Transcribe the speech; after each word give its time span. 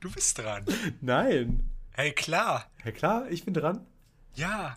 Du 0.00 0.10
bist 0.12 0.38
dran. 0.38 0.64
Nein. 1.00 1.70
Hey, 1.92 2.12
klar. 2.12 2.70
Ja 2.84 2.92
klar, 2.92 3.30
ich 3.30 3.44
bin 3.44 3.54
dran. 3.54 3.86
Ja. 4.34 4.74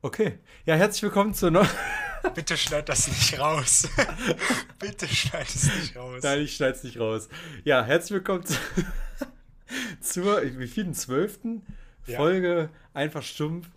Okay. 0.00 0.38
Ja, 0.64 0.74
herzlich 0.74 1.02
willkommen 1.02 1.34
zur 1.34 1.50
neuen. 1.50 1.68
Bitte 2.34 2.56
schneid 2.56 2.88
das 2.88 3.08
nicht 3.08 3.38
raus. 3.38 3.88
Bitte 4.78 5.08
schneid 5.08 5.48
es 5.48 5.64
nicht 5.64 5.96
raus. 5.96 6.22
Nein, 6.22 6.40
ich 6.40 6.56
schneid's 6.56 6.84
nicht 6.84 6.98
raus. 6.98 7.28
Ja, 7.64 7.84
herzlich 7.84 8.12
willkommen 8.12 8.44
zu... 8.44 8.54
zur, 10.00 10.42
wie 10.58 10.68
vielen, 10.68 10.94
zwölften 10.94 11.66
Ja. 12.06 12.16
Folge 12.16 12.70
Einfach 12.94 13.22
Stumpf 13.22 13.68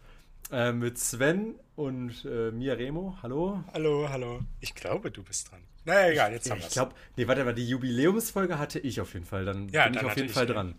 äh, 0.51 0.71
mit 0.71 0.99
Sven 0.99 1.55
und 1.75 2.25
äh, 2.25 2.51
mir 2.51 2.77
Remo. 2.77 3.17
Hallo. 3.21 3.63
Hallo, 3.73 4.07
hallo. 4.09 4.39
Ich 4.59 4.73
glaube, 4.75 5.11
du 5.11 5.23
bist 5.23 5.51
dran. 5.51 5.61
Naja, 5.83 6.09
egal, 6.11 6.31
jetzt 6.31 6.49
haben 6.49 6.57
wir 6.57 6.61
Ich 6.61 6.67
es. 6.67 6.73
glaube, 6.73 6.95
nee, 7.15 7.27
warte 7.27 7.43
mal, 7.43 7.53
die 7.53 7.67
Jubiläumsfolge 7.67 8.57
hatte 8.57 8.79
ich 8.79 9.01
auf 9.01 9.13
jeden 9.13 9.25
Fall. 9.25 9.45
Dann 9.45 9.69
Ja, 9.69 9.83
bin 9.85 9.93
dann 9.93 10.05
ich 10.05 10.11
auf 10.11 10.15
jeden 10.17 10.27
ich 10.29 10.33
Fall 10.33 10.45
dran. 10.47 10.75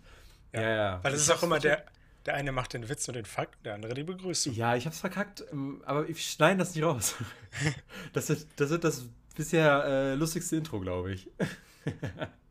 Ja, 0.52 0.60
ja. 0.62 1.04
Weil 1.04 1.12
es 1.14 1.22
Ich 1.22 1.28
ist 1.28 1.34
auch 1.34 1.42
immer 1.42 1.58
der, 1.60 1.84
der 2.24 2.34
eine 2.34 2.50
macht 2.52 2.72
den 2.72 2.88
Witz 2.88 3.06
und 3.08 3.14
den 3.14 3.24
Fakt, 3.24 3.64
der 3.64 3.74
andere 3.74 3.94
die 3.94 4.02
Begrüßung. 4.04 4.52
Ja, 4.54 4.74
ich 4.74 4.86
hab's 4.86 5.00
verkackt, 5.00 5.44
ähm, 5.52 5.82
aber 5.86 6.08
ich 6.08 6.24
schneide 6.30 6.58
das 6.58 6.74
nicht 6.74 6.84
raus. 6.84 7.14
Das 8.12 8.28
wird 8.28 8.46
das, 8.56 8.70
wird 8.70 8.84
das 8.84 9.06
bisher 9.36 9.84
äh, 9.84 10.14
lustigste 10.14 10.56
Intro, 10.56 10.80
glaube 10.80 11.12
ich. 11.12 11.28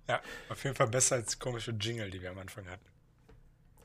Ja, 0.08 0.22
auf 0.50 0.64
jeden 0.64 0.76
Fall 0.76 0.88
besser 0.88 1.16
als 1.16 1.40
komische 1.40 1.72
Jingle, 1.72 2.12
die 2.12 2.22
wir 2.22 2.30
am 2.30 2.38
Anfang 2.38 2.68
hatten. 2.70 2.86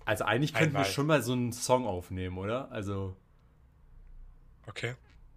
Also 0.05 0.25
eigentlich 0.25 0.53
könnten 0.53 0.77
Einmal. 0.77 0.85
wir 0.85 0.93
schon 0.93 1.07
mal 1.07 1.23
so 1.23 1.33
einen 1.33 1.51
Song 1.55 1.87
aufnehmen, 1.87 2.37
oder? 2.37 2.71
Also, 2.71 3.17
Okay. 4.71 4.95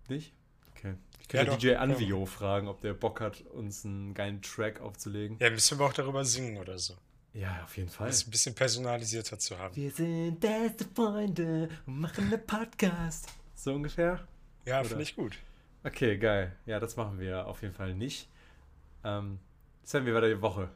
nicht? 0.10 0.34
Okay. 0.72 0.94
Ich 1.20 1.34
Ja, 1.34 1.40
könnte 1.40 1.52
doch, 1.52 1.58
DJ 1.58 1.68
wir 1.68 1.82
Anvio 1.82 2.26
fragen, 2.26 2.68
ob 2.68 2.82
der 2.82 2.94
Bock 2.94 3.20
hat, 3.20 3.42
uns 3.42 3.84
einen 3.86 4.14
geilen 4.14 4.42
Track 4.42 4.80
aufzulegen. 4.82 5.38
Ja, 5.40 5.50
müssen 5.50 5.80
wir 5.80 5.86
auch 5.86 5.94
darüber 5.94 6.24
singen 6.24 6.58
oder 6.58 6.78
so. 6.78 6.96
Ja, 7.34 7.64
auf 7.64 7.76
jeden 7.78 7.90
Fall. 7.90 8.08
Das 8.08 8.28
ein 8.28 8.32
bisschen 8.32 8.54
personalisierter 8.54 9.40
zu 9.40 9.58
haben. 9.58 9.76
Wir 9.76 9.90
sind 9.90 10.40
beste 10.40 10.86
Freunde 10.94 11.68
und 11.88 12.00
machen 12.00 12.26
einen 12.26 12.46
Podcast. 12.46 13.28
So 13.56 13.74
ungefähr? 13.74 14.28
Ja, 14.66 14.84
finde 14.84 15.04
ich 15.04 15.16
gut. 15.16 15.40
Okay, 15.84 16.18
geil. 16.18 16.56
Ja, 16.66 16.80
das 16.80 16.96
machen 16.96 17.20
wir 17.20 17.48
auf 17.48 17.62
jeden 17.64 17.74
Fall 17.74 17.96
nicht. 17.96 18.30
Ähm, 19.04 19.40
Sven, 19.84 20.06
wie 20.06 20.14
war 20.14 20.22
deine 20.22 20.42
Woche? 20.42 20.70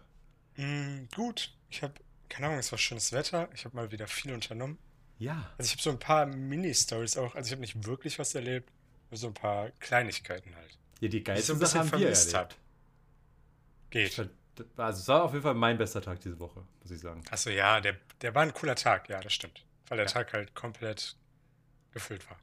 Mm, 0.56 1.06
gut. 1.16 1.54
Ich 1.70 1.84
habe, 1.84 1.94
keine 2.28 2.48
Ahnung, 2.48 2.60
es 2.60 2.72
war 2.72 2.80
schönes 2.80 3.14
Wetter. 3.14 3.50
Ich 3.54 3.64
habe 3.66 3.76
mal 3.76 3.92
wieder 3.92 4.08
viel 4.08 4.34
unternommen. 4.34 4.80
Ja. 5.20 5.52
Also 5.58 5.68
ich 5.68 5.72
habe 5.74 5.82
so 5.82 5.90
ein 5.90 6.00
paar 6.00 6.26
Mini-Stories 6.26 7.18
auch. 7.18 7.36
Also 7.36 7.48
ich 7.48 7.52
habe 7.52 7.62
nicht 7.62 7.86
wirklich 7.86 8.20
was 8.20 8.36
erlebt, 8.36 8.72
nur 9.10 9.18
so 9.18 9.28
ein 9.28 9.34
paar 9.34 9.70
Kleinigkeiten 9.80 10.56
halt. 10.56 10.78
Ja, 11.00 11.08
die 11.10 11.24
geilsten 11.24 11.60
Sachen 11.60 11.80
haben 11.92 12.00
wir 12.00 12.10
erlebt. 12.10 12.34
habe. 12.34 12.54
Geht. 13.90 14.30
Also 14.76 15.00
es 15.02 15.08
war 15.08 15.24
auf 15.24 15.32
jeden 15.34 15.44
Fall 15.44 15.54
mein 15.54 15.78
bester 15.78 16.02
Tag 16.02 16.20
diese 16.22 16.40
Woche, 16.40 16.64
muss 16.82 16.92
ich 16.92 17.00
sagen. 17.00 17.24
Achso, 17.30 17.50
ja, 17.50 17.80
der, 17.80 17.96
der 18.22 18.34
war 18.34 18.42
ein 18.44 18.54
cooler 18.54 18.76
Tag. 18.76 19.08
Ja, 19.10 19.20
das 19.20 19.34
stimmt. 19.34 19.64
Weil 19.88 19.98
der 19.98 20.08
Tag 20.08 20.34
halt 20.34 20.54
komplett 20.56 21.16
gefüllt 21.92 22.28
war. 22.30 22.38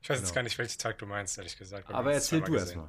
Ich 0.00 0.08
weiß 0.08 0.18
jetzt 0.18 0.28
Genau. 0.28 0.34
gar 0.36 0.42
nicht, 0.44 0.56
welchen 0.58 0.78
Tag 0.78 0.98
du 0.98 1.06
meinst, 1.06 1.36
ehrlich 1.38 1.56
gesagt. 1.58 1.90
Aber 1.90 2.12
erzähl 2.12 2.40
du 2.40 2.54
erstmal. 2.54 2.88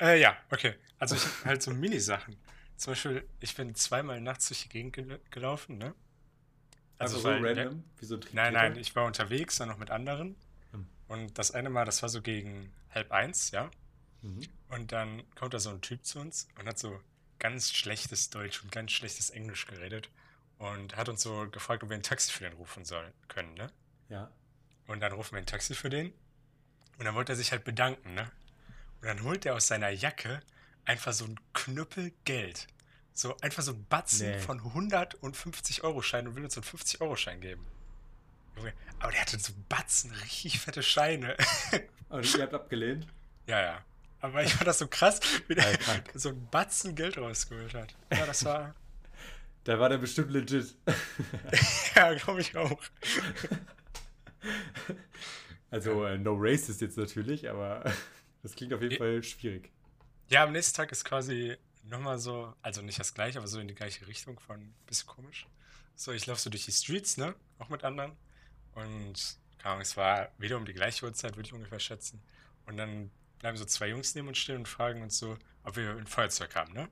Äh, 0.00 0.20
ja, 0.20 0.36
okay. 0.50 0.74
Also 0.98 1.14
ich 1.16 1.24
hab 1.24 1.44
halt 1.46 1.62
so 1.62 1.70
Mini-Sachen. 1.70 2.36
Zum 2.76 2.90
Beispiel, 2.92 3.26
ich 3.40 3.54
bin 3.56 3.74
zweimal 3.74 4.20
nachts 4.20 4.48
durch 4.48 4.62
die 4.64 4.68
Gegend 4.68 4.92
gel 4.92 5.18
gelaufen, 5.30 5.78
ne? 5.78 5.94
Also 6.98 7.18
so 7.18 7.28
weil 7.28 7.54
der- 7.54 7.66
random, 7.66 7.84
wie 7.98 8.04
so 8.06 8.16
ein 8.16 8.24
Nein, 8.32 8.52
nein, 8.54 8.76
ich 8.76 8.94
war 8.96 9.04
unterwegs, 9.04 9.56
dann 9.56 9.68
noch 9.68 9.78
mit 9.78 9.90
anderen. 9.90 10.36
Hm. 10.72 10.86
Und 11.08 11.38
das 11.38 11.50
eine 11.50 11.70
Mal, 11.70 11.84
das 11.84 12.02
war 12.02 12.08
so 12.08 12.22
gegen 12.22 12.72
halb 12.90 13.12
eins, 13.12 13.50
ja. 13.50 13.70
Mhm. 14.22 14.42
Und 14.68 14.92
dann 14.92 15.22
kommt 15.34 15.54
da 15.54 15.58
so 15.58 15.70
ein 15.70 15.80
Typ 15.80 16.04
zu 16.04 16.18
uns 16.18 16.48
und 16.58 16.66
hat 16.66 16.78
so 16.78 17.00
ganz 17.38 17.70
schlechtes 17.72 18.30
Deutsch 18.30 18.62
und 18.62 18.72
ganz 18.72 18.92
schlechtes 18.92 19.30
Englisch 19.30 19.66
geredet. 19.66 20.08
Und 20.58 20.96
hat 20.96 21.10
uns 21.10 21.20
so 21.22 21.48
gefragt, 21.50 21.82
ob 21.82 21.90
wir 21.90 21.96
ein 21.96 22.02
Taxi 22.02 22.32
für 22.32 22.44
den 22.44 22.54
rufen 22.54 22.84
sollen 22.86 23.12
können, 23.28 23.52
ne? 23.54 23.70
Ja. 24.08 24.30
Und 24.86 25.00
dann 25.00 25.12
rufen 25.12 25.32
wir 25.32 25.38
ein 25.38 25.46
Taxi 25.46 25.74
für 25.74 25.90
den. 25.90 26.14
Und 26.98 27.04
dann 27.04 27.14
wollte 27.14 27.32
er 27.34 27.36
sich 27.36 27.52
halt 27.52 27.64
bedanken, 27.64 28.14
ne? 28.14 28.30
Und 29.02 29.08
dann 29.08 29.22
holt 29.22 29.44
er 29.44 29.54
aus 29.54 29.66
seiner 29.66 29.90
Jacke 29.90 30.40
einfach 30.86 31.12
so 31.12 31.26
ein 31.26 31.38
Knüppel 31.52 32.12
Geld. 32.24 32.66
So 33.18 33.34
einfach 33.38 33.62
so 33.62 33.72
ein 33.72 33.86
Batzen 33.88 34.30
Nee. 34.30 34.38
von 34.40 34.58
150 34.60 35.82
Euro 35.84 36.02
Schein 36.02 36.28
und 36.28 36.36
will 36.36 36.44
uns 36.44 36.52
so 36.54 36.60
einen 36.60 36.66
50 36.66 37.00
Euro 37.00 37.16
Schein 37.16 37.40
geben. 37.40 37.66
Junge, 38.56 38.74
aber 39.00 39.10
der 39.10 39.22
hatte 39.22 39.38
so 39.38 39.52
Batzen, 39.70 40.10
richtig 40.12 40.60
fette 40.60 40.82
Scheine. 40.82 41.34
Und 42.10 42.34
ihr 42.36 42.42
habt 42.42 42.52
abgelehnt? 42.54 43.06
ja, 43.46 43.60
ja. 43.62 43.84
Aber 44.20 44.42
ich 44.42 44.52
fand 44.54 44.66
das 44.66 44.78
so 44.78 44.86
krass, 44.88 45.20
wie 45.48 45.54
der 45.54 45.70
Ja, 45.72 45.76
krank. 45.78 46.10
so 46.14 46.28
ein 46.30 46.48
Batzen 46.50 46.94
Geld 46.94 47.16
rausgeholt 47.18 47.74
hat. 47.74 47.94
Ja, 48.12 48.26
das 48.26 48.44
war, 48.44 48.74
Da 49.64 49.78
war 49.78 49.88
der 49.88 49.98
bestimmt 49.98 50.30
legit. 50.30 50.74
ja, 51.96 52.12
glaube 52.14 52.40
ich 52.42 52.54
auch. 52.56 52.80
Also 55.70 56.04
äh, 56.04 56.16
no 56.18 56.34
racist 56.38 56.80
jetzt 56.80 56.96
natürlich, 56.96 57.50
aber 57.50 57.82
das 58.42 58.54
klingt 58.54 58.72
auf 58.72 58.80
jeden 58.80 58.92
Nee. 58.92 58.98
Fall 58.98 59.22
schwierig. 59.22 59.70
Ja, 60.28 60.44
am 60.44 60.52
nächsten 60.52 60.76
Tag 60.76 60.92
ist 60.92 61.04
quasi 61.04 61.56
nochmal 61.88 62.18
so, 62.18 62.54
also 62.62 62.82
nicht 62.82 62.98
das 62.98 63.14
gleiche, 63.14 63.38
aber 63.38 63.48
so 63.48 63.60
in 63.60 63.68
die 63.68 63.74
gleiche 63.74 64.06
Richtung 64.06 64.38
von 64.40 64.74
bisschen 64.86 65.06
komisch. 65.08 65.46
So, 65.94 66.12
ich 66.12 66.26
laufe 66.26 66.40
so 66.40 66.50
durch 66.50 66.64
die 66.64 66.72
Streets, 66.72 67.16
ne? 67.16 67.34
Auch 67.58 67.68
mit 67.68 67.84
anderen. 67.84 68.12
Und 68.74 69.38
keine 69.58 69.72
Ahnung, 69.72 69.82
es 69.82 69.96
war 69.96 70.30
wieder 70.38 70.56
um 70.56 70.66
die 70.66 70.74
gleiche 70.74 71.04
Uhrzeit, 71.06 71.36
würde 71.36 71.46
ich 71.48 71.54
ungefähr 71.54 71.80
schätzen. 71.80 72.22
Und 72.66 72.76
dann 72.76 73.10
bleiben 73.38 73.56
so 73.56 73.64
zwei 73.64 73.88
Jungs 73.88 74.14
neben 74.14 74.28
uns 74.28 74.38
stehen 74.38 74.56
und 74.56 74.68
fragen 74.68 75.02
uns 75.02 75.18
so, 75.18 75.38
ob 75.64 75.76
wir 75.76 75.96
ein 75.96 76.06
Feuerzeug 76.06 76.54
haben, 76.54 76.72
ne? 76.72 76.88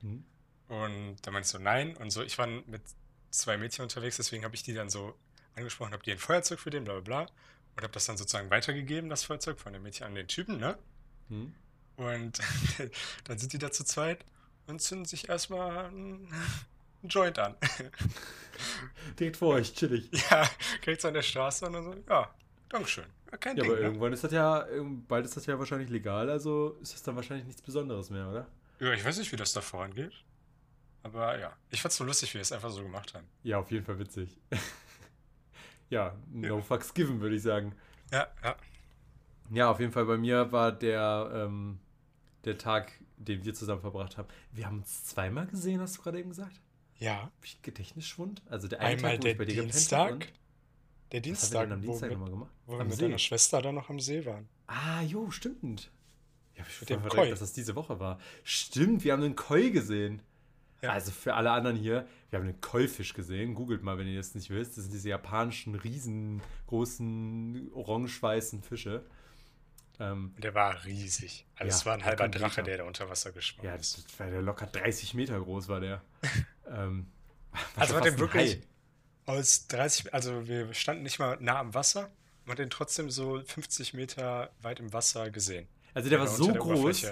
Mhm. 0.00 0.24
Und 0.68 1.16
da 1.22 1.30
meinst 1.30 1.54
du 1.54 1.58
nein. 1.58 1.96
Und 1.96 2.10
so, 2.10 2.22
ich 2.22 2.38
war 2.38 2.46
mit 2.46 2.82
zwei 3.30 3.56
Mädchen 3.56 3.82
unterwegs, 3.82 4.16
deswegen 4.16 4.44
habe 4.44 4.54
ich 4.54 4.62
die 4.62 4.74
dann 4.74 4.90
so 4.90 5.16
angesprochen, 5.54 5.92
habt 5.92 6.06
ihr 6.06 6.14
ein 6.14 6.18
Feuerzeug 6.18 6.58
für 6.58 6.70
den, 6.70 6.84
bla 6.84 6.94
bla 6.94 7.02
bla. 7.24 7.32
Und 7.74 7.82
habe 7.82 7.92
das 7.92 8.04
dann 8.06 8.16
sozusagen 8.16 8.50
weitergegeben, 8.50 9.08
das 9.08 9.24
Feuerzeug 9.24 9.58
von 9.58 9.72
dem 9.72 9.82
Mädchen 9.82 10.06
an 10.06 10.14
den 10.14 10.28
Typen, 10.28 10.58
ne? 10.58 10.78
Mhm. 11.28 11.54
Und 11.96 12.38
dann 13.24 13.38
sind 13.38 13.52
die 13.52 13.58
da 13.58 13.70
zu 13.70 13.84
zweit 13.84 14.24
und 14.66 14.80
zünden 14.80 15.04
sich 15.04 15.28
erstmal 15.28 15.86
einen 15.86 16.32
Joint 17.02 17.38
an. 17.38 17.54
Direkt 19.18 19.36
vor 19.36 19.54
euch, 19.54 19.74
chillig. 19.74 20.08
ja, 20.30 20.48
kriegt's 20.82 21.04
an 21.04 21.14
der 21.14 21.22
Straße 21.22 21.66
und 21.66 21.72
dann 21.74 21.84
so, 21.84 21.94
ja, 22.08 22.34
Dankeschön. 22.68 23.04
Ja, 23.30 23.36
kein 23.38 23.56
Ja, 23.56 23.62
Ding. 23.64 23.72
aber 23.72 23.80
ne? 23.80 23.86
irgendwann 23.86 24.12
ist 24.12 24.24
das 24.24 24.32
ja, 24.32 24.66
bald 25.08 25.24
ist 25.26 25.36
das 25.36 25.46
ja 25.46 25.58
wahrscheinlich 25.58 25.90
legal, 25.90 26.30
also 26.30 26.78
ist 26.80 26.94
das 26.94 27.02
dann 27.02 27.16
wahrscheinlich 27.16 27.46
nichts 27.46 27.60
Besonderes 27.62 28.08
mehr, 28.10 28.28
oder? 28.28 28.46
Ja, 28.80 28.92
ich 28.92 29.04
weiß 29.04 29.18
nicht, 29.18 29.30
wie 29.32 29.36
das 29.36 29.52
da 29.52 29.60
vorangeht. 29.60 30.12
Aber 31.02 31.38
ja, 31.38 31.52
ich 31.70 31.82
fand's 31.82 31.96
so 31.96 32.04
lustig, 32.04 32.30
wie 32.30 32.34
wir 32.34 32.42
es 32.42 32.52
einfach 32.52 32.70
so 32.70 32.82
gemacht 32.82 33.12
haben. 33.14 33.26
Ja, 33.42 33.58
auf 33.58 33.70
jeden 33.70 33.84
Fall 33.84 33.98
witzig. 33.98 34.38
ja, 35.90 36.14
no 36.30 36.56
Ja. 36.58 36.62
fucks 36.62 36.94
given, 36.94 37.20
würde 37.20 37.36
ich 37.36 37.42
sagen. 37.42 37.74
Ja, 38.12 38.28
ja. 38.42 38.56
Ja, 39.52 39.70
auf 39.70 39.80
jeden 39.80 39.92
Fall 39.92 40.06
bei 40.06 40.16
mir 40.16 40.50
war 40.52 40.72
der, 40.72 41.30
ähm, 41.34 41.78
der 42.44 42.58
Tag, 42.58 42.92
den 43.16 43.44
wir 43.44 43.54
zusammen 43.54 43.80
verbracht 43.82 44.16
haben. 44.16 44.28
Wir 44.52 44.66
haben 44.66 44.78
uns 44.78 45.04
zweimal 45.04 45.46
gesehen, 45.46 45.80
hast 45.80 45.98
du 45.98 46.02
gerade 46.02 46.18
eben 46.20 46.30
gesagt? 46.30 46.60
Ja, 46.98 47.30
Gedächtnisschwund? 47.62 48.42
Also 48.48 48.68
der 48.68 48.80
eine 48.80 48.96
einmal 48.96 49.12
Tag, 49.12 49.18
wo 49.18 49.22
der 49.24 49.32
ich 49.32 49.38
bei 49.38 49.44
dir 49.44 49.62
Dienstag. 49.62 50.12
und 50.12 50.20
Der 50.20 50.26
was 50.26 50.32
haben 50.32 51.12
wir 51.12 51.20
Dienstag, 51.20 51.70
am 51.70 51.82
wo, 51.82 51.86
Dienstag 51.86 52.08
wir- 52.10 52.16
nochmal 52.16 52.30
gemacht? 52.30 52.50
wo 52.66 52.72
wir 52.74 52.80
Am 52.80 52.86
mit 52.88 52.96
See. 52.96 53.02
deiner 53.02 53.18
Schwester 53.18 53.60
da 53.62 53.72
noch 53.72 53.90
am 53.90 54.00
See 54.00 54.24
waren. 54.24 54.48
Ah, 54.66 55.02
jo, 55.02 55.30
stimmt. 55.30 55.90
Ja, 56.56 56.64
ich 56.68 56.86
dem 56.86 57.00
verdrängt, 57.00 57.32
dass 57.32 57.40
das 57.40 57.52
diese 57.52 57.74
Woche 57.74 57.98
war. 58.00 58.18
Stimmt, 58.44 59.04
wir 59.04 59.12
haben 59.12 59.22
einen 59.22 59.36
Koi 59.36 59.70
gesehen. 59.70 60.22
Ja. 60.82 60.90
Also 60.92 61.10
für 61.12 61.34
alle 61.34 61.50
anderen 61.50 61.76
hier, 61.76 62.06
wir 62.30 62.38
haben 62.38 62.46
einen 62.48 62.60
Koi-Fisch 62.60 63.14
gesehen. 63.14 63.54
Googelt 63.54 63.82
mal, 63.82 63.98
wenn 63.98 64.06
ihr 64.08 64.16
das 64.16 64.34
nicht 64.34 64.50
wisst. 64.50 64.76
Das 64.76 64.84
sind 64.84 64.92
diese 64.94 65.08
japanischen, 65.10 65.74
riesengroßen, 66.70 67.70
orange-weißen 67.72 68.62
Fische. 68.62 69.04
Ähm, 70.00 70.34
der 70.38 70.54
war 70.54 70.84
riesig. 70.84 71.46
Also 71.56 71.68
Ja, 71.70 71.76
es 71.76 71.86
war 71.86 71.92
ein 71.94 71.98
der 72.00 72.06
halber 72.08 72.28
Drache, 72.28 72.62
der 72.62 72.78
da 72.78 72.84
unter 72.84 73.08
Wasser 73.08 73.32
geschwommen 73.32 73.68
ja, 73.68 73.76
ist. 73.76 74.18
war 74.18 74.30
der 74.30 74.42
locker 74.42 74.66
30 74.66 75.14
Meter 75.14 75.38
groß, 75.40 75.68
war 75.68 75.80
der. 75.80 76.02
ähm, 76.68 77.06
Also 77.76 77.88
schon 77.88 77.94
war 77.94 78.00
der 78.02 78.18
wirklich 78.18 78.54
Hai. 79.26 79.32
aus 79.38 79.66
30, 79.68 80.12
also 80.14 80.46
wir 80.48 80.72
standen 80.74 81.02
nicht 81.02 81.18
mal 81.18 81.36
nah 81.40 81.58
am 81.60 81.74
Wasser, 81.74 82.10
man 82.44 82.52
hat 82.52 82.58
den 82.58 82.70
trotzdem 82.70 83.10
so 83.10 83.40
50 83.42 83.94
Meter 83.94 84.50
weit 84.60 84.80
im 84.80 84.92
Wasser 84.92 85.30
gesehen. 85.30 85.68
Also 85.94 86.08
der 86.08 86.18
war 86.18 86.26
Oder 86.26 86.36
so 86.36 86.50
der 86.50 86.60
groß, 86.60 87.06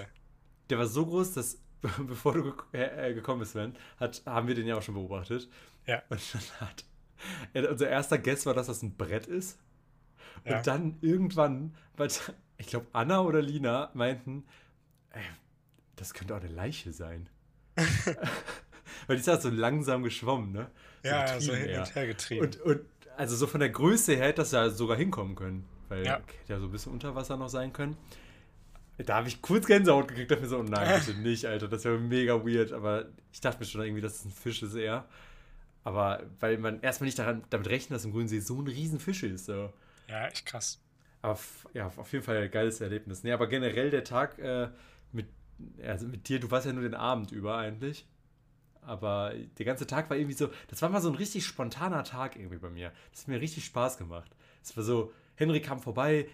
der 0.69 0.77
war 0.79 0.87
so 0.87 1.05
groß, 1.05 1.33
dass 1.33 1.57
bevor 2.07 2.33
du 2.33 2.53
äh, 2.73 3.09
äh, 3.09 3.13
gekommen 3.13 3.39
bist, 3.39 3.53
Sven, 3.53 3.75
hat, 3.99 4.21
haben 4.25 4.47
wir 4.47 4.55
den 4.55 4.67
ja 4.67 4.75
auch 4.77 4.81
schon 4.83 4.93
beobachtet. 4.95 5.49
Ja. 5.87 6.01
Und 6.09 6.21
dann 6.33 6.41
hat 6.69 6.83
ja, 7.53 7.69
unser 7.69 7.89
erster 7.89 8.17
Guess 8.17 8.45
war, 8.45 8.53
dass 8.53 8.67
das 8.67 8.81
ein 8.83 8.95
Brett 8.97 9.27
ist. 9.27 9.57
Und 10.43 10.51
Ja. 10.51 10.61
dann 10.61 10.97
irgendwann, 11.01 11.75
weil, 11.97 12.09
ich 12.61 12.67
glaube, 12.67 12.87
Anna 12.93 13.21
oder 13.21 13.41
Lina 13.41 13.89
meinten, 13.93 14.45
ey, 15.11 15.21
das 15.95 16.13
könnte 16.13 16.35
auch 16.35 16.39
eine 16.39 16.49
Leiche 16.49 16.93
sein. 16.93 17.27
weil 17.75 19.15
die 19.15 19.21
ist 19.21 19.27
halt 19.27 19.41
so 19.41 19.49
langsam 19.49 20.03
geschwommen, 20.03 20.51
ne? 20.51 20.69
Ja, 21.03 21.23
übertrieben 21.23 21.41
so 21.41 21.53
hin 21.53 21.79
und 21.79 21.95
her 21.95 22.07
getrieben. 22.07 22.41
Und, 22.45 22.61
und 22.61 22.81
also 23.17 23.35
so 23.35 23.47
von 23.47 23.59
der 23.59 23.69
Größe 23.69 24.13
her 24.13 24.27
hätte 24.27 24.41
das 24.41 24.51
ja 24.51 24.69
sogar 24.69 24.97
hinkommen 24.97 25.35
können. 25.35 25.65
Weil 25.89 26.05
Ja. 26.05 26.13
hätte 26.17 26.53
ja 26.53 26.59
so 26.59 26.65
ein 26.65 26.71
bisschen 26.71 26.91
unter 26.93 27.15
Wasser 27.15 27.35
noch 27.37 27.49
sein 27.49 27.73
können. 27.73 27.97
Da 28.97 29.15
habe 29.15 29.27
ich 29.27 29.41
kurz 29.41 29.65
Gänsehaut 29.65 30.07
gekriegt, 30.07 30.29
dachte 30.29 30.43
mir 30.43 30.47
so, 30.49 30.59
oh 30.59 30.63
nein, 30.63 31.01
bitte 31.03 31.17
nicht, 31.19 31.45
Alter, 31.45 31.67
das 31.67 31.83
wäre 31.83 31.97
mega 31.97 32.45
weird. 32.45 32.71
Aber 32.71 33.05
ich 33.33 33.41
dachte 33.41 33.59
mir 33.59 33.65
schon 33.65 33.81
irgendwie, 33.81 34.01
dass 34.01 34.17
es 34.19 34.25
ein 34.25 34.31
Fisch 34.31 34.61
ist 34.61 34.75
eher. 34.75 35.05
Aber 35.83 36.23
weil 36.39 36.57
man 36.59 36.79
erstmal 36.81 37.05
nicht 37.07 37.17
daran, 37.17 37.43
damit 37.49 37.67
rechnet, 37.69 37.95
dass 37.95 38.05
im 38.05 38.11
Grünen 38.11 38.27
See 38.27 38.39
so 38.39 38.61
ein 38.61 38.67
riesen 38.67 38.99
Fisch 38.99 39.23
ist. 39.23 39.45
So. 39.45 39.73
Ja, 40.07 40.27
echt 40.27 40.45
krass. 40.45 40.79
Aber 41.21 41.39
ja, 41.73 41.91
auf 41.95 42.11
jeden 42.11 42.23
Fall 42.23 42.37
ein 42.37 42.51
geiles 42.51 42.81
Erlebnis. 42.81 43.23
Nee, 43.23 43.31
aber 43.31 43.47
generell 43.47 43.89
der 43.89 44.03
Tag 44.03 44.39
äh, 44.39 44.69
mit, 45.11 45.27
also 45.85 46.07
mit 46.07 46.27
dir, 46.27 46.39
du 46.39 46.49
warst 46.49 46.65
ja 46.65 46.73
nur 46.73 46.83
den 46.83 46.95
Abend 46.95 47.31
über 47.31 47.57
eigentlich. 47.57 48.07
Aber 48.81 49.33
der 49.59 49.65
ganze 49.65 49.85
Tag 49.85 50.09
war 50.09 50.17
irgendwie 50.17 50.35
so, 50.35 50.49
das 50.67 50.81
war 50.81 50.89
mal 50.89 51.01
so 51.01 51.09
ein 51.09 51.15
richtig 51.15 51.45
spontaner 51.45 52.03
Tag 52.03 52.35
irgendwie 52.35 52.57
bei 52.57 52.69
mir. 52.69 52.91
Das 53.11 53.21
hat 53.21 53.27
mir 53.27 53.39
richtig 53.39 53.65
Spaß 53.65 53.97
gemacht. 53.97 54.31
Es 54.63 54.75
war 54.75 54.83
so, 54.83 55.13
Henry 55.35 55.61
kam 55.61 55.79
vorbei, 55.79 56.27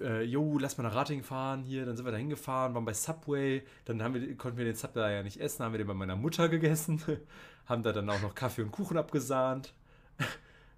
äh, 0.00 0.22
jo, 0.22 0.58
lass 0.58 0.78
mal 0.78 0.84
nach 0.84 0.94
Rating 0.94 1.22
fahren 1.22 1.62
hier, 1.62 1.84
dann 1.84 1.96
sind 1.96 2.04
wir 2.06 2.12
da 2.12 2.18
hingefahren, 2.18 2.74
waren 2.74 2.84
bei 2.84 2.94
Subway, 2.94 3.62
dann 3.84 3.98
wir, 4.14 4.36
konnten 4.36 4.58
wir 4.58 4.64
den 4.64 4.76
Subway 4.76 5.16
ja 5.16 5.22
nicht 5.22 5.40
essen, 5.40 5.64
haben 5.64 5.72
wir 5.72 5.78
den 5.78 5.86
bei 5.86 5.94
meiner 5.94 6.16
Mutter 6.16 6.48
gegessen, 6.48 7.02
haben 7.66 7.82
da 7.82 7.92
dann 7.92 8.08
auch 8.10 8.20
noch 8.22 8.34
Kaffee 8.34 8.62
und 8.62 8.72
Kuchen 8.72 8.96
abgesahnt. 8.96 9.74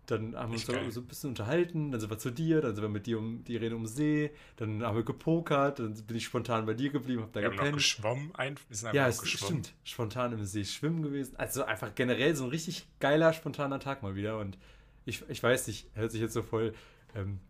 Dann 0.07 0.37
haben 0.37 0.51
wir 0.51 0.57
uns 0.57 0.67
so, 0.67 0.91
so 0.91 1.01
ein 1.01 1.07
bisschen 1.07 1.31
unterhalten, 1.31 1.91
dann 1.91 1.99
sind 2.01 2.11
wir 2.11 2.19
zu 2.19 2.31
dir, 2.31 2.61
dann 2.61 2.75
sind 2.75 2.83
wir 2.85 2.91
mit 2.91 3.07
dir 3.07 3.19
um 3.19 3.43
die 3.45 3.57
Rede 3.57 3.75
um 3.75 3.87
See, 3.87 4.31
dann 4.57 4.83
haben 4.83 4.97
wir 4.97 5.03
gepokert, 5.03 5.79
dann 5.79 5.95
bin 5.95 6.17
ich 6.17 6.25
spontan 6.25 6.67
bei 6.67 6.75
dir 6.75 6.91
geblieben, 6.91 7.23
hab 7.23 7.33
da 7.33 7.41
Wir 7.41 7.47
haben 7.47 7.53
gepennt. 7.57 7.71
noch 7.73 7.79
geschwommen. 7.79 8.31
Ein, 8.35 8.57
wir 8.69 8.77
sind 8.77 8.89
einfach 8.89 8.95
Ja, 8.97 9.09
es 9.09 9.23
geschwommen. 9.23 9.65
stimmt. 9.65 9.75
Spontan 9.85 10.33
im 10.35 10.45
See 10.45 10.65
schwimmen 10.65 11.03
gewesen. 11.03 11.35
Also 11.39 11.65
einfach 11.65 11.95
generell 11.95 12.37
so 12.37 12.45
ein 12.45 12.51
richtig 12.51 12.87
geiler, 13.01 13.33
spontaner 13.33 13.81
Tag 13.81 14.03
mal 14.03 14.15
wieder. 14.15 14.39
Und 14.39 14.59
ich, 15.07 15.23
ich 15.29 15.43
weiß 15.43 15.69
nicht, 15.69 15.87
hört 15.95 16.13
sich 16.13 16.21
jetzt 16.21 16.35
so 16.35 16.43
voll 16.43 16.75
ähm, 17.15 17.41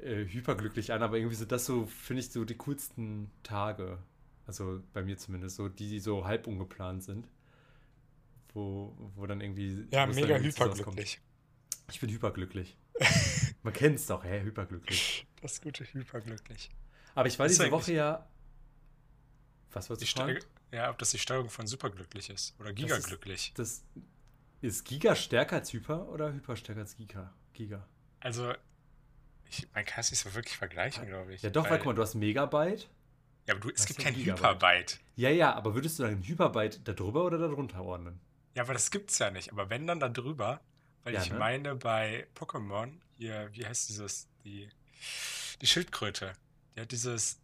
äh, 0.00 0.24
hyperglücklich 0.24 0.92
an, 0.92 1.02
aber 1.04 1.18
irgendwie 1.18 1.36
sind 1.36 1.52
das 1.52 1.66
so, 1.66 1.86
finde 1.86 2.20
ich, 2.22 2.30
so 2.30 2.44
die 2.44 2.56
coolsten 2.56 3.30
Tage. 3.44 3.98
Also 4.46 4.80
bei 4.92 5.04
mir 5.04 5.16
zumindest, 5.18 5.54
so 5.54 5.68
die, 5.68 5.88
die 5.88 6.00
so 6.00 6.24
halb 6.24 6.48
ungeplant 6.48 7.04
sind. 7.04 7.28
Wo, 8.54 8.92
wo 9.14 9.24
dann 9.26 9.40
irgendwie. 9.40 9.86
Ja, 9.92 10.06
mega 10.06 10.36
hyperglücklich. 10.36 11.20
Ich 11.92 12.00
bin 12.00 12.10
hyperglücklich. 12.10 12.76
Man 13.62 13.72
kennt 13.72 13.96
es 13.96 14.06
doch, 14.06 14.24
hä? 14.24 14.42
Hyperglücklich. 14.42 15.26
Das 15.40 15.60
gute 15.60 15.84
hyperglücklich. 15.84 16.70
Aber 17.14 17.28
ich 17.28 17.38
war 17.38 17.46
Ist 17.46 17.60
diese 17.60 17.70
Woche 17.70 17.92
ja. 17.92 18.26
Was 19.72 19.88
wolltest 19.88 20.10
Die 20.10 20.14
du 20.14 20.20
fragen? 20.20 20.36
Steiger 20.38 20.52
ja, 20.72 20.88
ob 20.90 20.98
das 20.98 21.10
die 21.10 21.18
Steigerung 21.18 21.50
von 21.50 21.66
superglücklich 21.66 22.30
ist. 22.30 22.58
Oder 22.58 22.72
gigaglücklich. 22.72 23.52
Das 23.54 23.84
ist 24.62 24.84
Giga 24.86 25.14
stärker 25.14 25.56
als 25.56 25.72
Hyper 25.72 26.08
oder 26.08 26.32
Hyper 26.32 26.56
stärker 26.56 26.80
als 26.80 26.96
Giga? 26.96 27.32
Giga. 27.52 27.86
Also, 28.20 28.54
ich, 29.50 29.68
man 29.74 29.84
kann 29.84 30.00
es 30.00 30.10
nicht 30.10 30.20
so 30.20 30.32
wirklich 30.34 30.56
vergleichen, 30.56 31.06
glaube 31.06 31.34
ich. 31.34 31.42
Ja, 31.42 31.50
doch, 31.50 31.68
weil, 31.68 31.76
guck 31.78 31.86
mal, 31.88 31.94
du 31.94 32.02
hast 32.02 32.14
Megabyte. 32.14 32.88
Ja, 33.46 33.54
aber 33.54 33.60
du, 33.60 33.70
es 33.70 33.84
gibt 33.84 33.98
ist 33.98 34.04
kein 34.04 34.14
ein 34.14 34.18
Gigabyte? 34.18 34.42
Hyperbyte. 34.42 35.00
Ja, 35.16 35.28
ja, 35.28 35.52
aber 35.54 35.74
würdest 35.74 35.98
du 35.98 36.04
deinen 36.04 36.22
Hyperbyte 36.22 36.88
da 36.88 36.94
drüber 36.94 37.24
oder 37.24 37.36
da 37.36 37.48
drunter 37.48 37.84
ordnen? 37.84 38.18
Ja, 38.54 38.62
aber 38.62 38.72
das 38.72 38.90
gibt's 38.90 39.18
ja 39.18 39.30
nicht. 39.30 39.52
Aber 39.52 39.68
wenn 39.68 39.86
dann 39.86 40.00
da 40.00 40.08
drüber, 40.08 40.60
weil 41.04 41.14
Ja, 41.14 41.22
ich 41.22 41.32
ne? 41.32 41.38
meine, 41.38 41.74
bei 41.74 42.26
Pokémon, 42.34 42.92
hier, 43.16 43.48
wie 43.52 43.66
heißt 43.66 43.88
dieses, 43.88 44.28
die, 44.44 44.68
die 45.60 45.66
Schildkröte, 45.66 46.32
die 46.76 46.80
hat 46.80 46.92
dieses 46.92 47.40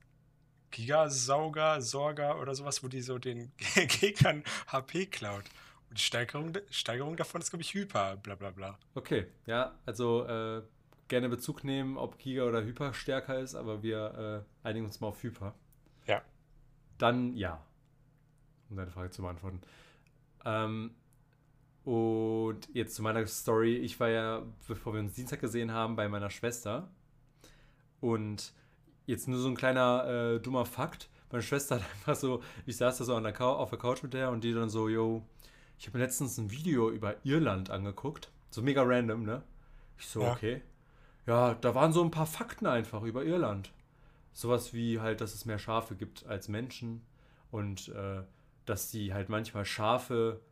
Gigasauger, 0.71 1.81
Sorger 1.81 2.41
oder 2.41 2.55
sowas, 2.55 2.83
wo 2.83 2.89
die 2.89 3.01
so 3.01 3.19
den 3.19 3.53
Gegnern 3.75 4.45
HP 4.69 5.07
klaut. 5.07 5.45
Und 5.89 5.99
die 5.99 6.03
Steigerung, 6.03 6.53
Steigerung 6.71 7.17
davon 7.17 7.41
ist, 7.41 7.51
glaube 7.51 7.63
ich, 7.63 7.73
Hyper, 7.73 8.17
bla 8.17 8.35
bla 8.35 8.51
bla. 8.51 8.79
Okay, 8.95 9.27
ja, 9.47 9.75
also 9.87 10.27
äh, 10.27 10.63
gerne 11.09 11.29
Bezug 11.31 11.65
nehmen, 11.65 11.97
ob 11.97 12.19
Giga 12.19 12.45
oder 12.45 12.63
Hyper 12.63 12.93
stärker 12.93 13.39
ist, 13.39 13.55
aber 13.55 13.83
wir 13.83 14.45
äh, 14.63 14.67
einigen 14.69 14.85
uns 14.85 15.01
mal 15.01 15.09
auf 15.09 15.23
Hyper. 15.23 15.55
Ja. 16.07 16.23
Dann 16.99 17.35
ja. 17.35 17.65
Um 18.69 18.77
deine 18.77 18.91
Frage 18.91 19.11
zu 19.11 19.23
beantworten. 19.23 19.63
Ähm, 20.45 20.95
und 21.89 22.69
jetzt 22.75 22.97
zu 22.97 23.03
meiner 23.03 23.27
Story. 23.27 23.77
Ich 23.77 23.99
war 23.99 24.11
ja, 24.11 24.43
bevor 24.67 24.93
wir 24.93 25.01
uns 25.01 25.15
Dienstag 25.15 25.41
gesehen 25.41 25.73
haben, 25.73 25.97
bei 25.97 26.07
meiner 26.07 26.29
Schwester. 26.29 26.91
Und 28.03 28.53
jetzt 29.07 29.27
nur 29.27 29.39
so 29.39 29.49
ein 29.49 29.57
kleiner 29.57 30.05
äh, 30.35 30.39
dummer 30.39 30.67
Fakt. 30.67 31.09
Meine 31.31 31.43
Schwester 31.43 31.77
hat 31.77 31.83
einfach 31.95 32.15
so, 32.15 32.43
ich 32.67 32.77
saß 32.77 32.99
da 32.99 33.05
so 33.05 33.15
an 33.17 33.25
der 33.25 33.41
auf 33.41 33.71
der 33.71 33.79
Couch 33.79 34.03
mit 34.03 34.13
der 34.13 34.29
und 34.31 34.45
die 34.45 34.53
dann 34.53 34.69
so, 34.69 34.91
yo, 34.91 35.25
ich 35.79 35.87
habe 35.87 35.97
mir 35.97 36.05
letztens 36.05 36.37
ein 36.37 36.51
Video 36.51 36.91
über 36.91 37.15
Irland 37.25 37.71
angeguckt. 37.71 38.31
So 38.51 38.61
mega 38.61 38.83
random, 38.83 39.23
ne? 39.23 39.43
Ich 39.97 40.09
so, 40.09 40.21
Ja. 40.21 40.33
okay. 40.33 40.61
Ja, 41.27 41.55
da 41.55 41.75
waren 41.75 41.95
so 41.95 42.05
ein 42.05 42.11
paar 42.11 42.27
Fakten 42.27 42.67
einfach 42.67 43.03
über 43.03 43.25
Irland. 43.25 43.73
Sowas 44.35 44.75
wie 44.75 45.01
halt, 45.01 45.23
dass 45.23 45.35
es 45.35 45.47
mehr 45.47 45.59
Schafe 45.59 45.95
gibt 45.95 46.27
als 46.27 46.49
Menschen 46.49 47.01
und 47.51 47.89
äh, 47.89 48.25
dass 48.67 48.91
die 48.91 49.15
halt 49.15 49.31
manchmal 49.31 49.65
Schafe 49.65 50.43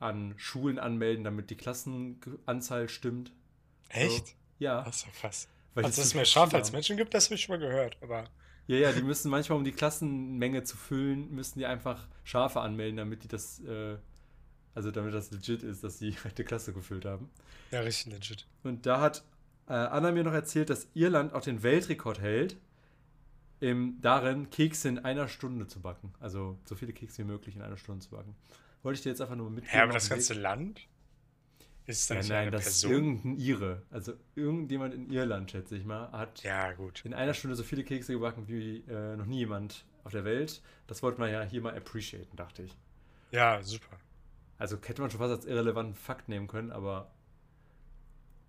an 0.00 0.34
Schulen 0.36 0.78
anmelden, 0.78 1.24
damit 1.24 1.50
die 1.50 1.56
Klassenanzahl 1.56 2.88
stimmt. 2.88 3.32
Echt? 3.88 4.28
So. 4.28 4.34
Ja. 4.58 4.82
Das 4.82 4.96
ist 4.96 5.06
ja 5.06 5.12
krass. 5.12 5.48
weil 5.74 5.84
Also, 5.84 6.00
dass 6.00 6.06
es 6.06 6.14
mehr 6.14 6.24
Schafe 6.24 6.56
als. 6.56 6.72
Menschen 6.72 6.96
gibt, 6.96 7.14
das 7.14 7.26
habe 7.26 7.36
ich 7.36 7.42
schon 7.42 7.54
mal 7.54 7.64
gehört. 7.64 7.98
Aber 8.00 8.24
Ja, 8.66 8.76
ja, 8.76 8.92
die 8.92 9.02
müssen 9.02 9.30
manchmal, 9.30 9.58
um 9.58 9.64
die 9.64 9.72
Klassenmenge 9.72 10.64
zu 10.64 10.76
füllen, 10.76 11.32
müssen 11.34 11.58
die 11.58 11.66
einfach 11.66 12.08
Schafe 12.24 12.60
anmelden, 12.60 12.96
damit 12.96 13.24
die 13.24 13.28
das, 13.28 13.60
äh, 13.60 13.96
also 14.74 14.90
damit 14.90 15.14
das 15.14 15.30
legit 15.30 15.62
ist, 15.62 15.84
dass 15.84 15.98
die 15.98 16.16
die 16.38 16.44
Klasse 16.44 16.72
gefüllt 16.72 17.04
haben. 17.04 17.30
ja, 17.70 17.80
richtig 17.80 18.12
legit. 18.12 18.46
Und 18.62 18.86
da 18.86 19.00
hat 19.00 19.22
äh, 19.68 19.74
Anna 19.74 20.12
mir 20.12 20.24
noch 20.24 20.32
erzählt, 20.32 20.70
dass 20.70 20.88
Irland 20.94 21.32
auch 21.34 21.42
den 21.42 21.62
Weltrekord 21.62 22.20
hält, 22.20 22.56
im, 23.60 24.00
darin, 24.00 24.48
Kekse 24.48 24.88
in 24.88 24.98
einer 25.00 25.28
Stunde 25.28 25.66
zu 25.66 25.80
backen. 25.80 26.14
Also 26.18 26.58
so 26.64 26.74
viele 26.74 26.94
Kekse 26.94 27.18
wie 27.18 27.26
möglich 27.26 27.56
in 27.56 27.62
einer 27.62 27.76
Stunde 27.76 28.00
zu 28.00 28.10
backen. 28.10 28.34
Wollte 28.82 28.98
ich 28.98 29.02
dir 29.02 29.10
jetzt 29.10 29.20
einfach 29.20 29.36
nur 29.36 29.50
mitgeben. 29.50 29.76
Ja, 29.76 29.84
aber 29.84 29.92
das 29.92 30.08
ganze 30.08 30.34
Weg. 30.34 30.42
Land? 30.42 30.80
Ist 31.86 32.10
dann 32.10 32.18
Ja, 32.18 32.22
nein, 32.28 32.36
eine 32.42 32.50
das 32.52 32.66
ist 32.66 32.80
Person? 32.82 32.92
irgendein 32.92 33.36
Ire. 33.38 33.82
Also 33.90 34.12
irgendjemand 34.36 34.94
in 34.94 35.10
Irland, 35.10 35.50
schätze 35.50 35.76
ich 35.76 35.84
mal, 35.84 36.10
hat 36.12 36.42
Ja, 36.42 36.72
gut. 36.72 37.02
in 37.04 37.14
einer 37.14 37.34
Stunde 37.34 37.56
so 37.56 37.62
viele 37.62 37.84
Kekse 37.84 38.12
gebacken 38.12 38.46
wie 38.48 38.84
äh, 38.88 39.16
noch 39.16 39.26
nie 39.26 39.38
jemand 39.38 39.84
auf 40.04 40.12
der 40.12 40.24
Welt. 40.24 40.62
Das 40.86 41.02
wollte 41.02 41.20
man 41.20 41.30
ja 41.30 41.42
hier 41.42 41.60
mal 41.60 41.76
appreciaten, 41.76 42.36
dachte 42.36 42.62
ich. 42.62 42.76
Ja, 43.32 43.62
super. 43.62 43.98
Also 44.58 44.78
hätte 44.82 45.00
man 45.02 45.10
schon 45.10 45.20
fast 45.20 45.32
als 45.32 45.44
irrelevanten 45.46 45.94
Fakt 45.94 46.28
nehmen 46.28 46.46
können, 46.46 46.70
aber 46.70 47.10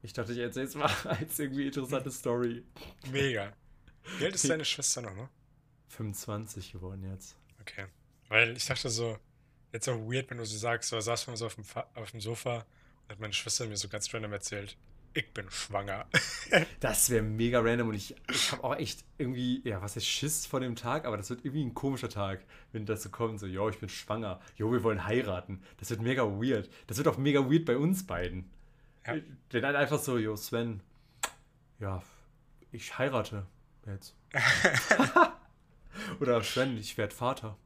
ich 0.04 0.14
dachte, 0.14 0.34
ich 0.34 0.40
erzähle 0.40 0.66
es 0.68 0.76
mal 0.76 0.90
als 1.06 1.40
irgendwie 1.40 1.68
interessante 1.68 2.12
Story. 2.12 2.64
Mega. 3.12 3.54
Wie 4.20 4.26
alt 4.26 4.36
ist 4.36 4.50
deine 4.50 4.66
Schwester 4.66 5.02
noch, 5.02 5.16
ne? 5.16 5.30
25 5.90 6.72
geworden 6.74 7.04
jetzt. 7.12 7.38
Okay. 7.62 7.86
Weil 8.30 8.56
ich 8.56 8.66
dachte 8.66 8.90
so, 8.90 9.18
jetzt 9.72 9.88
auch 9.90 9.98
weird, 9.98 10.30
wenn 10.30 10.38
du 10.38 10.46
so 10.46 10.58
sagst, 10.58 10.90
so 10.90 11.00
saß 11.00 11.28
man 11.28 11.36
so 11.36 11.46
auf 11.46 11.56
dem, 11.56 11.64
auf 11.96 12.12
dem 12.12 12.22
Sofa 12.22 12.66
und 13.04 13.10
hat 13.10 13.20
meine 13.20 13.34
Schwester 13.34 13.66
mir 13.68 13.78
so 13.78 13.88
ganz 13.88 14.14
random 14.14 14.34
erzählt, 14.34 14.78
ich 15.14 15.34
bin 15.34 15.50
schwanger. 15.50 16.06
Das 16.80 17.10
wäre 17.10 17.24
mega 17.24 17.60
random 17.60 17.90
und 17.90 17.96
ich, 17.96 18.16
ich 18.30 18.52
habe 18.52 18.64
auch 18.64 18.76
echt 18.76 19.06
irgendwie, 19.18 19.62
ja, 19.64 19.82
was 19.82 19.96
ist 19.96 20.06
Schiss 20.06 20.46
vor 20.46 20.60
dem 20.60 20.76
Tag, 20.76 21.06
aber 21.06 21.16
das 21.16 21.30
wird 21.30 21.46
irgendwie 21.46 21.64
ein 21.64 21.74
komischer 21.74 22.10
Tag, 22.10 22.44
wenn 22.72 22.86
das 22.86 23.04
so 23.04 23.10
kommt, 23.10 23.40
so, 23.40 23.46
yo, 23.46 23.70
ich 23.70 23.80
bin 23.80 23.88
schwanger, 23.88 24.42
yo, 24.58 24.72
wir 24.72 24.84
wollen 24.84 25.06
heiraten. 25.06 25.62
Das 25.78 25.90
wird 25.90 26.02
mega 26.02 26.24
weird. 26.24 26.70
Das 26.88 26.98
wird 26.98 27.08
auch 27.08 27.18
mega 27.18 27.40
weird 27.50 27.66
bei 27.66 27.78
uns 27.78 28.06
beiden. 28.06 28.50
Ja. 29.06 29.16
Wenn 29.50 29.62
dann 29.62 29.76
einfach 29.76 30.00
so, 30.00 30.18
yo, 30.18 30.36
Sven, 30.36 30.82
ja, 31.80 32.04
ich 32.72 32.98
heirate 32.98 33.46
jetzt. 33.86 34.16
Oder 36.20 36.44
Sven, 36.44 36.78
ich 36.78 36.98
werde 36.98 37.16
Vater. 37.16 37.58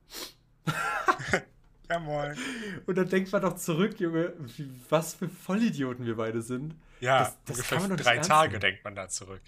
Ja, 1.90 2.00
moin. 2.00 2.38
Und 2.86 2.96
dann 2.98 3.10
denkt 3.10 3.32
man 3.32 3.42
doch 3.42 3.56
zurück, 3.56 4.00
Junge, 4.00 4.34
wie, 4.58 4.70
was 4.90 5.14
für 5.16 5.30
Vollidioten 5.30 6.06
wir 6.06 6.16
beide 6.16 6.42
sind. 6.42 6.76
Ja, 7.00 7.20
Das- 7.20 7.38
das 7.46 7.58
ungefähr 7.58 7.78
kann 7.80 7.90
man 7.90 7.98
drei 7.98 8.18
Tage 8.20 8.52
nehmen. 8.52 8.62
denkt 8.62 8.84
man 8.84 8.96
da 8.96 9.08
zurück. 9.10 9.42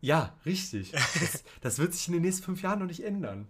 Ja, 0.00 0.36
richtig. 0.44 0.92
Das, 1.20 1.44
das 1.60 1.78
wird 1.78 1.94
sich 1.94 2.06
in 2.08 2.14
den 2.14 2.22
nächsten 2.22 2.42
fünf 2.44 2.62
Jahren 2.62 2.78
noch 2.80 2.86
nicht 2.86 3.02
ändern. 3.04 3.48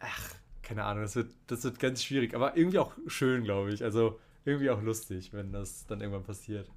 Ach, 0.00 0.34
keine 0.62 0.84
Ahnung, 0.84 1.02
das 1.04 1.14
wird, 1.14 1.32
das 1.46 1.62
wird 1.64 1.78
ganz 1.78 2.02
schwierig, 2.02 2.34
aber 2.34 2.56
irgendwie 2.56 2.78
auch 2.80 2.92
schön, 3.06 3.44
glaube 3.44 3.72
ich. 3.72 3.84
Also 3.84 4.18
irgendwie 4.44 4.70
auch 4.70 4.82
lustig, 4.82 5.32
wenn 5.32 5.52
das 5.52 5.86
dann 5.86 6.00
irgendwann 6.00 6.24
passiert. 6.24 6.68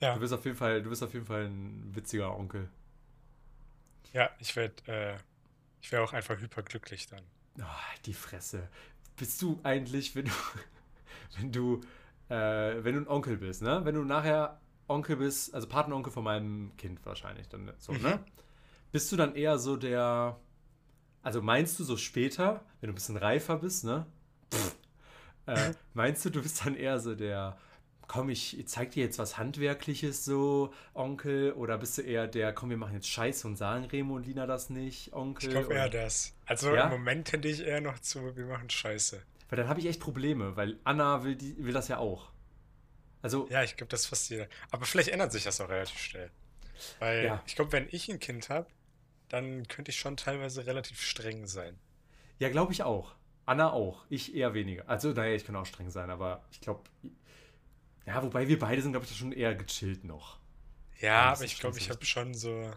Ja, 0.00 0.14
Du 0.14 0.20
bist 0.20 0.32
auf 0.32 0.44
jeden 0.44 0.56
Fall, 0.56 0.80
du 0.82 0.90
bist 0.90 1.02
auf 1.02 1.12
jeden 1.12 1.26
Fall 1.26 1.46
ein 1.46 1.90
witziger 1.94 2.36
Onkel. 2.36 2.68
ja, 4.12 4.30
ich 4.38 4.54
werde 4.54 4.74
äh, 4.86 5.16
ich 5.80 5.90
wäre 5.92 6.02
auch 6.02 6.12
einfach 6.12 6.38
hyperglücklich 6.38 7.08
dann. 7.08 7.22
Oh, 7.60 7.64
die 8.06 8.14
Fresse. 8.14 8.68
Bist 9.16 9.40
du 9.42 9.58
eigentlich, 9.62 10.14
wenn 10.14 10.26
du, 10.26 10.30
wenn 11.38 11.52
du, 11.52 11.80
äh, 12.28 12.84
wenn 12.84 12.94
du 12.94 13.00
ein 13.02 13.08
Onkel 13.08 13.36
bist, 13.36 13.62
ne? 13.62 13.80
Wenn 13.84 13.94
du 13.94 14.04
nachher 14.04 14.60
Onkel 14.86 15.16
bist, 15.16 15.54
also 15.54 15.66
Patenonkel 15.68 16.12
von 16.12 16.24
meinem 16.24 16.76
Kind 16.76 17.04
wahrscheinlich, 17.04 17.48
dann 17.48 17.72
so, 17.78 17.92
Mhm. 17.92 18.02
ne? 18.02 18.24
Bist 18.92 19.12
du 19.12 19.16
dann 19.16 19.34
eher 19.34 19.58
so 19.58 19.76
der, 19.76 20.38
also 21.22 21.42
meinst 21.42 21.78
du 21.78 21.84
so 21.84 21.96
später, 21.98 22.64
wenn 22.80 22.88
du 22.88 22.92
ein 22.92 22.94
bisschen 22.94 23.18
reifer 23.18 23.56
bist, 23.58 23.84
ne? 23.84 24.06
Pff, 24.50 24.76
äh, 25.46 25.72
meinst 25.94 26.24
du, 26.24 26.30
du 26.30 26.42
bist 26.42 26.64
dann 26.64 26.74
eher 26.74 26.98
so 26.98 27.14
der 27.14 27.58
komm, 28.08 28.30
ich 28.30 28.60
zeig 28.66 28.90
dir 28.92 29.04
jetzt 29.04 29.18
was 29.18 29.38
Handwerkliches 29.38 30.24
so, 30.24 30.72
Onkel? 30.94 31.52
Oder 31.52 31.78
bist 31.78 31.98
du 31.98 32.02
eher 32.02 32.26
der, 32.26 32.52
komm, 32.52 32.70
wir 32.70 32.76
machen 32.76 32.94
jetzt 32.94 33.08
Scheiße 33.08 33.46
und 33.46 33.56
sagen 33.56 33.84
Remo 33.84 34.16
und 34.16 34.26
Lina 34.26 34.46
das 34.46 34.70
nicht, 34.70 35.12
Onkel? 35.12 35.48
Ich 35.48 35.54
glaube 35.54 35.72
eher 35.74 35.88
das. 35.88 36.34
Also 36.46 36.74
Ja? 36.74 36.84
im 36.86 36.90
Moment 36.90 37.28
tende 37.28 37.48
ich 37.48 37.60
eher 37.60 37.80
noch 37.80 37.98
zu, 38.00 38.34
wir 38.36 38.46
machen 38.46 38.68
Scheiße. 38.70 39.22
Weil 39.50 39.56
dann 39.56 39.68
habe 39.68 39.78
ich 39.80 39.86
echt 39.86 40.00
Probleme, 40.00 40.56
weil 40.56 40.78
Anna 40.84 41.22
will, 41.22 41.36
die, 41.36 41.56
will 41.62 41.72
das 41.72 41.88
ja 41.88 41.98
auch. 41.98 42.30
Also, 43.22 43.46
Ja, 43.50 43.62
ich 43.62 43.76
glaube, 43.76 43.90
das 43.90 44.00
ist 44.02 44.06
fast 44.06 44.30
jeder. 44.30 44.46
Aber 44.70 44.84
vielleicht 44.86 45.08
ändert 45.08 45.32
sich 45.32 45.44
das 45.44 45.60
auch 45.60 45.68
relativ 45.68 45.98
schnell. 45.98 46.30
Weil 47.00 47.24
Ja. 47.24 47.42
ich 47.46 47.56
glaube, 47.56 47.72
wenn 47.72 47.88
ich 47.90 48.08
ein 48.08 48.18
Kind 48.20 48.48
habe, 48.48 48.66
dann 49.28 49.66
könnte 49.68 49.90
ich 49.90 49.98
schon 49.98 50.16
teilweise 50.16 50.66
relativ 50.66 51.00
streng 51.02 51.46
sein. 51.46 51.78
ja, 52.38 52.48
glaube 52.48 52.72
ich 52.72 52.82
auch. 52.84 53.14
Anna 53.46 53.72
auch. 53.72 54.04
Ich 54.10 54.34
eher 54.34 54.54
weniger. 54.54 54.88
Also, 54.88 55.12
naja, 55.12 55.34
ich 55.34 55.44
kann 55.44 55.56
auch 55.56 55.66
streng 55.66 55.90
sein, 55.90 56.08
aber 56.10 56.44
ich 56.52 56.60
glaube. 56.60 56.82
Ja, 58.08 58.22
wobei 58.22 58.48
wir 58.48 58.58
beide 58.58 58.80
sind, 58.80 58.92
glaube 58.92 59.04
ich, 59.04 59.14
schon 59.14 59.32
eher 59.32 59.54
gechillt 59.54 60.02
noch. 60.02 60.38
Ja, 60.98 61.34
aber 61.34 61.44
ich 61.44 61.60
glaube, 61.60 61.76
ich 61.76 61.90
habe 61.90 62.02
schon 62.06 62.32
so. 62.32 62.72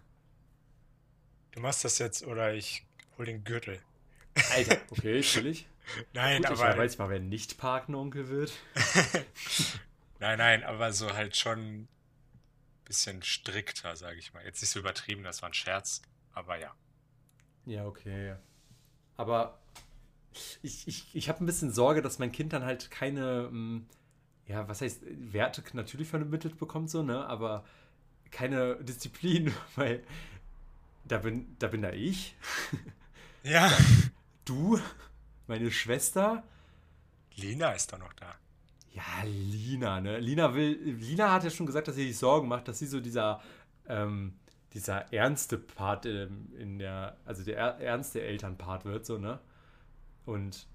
Du 1.52 1.62
machst 1.62 1.86
das 1.86 2.00
jetzt 2.00 2.28
oder 2.28 2.54
ich 2.54 2.86
hol 3.18 3.26
den 3.26 3.46
Gürtel. 3.46 3.82
Alter, 4.52 4.78
okay, 4.90 5.22
chillig. 5.22 5.68
Nein, 6.12 6.42
Gut, 6.42 6.52
ich 6.52 6.60
aber. 6.60 6.78
weiß 6.78 6.98
mal, 6.98 7.10
wer 7.10 7.22
nicht 7.22 7.58
Parkenonkel 7.58 8.28
wird. 8.28 8.52
Nein, 10.20 10.38
nein, 10.38 10.64
aber 10.64 10.94
so 10.94 11.14
halt 11.14 11.36
schon 11.36 11.60
ein 11.60 11.88
bisschen 12.86 13.24
strikter, 13.24 13.96
sage 13.96 14.20
ich 14.20 14.34
mal. 14.34 14.44
Jetzt 14.46 14.62
nicht 14.62 14.70
so 14.70 14.80
übertrieben, 14.80 15.24
das 15.24 15.42
war 15.42 15.50
ein 15.50 15.54
Scherz, 15.56 16.04
aber 16.34 16.60
ja. 16.60 16.76
Ja, 17.66 17.86
okay. 17.86 18.36
Aber 19.18 19.58
ich, 20.62 20.88
ich, 20.88 21.16
ich 21.16 21.28
habe 21.28 21.44
ein 21.44 21.48
bisschen 21.48 21.72
Sorge, 21.72 22.04
dass 22.04 22.20
mein 22.20 22.32
Kind 22.32 22.54
dann 22.54 22.64
halt 22.66 22.92
keine, 22.92 23.48
ähm, 23.50 23.88
ja, 24.48 24.68
was 24.68 24.82
heißt, 24.82 25.04
Werte 25.34 25.64
natürlich 25.74 26.08
vermittelt 26.10 26.58
bekommt, 26.58 26.90
so, 26.90 27.04
ne? 27.04 27.26
Aber 27.28 27.64
keine 28.32 28.76
Disziplin, 28.84 29.54
weil 29.76 30.04
da 31.06 31.20
bin, 31.20 31.56
da 31.60 31.68
bin 31.68 31.82
da 31.82 31.92
ich, 31.92 32.36
Ja. 33.44 33.72
du, 34.46 34.80
meine 35.48 35.72
Schwester. 35.72 36.44
Lina 37.36 37.72
ist 37.72 37.92
doch 37.92 37.98
noch 38.00 38.14
da. 38.14 38.36
Ja, 38.94 39.04
Lina, 39.26 40.02
ne? 40.02 40.20
Lina 40.20 40.54
will, 40.54 40.74
Lina 40.84 41.32
hat 41.32 41.44
ja 41.44 41.50
schon 41.50 41.66
gesagt, 41.66 41.88
dass 41.88 41.96
sie 41.96 42.08
sich 42.08 42.18
Sorgen 42.18 42.48
macht, 42.48 42.68
dass 42.68 42.80
sie 42.80 42.88
so 42.88 43.00
dieser, 43.00 43.42
ähm, 43.88 44.34
dieser 44.74 45.12
ernste 45.14 45.58
Part 45.58 46.06
ähm, 46.06 46.50
in 46.58 46.78
der, 46.78 47.18
also 47.26 47.44
der 47.44 47.58
er- 47.58 47.80
ernste 47.80 48.22
Elternpart 48.22 48.86
wird, 48.86 49.06
so, 49.06 49.18
ne? 49.18 49.40
Und 50.26 50.68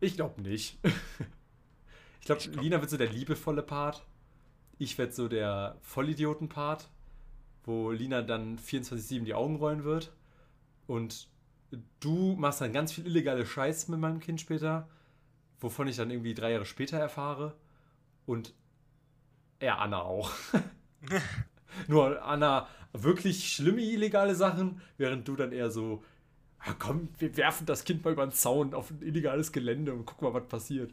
ich 0.00 0.14
glaube 0.16 0.40
nicht. 0.42 0.78
Ich 2.20 2.26
glaube, 2.26 2.42
Lina 2.60 2.80
wird 2.80 2.90
so 2.90 2.96
der 2.96 3.10
liebevolle 3.10 3.62
Part. 3.62 4.04
Ich 4.78 4.98
werde 4.98 5.12
so 5.12 5.28
der 5.28 5.76
Vollidioten-Part, 5.82 6.88
wo 7.64 7.90
Lina 7.90 8.22
dann 8.22 8.58
24-7 8.58 9.24
die 9.24 9.34
Augen 9.34 9.56
rollen 9.56 9.84
wird. 9.84 10.12
Und 10.86 11.28
du 12.00 12.34
machst 12.36 12.60
dann 12.60 12.72
ganz 12.72 12.92
viel 12.92 13.06
illegale 13.06 13.44
Scheiß 13.44 13.88
mit 13.88 14.00
meinem 14.00 14.20
Kind 14.20 14.40
später, 14.40 14.88
wovon 15.60 15.88
ich 15.88 15.96
dann 15.96 16.10
irgendwie 16.10 16.34
drei 16.34 16.52
Jahre 16.52 16.64
später 16.66 16.98
erfahre. 16.98 17.54
Und 18.26 18.54
er 19.58 19.80
Anna 19.80 20.02
auch. 20.02 20.30
Nur 21.88 22.22
Anna 22.24 22.68
wirklich 22.92 23.52
schlimme 23.52 23.82
illegale 23.82 24.34
Sachen, 24.34 24.80
während 24.96 25.26
du 25.28 25.36
dann 25.36 25.52
eher 25.52 25.70
so, 25.70 26.02
"Ah, 26.58 26.74
komm, 26.78 27.08
wir 27.18 27.36
werfen 27.36 27.66
das 27.66 27.84
Kind 27.84 28.04
mal 28.04 28.12
über 28.12 28.26
den 28.26 28.32
Zaun 28.32 28.74
auf 28.74 28.90
ein 28.90 29.02
illegales 29.02 29.52
Gelände 29.52 29.92
und 29.92 30.06
gucken 30.06 30.28
mal, 30.28 30.34
was 30.40 30.48
passiert. 30.48 30.92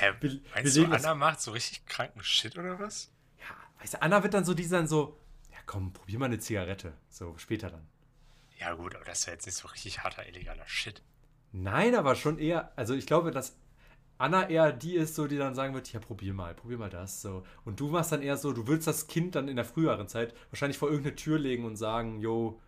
Hä, 0.00 0.12
wir 0.20 0.40
meinst 0.54 0.76
du, 0.76 0.84
Anna 0.84 1.14
macht 1.16 1.40
so 1.40 1.50
richtig 1.50 1.84
kranken 1.86 2.22
Shit 2.22 2.56
oder 2.56 2.78
was? 2.78 3.10
Ja, 3.40 3.80
weißt 3.80 3.94
du, 3.94 4.02
Anna 4.02 4.22
wird 4.22 4.32
dann 4.32 4.44
so, 4.44 4.54
die 4.54 4.68
dann 4.68 4.86
so, 4.86 5.18
ja 5.50 5.58
komm, 5.66 5.92
probier 5.92 6.20
mal 6.20 6.26
eine 6.26 6.38
Zigarette. 6.38 6.92
So, 7.08 7.36
später 7.36 7.68
dann. 7.68 7.84
Ja 8.60 8.74
gut, 8.74 8.94
aber 8.94 9.04
das 9.04 9.20
ist 9.20 9.26
ja 9.26 9.32
jetzt 9.32 9.46
nicht 9.46 9.56
so 9.56 9.66
richtig 9.66 10.04
harter 10.04 10.24
illegaler 10.28 10.68
Shit. 10.68 11.02
Nein, 11.50 11.96
aber 11.96 12.14
schon 12.14 12.38
eher, 12.38 12.72
also 12.76 12.94
ich 12.94 13.06
glaube, 13.06 13.32
dass 13.32 13.56
Anna 14.18 14.48
eher 14.48 14.72
die 14.72 14.94
ist, 14.94 15.16
so, 15.16 15.26
die 15.26 15.36
dann 15.36 15.56
sagen 15.56 15.74
wird, 15.74 15.92
ja, 15.92 15.98
probier 15.98 16.32
mal, 16.32 16.54
probier 16.54 16.78
mal 16.78 16.90
das, 16.90 17.20
so. 17.20 17.44
Und 17.64 17.80
du 17.80 17.88
machst 17.88 18.12
dann 18.12 18.22
eher 18.22 18.36
so, 18.36 18.52
du 18.52 18.68
willst 18.68 18.86
das 18.86 19.08
Kind 19.08 19.34
dann 19.34 19.48
in 19.48 19.56
der 19.56 19.64
früheren 19.64 20.06
Zeit 20.06 20.32
wahrscheinlich 20.50 20.78
vor 20.78 20.90
irgendeine 20.90 21.16
Tür 21.16 21.40
legen 21.40 21.64
und 21.64 21.74
sagen, 21.74 22.20
jo, 22.20 22.60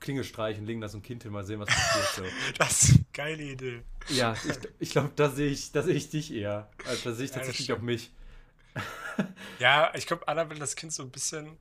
Klingel 0.00 0.24
streichen, 0.24 0.64
legen 0.66 0.80
das 0.80 0.92
so 0.92 0.98
ein 0.98 1.02
Kind 1.02 1.22
hin, 1.22 1.32
mal 1.32 1.44
sehen, 1.44 1.60
was 1.60 1.68
passiert, 1.68 2.08
so. 2.16 2.22
Das 2.58 2.82
ist 2.84 2.94
eine 2.96 3.04
geile 3.12 3.42
Idee. 3.42 3.82
Ja, 4.08 4.32
ich, 4.32 4.56
ich 4.78 4.90
glaube, 4.90 5.10
da 5.14 5.28
sehe 5.30 5.50
ich, 5.50 5.72
da 5.72 5.82
sehe 5.82 5.94
ich 5.94 6.08
dich 6.10 6.32
eher. 6.32 6.70
Also, 6.86 7.10
da 7.10 7.14
sehe 7.16 7.24
ich 7.26 7.30
Ja, 7.30 7.36
tatsächlich 7.36 7.72
auch 7.72 7.76
stimmt. 7.76 7.86
mich. 7.86 8.10
Ja, 9.58 9.92
ich 9.94 10.06
glaube, 10.06 10.26
Anna 10.28 10.48
will 10.48 10.58
das 10.58 10.76
Kind 10.76 10.92
so 10.94 11.02
ein 11.02 11.10
bisschen 11.10 11.58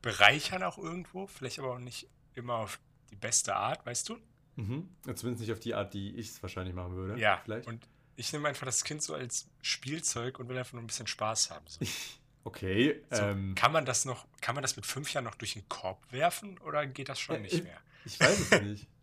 bereichern 0.00 0.62
auch 0.62 0.78
irgendwo. 0.78 1.26
Vielleicht 1.26 1.58
aber 1.58 1.74
auch 1.74 1.78
nicht 1.78 2.08
immer 2.34 2.54
auf 2.54 2.78
die 3.10 3.16
beste 3.16 3.54
Art, 3.54 3.84
weißt 3.84 4.08
du? 4.08 4.16
Mhm. 4.56 4.88
Zumindest 5.14 5.40
nicht 5.40 5.52
auf 5.52 5.60
die 5.60 5.74
Art, 5.74 5.92
die 5.94 6.14
ich 6.16 6.28
es 6.28 6.42
wahrscheinlich 6.42 6.74
machen 6.74 6.94
würde. 6.96 7.20
Ja, 7.20 7.40
Vielleicht. 7.44 7.66
und 7.66 7.86
ich 8.16 8.32
nehme 8.32 8.48
einfach 8.48 8.66
das 8.66 8.84
Kind 8.84 9.02
so 9.02 9.14
als 9.14 9.48
Spielzeug 9.62 10.38
und 10.38 10.48
will 10.48 10.56
einfach 10.58 10.72
nur 10.74 10.82
ein 10.82 10.86
bisschen 10.86 11.06
Spaß 11.06 11.50
haben. 11.50 11.64
So. 11.66 11.80
Okay. 12.44 13.02
So, 13.10 13.22
ähm, 13.22 13.54
kann 13.54 13.72
man 13.72 13.84
das 13.84 14.04
noch, 14.04 14.26
kann 14.40 14.54
man 14.54 14.62
das 14.62 14.76
mit 14.76 14.84
fünf 14.86 15.12
Jahren 15.12 15.24
noch 15.24 15.36
durch 15.36 15.52
den 15.54 15.68
Korb 15.68 16.00
werfen 16.10 16.58
oder 16.58 16.86
geht 16.86 17.08
das 17.08 17.20
schon 17.20 17.36
Äh, 17.36 17.40
nicht 17.40 17.62
mehr? 17.64 17.78
Ich 18.04 18.18
weiß 18.18 18.50
es 18.50 18.62
nicht. 18.62 18.88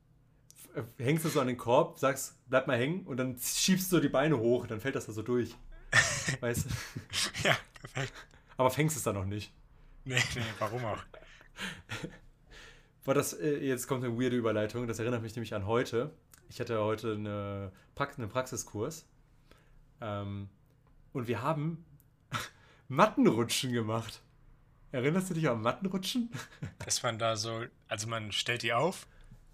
Äh, 0.75 0.83
Hängst 1.03 1.25
du 1.25 1.29
so 1.29 1.41
an 1.41 1.47
den 1.47 1.57
Korb, 1.57 1.97
sagst, 1.97 2.35
bleib 2.47 2.67
mal 2.67 2.77
hängen 2.77 3.03
und 3.07 3.17
dann 3.17 3.35
schiebst 3.39 3.91
du 3.91 3.99
die 3.99 4.07
Beine 4.07 4.37
hoch, 4.37 4.67
dann 4.67 4.79
fällt 4.79 4.93
das 4.93 5.07
da 5.07 5.11
so 5.13 5.23
durch. 5.23 5.55
Weißt 6.41 6.65
du? 6.65 7.47
Ja, 7.47 7.57
perfekt. 7.73 8.13
Aber 8.55 8.69
fängst 8.69 8.95
es 8.95 9.01
dann 9.01 9.15
noch 9.15 9.25
nicht. 9.25 9.51
Nee, 10.05 10.21
nee, 10.35 10.41
warum 10.59 10.85
auch? 10.85 11.03
War 13.05 13.15
das, 13.15 13.33
äh, 13.33 13.57
jetzt 13.65 13.87
kommt 13.87 14.03
eine 14.03 14.13
weirde 14.21 14.35
Überleitung, 14.35 14.85
das 14.85 14.99
erinnert 14.99 15.23
mich 15.23 15.35
nämlich 15.35 15.55
an 15.55 15.65
heute. 15.65 16.13
Ich 16.49 16.59
hatte 16.59 16.79
heute 16.81 17.13
eine 17.13 17.71
Prax 17.95 18.19
einen 18.19 18.29
Praxiskurs. 18.29 19.07
Ähm, 20.01 20.49
und 21.13 21.27
wir 21.27 21.41
haben 21.41 21.83
Mattenrutschen 22.89 23.71
gemacht. 23.71 24.21
Erinnerst 24.91 25.29
du 25.29 25.35
dich 25.35 25.47
an 25.47 25.61
Mattenrutschen? 25.61 26.31
Dass 26.85 27.03
man 27.03 27.19
da 27.19 27.35
so, 27.37 27.63
also 27.87 28.07
man 28.07 28.31
stellt 28.31 28.63
die 28.63 28.73
auf 28.73 29.07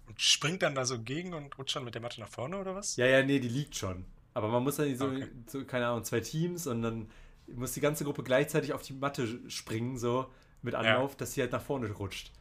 und 0.06 0.20
springt 0.20 0.62
dann 0.62 0.74
da 0.74 0.84
so 0.86 1.00
gegen 1.02 1.34
und 1.34 1.56
rutscht 1.58 1.76
dann 1.76 1.84
mit 1.84 1.94
der 1.94 2.02
Matte 2.02 2.20
nach 2.20 2.28
vorne 2.28 2.58
oder 2.58 2.74
was? 2.74 2.96
Ja, 2.96 3.06
ja, 3.06 3.22
nee, 3.22 3.38
die 3.38 3.48
liegt 3.48 3.76
schon. 3.76 4.06
Aber 4.32 4.48
man 4.48 4.62
muss 4.62 4.76
dann 4.76 4.94
so, 4.96 5.06
Okay. 5.06 5.28
so, 5.46 5.64
keine 5.64 5.86
Ahnung, 5.86 6.04
zwei 6.04 6.20
Teams 6.20 6.66
und 6.66 6.80
dann 6.82 7.10
muss 7.46 7.72
die 7.72 7.80
ganze 7.80 8.04
Gruppe 8.04 8.22
gleichzeitig 8.22 8.72
auf 8.72 8.82
die 8.82 8.94
Matte 8.94 9.38
springen, 9.50 9.98
so 9.98 10.32
mit 10.62 10.74
Anlauf, 10.74 11.16
dass 11.16 11.34
sie 11.34 11.42
halt 11.42 11.52
nach 11.52 11.62
vorne 11.62 11.90
rutscht. 11.90 12.32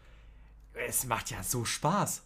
Es 0.73 1.05
macht 1.05 1.29
ja 1.29 1.43
so 1.43 1.63
Spaß. 1.65 2.23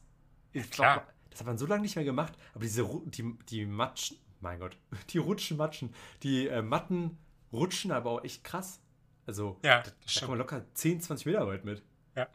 Ich 0.53 0.69
klar. 0.69 0.93
glaub, 0.99 1.13
das 1.31 1.39
hat 1.39 1.47
man 1.47 1.57
so 1.57 1.65
lange 1.65 1.81
nicht 1.81 1.95
mehr 1.95 2.05
gemacht, 2.05 2.33
aber 2.53 2.63
diese 2.63 2.87
die, 3.05 3.35
die 3.49 3.65
Matschen, 3.65 4.17
mein 4.41 4.59
Gott, 4.59 4.77
die 5.09 5.17
Rutschen, 5.17 5.57
Matschen, 5.57 5.93
die 6.23 6.47
äh, 6.47 6.61
Matten 6.61 7.17
rutschen 7.51 7.91
aber 7.91 8.11
auch 8.11 8.23
echt 8.23 8.43
krass. 8.43 8.81
Also, 9.25 9.59
Ja, 9.63 9.81
da, 9.83 9.91
da 9.91 10.19
kann 10.19 10.29
man 10.29 10.37
locker 10.39 10.65
10, 10.73 11.01
20 11.01 11.25
Meter 11.27 11.47
weit 11.47 11.63
mit. 11.65 11.83
Ja. 12.15 12.27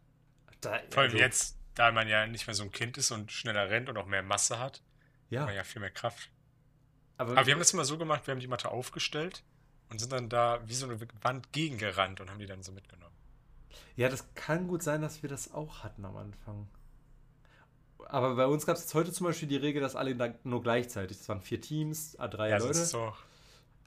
Da, 0.61 0.78
Vor 0.90 1.02
allem 1.02 1.11
also, 1.12 1.16
jetzt, 1.18 1.59
da 1.75 1.90
man 1.92 2.09
ja 2.09 2.26
nicht 2.26 2.47
mehr 2.47 2.54
so 2.54 2.62
ein 2.62 2.71
Kind 2.73 2.97
ist 2.99 3.11
und 3.11 3.33
schneller 3.33 3.68
rennt 3.71 3.88
und 3.88 3.97
auch 3.99 4.06
mehr 4.06 4.23
Masse 4.23 4.59
hat, 4.59 4.75
hat 4.76 4.83
Ja, 5.30 5.44
man 5.47 5.54
ja 5.54 5.64
viel 5.64 5.80
mehr 5.80 5.90
Kraft. 5.90 6.30
aber, 7.18 7.33
Aber 7.37 7.47
wir 7.47 7.52
haben 7.54 7.59
das 7.61 7.73
immer 7.73 7.85
so 7.85 7.99
gemacht, 7.99 8.26
wir 8.26 8.33
haben 8.33 8.40
die 8.40 8.47
Matte 8.49 8.71
aufgestellt 8.71 9.42
und 9.90 9.99
sind 9.99 10.12
dann 10.12 10.28
da 10.28 10.61
wie 10.66 10.75
so 10.75 10.87
eine 10.88 10.99
Wand 11.23 11.52
gegengerannt 11.52 12.21
und 12.21 12.30
haben 12.30 12.38
die 12.38 12.47
dann 12.47 12.62
so 12.62 12.73
mitgenommen. 12.73 13.14
Ja, 13.97 14.09
das 14.09 14.33
kann 14.35 14.68
gut 14.68 14.83
sein, 14.83 15.02
dass 15.02 15.23
wir 15.23 15.28
das 15.30 15.52
auch 15.52 15.83
hatten 15.85 16.04
am 16.04 16.16
Anfang. 16.16 16.68
Aber 18.06 18.35
bei 18.37 18.47
uns 18.47 18.66
gab 18.66 18.76
es 18.76 18.83
jetzt 18.83 18.94
heute 18.94 19.12
zum 19.12 19.26
Beispiel 19.26 19.49
die 19.49 19.56
Regel, 19.56 19.80
dass 19.80 19.97
alle 19.97 20.14
da 20.14 20.35
nur 20.44 20.62
gleichzeitig. 20.62 21.16
Das 21.18 21.28
waren 21.28 21.40
vier 21.40 21.61
Teams, 21.61 22.18
A3 22.18 22.49
Ja, 22.50 22.59
Leute. 22.59 22.85
so. 22.85 23.14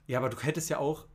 Ja, 0.06 0.18
aber 0.18 0.28
du 0.30 0.38
hättest 0.40 0.70
ja 0.70 0.78
auch 0.78 1.06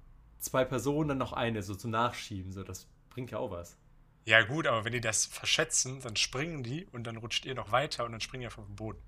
zwei 0.43 0.65
Personen, 0.65 1.09
dann 1.09 1.17
noch 1.17 1.33
eine, 1.33 1.63
so 1.63 1.75
zum 1.75 1.91
Nachschieben. 1.91 2.51
So, 2.51 2.63
das 2.63 2.87
bringt 3.09 3.31
ja 3.31 3.39
auch 3.39 3.51
was. 3.51 3.77
Ja, 4.25 4.41
gut, 4.43 4.67
aber 4.67 4.85
wenn 4.85 4.93
die 4.93 5.01
das 5.01 5.25
verschätzen, 5.25 5.99
dann 6.01 6.15
springen 6.15 6.63
die 6.63 6.85
und 6.91 7.05
dann 7.05 7.17
rutscht 7.17 7.45
ihr 7.45 7.55
noch 7.55 7.71
weiter 7.71 8.05
und 8.05 8.13
dann 8.13 8.21
springen 8.21 8.41
die 8.41 8.47
auf 8.47 8.55
den 8.55 8.75
Boden. 8.75 9.01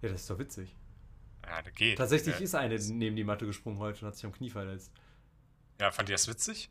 Ja, 0.00 0.08
das 0.08 0.22
ist 0.22 0.30
doch 0.30 0.38
witzig. 0.38 0.74
Ja, 1.44 1.60
das 1.60 1.74
geht. 1.74 1.98
Tatsächlich 1.98 2.36
ja, 2.36 2.40
ist 2.42 2.54
eine 2.54 2.78
neben 2.78 3.16
die 3.16 3.24
Matte 3.24 3.44
gesprungen 3.46 3.78
heute 3.78 4.00
und 4.00 4.08
hat 4.08 4.16
sich 4.16 4.24
am 4.24 4.32
Knie 4.32 4.50
verletzt. 4.50 4.90
Ja, 5.80 5.90
fand 5.90 6.08
ihr 6.08 6.14
das 6.14 6.28
witzig? 6.28 6.70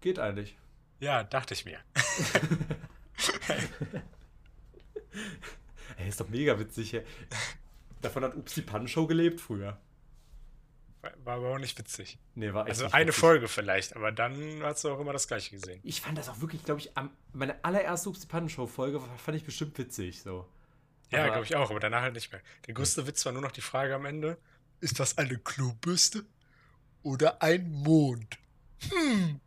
Geht 0.00 0.18
eigentlich. 0.18 0.56
Ja, 0.98 1.22
dachte 1.22 1.54
ich 1.54 1.64
mir. 1.64 1.78
Ey, 5.96 6.08
ist 6.08 6.20
doch 6.20 6.28
mega 6.28 6.58
witzig. 6.58 7.00
Davon 8.00 8.24
hat 8.24 8.34
Ups 8.36 8.54
die 8.54 8.62
Pannenshow 8.62 9.06
gelebt 9.06 9.40
früher. 9.40 9.78
War 11.24 11.34
aber 11.36 11.48
auch 11.54 11.58
nicht 11.58 11.76
witzig. 11.78 12.18
Nee, 12.36 12.52
war 12.54 12.66
Also 12.66 12.86
eine 12.86 13.08
witzig. 13.08 13.20
Folge 13.20 13.48
vielleicht, 13.48 13.96
aber 13.96 14.12
dann 14.12 14.62
hast 14.62 14.84
du 14.84 14.90
auch 14.90 15.00
immer 15.00 15.12
das 15.12 15.26
gleiche 15.26 15.50
gesehen. 15.50 15.80
Ich 15.82 16.00
fand 16.00 16.16
das 16.16 16.28
auch 16.28 16.40
wirklich, 16.40 16.64
glaube 16.64 16.80
ich, 16.80 16.96
am, 16.96 17.10
meine 17.32 17.64
allererste 17.64 18.08
Ups 18.08 18.24
Pannenshow-Folge 18.26 19.00
fand 19.16 19.36
ich 19.36 19.44
bestimmt 19.44 19.76
witzig. 19.78 20.22
So. 20.22 20.46
Ja, 21.10 21.26
glaube 21.28 21.44
ich 21.44 21.56
auch, 21.56 21.70
aber 21.70 21.80
danach 21.80 22.02
halt 22.02 22.14
nicht 22.14 22.30
mehr. 22.32 22.40
Der 22.66 22.74
größte 22.74 23.06
Witz 23.06 23.24
war 23.26 23.32
nur 23.32 23.42
noch 23.42 23.52
die 23.52 23.60
Frage 23.60 23.94
am 23.94 24.04
Ende: 24.06 24.38
Ist 24.80 25.00
das 25.00 25.18
eine 25.18 25.38
Klobürste? 25.38 26.24
oder 27.02 27.42
ein 27.42 27.68
Mond? 27.68 28.38
Hm. 28.88 29.40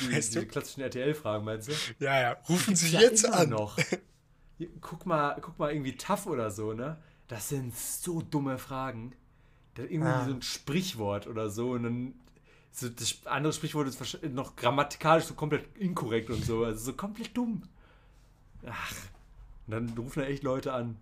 Die, 0.00 0.12
Weißt 0.12 0.34
diese 0.34 0.40
du? 0.42 0.46
klassischen 0.46 0.82
RTL-Fragen, 0.82 1.44
meinst 1.44 1.68
du? 1.68 1.72
Ja, 1.98 2.20
ja. 2.20 2.32
Rufen 2.48 2.76
Sie 2.76 2.90
ja 2.90 3.00
jetzt 3.00 3.26
an. 3.28 3.50
noch. 3.50 3.76
Guck 4.80 5.04
mal, 5.04 5.36
guck 5.42 5.58
mal 5.58 5.70
irgendwie 5.72 5.96
tough 5.96 6.26
oder 6.26 6.50
so, 6.50 6.72
ne? 6.72 6.96
Das 7.28 7.48
sind 7.50 7.76
so 7.76 8.22
dumme 8.22 8.56
Fragen. 8.56 9.14
Da 9.76 9.82
irgendwie 9.84 10.08
Ah. 10.08 10.24
so 10.24 10.32
ein 10.32 10.42
Sprichwort 10.42 11.26
oder 11.28 11.48
so 11.50 11.70
und 11.72 11.82
dann 11.84 12.14
so 12.72 12.88
das 12.88 13.24
andere 13.26 13.52
Sprichwort 13.52 13.86
ist 13.88 14.22
noch 14.32 14.56
grammatikalisch 14.56 15.24
so 15.24 15.34
komplett 15.34 15.64
inkorrekt 15.78 16.28
und 16.30 16.44
so, 16.44 16.64
also 16.64 16.78
so 16.86 16.92
komplett 16.94 17.36
dumm. 17.36 17.62
Ach, 18.66 18.92
und 19.66 19.70
dann 19.72 19.88
rufen 19.96 20.20
da 20.20 20.26
echt 20.26 20.42
Leute 20.42 20.72
an. 20.72 20.96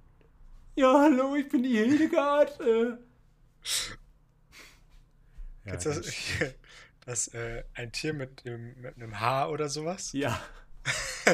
Ja, 0.77 0.93
hallo, 1.03 1.35
ich 1.37 1.49
bin 1.49 1.63
die 1.63 1.77
Hildegard. 1.77 2.61
Äh. 2.61 2.97
Ja, 5.65 5.77
das, 5.77 6.01
das 7.07 7.29
äh, 7.29 7.65
ein 7.75 7.91
Tier 7.93 8.13
mit, 8.13 8.45
dem, 8.45 8.81
mit 8.81 8.97
einem 8.97 9.19
Haar 9.21 9.51
oder 9.51 9.69
sowas? 9.69 10.13
ja, 10.13 10.41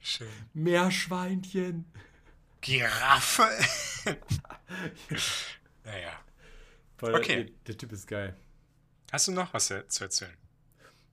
Schön. 0.00 0.28
Meerschweinchen. 0.54 1.84
Giraffe. 2.66 3.48
naja. 5.84 6.10
Voll, 6.96 7.14
Okay. 7.14 7.44
Der, 7.44 7.54
der 7.68 7.78
Typ 7.78 7.92
ist 7.92 8.08
geil. 8.08 8.36
Hast 9.12 9.28
du 9.28 9.32
noch 9.32 9.54
was 9.54 9.70
äh, 9.70 9.86
zu 9.86 10.02
erzählen? 10.02 10.36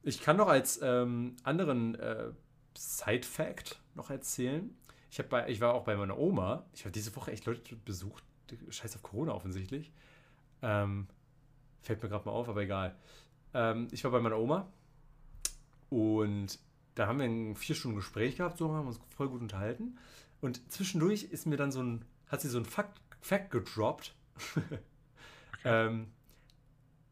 Ich 0.02 0.22
kann 0.22 0.38
noch 0.38 0.48
als 0.48 0.82
ähm, 0.82 1.36
anderen 1.44 1.94
äh, 1.96 2.32
Side-Fact 2.76 3.80
noch 3.94 4.10
erzählen. 4.10 4.76
Ich, 5.12 5.22
bei, 5.30 5.48
ich 5.48 5.62
war 5.62 5.76
auch 5.76 5.84
bei 5.84 5.96
meiner 5.96 6.18
Oma. 6.18 6.66
Ich 6.74 6.86
habe 6.86 6.92
diese 6.92 7.16
Woche 7.16 7.32
echt 7.32 7.46
Leute 7.46 7.76
besucht. 7.76 8.24
Scheiß 8.70 8.96
auf 8.96 9.04
Corona 9.04 9.34
offensichtlich. 9.34 9.92
Ähm, 10.64 11.08
fällt 11.84 12.02
mir 12.02 12.10
gerade 12.10 12.26
mal 12.26 12.32
auf, 12.32 12.50
aber 12.50 12.64
egal. 12.64 12.96
Ähm, 13.54 13.90
ich 13.92 14.04
war 14.04 14.12
bei 14.12 14.20
meiner 14.20 14.40
Oma 14.40 14.72
und 15.90 16.58
da 16.96 17.06
haben 17.06 17.20
wir 17.20 17.26
ein 17.26 17.56
vier 17.56 17.76
Stunden 17.76 17.98
Gespräch 17.98 18.38
gehabt, 18.38 18.58
so 18.58 18.74
haben 18.74 18.88
uns 18.88 19.00
voll 19.16 19.30
gut 19.30 19.42
unterhalten. 19.42 20.00
Und 20.44 20.70
zwischendurch 20.70 21.24
ist 21.24 21.46
mir 21.46 21.56
dann 21.56 21.72
so 21.72 21.82
ein, 21.82 22.04
hat 22.28 22.42
sie 22.42 22.50
so 22.50 22.58
ein 22.58 22.66
Fact, 22.66 23.00
Fact 23.22 23.50
gedroppt, 23.50 24.14
ähm, 25.64 26.08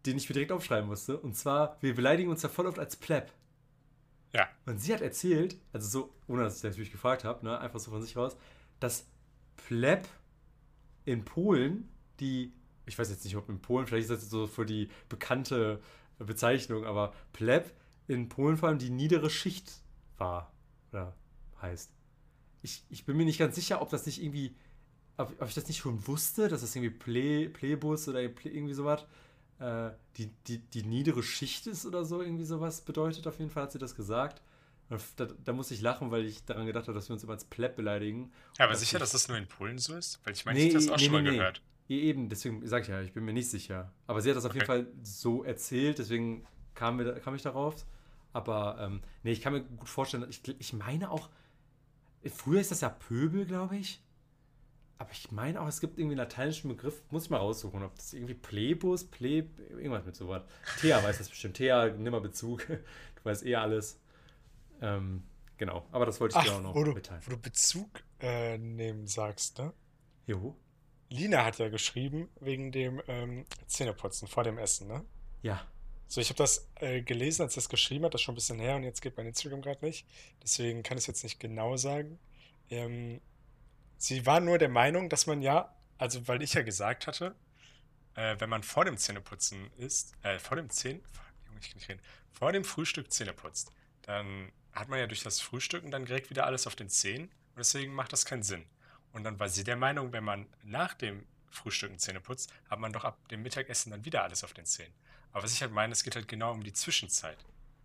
den 0.05 0.17
ich 0.17 0.27
mir 0.27 0.33
direkt 0.33 0.51
aufschreiben 0.51 0.89
musste. 0.89 1.17
Und 1.17 1.37
zwar, 1.37 1.77
wir 1.79 1.95
beleidigen 1.95 2.29
uns 2.29 2.41
ja 2.41 2.49
voll 2.49 2.67
oft 2.67 2.77
als 2.77 2.97
Pleb. 2.97 3.31
Ja. 4.33 4.49
Und 4.65 4.79
sie 4.81 4.93
hat 4.93 4.99
erzählt, 4.99 5.55
also 5.71 5.87
so, 5.87 6.13
ohne 6.27 6.43
dass 6.43 6.57
ich 6.57 6.61
das 6.61 6.71
natürlich 6.71 6.91
gefragt 6.91 7.23
habe, 7.23 7.45
ne, 7.45 7.57
einfach 7.57 7.79
so 7.79 7.89
von 7.91 8.01
sich 8.01 8.17
raus, 8.17 8.35
dass 8.81 9.07
Pleb 9.55 10.09
in 11.05 11.23
Polen, 11.23 11.89
die, 12.19 12.51
ich 12.85 12.99
weiß 12.99 13.09
jetzt 13.11 13.23
nicht, 13.23 13.37
ob 13.37 13.47
in 13.47 13.61
Polen, 13.61 13.87
vielleicht 13.87 14.03
ist 14.03 14.11
das 14.11 14.21
jetzt 14.23 14.31
so 14.31 14.45
für 14.45 14.65
die 14.65 14.89
bekannte 15.07 15.81
Bezeichnung, 16.19 16.83
aber 16.83 17.13
Pleb 17.31 17.71
in 18.09 18.27
Polen 18.27 18.57
vor 18.57 18.67
allem 18.67 18.77
die 18.77 18.89
niedere 18.89 19.29
Schicht 19.29 19.71
war 20.17 20.51
oder 20.91 21.15
heißt. 21.61 21.93
Ich, 22.61 22.83
ich 22.89 23.05
bin 23.05 23.17
mir 23.17 23.25
nicht 23.25 23.39
ganz 23.39 23.55
sicher, 23.55 23.81
ob 23.81 23.89
das 23.89 24.05
nicht 24.05 24.21
irgendwie, 24.21 24.55
ob, 25.17 25.33
ob 25.41 25.47
ich 25.47 25.55
das 25.55 25.67
nicht 25.67 25.77
schon 25.79 26.05
wusste, 26.07 26.47
dass 26.47 26.61
das 26.61 26.75
irgendwie 26.75 26.95
Ple, 26.95 27.49
Plebus 27.49 28.07
oder 28.07 28.21
irgendwie 28.21 28.73
sowas, 28.73 29.05
äh, 29.59 29.91
die, 30.17 30.27
die, 30.47 30.59
die 30.59 30.83
niedere 30.83 31.23
Schicht 31.23 31.67
ist 31.67 31.85
oder 31.85 32.05
so, 32.05 32.21
irgendwie 32.21 32.45
sowas 32.45 32.81
bedeutet. 32.81 33.25
Auf 33.27 33.39
jeden 33.39 33.49
Fall 33.51 33.63
hat 33.63 33.71
sie 33.71 33.79
das 33.79 33.95
gesagt. 33.95 34.41
Da, 35.15 35.25
da 35.45 35.53
musste 35.53 35.73
ich 35.73 35.79
lachen, 35.81 36.11
weil 36.11 36.25
ich 36.25 36.43
daran 36.43 36.65
gedacht 36.65 36.87
habe, 36.87 36.93
dass 36.95 37.07
wir 37.07 37.13
uns 37.13 37.23
immer 37.23 37.31
als 37.33 37.45
Pleb 37.45 37.77
beleidigen. 37.77 38.31
Ja, 38.59 38.65
aber 38.65 38.75
sicher, 38.75 38.97
ich- 38.97 38.99
dass 38.99 39.11
das 39.13 39.27
nur 39.29 39.37
in 39.37 39.47
Polen 39.47 39.77
so 39.77 39.95
ist? 39.95 40.19
Weil 40.25 40.33
ich 40.33 40.45
meine, 40.45 40.59
ich 40.59 40.65
habe 40.65 40.73
das 40.73 40.89
auch 40.89 40.99
schon 40.99 41.13
mal 41.13 41.23
gehört. 41.23 41.61
Ja, 41.87 41.95
eben, 41.95 42.27
deswegen 42.27 42.67
sage 42.67 42.83
ich 42.83 42.87
ja, 42.89 43.01
ich 43.01 43.13
bin 43.13 43.23
mir 43.23 43.31
nicht 43.33 43.49
sicher. 43.49 43.93
Aber 44.07 44.21
sie 44.21 44.29
hat 44.29 44.35
das 44.37 44.43
auf 44.45 44.53
jeden. 44.53 44.65
Fall 44.65 44.87
so 45.01 45.43
erzählt, 45.45 45.97
deswegen 45.99 46.45
kam, 46.73 46.97
mir, 46.97 47.13
kam 47.21 47.35
ich 47.35 47.41
darauf. 47.41 47.85
Aber 48.33 48.77
ähm, 48.81 49.01
nee, 49.23 49.31
ich 49.31 49.41
kann 49.41 49.53
mir 49.53 49.61
gut 49.61 49.87
vorstellen, 49.89 50.25
ich, 50.29 50.41
ich 50.59 50.73
meine 50.73 51.09
auch, 51.09 51.29
früher 52.29 52.61
ist 52.61 52.71
das 52.71 52.81
ja 52.81 52.89
Pöbel, 52.89 53.45
glaube 53.45 53.77
ich. 53.77 54.01
Aber 54.97 55.11
ich 55.11 55.31
meine 55.31 55.59
auch, 55.61 55.67
es 55.67 55.81
gibt 55.81 55.97
irgendwie 55.97 56.13
einen 56.13 56.27
lateinischen 56.27 56.69
Begriff, 56.69 57.01
muss 57.09 57.23
ich 57.23 57.29
mal 57.31 57.37
raussuchen, 57.37 57.81
ob 57.81 57.95
das 57.95 58.13
irgendwie 58.13 58.35
Plebus, 58.35 59.03
Pleb, 59.05 59.57
irgendwas 59.71 60.05
mit 60.05 60.15
sowas. 60.15 60.43
Thea 60.79 61.03
weiß 61.03 61.17
das 61.17 61.29
bestimmt. 61.29 61.57
Thea, 61.57 61.87
nimm 61.89 62.11
mal 62.11 62.21
Bezug. 62.21 62.67
Du 63.23 63.29
weißt 63.29 63.45
eh 63.45 63.55
alles. 63.55 63.99
Ähm, 64.81 65.21
genau, 65.57 65.85
aber 65.91 66.07
das 66.07 66.19
wollte 66.19 66.33
ich 66.33 66.39
Ach, 66.39 66.43
dir 66.43 66.53
auch 66.55 66.61
noch 66.61 66.73
wo 66.73 66.83
du, 66.83 66.91
mitteilen. 66.93 67.21
wo 67.23 67.29
du 67.29 67.37
Bezug 67.37 68.01
äh, 68.19 68.57
nehmen 68.57 69.05
sagst, 69.05 69.59
ne? 69.59 69.73
Jo. 70.25 70.55
Lina 71.09 71.45
hat 71.45 71.59
ja 71.59 71.69
geschrieben 71.69 72.29
wegen 72.39 72.71
dem 72.71 72.99
ähm, 73.07 73.45
Zähneputzen 73.67 74.27
vor 74.27 74.43
dem 74.43 74.57
Essen, 74.57 74.87
ne? 74.87 75.03
Ja. 75.43 75.61
So, 76.11 76.19
ich 76.19 76.27
habe 76.27 76.39
das 76.39 76.67
äh, 76.81 77.01
gelesen, 77.01 77.43
als 77.43 77.55
das 77.55 77.69
geschrieben 77.69 78.03
hat, 78.03 78.13
das 78.13 78.19
ist 78.19 78.25
schon 78.25 78.33
ein 78.33 78.35
bisschen 78.35 78.59
her 78.59 78.75
und 78.75 78.83
jetzt 78.83 79.01
geht 79.01 79.15
mein 79.15 79.27
Instagram 79.27 79.61
gerade 79.61 79.85
nicht. 79.85 80.05
Deswegen 80.43 80.83
kann 80.83 80.97
ich 80.97 81.05
es 81.05 81.07
jetzt 81.07 81.23
nicht 81.23 81.39
genau 81.39 81.77
sagen. 81.77 82.19
Ähm, 82.69 83.21
sie 83.95 84.25
war 84.25 84.41
nur 84.41 84.57
der 84.57 84.67
Meinung, 84.67 85.07
dass 85.07 85.25
man 85.25 85.41
ja, 85.41 85.73
also 85.97 86.27
weil 86.27 86.41
ich 86.41 86.53
ja 86.53 86.63
gesagt 86.63 87.07
hatte, 87.07 87.33
äh, 88.15 88.35
wenn 88.39 88.49
man 88.49 88.61
vor 88.61 88.83
dem 88.83 88.97
Zähneputzen 88.97 89.71
isst, 89.77 90.11
äh, 90.23 90.37
vor 90.37 90.57
dem 90.57 90.69
Zähn, 90.69 91.01
Junge, 91.47 91.59
ich 91.61 91.69
kann 91.69 91.77
nicht 91.77 91.87
reden, 91.87 92.01
vor 92.33 92.51
dem 92.51 92.65
Frühstück 92.65 93.09
Zähne 93.09 93.31
putzt, 93.31 93.71
dann 94.01 94.51
hat 94.73 94.89
man 94.89 94.99
ja 94.99 95.07
durch 95.07 95.23
das 95.23 95.39
Frühstücken 95.39 95.91
dann 95.91 96.03
direkt 96.03 96.29
wieder 96.29 96.45
alles 96.45 96.67
auf 96.67 96.75
den 96.75 96.89
Zähnen 96.89 97.27
und 97.27 97.59
deswegen 97.59 97.93
macht 97.93 98.11
das 98.11 98.25
keinen 98.25 98.43
Sinn. 98.43 98.65
Und 99.13 99.23
dann 99.23 99.39
war 99.39 99.47
sie 99.47 99.63
der 99.63 99.77
Meinung, 99.77 100.11
wenn 100.11 100.25
man 100.25 100.45
nach 100.61 100.93
dem 100.93 101.25
Frühstücken 101.51 101.99
Zähne 101.99 102.19
putzt, 102.21 102.51
hat 102.69 102.79
man 102.79 102.91
doch 102.93 103.03
ab 103.03 103.17
dem 103.29 103.43
Mittagessen 103.43 103.91
dann 103.91 104.05
wieder 104.05 104.23
alles 104.23 104.43
auf 104.43 104.53
den 104.53 104.65
Zähnen. 104.65 104.93
Aber 105.33 105.43
was 105.43 105.53
ich 105.53 105.61
halt 105.61 105.71
meine, 105.71 105.93
es 105.93 106.03
geht 106.03 106.15
halt 106.15 106.27
genau 106.27 106.51
um 106.51 106.63
die 106.63 106.73
Zwischenzeit. 106.73 107.37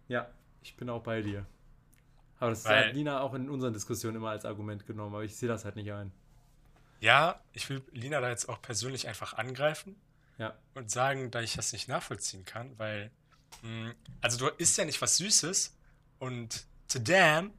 Ja, 0.09 0.29
ich 0.63 0.77
bin 0.77 0.89
auch 0.89 1.03
bei 1.03 1.23
dir. 1.23 1.47
Aber 2.39 2.51
das 2.51 2.65
Weil- 2.65 2.89
hat 2.89 2.95
Lina 2.95 3.21
auch 3.21 3.35
in 3.35 3.49
unseren 3.49 3.73
Diskussionen 3.73 4.17
immer 4.17 4.31
als 4.31 4.45
Argument 4.45 4.87
genommen, 4.87 5.15
aber 5.15 5.25
ich 5.25 5.35
sehe 5.37 5.49
das 5.49 5.65
halt 5.65 5.77
nicht 5.77 5.93
ein. 5.93 6.13
Ja, 7.01 7.41
ich 7.53 7.69
will 7.69 7.83
Lina 7.93 8.21
da 8.21 8.29
jetzt 8.31 8.49
auch 8.49 8.61
persönlich 8.63 9.07
einfach 9.09 9.35
angreifen 9.35 9.97
Ja. 10.39 10.57
und 10.75 10.91
sagen, 10.91 11.31
da 11.31 11.41
ich 11.41 11.55
das 11.55 11.73
nicht 11.73 11.89
nachvollziehen 11.89 12.45
kann, 12.45 12.79
weil, 12.79 13.11
mh, 13.63 13.95
also 14.21 14.39
du 14.39 14.49
isst 14.57 14.77
ja 14.79 14.85
nicht 14.85 15.01
was 15.03 15.17
Süßes 15.19 15.77
und 16.19 16.67
to 16.89 16.99
damn, 16.99 17.53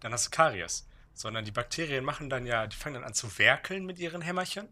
dann 0.00 0.12
hast 0.12 0.26
du 0.26 0.30
Karies. 0.30 0.86
Sondern 1.12 1.44
die 1.44 1.50
Bakterien 1.50 2.04
machen 2.04 2.30
dann 2.30 2.46
ja, 2.46 2.66
die 2.66 2.76
fangen 2.76 2.94
dann 2.94 3.04
an 3.04 3.12
zu 3.14 3.38
werkeln 3.38 3.84
mit 3.84 3.98
ihren 3.98 4.22
Hämmerchen 4.22 4.68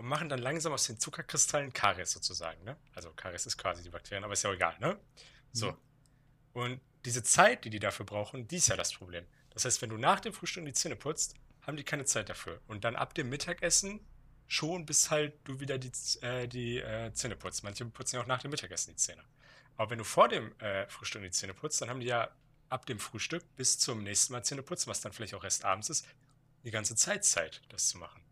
und 0.00 0.06
machen 0.06 0.30
dann 0.30 0.38
langsam 0.38 0.72
aus 0.72 0.86
den 0.86 0.98
Zuckerkristallen 0.98 1.74
Karies 1.74 2.10
sozusagen, 2.12 2.64
ne? 2.64 2.74
Also 2.94 3.10
Karies 3.10 3.44
ist 3.44 3.58
quasi 3.58 3.82
die 3.82 3.90
Bakterien, 3.90 4.24
aber 4.24 4.32
ist 4.32 4.42
ja 4.42 4.48
auch 4.48 4.54
egal, 4.54 4.74
ne? 4.80 4.98
So. 5.52 5.72
Mhm. 5.72 5.76
Und 6.54 6.80
diese 7.04 7.22
Zeit, 7.22 7.66
die 7.66 7.70
die 7.70 7.80
dafür 7.80 8.06
brauchen, 8.06 8.48
die 8.48 8.56
ist 8.56 8.68
ja 8.68 8.76
das 8.76 8.94
Problem. 8.94 9.26
Das 9.50 9.66
heißt, 9.66 9.82
wenn 9.82 9.90
du 9.90 9.98
nach 9.98 10.20
dem 10.20 10.32
Frühstück 10.32 10.64
die 10.64 10.72
Zähne 10.72 10.96
putzt, 10.96 11.34
haben 11.66 11.76
die 11.76 11.84
keine 11.84 12.06
Zeit 12.06 12.30
dafür. 12.30 12.62
Und 12.66 12.84
dann 12.84 12.96
ab 12.96 13.12
dem 13.12 13.28
Mittagessen 13.28 14.00
schon, 14.46 14.86
bis 14.86 15.10
halt 15.10 15.34
du 15.44 15.60
wieder 15.60 15.76
die, 15.76 15.92
äh, 16.22 16.48
die 16.48 16.78
äh, 16.78 17.12
Zähne 17.12 17.36
putzt. 17.36 17.62
Manche 17.62 17.84
putzen 17.84 18.16
ja 18.16 18.22
auch 18.22 18.26
nach 18.26 18.40
dem 18.40 18.52
Mittagessen 18.52 18.92
die 18.92 18.96
Zähne. 18.96 19.22
Aber 19.76 19.90
wenn 19.90 19.98
du 19.98 20.04
vor 20.04 20.28
dem 20.28 20.58
äh, 20.60 20.88
Frühstück 20.88 21.20
die 21.20 21.30
Zähne 21.30 21.52
putzt, 21.52 21.82
dann 21.82 21.90
haben 21.90 22.00
die 22.00 22.06
ja 22.06 22.30
ab 22.70 22.86
dem 22.86 22.98
Frühstück 22.98 23.44
bis 23.56 23.78
zum 23.78 24.02
nächsten 24.02 24.32
Mal 24.32 24.42
Zähne 24.44 24.62
putzen, 24.62 24.88
was 24.88 25.02
dann 25.02 25.12
vielleicht 25.12 25.34
auch 25.34 25.44
erst 25.44 25.66
abends 25.66 25.90
ist, 25.90 26.06
die 26.64 26.70
ganze 26.70 26.96
Zeit 26.96 27.26
Zeit, 27.26 27.60
das 27.68 27.90
zu 27.90 27.98
machen. 27.98 28.22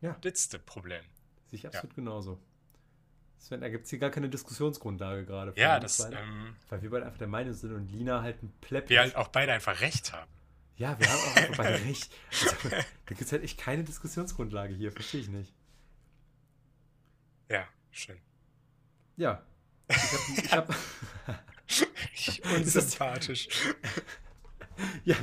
Ja. 0.00 0.16
Das 0.20 0.32
ist 0.34 0.54
das 0.54 0.62
Problem. 0.62 1.02
Sehe 1.46 1.58
ich 1.58 1.66
absolut 1.66 1.94
genauso. 1.94 2.38
Sven, 3.38 3.60
da 3.60 3.68
gibt 3.68 3.84
es 3.84 3.90
hier 3.90 3.98
gar 3.98 4.10
keine 4.10 4.28
Diskussionsgrundlage 4.28 5.24
gerade. 5.24 5.52
Ja, 5.56 5.78
das, 5.78 5.98
beide, 5.98 6.16
ähm, 6.16 6.56
weil 6.68 6.82
wir 6.82 6.90
beide 6.90 7.06
einfach 7.06 7.18
der 7.18 7.28
Meinung 7.28 7.54
sind 7.54 7.72
und 7.72 7.86
Lina 7.90 8.22
halt 8.22 8.42
ein 8.42 8.52
Plepp. 8.60 8.88
wir 8.88 9.00
halt 9.00 9.16
auch 9.16 9.28
beide 9.28 9.52
einfach 9.52 9.80
recht 9.80 10.12
haben. 10.12 10.30
Ja, 10.76 10.98
wir 10.98 11.08
haben 11.08 11.18
auch 11.18 11.36
einfach 11.36 11.56
beide 11.56 11.84
recht. 11.84 12.12
Also, 12.30 12.68
da 12.68 12.84
gibt 13.06 13.20
es 13.20 13.32
halt 13.32 13.44
echt 13.44 13.58
keine 13.58 13.84
Diskussionsgrundlage 13.84 14.74
hier, 14.74 14.92
verstehe 14.92 15.20
ich 15.20 15.28
nicht. 15.28 15.54
Ja, 17.48 17.66
schön. 17.90 18.18
Ja. 19.16 19.42
Ich 19.88 20.52
habe. 20.52 20.74
Ich 22.12 22.28
hab, 22.44 22.52
Unsympathisch. 22.56 23.48
ja, 25.04 25.16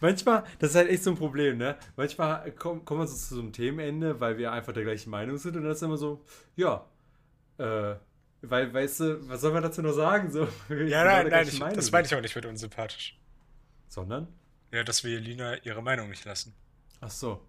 manchmal, 0.00 0.44
das 0.58 0.70
ist 0.70 0.76
halt 0.76 0.88
echt 0.88 1.02
so 1.02 1.10
ein 1.10 1.16
Problem, 1.16 1.58
ne? 1.58 1.76
Manchmal 1.96 2.52
kommen, 2.52 2.84
kommen 2.84 3.00
wir 3.00 3.06
so 3.06 3.16
zu 3.16 3.34
so 3.36 3.40
einem 3.40 3.52
Themenende, 3.52 4.20
weil 4.20 4.38
wir 4.38 4.52
einfach 4.52 4.72
der 4.72 4.84
gleichen 4.84 5.10
Meinung 5.10 5.38
sind 5.38 5.56
und 5.56 5.62
dann 5.62 5.72
ist 5.72 5.82
immer 5.82 5.96
so, 5.96 6.24
ja, 6.56 6.86
äh, 7.58 7.96
weil, 8.42 8.72
weißt 8.72 9.00
du, 9.00 9.28
was 9.28 9.40
soll 9.40 9.52
man 9.52 9.62
dazu 9.62 9.82
noch 9.82 9.92
sagen? 9.92 10.30
So, 10.30 10.46
Ja, 10.68 11.04
nein, 11.04 11.28
nein, 11.28 11.48
ich, 11.48 11.58
das 11.58 11.90
meine 11.90 12.06
ich 12.06 12.14
auch 12.14 12.20
nicht 12.20 12.36
mit 12.36 12.46
unsympathisch. 12.46 13.18
Sondern? 13.88 14.28
Ja, 14.70 14.84
dass 14.84 15.02
wir 15.02 15.18
Lina 15.18 15.56
ihre 15.64 15.82
Meinung 15.82 16.10
nicht 16.10 16.24
lassen. 16.24 16.54
Ach 17.00 17.10
so. 17.10 17.42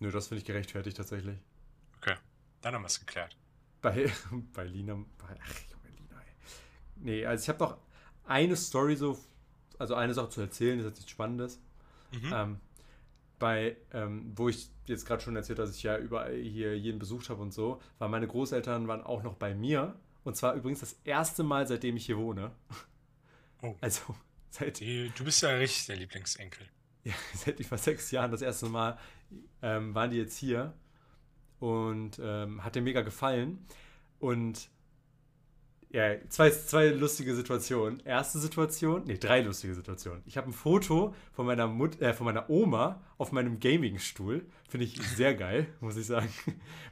Nö, 0.00 0.10
das 0.10 0.28
finde 0.28 0.40
ich 0.40 0.44
gerechtfertigt 0.44 0.96
tatsächlich. 0.96 1.38
Okay, 1.96 2.14
dann 2.60 2.74
haben 2.74 2.82
wir 2.82 2.86
es 2.86 3.00
geklärt. 3.00 3.36
Bei, 3.80 4.12
bei 4.52 4.64
Lina. 4.64 4.94
Bei, 4.94 5.34
ach, 5.42 5.60
Junge, 5.70 5.96
Lina, 5.96 6.20
ey. 6.20 6.32
Nee, 6.96 7.26
also 7.26 7.42
ich 7.42 7.48
habe 7.48 7.64
noch 7.64 7.78
eine 8.24 8.54
Story 8.56 8.94
so, 8.94 9.18
also 9.78 9.94
eine 9.94 10.14
Sache 10.14 10.28
zu 10.28 10.40
erzählen, 10.40 10.78
ist 10.78 10.84
jetzt 10.84 10.98
nichts 10.98 11.10
Spannendes. 11.10 11.60
Mhm. 12.12 12.32
Ähm, 12.32 12.60
bei, 13.38 13.76
ähm, 13.92 14.32
wo 14.34 14.48
ich 14.48 14.70
jetzt 14.86 15.06
gerade 15.06 15.22
schon 15.22 15.36
erzählt 15.36 15.58
habe, 15.58 15.68
dass 15.68 15.76
ich 15.76 15.82
ja 15.82 15.96
überall 15.96 16.34
hier 16.34 16.76
jeden 16.76 16.98
besucht 16.98 17.28
habe 17.30 17.40
und 17.40 17.52
so, 17.52 17.80
weil 17.98 18.08
meine 18.08 18.26
Großeltern 18.26 18.88
waren 18.88 19.02
auch 19.02 19.22
noch 19.22 19.34
bei 19.34 19.54
mir 19.54 19.94
Und 20.24 20.36
zwar 20.36 20.54
übrigens 20.54 20.80
das 20.80 20.98
erste 21.04 21.42
Mal, 21.42 21.66
seitdem 21.66 21.96
ich 21.96 22.06
hier 22.06 22.18
wohne. 22.18 22.52
Oh. 23.62 23.74
Also 23.80 24.14
seit, 24.50 24.80
du 24.80 25.24
bist 25.24 25.42
ja 25.42 25.50
richtig 25.50 25.86
der 25.86 25.96
Lieblingsenkel. 25.96 26.66
ja, 27.04 27.14
seit 27.34 27.60
über 27.60 27.78
sechs 27.78 28.10
Jahren 28.10 28.30
das 28.30 28.42
erste 28.42 28.66
Mal 28.66 28.98
ähm, 29.62 29.94
waren 29.94 30.10
die 30.10 30.16
jetzt 30.16 30.36
hier. 30.36 30.74
Und 31.60 32.20
ähm, 32.22 32.62
hat 32.62 32.76
dir 32.76 32.82
mega 32.82 33.02
gefallen. 33.02 33.66
Und 34.20 34.70
ja, 35.90 36.16
zwei, 36.28 36.50
zwei 36.50 36.88
lustige 36.88 37.34
Situationen. 37.34 38.00
Erste 38.04 38.38
Situation, 38.38 39.04
nee, 39.06 39.16
drei 39.16 39.40
lustige 39.40 39.74
Situationen. 39.74 40.22
Ich 40.26 40.36
habe 40.36 40.50
ein 40.50 40.52
Foto 40.52 41.14
von 41.32 41.46
meiner, 41.46 41.66
Mut, 41.66 42.00
äh, 42.02 42.12
von 42.12 42.26
meiner 42.26 42.50
Oma 42.50 43.02
auf 43.16 43.32
meinem 43.32 43.58
Gaming-Stuhl. 43.58 44.44
Finde 44.68 44.84
ich 44.84 45.00
sehr 45.00 45.34
geil, 45.34 45.66
muss 45.80 45.96
ich 45.96 46.06
sagen. 46.06 46.28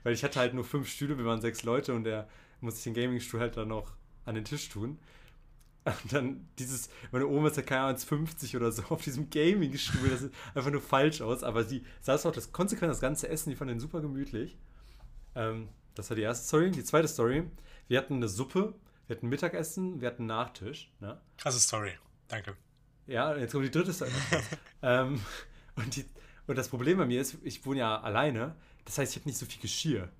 Weil 0.02 0.14
ich 0.14 0.24
hatte 0.24 0.40
halt 0.40 0.54
nur 0.54 0.64
fünf 0.64 0.88
Stühle, 0.88 1.18
wir 1.18 1.26
waren 1.26 1.42
sechs 1.42 1.62
Leute 1.62 1.94
und 1.94 2.04
der 2.04 2.26
musste 2.60 2.78
ich 2.78 2.84
den 2.84 2.94
Gaming-Stuhl 2.94 3.40
halt 3.40 3.56
dann 3.56 3.68
noch 3.68 3.92
an 4.24 4.34
den 4.34 4.44
Tisch 4.44 4.68
tun. 4.70 4.98
Und 5.84 6.12
dann 6.12 6.48
dieses, 6.58 6.88
meine 7.12 7.26
Oma 7.28 7.48
ist 7.48 7.58
ja 7.58 7.62
keine 7.62 7.82
Ahnung, 7.82 7.98
50 7.98 8.56
oder 8.56 8.72
so 8.72 8.82
auf 8.88 9.02
diesem 9.02 9.28
Gaming-Stuhl. 9.28 10.08
Das 10.08 10.20
sieht 10.20 10.32
einfach 10.54 10.70
nur 10.70 10.80
falsch 10.80 11.20
aus. 11.20 11.42
Aber 11.42 11.64
sie 11.64 11.84
saß 12.00 12.24
auch 12.24 12.32
das 12.32 12.50
konsequent 12.50 12.90
das 12.90 13.00
ganze 13.00 13.28
Essen, 13.28 13.50
die 13.50 13.56
fand 13.56 13.70
den 13.70 13.78
super 13.78 14.00
gemütlich. 14.00 14.56
Ähm, 15.34 15.68
das 15.94 16.08
war 16.10 16.16
die 16.16 16.22
erste 16.22 16.46
Story. 16.46 16.70
Die 16.70 16.82
zweite 16.82 17.08
Story, 17.08 17.44
wir 17.88 17.98
hatten 17.98 18.14
eine 18.14 18.28
Suppe, 18.28 18.74
wir 19.06 19.16
hatten 19.16 19.28
Mittagessen, 19.28 20.00
wir 20.00 20.08
hatten 20.08 20.26
Nachtisch. 20.26 20.92
Ne? 21.00 21.20
Krasse 21.38 21.60
Story. 21.60 21.92
Danke. 22.28 22.56
Ja, 23.06 23.36
jetzt 23.36 23.52
kommt 23.52 23.64
die 23.64 23.70
dritte 23.70 23.92
Story. 23.92 24.10
ähm, 24.82 25.20
und, 25.76 25.96
die, 25.96 26.04
und 26.46 26.58
das 26.58 26.68
Problem 26.68 26.98
bei 26.98 27.06
mir 27.06 27.20
ist, 27.20 27.36
ich 27.42 27.64
wohne 27.64 27.80
ja 27.80 28.00
alleine. 28.00 28.56
Das 28.84 28.98
heißt, 28.98 29.12
ich 29.12 29.20
habe 29.20 29.28
nicht 29.28 29.38
so 29.38 29.46
viel 29.46 29.60
Geschirr. 29.60 30.10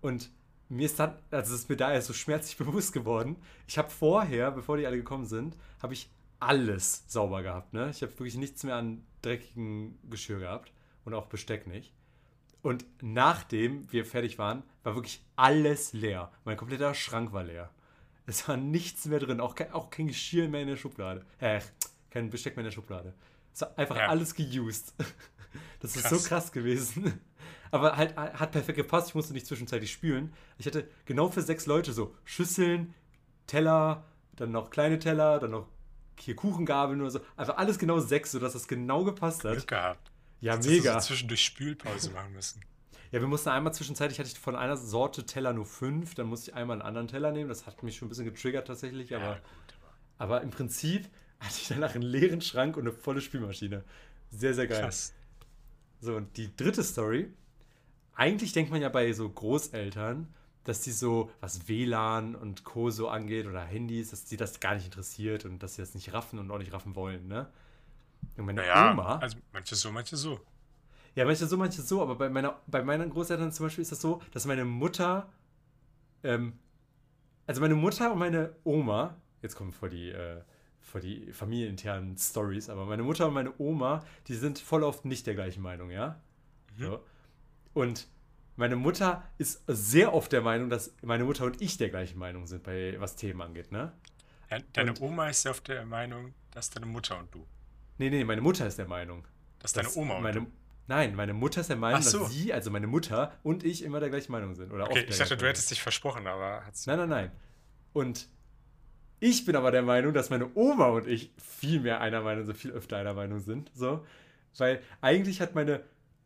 Und 0.00 0.30
mir 0.68 0.86
ist 0.86 0.98
dann, 0.98 1.16
also 1.30 1.54
es 1.54 1.62
ist 1.62 1.68
mir 1.68 1.76
da 1.76 1.92
erst 1.92 2.08
so 2.08 2.12
schmerzlich 2.12 2.56
bewusst 2.58 2.92
geworden. 2.92 3.36
Ich 3.66 3.78
habe 3.78 3.90
vorher, 3.90 4.50
bevor 4.50 4.76
die 4.76 4.86
alle 4.86 4.96
gekommen 4.96 5.26
sind, 5.26 5.56
habe 5.80 5.94
ich 5.94 6.10
alles 6.40 7.04
sauber 7.08 7.42
gehabt. 7.42 7.72
Ne? 7.72 7.90
Ich 7.90 8.02
habe 8.02 8.12
wirklich 8.12 8.36
nichts 8.36 8.64
mehr 8.64 8.76
an 8.76 9.04
dreckigem 9.22 9.98
Geschirr 10.10 10.40
gehabt 10.40 10.72
und 11.04 11.14
auch 11.14 11.26
Besteck 11.26 11.66
nicht. 11.66 11.92
Und 12.62 12.84
nachdem 13.00 13.90
wir 13.92 14.04
fertig 14.04 14.38
waren, 14.38 14.62
war 14.82 14.94
wirklich 14.94 15.24
alles 15.36 15.92
leer. 15.92 16.32
Mein 16.44 16.56
kompletter 16.56 16.94
Schrank 16.94 17.32
war 17.32 17.44
leer. 17.44 17.70
Es 18.28 18.46
war 18.46 18.56
nichts 18.58 19.06
mehr 19.06 19.18
drin, 19.20 19.40
auch 19.40 19.54
kein, 19.54 19.72
auch 19.72 19.88
kein 19.90 20.06
Geschirr 20.06 20.48
mehr 20.48 20.60
in 20.62 20.68
der 20.68 20.76
Schublade. 20.76 21.24
Äh, 21.40 21.60
kein 22.10 22.28
Besteck 22.28 22.56
mehr 22.56 22.62
in 22.62 22.66
der 22.66 22.72
Schublade. 22.74 23.14
Es 23.54 23.62
war 23.62 23.72
einfach 23.78 23.96
Ja. 23.96 24.08
alles 24.08 24.34
geused. 24.34 24.94
Das 25.80 25.96
ist 25.96 26.02
Krass. 26.04 26.22
so 26.22 26.28
krass 26.28 26.52
gewesen. 26.52 27.20
Aber 27.70 27.96
halt 27.96 28.14
hat 28.16 28.52
perfekt 28.52 28.76
gepasst. 28.76 29.08
Ich 29.08 29.14
musste 29.14 29.32
nicht 29.32 29.46
zwischenzeitlich 29.46 29.90
spülen. 29.90 30.32
Ich 30.58 30.66
hatte 30.66 30.86
genau 31.06 31.28
für 31.30 31.40
sechs 31.40 31.64
Leute 31.64 31.92
so 31.94 32.14
Schüsseln, 32.24 32.92
Teller, 33.46 34.04
dann 34.36 34.50
noch 34.52 34.68
kleine 34.70 34.98
Teller, 34.98 35.38
dann 35.38 35.52
noch 35.52 35.66
hier 36.18 36.36
Kuchengabeln 36.36 37.00
oder 37.00 37.10
so. 37.10 37.20
Also 37.36 37.52
alles 37.54 37.78
genau 37.78 37.98
sechs, 37.98 38.32
sodass 38.32 38.52
das 38.52 38.68
genau 38.68 39.04
gepasst 39.04 39.42
hat. 39.44 39.52
Glück 39.52 39.68
gehabt. 39.68 40.10
Ja, 40.40 40.54
Jetzt 40.56 40.68
mega. 40.68 40.94
Hast 40.94 41.08
du 41.08 41.14
so 41.14 41.16
zwischendurch 41.16 41.44
Spülpause 41.44 42.10
machen 42.10 42.32
müssen. 42.34 42.60
Ja, 43.10 43.20
wir 43.20 43.28
mussten 43.28 43.48
einmal 43.48 43.72
zwischenzeitlich, 43.72 44.18
hatte 44.18 44.28
ich 44.30 44.38
von 44.38 44.56
einer 44.56 44.76
Sorte 44.76 45.24
Teller 45.24 45.52
nur 45.52 45.66
fünf, 45.66 46.14
dann 46.14 46.26
musste 46.26 46.50
ich 46.50 46.56
einmal 46.56 46.74
einen 46.76 46.82
anderen 46.82 47.08
Teller 47.08 47.32
nehmen. 47.32 47.48
Das 47.48 47.66
hat 47.66 47.82
mich 47.82 47.96
schon 47.96 48.06
ein 48.06 48.08
bisschen 48.10 48.26
getriggert 48.26 48.66
tatsächlich, 48.66 49.14
aber, 49.14 49.24
ja, 49.24 49.34
gut. 49.34 49.74
Aber 50.18 50.36
aber 50.36 50.42
im 50.42 50.50
Prinzip 50.50 51.08
hatte 51.40 51.54
ich 51.60 51.68
danach 51.68 51.94
einen 51.94 52.02
leeren 52.02 52.40
Schrank 52.40 52.76
und 52.76 52.82
eine 52.82 52.92
volle 52.92 53.20
Spülmaschine. 53.20 53.84
Sehr, 54.30 54.54
sehr 54.54 54.66
geil. 54.66 54.80
krass. 54.82 55.14
So, 56.00 56.16
und 56.16 56.36
die 56.36 56.54
dritte 56.56 56.82
Story. 56.84 57.32
Eigentlich 58.14 58.52
denkt 58.52 58.70
man 58.70 58.82
ja 58.82 58.88
bei 58.88 59.12
so 59.12 59.28
Großeltern, 59.28 60.28
dass 60.64 60.80
die 60.82 60.90
so, 60.92 61.30
was 61.40 61.68
WLAN 61.68 62.34
und 62.34 62.64
Co. 62.64 62.90
so 62.90 63.08
angeht 63.08 63.46
oder 63.46 63.62
Handys, 63.62 64.10
dass 64.10 64.24
die 64.24 64.36
das 64.36 64.60
gar 64.60 64.74
nicht 64.74 64.84
interessiert 64.86 65.44
und 65.44 65.62
dass 65.62 65.76
sie 65.76 65.82
das 65.82 65.94
nicht 65.94 66.12
raffen 66.12 66.38
und 66.38 66.50
auch 66.50 66.58
nicht 66.58 66.72
raffen 66.72 66.94
wollen, 66.94 67.26
ne? 67.28 67.48
Und 68.36 68.44
meine 68.46 68.60
Naja, 68.62 68.92
Oma. 68.92 69.18
also 69.18 69.38
manche 69.52 69.76
so, 69.76 69.92
manche 69.92 70.16
so. 70.16 70.40
Ja, 71.18 71.24
manche 71.24 71.46
so, 71.48 71.56
manche 71.56 71.82
so, 71.82 72.00
aber 72.00 72.14
bei, 72.14 72.28
meiner, 72.28 72.60
bei 72.68 72.80
meinen 72.84 73.10
Großeltern 73.10 73.50
zum 73.50 73.66
Beispiel 73.66 73.82
ist 73.82 73.90
das 73.90 74.00
so, 74.00 74.22
dass 74.30 74.46
meine 74.46 74.64
Mutter, 74.64 75.28
ähm, 76.22 76.52
also 77.44 77.60
meine 77.60 77.74
Mutter 77.74 78.12
und 78.12 78.20
meine 78.20 78.54
Oma, 78.62 79.16
jetzt 79.42 79.56
kommen 79.56 79.72
vor 79.72 79.88
die, 79.88 80.10
äh, 80.10 80.42
vor 80.80 81.00
die 81.00 81.32
familieninternen 81.32 82.16
Stories, 82.16 82.68
aber 82.70 82.86
meine 82.86 83.02
Mutter 83.02 83.26
und 83.26 83.34
meine 83.34 83.52
Oma, 83.58 84.04
die 84.28 84.34
sind 84.36 84.60
voll 84.60 84.84
oft 84.84 85.04
nicht 85.06 85.26
der 85.26 85.34
gleichen 85.34 85.60
Meinung, 85.60 85.90
ja? 85.90 86.20
Mhm. 86.76 86.84
So. 86.84 87.04
Und 87.74 88.06
meine 88.54 88.76
Mutter 88.76 89.24
ist 89.38 89.64
sehr 89.66 90.14
oft 90.14 90.30
der 90.30 90.42
Meinung, 90.42 90.70
dass 90.70 90.94
meine 91.02 91.24
Mutter 91.24 91.46
und 91.46 91.60
ich 91.60 91.78
der 91.78 91.88
gleichen 91.90 92.20
Meinung 92.20 92.46
sind, 92.46 92.62
bei 92.62 92.94
was 93.00 93.16
Themen 93.16 93.42
angeht, 93.42 93.72
ne? 93.72 93.92
Ja, 94.52 94.58
deine 94.72 94.92
Und- 94.92 95.00
Oma 95.00 95.28
ist 95.30 95.42
ja 95.42 95.50
auf 95.50 95.62
der 95.62 95.84
Meinung, 95.84 96.32
dass 96.52 96.70
deine 96.70 96.86
Mutter 96.86 97.18
und 97.18 97.34
du. 97.34 97.44
Nee, 97.98 98.08
nee, 98.08 98.22
meine 98.22 98.40
Mutter 98.40 98.68
ist 98.68 98.78
der 98.78 98.86
Meinung. 98.86 99.26
Dass 99.58 99.72
deine 99.72 99.88
dass 99.88 99.96
Oma 99.96 100.14
und 100.18 100.22
meine, 100.22 100.40
du. 100.42 100.46
Nein, 100.88 101.14
meine 101.14 101.34
Mutter 101.34 101.60
ist 101.60 101.68
der 101.68 101.76
Meinung, 101.76 102.00
so. 102.02 102.20
dass 102.20 102.32
sie, 102.32 102.52
also 102.52 102.70
meine 102.70 102.86
Mutter 102.86 103.32
und 103.42 103.62
ich 103.62 103.84
immer 103.84 104.00
der 104.00 104.08
gleichen 104.08 104.32
Meinung 104.32 104.54
sind. 104.54 104.72
Oder 104.72 104.84
Okay, 104.84 105.06
ich 105.06 105.18
dachte, 105.18 105.36
du 105.36 105.46
hättest 105.46 105.70
dich 105.70 105.82
versprochen, 105.82 106.26
aber 106.26 106.64
hat's. 106.64 106.86
Nein, 106.86 106.98
nein, 106.98 107.08
nein. 107.08 107.32
Und 107.92 108.28
ich 109.20 109.44
bin 109.44 109.54
aber 109.54 109.70
der 109.70 109.82
Meinung, 109.82 110.14
dass 110.14 110.30
meine 110.30 110.48
Oma 110.54 110.86
und 110.86 111.06
ich 111.06 111.30
viel 111.36 111.80
mehr 111.80 112.00
einer 112.00 112.22
Meinung 112.22 112.46
sind, 112.46 112.56
viel 112.56 112.70
öfter 112.70 112.96
einer 112.96 113.12
Meinung 113.12 113.40
sind. 113.40 113.70
So. 113.74 114.06
Weil 114.56 114.80
eigentlich 115.02 115.42
hat 115.42 115.54
meine 115.54 115.82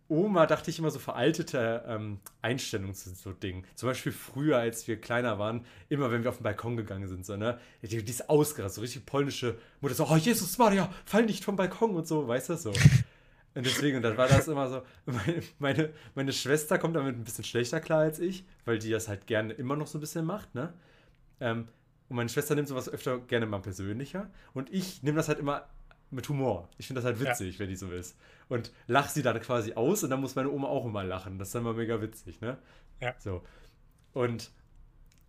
Oma, 0.09 0.46
dachte 0.46 0.70
ich, 0.70 0.79
immer 0.79 0.90
so 0.90 0.98
veraltete 0.98 1.85
ähm, 1.88 2.18
Einstellungen 2.42 2.94
zu 2.94 3.14
so 3.14 3.33
Dingen. 3.33 3.64
Zum 3.75 3.88
Beispiel 3.88 4.12
früher, 4.12 4.59
als 4.59 4.87
wir 4.87 5.01
kleiner 5.01 5.38
waren, 5.38 5.64
immer 5.88 6.11
wenn 6.12 6.22
wir 6.22 6.29
auf 6.29 6.37
den 6.37 6.42
Balkon 6.42 6.77
gegangen 6.77 7.09
sind, 7.09 7.25
so, 7.25 7.37
ne? 7.37 7.59
Die, 7.81 8.05
die 8.05 8.11
ist 8.11 8.29
ausgerastet, 8.29 8.75
so 8.75 8.81
richtig 8.83 9.07
polnische 9.07 9.59
Mutter, 9.81 9.94
so, 9.94 10.07
oh 10.07 10.16
Jesus 10.16 10.59
Maria, 10.59 10.92
fall 11.07 11.25
nicht 11.25 11.44
vom 11.44 11.57
Balkon 11.57 11.94
und 11.94 12.07
so, 12.07 12.29
weißt 12.29 12.51
du, 12.51 12.57
so. 12.57 12.72
Und 13.55 13.67
deswegen, 13.67 13.99
und 13.99 14.03
dann 14.03 14.17
war 14.17 14.29
das 14.29 14.49
immer 14.49 14.69
so, 14.69 14.83
meine, 15.07 15.43
meine, 15.59 15.91
meine 16.15 16.33
Schwester 16.33 16.79
kommt 16.79 16.97
damit 16.97 17.17
ein 17.17 17.25
bisschen 17.25 17.45
schlechter 17.45 17.81
klar 17.81 18.01
als 18.01 18.19
ich, 18.19 18.45
weil 18.65 18.79
die 18.79 18.91
das 18.91 19.09
halt 19.09 19.27
gerne 19.27 19.53
immer 19.53 19.77
noch 19.77 19.87
so 19.87 19.99
ein 19.99 20.01
bisschen 20.01 20.25
macht, 20.25 20.55
ne? 20.55 20.73
Ähm, 21.41 21.69
und 22.09 22.17
meine 22.17 22.29
Schwester 22.29 22.55
nimmt 22.55 22.69
sowas 22.69 22.88
öfter 22.88 23.19
gerne 23.19 23.47
mal 23.47 23.61
persönlicher. 23.61 24.31
Und 24.55 24.73
ich 24.73 25.03
nehme 25.03 25.17
das 25.17 25.29
halt 25.29 25.38
immer 25.38 25.67
mit 26.11 26.29
Humor. 26.29 26.69
Ich 26.79 26.87
finde 26.87 27.01
das 27.01 27.07
halt 27.07 27.21
Ja. 27.21 27.31
witzig, 27.31 27.59
wenn 27.59 27.69
die 27.69 27.77
so 27.77 27.91
ist. 27.91 28.19
Und 28.49 28.71
lach 28.87 29.09
sie 29.09 29.23
dann 29.23 29.41
quasi 29.41 29.75
aus 29.75 30.03
und 30.05 30.11
dann 30.11 30.21
muss 30.21 30.35
meine 30.35 30.51
Oma 30.51 30.69
auch 30.69 30.85
immer 30.85 31.05
lachen. 31.05 31.38
Das 31.38 31.49
ist 31.49 31.55
dann 31.55 31.62
mal 31.62 31.73
mega 31.75 32.01
witzig, 32.03 32.41
ne? 32.41 32.59
Ja. 33.01 33.15
So. 33.19 33.43
Und 34.12 34.51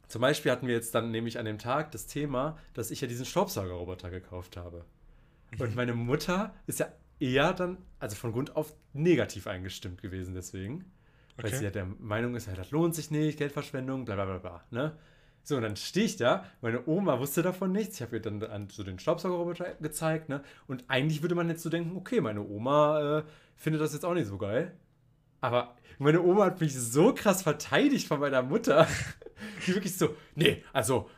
zum 0.10 0.22
Beispiel 0.22 0.52
hatten 0.52 0.68
wir 0.68 0.74
jetzt 0.76 0.94
dann 0.94 1.10
nämlich 1.12 1.40
an 1.40 1.46
dem 1.46 1.58
Tag 1.58 1.92
das 1.92 2.06
Thema, 2.06 2.58
dass 2.74 2.92
ich 2.92 3.00
ja 3.02 3.08
diesen 3.08 3.26
Staubsaugerroboter 3.26 4.10
gekauft 4.10 4.58
habe. 4.58 4.86
Und 5.60 5.76
meine 5.76 5.94
Mutter 5.94 6.54
ist 6.68 6.80
ja 6.80 6.88
eher 7.24 7.54
dann, 7.54 7.78
also 8.00 8.16
von 8.16 8.32
Grund 8.34 8.56
auf 8.56 8.76
negativ 8.94 9.48
eingestimmt 9.48 10.02
gewesen 10.02 10.34
deswegen. 10.34 10.86
Weil 11.38 11.46
Okay. 11.48 11.56
sie 11.58 11.64
ja 11.64 11.72
der 11.72 11.86
Meinung 11.86 12.36
ist, 12.36 12.48
ja, 12.48 12.54
das 12.54 12.72
lohnt 12.72 12.94
sich 12.94 13.10
nicht, 13.10 13.40
Geldverschwendung, 13.40 14.06
bla 14.06 14.16
bla 14.16 14.26
bla 14.26 14.38
bla. 14.38 14.64
Ne? 14.72 14.98
So, 15.46 15.56
und 15.58 15.64
dann 15.64 15.76
stehe 15.76 16.06
ich 16.06 16.16
da, 16.18 16.46
meine 16.62 16.86
Oma 16.88 17.20
wusste 17.20 17.42
davon 17.42 17.72
nichts. 17.72 17.96
Ich 17.96 18.02
habe 18.02 18.16
ihr 18.18 18.22
dann 18.22 18.42
an 18.44 18.70
so 18.70 18.84
den 18.84 19.00
Staubsaugerroboter 19.00 19.76
gezeigt, 19.82 20.30
ne? 20.30 20.42
Und 20.68 20.86
eigentlich 20.88 21.22
würde 21.22 21.36
man 21.36 21.50
jetzt 21.50 21.64
so 21.64 21.70
denken, 21.70 21.98
okay, 21.98 22.22
meine 22.22 22.42
Oma 22.42 23.20
äh, 23.20 23.24
findet 23.56 23.82
das 23.82 23.92
jetzt 23.94 24.06
auch 24.06 24.14
nicht 24.14 24.28
so 24.28 24.38
geil. 24.38 24.74
Aber 25.42 25.76
meine 26.00 26.22
Oma 26.22 26.46
hat 26.46 26.62
mich 26.62 26.74
so 26.74 27.14
krass 27.14 27.42
verteidigt 27.42 28.08
von 28.08 28.20
meiner 28.22 28.42
Mutter. 28.42 28.88
Die 29.68 29.74
wirklich 29.76 29.98
so, 29.98 30.16
nee, 30.36 30.64
also, 30.72 31.10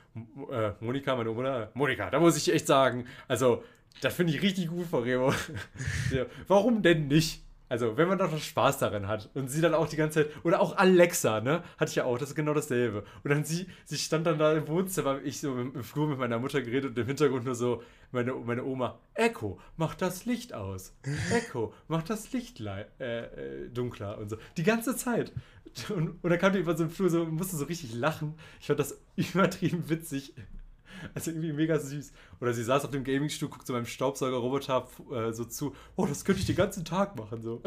äh, 0.50 0.72
Monika, 0.80 1.16
meine 1.16 1.30
Oma, 1.30 1.70
Monika, 1.76 2.10
da 2.10 2.20
muss 2.20 2.36
ich 2.38 2.52
echt 2.52 2.66
sagen, 2.66 3.06
also, 3.28 3.64
das 4.02 4.14
finde 4.14 4.34
ich 4.34 4.42
richtig 4.42 4.68
gut 4.68 4.88
von 4.88 5.04
Remo. 5.04 5.34
Ja, 6.12 6.26
Warum 6.48 6.82
denn 6.82 7.08
nicht? 7.08 7.46
Also, 7.68 7.98
wenn 7.98 8.08
man 8.08 8.20
doch 8.20 8.32
noch 8.32 8.40
Spaß 8.40 8.78
daran 8.78 9.08
hat 9.08 9.30
und 9.34 9.50
sie 9.50 9.60
dann 9.60 9.74
auch 9.74 9.88
die 9.88 9.96
ganze 9.96 10.24
Zeit, 10.24 10.46
oder 10.46 10.62
auch 10.62 10.78
Alexa, 10.78 11.42
ne, 11.42 11.64
hatte 11.80 11.90
ich 11.90 11.96
ja 11.96 12.04
auch, 12.04 12.20
das 12.20 12.30
ist 12.30 12.36
genau 12.36 12.54
dasselbe. 12.54 13.04
Und 13.24 13.32
dann 13.32 13.44
sie, 13.44 13.66
sie 13.86 13.98
stand 13.98 14.28
dann 14.28 14.38
da 14.38 14.54
im 14.54 14.68
Wohnzimmer, 14.68 15.20
ich 15.24 15.40
so 15.40 15.58
im, 15.58 15.74
im 15.74 15.84
Flur 15.84 16.08
mit 16.08 16.20
meiner 16.20 16.38
Mutter 16.38 16.62
geredet 16.62 16.92
und 16.92 17.00
im 17.00 17.08
Hintergrund 17.08 17.46
nur 17.46 17.56
so, 17.56 17.82
meine, 18.12 18.34
meine 18.34 18.64
Oma, 18.64 19.00
Echo, 19.16 19.60
mach 19.78 19.96
das 19.96 20.26
Licht 20.26 20.54
aus. 20.54 20.96
Echo, 21.34 21.74
mach 21.88 22.04
das 22.04 22.32
Licht 22.34 22.62
äh, 22.62 22.84
äh, 23.00 23.70
dunkler 23.70 24.20
und 24.20 24.30
so. 24.30 24.38
Die 24.58 24.64
ganze 24.64 24.96
Zeit. 24.96 25.34
Und, 25.90 26.24
und 26.24 26.30
dann 26.30 26.40
kam 26.40 26.54
die 26.54 26.60
über 26.60 26.78
so 26.78 26.84
im 26.84 26.90
Flur 26.92 27.10
so 27.10 27.26
musste 27.26 27.58
so 27.58 27.66
richtig 27.66 27.94
lachen. 27.96 28.36
Ich 28.60 28.68
fand 28.68 28.80
das 28.80 29.02
übertrieben 29.16 29.90
witzig. 29.90 30.34
Also 31.14 31.32
irgendwie 31.32 31.54
mega 31.54 31.80
süß. 31.80 32.12
Oder 32.42 32.54
sie 32.54 32.64
saß 32.64 32.86
auf 32.86 32.92
dem 32.92 33.04
Gamingstuhl, 33.04 33.50
guckt 33.50 33.68
so 33.68 33.74
beim 33.74 33.86
Staubsaugerroboter 33.86 34.88
äh, 35.12 35.32
so 35.34 35.46
zu. 35.46 35.76
Oh, 35.96 36.06
das 36.06 36.26
könnte 36.26 36.42
ich 36.42 36.48
den 36.48 36.56
ganzen 36.56 36.86
Tag 36.86 37.16
machen. 37.16 37.42
So. 37.42 37.62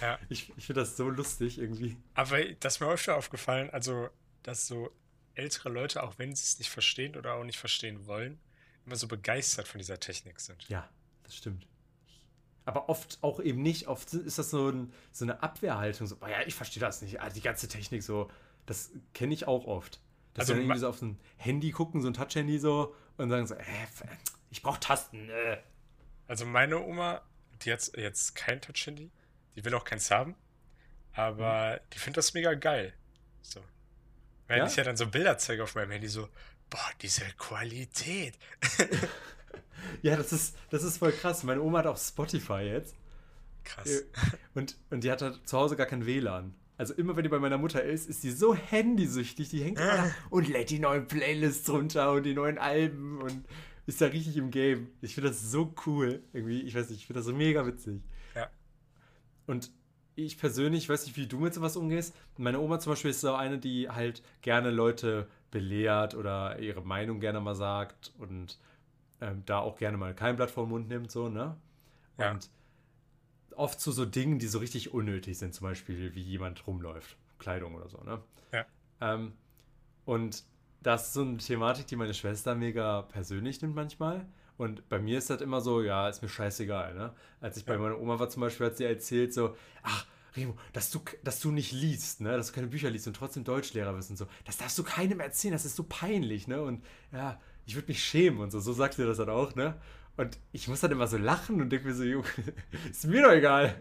Ja. 0.00 0.18
Ich, 0.28 0.52
ich 0.56 0.66
finde 0.66 0.82
das 0.82 0.96
so 0.96 1.08
lustig 1.08 1.58
irgendwie. 1.58 1.96
Aber 2.14 2.38
das 2.60 2.74
ist 2.76 2.80
mir 2.80 2.86
öfter 2.88 3.16
aufgefallen, 3.16 3.70
also, 3.70 4.08
dass 4.44 4.68
so 4.68 4.88
ältere 5.34 5.68
Leute, 5.68 6.04
auch 6.04 6.16
wenn 6.16 6.34
sie 6.34 6.44
es 6.44 6.58
nicht 6.60 6.70
verstehen 6.70 7.16
oder 7.16 7.34
auch 7.34 7.42
nicht 7.42 7.58
verstehen 7.58 8.06
wollen, 8.06 8.38
immer 8.86 8.94
so 8.94 9.08
begeistert 9.08 9.66
von 9.66 9.78
dieser 9.78 9.98
Technik 9.98 10.38
sind. 10.38 10.68
Ja, 10.68 10.88
das 11.24 11.36
stimmt. 11.36 11.66
Aber 12.64 12.88
oft 12.88 13.18
auch 13.22 13.40
eben 13.40 13.62
nicht. 13.62 13.88
Oft 13.88 14.14
ist 14.14 14.38
das 14.38 14.50
so, 14.50 14.68
ein, 14.70 14.92
so 15.10 15.24
eine 15.24 15.42
Abwehrhaltung. 15.42 16.06
So, 16.06 16.16
"Boah, 16.16 16.28
ja, 16.28 16.42
ich 16.46 16.54
verstehe 16.54 16.80
das 16.80 17.02
nicht. 17.02 17.20
Ah, 17.20 17.28
die 17.28 17.40
ganze 17.40 17.66
Technik 17.66 18.02
so. 18.04 18.30
Das 18.66 18.92
kenne 19.12 19.34
ich 19.34 19.48
auch 19.48 19.64
oft. 19.64 19.98
Dass 20.34 20.42
also, 20.42 20.54
sie 20.54 20.60
irgendwie 20.60 20.78
so 20.78 20.88
auf 20.88 21.02
ein 21.02 21.18
Handy 21.36 21.70
gucken, 21.72 22.02
so 22.02 22.08
ein 22.08 22.14
Touch-Handy 22.14 22.58
so, 22.58 22.94
und 23.16 23.30
sagen 23.30 23.46
so, 23.46 23.54
äh, 23.54 23.64
ich 24.50 24.62
brauche 24.62 24.80
Tasten. 24.80 25.28
Äh. 25.28 25.58
Also 26.28 26.46
meine 26.46 26.80
Oma, 26.80 27.22
die 27.62 27.72
hat 27.72 27.90
jetzt 27.96 28.34
kein 28.34 28.60
Touch-Handy, 28.60 29.10
die 29.56 29.64
will 29.64 29.74
auch 29.74 29.84
keins 29.84 30.10
haben, 30.10 30.34
aber 31.12 31.74
mhm. 31.74 31.90
die 31.92 31.98
findet 31.98 32.18
das 32.18 32.34
mega 32.34 32.54
geil. 32.54 32.92
So. 33.42 33.60
Wenn 34.46 34.58
ja? 34.58 34.66
ich 34.66 34.76
ja 34.76 34.84
dann 34.84 34.96
so 34.96 35.06
Bilder 35.06 35.38
zeige 35.38 35.62
auf 35.64 35.74
meinem 35.74 35.90
Handy, 35.90 36.08
so, 36.08 36.28
boah, 36.68 36.90
diese 37.02 37.24
Qualität. 37.36 38.38
ja, 40.02 40.16
das 40.16 40.32
ist, 40.32 40.56
das 40.70 40.82
ist 40.82 40.98
voll 40.98 41.12
krass. 41.12 41.42
Meine 41.42 41.60
Oma 41.60 41.78
hat 41.78 41.86
auch 41.86 41.98
Spotify 41.98 42.62
jetzt. 42.62 42.94
Krass. 43.64 43.86
Äh, 43.86 44.04
und, 44.54 44.76
und 44.90 45.04
die 45.04 45.10
hat 45.10 45.22
halt 45.22 45.46
zu 45.48 45.58
Hause 45.58 45.76
gar 45.76 45.86
kein 45.86 46.06
WLAN. 46.06 46.54
Also 46.80 46.94
immer 46.94 47.14
wenn 47.14 47.24
die 47.24 47.28
bei 47.28 47.38
meiner 47.38 47.58
Mutter 47.58 47.82
ist, 47.84 48.08
ist 48.08 48.24
die 48.24 48.30
so 48.30 48.54
handysüchtig, 48.54 49.50
die 49.50 49.62
hängt 49.62 49.78
immer 49.78 49.96
da 49.98 50.10
und 50.30 50.48
lädt 50.48 50.70
die 50.70 50.78
neuen 50.78 51.06
Playlists 51.06 51.68
runter 51.68 52.12
und 52.12 52.22
die 52.22 52.32
neuen 52.32 52.56
Alben 52.56 53.20
und 53.20 53.44
ist 53.84 54.00
da 54.00 54.06
richtig 54.06 54.38
im 54.38 54.50
Game. 54.50 54.88
Ich 55.02 55.14
finde 55.14 55.28
das 55.28 55.50
so 55.50 55.74
cool. 55.84 56.22
Irgendwie, 56.32 56.62
ich 56.62 56.74
weiß 56.74 56.88
nicht, 56.88 57.00
ich 57.00 57.06
finde 57.06 57.18
das 57.18 57.26
so 57.26 57.34
mega 57.34 57.66
witzig. 57.66 58.00
Ja. 58.34 58.48
Und 59.46 59.70
ich 60.14 60.38
persönlich, 60.38 60.88
weiß 60.88 61.04
nicht, 61.04 61.18
wie 61.18 61.26
du 61.26 61.40
mit 61.40 61.52
sowas 61.52 61.76
umgehst. 61.76 62.16
Meine 62.38 62.58
Oma 62.60 62.78
zum 62.78 62.92
Beispiel 62.92 63.10
ist 63.10 63.20
so 63.20 63.34
eine, 63.34 63.58
die 63.58 63.90
halt 63.90 64.22
gerne 64.40 64.70
Leute 64.70 65.28
belehrt 65.50 66.14
oder 66.14 66.60
ihre 66.60 66.80
Meinung 66.80 67.20
gerne 67.20 67.42
mal 67.42 67.56
sagt 67.56 68.14
und 68.16 68.58
ähm, 69.20 69.42
da 69.44 69.58
auch 69.58 69.76
gerne 69.76 69.98
mal 69.98 70.14
kein 70.14 70.36
Blatt 70.36 70.50
vor 70.50 70.64
den 70.64 70.70
Mund 70.70 70.88
nimmt, 70.88 71.10
so, 71.10 71.28
ne? 71.28 71.58
Ja. 72.16 72.38
Oft 73.60 73.78
zu 73.78 73.92
so 73.92 74.06
Dingen, 74.06 74.38
die 74.38 74.46
so 74.46 74.58
richtig 74.58 74.94
unnötig 74.94 75.38
sind, 75.38 75.52
zum 75.52 75.66
Beispiel 75.66 76.14
wie 76.14 76.22
jemand 76.22 76.66
rumläuft, 76.66 77.16
Kleidung 77.38 77.74
oder 77.74 77.88
so, 77.88 77.98
ne? 77.98 78.22
Ja. 78.52 78.64
Ähm, 79.02 79.32
und 80.06 80.44
das 80.82 81.08
ist 81.08 81.12
so 81.12 81.20
eine 81.20 81.36
Thematik, 81.36 81.86
die 81.86 81.96
meine 81.96 82.14
Schwester 82.14 82.54
mega 82.54 83.02
persönlich 83.02 83.60
nimmt 83.60 83.74
manchmal. 83.74 84.26
Und 84.56 84.88
bei 84.88 84.98
mir 84.98 85.18
ist 85.18 85.28
das 85.28 85.42
immer 85.42 85.60
so, 85.60 85.82
ja, 85.82 86.08
ist 86.08 86.22
mir 86.22 86.30
scheißegal, 86.30 86.94
ne? 86.94 87.12
Als 87.42 87.58
ich 87.58 87.66
bei 87.66 87.76
meiner 87.76 87.98
Oma 87.98 88.18
war 88.18 88.30
zum 88.30 88.40
Beispiel, 88.40 88.66
hat 88.66 88.78
sie 88.78 88.84
erzählt 88.84 89.34
so, 89.34 89.54
ach, 89.82 90.06
Remo, 90.36 90.56
dass 90.72 90.90
du, 90.90 91.00
dass 91.22 91.40
du 91.40 91.50
nicht 91.50 91.72
liest, 91.72 92.22
ne? 92.22 92.36
Dass 92.36 92.46
du 92.46 92.54
keine 92.54 92.68
Bücher 92.68 92.88
liest 92.88 93.06
und 93.06 93.14
trotzdem 93.14 93.44
Deutschlehrer 93.44 93.92
bist 93.92 94.08
und 94.08 94.16
so. 94.16 94.26
Das 94.46 94.56
darfst 94.56 94.78
du 94.78 94.84
keinem 94.84 95.20
erzählen, 95.20 95.52
das 95.52 95.66
ist 95.66 95.76
so 95.76 95.84
peinlich, 95.84 96.48
ne? 96.48 96.62
Und 96.62 96.82
ja, 97.12 97.38
ich 97.66 97.74
würde 97.74 97.88
mich 97.88 98.02
schämen 98.02 98.40
und 98.40 98.50
so. 98.50 98.60
So 98.60 98.72
sagt 98.72 98.94
sie 98.94 99.04
das 99.04 99.18
dann 99.18 99.28
auch, 99.28 99.54
ne? 99.54 99.76
Und 100.16 100.38
ich 100.52 100.68
muss 100.68 100.80
dann 100.80 100.92
immer 100.92 101.06
so 101.06 101.16
lachen 101.16 101.60
und 101.60 101.70
denke 101.70 101.88
mir 101.88 101.94
so, 101.94 102.04
Junge, 102.04 102.26
ist 102.90 103.06
mir 103.06 103.22
doch 103.22 103.32
egal. 103.32 103.74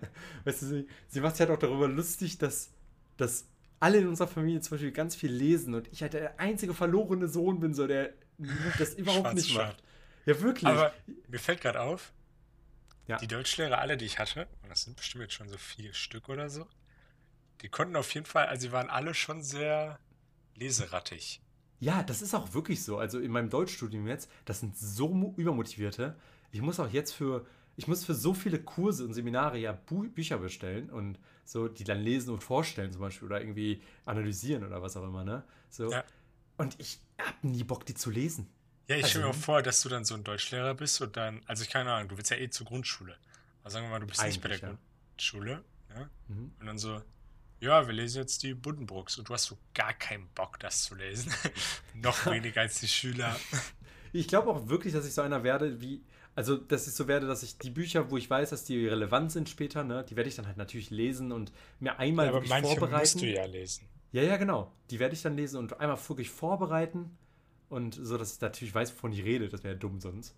Weißt 0.46 0.62
du, 0.62 0.66
sie, 0.68 0.88
sie 1.08 1.22
macht 1.22 1.36
sich 1.36 1.42
halt 1.42 1.52
auch 1.52 1.60
darüber 1.60 1.88
lustig, 1.88 2.38
dass, 2.38 2.72
dass 3.18 3.48
alle 3.80 4.00
in 4.00 4.08
unserer 4.08 4.28
Familie 4.28 4.62
zum 4.62 4.72
Beispiel 4.72 4.92
ganz 4.92 5.16
viel 5.16 5.32
lesen 5.32 5.74
und 5.74 5.88
ich 5.92 6.02
halt 6.02 6.14
der 6.14 6.40
einzige 6.40 6.74
verlorene 6.74 7.28
Sohn 7.28 7.60
bin, 7.60 7.74
so 7.74 7.88
der 7.88 8.14
das 8.78 8.94
überhaupt 8.94 9.34
nicht 9.34 9.54
macht. 9.56 9.84
Ja, 10.26 10.40
wirklich. 10.42 10.68
Aber 10.68 10.94
mir 11.28 11.40
fällt 11.40 11.62
gerade 11.62 11.82
auf, 11.82 12.14
ja. 13.08 13.18
die 13.18 13.28
Deutschlehrer, 13.28 13.80
alle, 13.80 13.98
die 13.98 14.06
ich 14.06 14.20
hatte, 14.20 14.48
und 14.64 14.70
das 14.70 14.84
sind 14.84 14.96
bestimmt 14.96 15.24
jetzt 15.24 15.34
schon 15.34 15.50
so 15.50 15.58
vier 15.58 15.94
Stück 15.94 16.30
oder 16.30 16.50
so, 16.50 16.68
die 17.62 17.70
konnten 17.70 17.96
auf 17.96 18.14
jeden 18.14 18.26
Fall, 18.26 18.48
also 18.48 18.68
sie 18.68 18.72
waren 18.72 18.90
alle 18.90 19.14
schon 19.14 19.44
sehr 19.44 20.00
leserattig. 20.56 21.42
Ja, 21.80 22.04
das 22.04 22.22
ist 22.22 22.34
auch 22.34 22.54
wirklich 22.54 22.84
so. 22.84 22.98
Also 22.98 23.20
in 23.20 23.32
meinem 23.32 23.50
Deutschstudium 23.50 24.08
jetzt, 24.08 24.30
das 24.46 24.60
sind 24.60 24.78
so 24.78 25.34
übermotivierte. 25.38 26.16
Ich 26.52 26.62
muss 26.62 26.80
auch 26.80 26.92
jetzt 26.92 27.14
für, 27.14 27.46
ich 27.78 27.88
muss 27.88 28.04
für 28.04 28.14
so 28.14 28.34
viele 28.34 28.60
Kurse 28.60 29.06
und 29.06 29.14
Seminare 29.14 29.58
ja 29.58 29.72
Bü 29.72 30.10
Bücher 30.10 30.40
bestellen 30.40 30.90
und 30.90 31.20
so, 31.46 31.68
die 31.68 31.84
dann 31.84 32.02
lesen 32.02 32.32
und 32.34 32.44
vorstellen 32.44 32.92
zum 32.92 33.02
Beispiel 33.02 33.28
oder 33.28 33.40
irgendwie 33.40 33.82
analysieren 34.06 34.64
oder 34.64 34.82
was 34.82 34.98
auch 34.98 35.04
immer, 35.04 35.24
ne? 35.24 35.44
So. 35.70 35.92
Ja. 35.92 36.04
Und 36.58 36.76
ich 36.80 37.00
hab 37.18 37.44
nie 37.44 37.64
Bock, 37.64 37.86
die 37.86 37.94
zu 37.94 38.12
lesen. 38.12 38.50
Ja, 38.88 38.96
ich 38.96 39.04
also, 39.04 39.12
stelle 39.12 39.26
mir 39.26 39.32
auch 39.32 39.36
vor, 39.36 39.62
dass 39.62 39.82
du 39.82 39.90
dann 39.90 40.04
so 40.04 40.16
ein 40.16 40.24
Deutschlehrer 40.24 40.74
bist 40.74 41.00
und 41.02 41.16
dann, 41.16 41.42
also 41.46 41.64
ich 41.64 41.70
keine 41.70 41.92
Ahnung, 41.94 42.10
du 42.10 42.18
willst 42.18 42.32
ja 42.32 42.38
eh 42.38 42.50
zur 42.50 42.68
Grundschule. 42.68 43.16
Aber 43.62 43.70
sagen 43.70 43.86
wir 43.86 43.92
mal, 43.92 44.00
du 44.00 44.08
bist 44.08 44.22
nicht 44.24 44.42
bei 44.42 44.50
der 44.50 44.60
ja. 44.60 44.78
Grundschule, 45.12 45.64
ja? 45.96 46.10
Mhm. 46.28 46.52
Und 46.60 46.66
dann 46.66 46.78
so, 46.78 47.02
ja, 47.60 47.86
wir 47.88 47.94
lesen 47.94 48.20
jetzt 48.20 48.42
die 48.44 48.54
Buddenbrooks 48.54 49.18
und 49.18 49.28
du 49.28 49.34
hast 49.34 49.46
so 49.46 49.58
gar 49.74 49.94
keinen 49.94 50.28
Bock, 50.30 50.60
das 50.60 50.84
zu 50.84 50.96
lesen. 50.96 51.34
Noch 51.94 52.26
weniger 52.26 52.62
als 52.62 52.80
die 52.80 52.88
Schüler. 52.88 53.36
Ich 54.12 54.28
glaube 54.28 54.50
auch 54.50 54.70
wirklich, 54.70 54.92
dass 54.92 55.06
ich 55.06 55.14
so 55.14 55.22
einer 55.22 55.44
werde, 55.44 55.82
wie, 55.82 56.02
also 56.34 56.58
dass 56.58 56.88
ich 56.88 56.96
so 56.96 57.08
werde, 57.08 57.28
dass 57.28 57.44
ich 57.44 57.60
die 57.60 57.70
Bücher, 57.70 58.10
wo 58.10 58.18
ich 58.18 58.28
weiß, 58.28 58.50
dass 58.50 58.64
die 58.66 58.88
relevant 58.88 59.32
sind 59.32 59.48
später, 59.48 59.84
ne, 59.84 60.04
die 60.04 60.16
werde 60.16 60.28
ich 60.28 60.36
dann 60.36 60.48
halt 60.48 60.58
natürlich 60.58 60.90
lesen 60.90 61.32
und 61.32 61.52
mir 61.80 62.00
einmal 62.00 62.26
ja, 62.26 62.32
aber 62.32 62.40
wirklich 62.40 62.50
manche 62.50 62.70
vorbereiten. 62.70 63.02
musst 63.02 63.22
du 63.22 63.28
ja 63.28 63.46
lesen. 63.46 63.88
Ja, 64.12 64.24
ja, 64.24 64.38
genau. 64.38 64.72
Die 64.90 64.98
werde 64.98 65.14
ich 65.14 65.22
dann 65.22 65.36
lesen 65.36 65.58
und 65.58 65.80
einmal 65.80 66.00
wirklich 66.10 66.32
vorbereiten 66.32 67.16
und 67.70 68.00
so, 68.02 68.18
dass 68.18 68.34
ich 68.34 68.42
natürlich 68.42 68.74
weiß, 68.74 68.96
wovon 68.96 69.12
ich 69.12 69.24
rede. 69.24 69.48
Das 69.48 69.64
wäre 69.64 69.76
ja 69.76 69.80
dumm 69.80 70.00
sonst. 70.00 70.36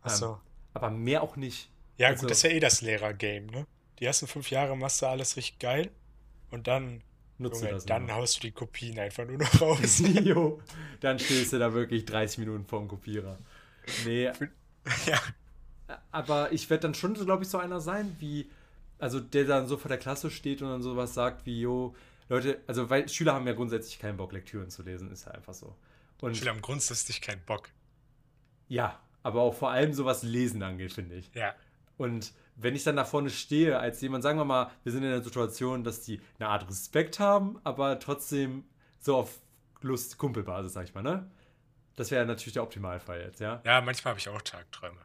Ach 0.00 0.10
so. 0.10 0.26
Ähm, 0.26 0.36
aber 0.74 0.90
mehr 0.90 1.22
auch 1.22 1.36
nicht. 1.36 1.70
Ja, 1.98 2.08
also, 2.08 2.22
gut, 2.22 2.32
das 2.32 2.38
ist 2.38 2.42
ja 2.42 2.50
eh 2.50 2.58
das 2.58 2.80
Lehrer-Game, 2.80 3.46
ne? 3.46 3.68
Die 4.00 4.04
ersten 4.04 4.26
fünf 4.26 4.50
Jahre 4.50 4.76
machst 4.76 5.00
du 5.00 5.06
alles 5.06 5.36
richtig 5.36 5.60
geil 5.60 5.92
und 6.52 6.68
dann, 6.68 7.02
Nutze 7.38 7.68
Junge, 7.68 7.82
dann 7.86 8.04
immer. 8.04 8.14
haust 8.14 8.36
du 8.36 8.40
die 8.42 8.52
Kopien 8.52 8.98
einfach 8.98 9.26
nur 9.26 9.38
noch 9.38 9.60
raus. 9.60 10.02
jo, 10.22 10.60
dann 11.00 11.18
stehst 11.18 11.52
du 11.52 11.58
da 11.58 11.74
wirklich 11.74 12.04
30 12.04 12.38
Minuten 12.38 12.64
vorm 12.64 12.86
Kopierer. 12.86 13.38
Nee. 14.04 14.26
ja. 15.06 15.20
Aber 16.10 16.52
ich 16.52 16.70
werde 16.70 16.82
dann 16.82 16.94
schon, 16.94 17.14
glaube 17.14 17.42
ich, 17.42 17.48
so 17.48 17.58
einer 17.58 17.80
sein, 17.80 18.16
wie, 18.20 18.48
also 18.98 19.18
der 19.18 19.44
dann 19.44 19.66
so 19.66 19.76
vor 19.76 19.88
der 19.88 19.98
Klasse 19.98 20.30
steht 20.30 20.62
und 20.62 20.68
dann 20.68 20.82
sowas 20.82 21.14
sagt 21.14 21.44
wie, 21.46 21.60
jo, 21.60 21.94
Leute, 22.28 22.60
also 22.66 22.88
weil 22.88 23.08
Schüler 23.08 23.34
haben 23.34 23.46
ja 23.46 23.52
grundsätzlich 23.52 23.98
keinen 23.98 24.16
Bock, 24.16 24.32
Lektüren 24.32 24.70
zu 24.70 24.82
lesen, 24.82 25.10
ist 25.10 25.26
ja 25.26 25.32
einfach 25.32 25.54
so. 25.54 25.74
Und 26.20 26.36
Schüler 26.36 26.52
haben 26.52 26.62
grundsätzlich 26.62 27.20
keinen 27.20 27.42
Bock. 27.44 27.70
Ja, 28.68 29.00
aber 29.22 29.40
auch 29.42 29.54
vor 29.54 29.70
allem 29.70 29.92
so 29.92 30.04
was 30.04 30.22
Lesen 30.22 30.62
angeht, 30.62 30.92
finde 30.92 31.16
ich. 31.16 31.30
Ja. 31.34 31.54
Und 31.98 32.32
wenn 32.56 32.74
ich 32.74 32.84
dann 32.84 32.96
da 32.96 33.04
vorne 33.04 33.30
stehe, 33.30 33.78
als 33.78 34.00
jemand, 34.00 34.22
sagen 34.22 34.38
wir 34.38 34.44
mal, 34.44 34.70
wir 34.82 34.92
sind 34.92 35.02
in 35.02 35.10
der 35.10 35.22
Situation, 35.22 35.84
dass 35.84 36.02
die 36.02 36.20
eine 36.38 36.48
Art 36.48 36.68
Respekt 36.68 37.18
haben, 37.18 37.58
aber 37.64 37.98
trotzdem 37.98 38.64
so 39.00 39.16
auf 39.16 39.40
Lust, 39.80 40.18
Kumpelbasis, 40.18 40.72
sag 40.72 40.84
ich 40.84 40.94
mal, 40.94 41.02
ne? 41.02 41.30
Das 41.96 42.10
wäre 42.10 42.24
natürlich 42.24 42.54
der 42.54 42.62
Optimalfall 42.62 43.20
jetzt, 43.20 43.40
ja? 43.40 43.60
Ja, 43.64 43.80
manchmal 43.80 44.12
habe 44.12 44.20
ich 44.20 44.28
auch 44.28 44.40
Tagträume. 44.40 45.00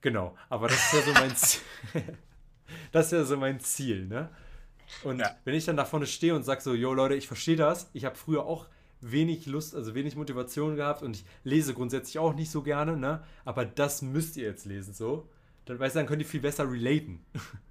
Genau, 0.00 0.36
aber 0.48 0.68
das 0.68 0.78
ist 0.78 0.92
ja 0.92 1.02
so 1.02 1.20
mein 1.20 1.36
Ziel. 1.36 1.62
das 2.92 3.06
ist 3.06 3.12
ja 3.12 3.24
so 3.24 3.36
mein 3.36 3.60
Ziel, 3.60 4.06
ne? 4.06 4.30
Und 5.04 5.20
ja. 5.20 5.36
wenn 5.44 5.54
ich 5.54 5.64
dann 5.64 5.76
da 5.76 5.84
vorne 5.84 6.06
stehe 6.06 6.34
und 6.34 6.42
sage 6.42 6.60
so, 6.60 6.74
yo 6.74 6.92
Leute, 6.92 7.14
ich 7.14 7.26
verstehe 7.26 7.56
das, 7.56 7.88
ich 7.92 8.04
habe 8.04 8.16
früher 8.16 8.44
auch 8.44 8.68
wenig 9.00 9.46
Lust, 9.46 9.74
also 9.74 9.94
wenig 9.94 10.16
Motivation 10.16 10.76
gehabt 10.76 11.02
und 11.02 11.16
ich 11.16 11.24
lese 11.44 11.74
grundsätzlich 11.74 12.18
auch 12.18 12.34
nicht 12.34 12.50
so 12.50 12.62
gerne, 12.62 12.96
ne? 12.96 13.22
Aber 13.44 13.64
das 13.64 14.02
müsst 14.02 14.36
ihr 14.36 14.44
jetzt 14.44 14.64
lesen, 14.64 14.94
so 14.94 15.28
dann, 15.64 15.78
weißt 15.78 15.94
du, 15.94 16.00
dann 16.00 16.06
können 16.06 16.20
die 16.20 16.24
viel 16.24 16.40
besser 16.40 16.70
relaten. 16.70 17.24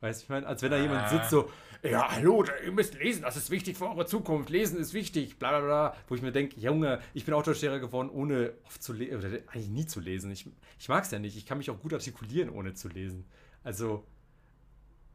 Weißt 0.00 0.20
du, 0.20 0.24
ich 0.24 0.28
meine, 0.28 0.46
als 0.46 0.60
wenn 0.60 0.70
da 0.70 0.76
jemand 0.76 1.08
sitzt 1.08 1.30
so, 1.30 1.50
ja, 1.82 2.10
hallo, 2.10 2.44
ihr 2.62 2.72
müsst 2.72 2.92
lesen, 2.94 3.22
das 3.22 3.36
ist 3.36 3.48
wichtig 3.48 3.78
für 3.78 3.88
eure 3.88 4.04
Zukunft, 4.04 4.50
lesen 4.50 4.78
ist 4.78 4.92
wichtig, 4.92 5.38
bla 5.38 5.48
bla 5.48 5.60
bla. 5.60 5.96
Wo 6.08 6.14
ich 6.14 6.20
mir 6.20 6.30
denke, 6.30 6.60
Junge, 6.60 7.00
ich 7.14 7.24
bin 7.24 7.32
Autolehrer 7.32 7.78
geworden, 7.78 8.10
ohne 8.10 8.52
oft 8.64 8.82
zu 8.82 8.92
lesen, 8.92 9.16
oder 9.16 9.28
eigentlich 9.28 9.68
nie 9.68 9.86
zu 9.86 10.00
lesen. 10.00 10.30
Ich, 10.30 10.46
ich 10.78 10.88
mag 10.90 11.04
es 11.04 11.10
ja 11.10 11.18
nicht, 11.18 11.38
ich 11.38 11.46
kann 11.46 11.56
mich 11.56 11.70
auch 11.70 11.78
gut 11.78 11.94
artikulieren, 11.94 12.50
ohne 12.50 12.74
zu 12.74 12.88
lesen. 12.88 13.24
Also, 13.62 14.06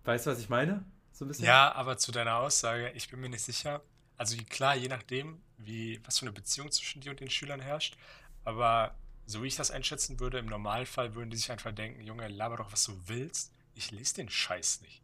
weißt 0.05 0.25
du, 0.25 0.31
was 0.31 0.39
ich 0.39 0.49
meine? 0.49 0.83
So 1.11 1.25
ein 1.25 1.27
bisschen? 1.27 1.45
Ja, 1.45 1.71
aber 1.73 1.97
zu 1.97 2.11
deiner 2.11 2.37
Aussage, 2.37 2.91
ich 2.95 3.09
bin 3.09 3.19
mir 3.19 3.29
nicht 3.29 3.43
sicher. 3.43 3.83
Also 4.17 4.37
klar, 4.49 4.75
je 4.75 4.87
nachdem, 4.87 5.39
wie, 5.57 5.99
was 6.03 6.19
für 6.19 6.25
eine 6.25 6.33
Beziehung 6.33 6.71
zwischen 6.71 7.01
dir 7.01 7.11
und 7.11 7.19
den 7.19 7.29
Schülern 7.29 7.59
herrscht, 7.59 7.95
aber 8.43 8.95
so 9.29 9.43
wie 9.43 9.47
ich 9.47 9.55
das 9.55 9.71
einschätzen 9.71 10.19
würde, 10.19 10.39
im 10.39 10.47
Normalfall 10.47 11.13
würden 11.13 11.29
die 11.29 11.37
sich 11.37 11.51
einfach 11.51 11.71
denken, 11.71 12.01
Junge, 12.01 12.27
laber 12.27 12.57
doch, 12.57 12.71
was 12.71 12.83
du 12.85 12.93
willst. 13.05 13.53
Ich 13.75 13.91
lese 13.91 14.15
den 14.15 14.29
Scheiß 14.29 14.81
nicht. 14.81 15.03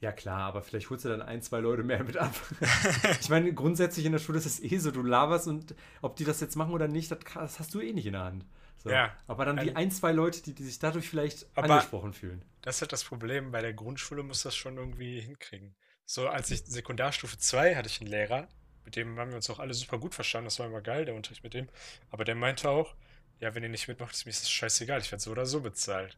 Ja 0.00 0.10
klar, 0.10 0.40
aber 0.40 0.62
vielleicht 0.62 0.90
holst 0.90 1.04
du 1.04 1.10
dann 1.10 1.22
ein, 1.22 1.42
zwei 1.42 1.60
Leute 1.60 1.84
mehr 1.84 2.02
mit 2.02 2.16
ab. 2.16 2.34
ich 3.20 3.28
meine, 3.28 3.52
grundsätzlich 3.52 4.04
in 4.06 4.12
der 4.12 4.18
Schule 4.18 4.38
ist 4.38 4.46
es 4.46 4.60
eh 4.60 4.78
so, 4.78 4.90
du 4.90 5.02
laberst 5.02 5.46
und 5.46 5.74
ob 6.00 6.16
die 6.16 6.24
das 6.24 6.40
jetzt 6.40 6.56
machen 6.56 6.72
oder 6.72 6.88
nicht, 6.88 7.10
das, 7.10 7.18
das 7.34 7.60
hast 7.60 7.74
du 7.74 7.80
eh 7.80 7.92
nicht 7.92 8.06
in 8.06 8.14
der 8.14 8.24
Hand. 8.24 8.44
So. 8.78 8.90
Ja. 8.90 9.16
Aber 9.28 9.44
dann 9.44 9.58
die 9.58 9.76
ein, 9.76 9.92
zwei 9.92 10.10
Leute, 10.10 10.42
die, 10.42 10.54
die 10.54 10.64
sich 10.64 10.78
dadurch 10.80 11.08
vielleicht 11.08 11.46
angesprochen 11.56 12.14
fühlen. 12.14 12.44
Das 12.62 12.76
ist 12.76 12.80
halt 12.80 12.92
das 12.92 13.04
Problem. 13.04 13.52
Bei 13.52 13.60
der 13.60 13.74
Grundschule 13.74 14.24
muss 14.24 14.42
das 14.42 14.56
schon 14.56 14.76
irgendwie 14.76 15.20
hinkriegen. 15.20 15.76
So, 16.04 16.28
als 16.28 16.50
ich 16.50 16.64
Sekundarstufe 16.64 17.38
2 17.38 17.76
hatte 17.76 17.88
ich 17.88 18.00
einen 18.00 18.10
Lehrer, 18.10 18.48
mit 18.84 18.96
dem 18.96 19.18
haben 19.18 19.30
wir 19.30 19.36
uns 19.36 19.50
auch 19.50 19.58
alle 19.58 19.74
super 19.74 19.98
gut 19.98 20.14
verstanden. 20.14 20.46
Das 20.46 20.58
war 20.58 20.66
immer 20.66 20.80
geil, 20.80 21.04
der 21.04 21.14
Unterricht 21.14 21.44
mit 21.44 21.54
dem. 21.54 21.68
Aber 22.10 22.24
der 22.24 22.34
meinte 22.34 22.68
auch, 22.68 22.94
ja, 23.40 23.54
wenn 23.54 23.62
ihr 23.62 23.68
nicht 23.68 23.88
mitmacht, 23.88 24.12
ist 24.12 24.26
mir 24.26 24.32
das 24.32 24.50
scheißegal. 24.50 25.00
Ich 25.00 25.10
werde 25.10 25.22
so 25.22 25.30
oder 25.30 25.46
so 25.46 25.60
bezahlt. 25.60 26.16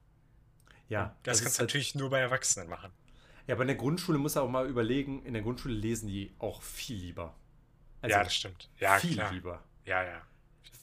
Ja. 0.88 1.04
Und 1.04 1.12
das, 1.22 1.38
das 1.38 1.42
kannst 1.42 1.56
du 1.56 1.60
halt 1.60 1.68
natürlich 1.70 1.94
nur 1.94 2.10
bei 2.10 2.20
Erwachsenen 2.20 2.68
machen. 2.68 2.92
Ja, 3.46 3.54
aber 3.54 3.62
in 3.62 3.68
der 3.68 3.76
Grundschule 3.76 4.18
muss 4.18 4.36
er 4.36 4.42
auch 4.42 4.48
mal 4.48 4.66
überlegen, 4.66 5.22
in 5.24 5.34
der 5.34 5.42
Grundschule 5.42 5.74
lesen 5.74 6.08
die 6.08 6.34
auch 6.38 6.62
viel 6.62 6.96
lieber. 6.96 7.34
Also 8.00 8.16
ja, 8.16 8.24
das 8.24 8.34
stimmt. 8.34 8.70
Ja, 8.78 8.98
viel 8.98 9.14
klar. 9.14 9.32
lieber. 9.32 9.62
Ja, 9.84 10.02
ja. 10.02 10.22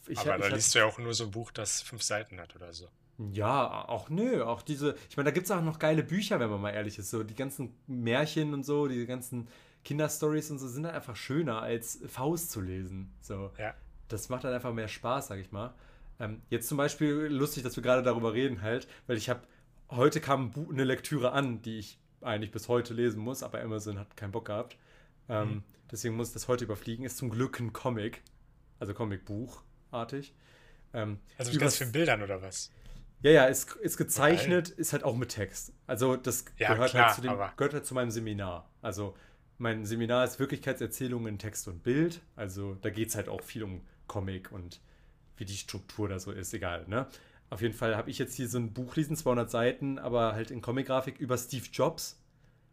Ich, 0.07 0.19
aber 0.19 0.37
ich, 0.37 0.41
da 0.41 0.55
liest 0.55 0.73
du 0.73 0.79
ja 0.79 0.85
auch 0.85 0.97
nur 0.97 1.13
so 1.13 1.25
ein 1.25 1.31
Buch, 1.31 1.51
das 1.51 1.81
fünf 1.81 2.03
Seiten 2.03 2.39
hat 2.39 2.55
oder 2.55 2.73
so. 2.73 2.87
Ja, 3.31 3.87
auch 3.87 4.09
nö, 4.09 4.43
auch 4.43 4.63
diese, 4.63 4.95
ich 5.09 5.17
meine, 5.17 5.29
da 5.29 5.31
gibt 5.31 5.45
es 5.45 5.51
auch 5.51 5.61
noch 5.61 5.77
geile 5.77 6.03
Bücher, 6.03 6.39
wenn 6.39 6.49
man 6.49 6.61
mal 6.61 6.71
ehrlich 6.71 6.97
ist, 6.97 7.11
so 7.11 7.23
die 7.23 7.35
ganzen 7.35 7.75
Märchen 7.85 8.53
und 8.53 8.63
so, 8.63 8.87
diese 8.87 9.05
ganzen 9.05 9.47
Kinderstories 9.83 10.51
und 10.51 10.59
so 10.59 10.67
sind 10.67 10.85
halt 10.85 10.95
einfach 10.95 11.15
schöner 11.15 11.61
als 11.61 11.99
Faust 12.07 12.51
zu 12.51 12.61
lesen. 12.61 13.13
So. 13.21 13.51
Ja. 13.57 13.73
Das 14.07 14.29
macht 14.29 14.43
dann 14.43 14.53
einfach 14.53 14.73
mehr 14.73 14.87
Spaß, 14.87 15.27
sag 15.27 15.39
ich 15.39 15.51
mal. 15.51 15.73
Ähm, 16.19 16.41
jetzt 16.49 16.67
zum 16.67 16.77
Beispiel 16.77 17.27
lustig, 17.29 17.63
dass 17.63 17.75
wir 17.75 17.83
gerade 17.83 18.03
darüber 18.03 18.33
reden 18.33 18.61
halt, 18.61 18.87
weil 19.07 19.17
ich 19.17 19.29
habe 19.29 19.41
heute 19.89 20.21
kam 20.21 20.53
eine 20.71 20.83
Lektüre 20.83 21.31
an, 21.31 21.61
die 21.61 21.79
ich 21.79 21.99
eigentlich 22.21 22.51
bis 22.51 22.67
heute 22.67 22.93
lesen 22.93 23.21
muss, 23.21 23.41
aber 23.43 23.61
Amazon 23.61 23.97
hat 23.97 24.15
keinen 24.15 24.31
Bock 24.31 24.45
gehabt. 24.45 24.77
Ähm, 25.29 25.49
Mhm. 25.49 25.63
Deswegen 25.91 26.15
muss 26.15 26.29
ich 26.29 26.33
das 26.33 26.47
heute 26.47 26.63
überfliegen. 26.63 27.03
Ist 27.03 27.17
zum 27.17 27.29
Glück 27.29 27.59
ein 27.59 27.73
Comic, 27.73 28.21
also 28.79 28.93
Comicbuchartig. 28.93 30.33
Ähm, 30.93 31.19
Also 31.37 31.51
mit 31.51 31.59
ganz 31.59 31.75
vielen 31.77 31.91
Bildern 31.91 32.21
oder 32.21 32.41
was? 32.41 32.71
ja, 33.23 33.31
ja, 33.31 33.45
ist, 33.45 33.75
ist 33.75 33.97
gezeichnet, 33.97 34.69
ist 34.69 34.93
halt 34.93 35.03
auch 35.03 35.15
mit 35.15 35.29
Text. 35.29 35.73
Also 35.87 36.15
das 36.15 36.45
Ja, 36.57 36.73
gehört, 36.73 36.91
klar, 36.91 37.05
halt 37.07 37.15
zu 37.15 37.21
dem, 37.21 37.33
gehört 37.57 37.73
halt 37.73 37.85
zu 37.85 37.93
meinem 37.93 38.09
Seminar. 38.11 38.69
Also 38.81 39.15
mein 39.61 39.85
Seminar 39.85 40.25
ist 40.25 40.39
Wirklichkeitserzählungen 40.39 41.33
in 41.33 41.39
Text 41.39 41.67
und 41.67 41.83
Bild. 41.83 42.21
Also 42.35 42.75
da 42.81 42.89
geht 42.89 43.09
es 43.09 43.15
halt 43.15 43.29
auch 43.29 43.41
viel 43.41 43.63
um 43.63 43.81
Comic 44.07 44.51
und 44.51 44.81
wie 45.37 45.45
die 45.45 45.55
Struktur 45.55 46.09
da 46.09 46.19
so 46.19 46.31
ist, 46.31 46.53
egal, 46.53 46.85
ne? 46.87 47.07
Auf 47.49 47.61
jeden 47.61 47.73
Fall 47.73 47.95
habe 47.95 48.09
ich 48.09 48.17
jetzt 48.17 48.35
hier 48.35 48.47
so 48.47 48.57
ein 48.57 48.73
Buch 48.73 48.95
lesen, 48.95 49.15
200 49.15 49.51
Seiten, 49.51 49.99
aber 49.99 50.33
halt 50.33 50.51
in 50.51 50.61
Comic-Grafik 50.61 51.19
über 51.19 51.37
Steve 51.37 51.65
Jobs. 51.71 52.17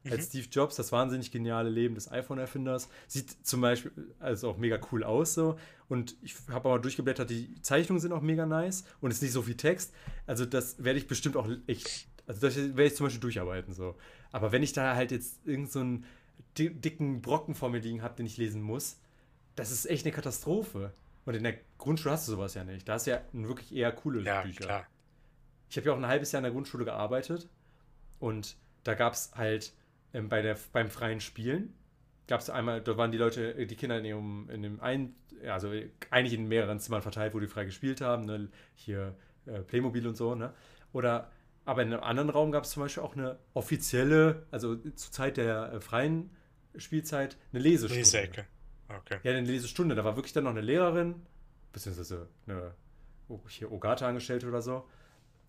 Als 0.08 0.26
Steve 0.26 0.46
Jobs, 0.50 0.76
das 0.76 0.92
wahnsinnig 0.92 1.32
geniale 1.32 1.68
Leben 1.68 1.96
des 1.96 2.10
iPhone-Erfinders. 2.10 2.88
Sieht 3.08 3.44
zum 3.46 3.60
Beispiel 3.60 3.92
also 4.20 4.48
auch 4.50 4.56
mega 4.56 4.78
cool 4.92 5.02
aus 5.04 5.34
so. 5.34 5.58
Und 5.88 6.16
ich 6.22 6.36
habe 6.48 6.70
aber 6.70 6.78
durchgeblättert, 6.78 7.28
die 7.28 7.60
Zeichnungen 7.60 8.00
sind 8.00 8.12
auch 8.12 8.22
mega 8.22 8.46
nice 8.46 8.84
und 9.00 9.10
es 9.10 9.16
ist 9.16 9.22
nicht 9.22 9.32
so 9.32 9.42
viel 9.42 9.56
Text. 9.56 9.92
Also 10.26 10.46
das 10.46 10.82
werde 10.82 10.98
ich 10.98 11.08
bestimmt 11.08 11.36
auch 11.36 11.48
echt, 11.66 12.06
also 12.26 12.40
das 12.40 12.56
werde 12.56 12.84
ich 12.84 12.94
zum 12.94 13.06
Beispiel 13.06 13.20
durcharbeiten 13.20 13.74
so. 13.74 13.96
Aber 14.30 14.52
wenn 14.52 14.62
ich 14.62 14.72
da 14.72 14.94
halt 14.94 15.10
jetzt 15.10 15.44
irgendeinen 15.44 15.98
so 15.98 15.98
di 15.98 16.17
dicken 16.58 17.22
Brocken 17.22 17.54
vor 17.54 17.70
mir 17.70 17.78
liegen 17.80 18.02
habe, 18.02 18.16
den 18.16 18.26
ich 18.26 18.36
lesen 18.36 18.62
muss, 18.62 19.00
das 19.56 19.70
ist 19.70 19.86
echt 19.86 20.04
eine 20.06 20.14
Katastrophe. 20.14 20.92
Und 21.24 21.34
in 21.34 21.42
der 21.42 21.54
Grundschule 21.78 22.12
hast 22.14 22.26
du 22.28 22.32
sowas 22.32 22.54
ja 22.54 22.64
nicht. 22.64 22.88
Da 22.88 22.94
hast 22.94 23.06
du 23.06 23.10
ja 23.10 23.20
wirklich 23.32 23.74
eher 23.74 23.92
coole 23.92 24.22
Ja, 24.22 24.42
Bücher. 24.42 24.64
klar. 24.64 24.86
Ich 25.68 25.76
habe 25.76 25.86
ja 25.86 25.92
auch 25.92 25.98
ein 25.98 26.06
halbes 26.06 26.32
Jahr 26.32 26.40
in 26.40 26.44
der 26.44 26.52
Grundschule 26.52 26.84
gearbeitet 26.84 27.48
und 28.18 28.56
da 28.84 28.94
gab 28.94 29.12
es 29.12 29.32
halt 29.34 29.74
ähm, 30.14 30.28
bei 30.30 30.40
der, 30.40 30.56
beim 30.72 30.88
freien 30.88 31.20
Spielen, 31.20 31.74
gab 32.26 32.40
es 32.40 32.48
einmal, 32.48 32.80
da 32.80 32.96
waren 32.96 33.12
die 33.12 33.18
Leute, 33.18 33.54
äh, 33.58 33.66
die 33.66 33.76
Kinder 33.76 33.98
in 33.98 34.04
dem, 34.04 34.48
in 34.50 34.62
dem 34.62 34.80
einen, 34.80 35.14
also 35.46 35.70
äh, 35.72 35.90
eigentlich 36.10 36.32
in 36.32 36.48
mehreren 36.48 36.80
Zimmern 36.80 37.02
verteilt, 37.02 37.34
wo 37.34 37.40
die 37.40 37.46
frei 37.46 37.66
gespielt 37.66 38.00
haben, 38.00 38.24
ne? 38.24 38.48
hier 38.74 39.14
äh, 39.44 39.60
Playmobil 39.60 40.06
und 40.06 40.16
so, 40.16 40.34
ne? 40.34 40.54
Oder, 40.94 41.30
aber 41.66 41.82
in 41.82 41.92
einem 41.92 42.02
anderen 42.02 42.30
Raum 42.30 42.50
gab 42.50 42.64
es 42.64 42.70
zum 42.70 42.82
Beispiel 42.82 43.02
auch 43.02 43.14
eine 43.14 43.38
offizielle, 43.52 44.46
also 44.50 44.76
zur 44.76 45.12
Zeit 45.12 45.36
der 45.36 45.74
äh, 45.74 45.80
freien 45.82 46.30
Spielzeit, 46.76 47.36
eine 47.52 47.62
Lesestunde. 47.62 48.00
Leseecke. 48.00 48.46
Okay. 48.88 49.18
Ja, 49.22 49.32
eine 49.32 49.46
Lesestunde. 49.46 49.94
Da 49.94 50.04
war 50.04 50.16
wirklich 50.16 50.32
dann 50.32 50.44
noch 50.44 50.50
eine 50.50 50.60
Lehrerin, 50.60 51.26
beziehungsweise 51.72 52.28
eine 52.46 52.74
oh, 53.28 53.40
hier 53.48 53.70
Ogata-Angestellte 53.70 54.48
oder 54.48 54.62
so. 54.62 54.88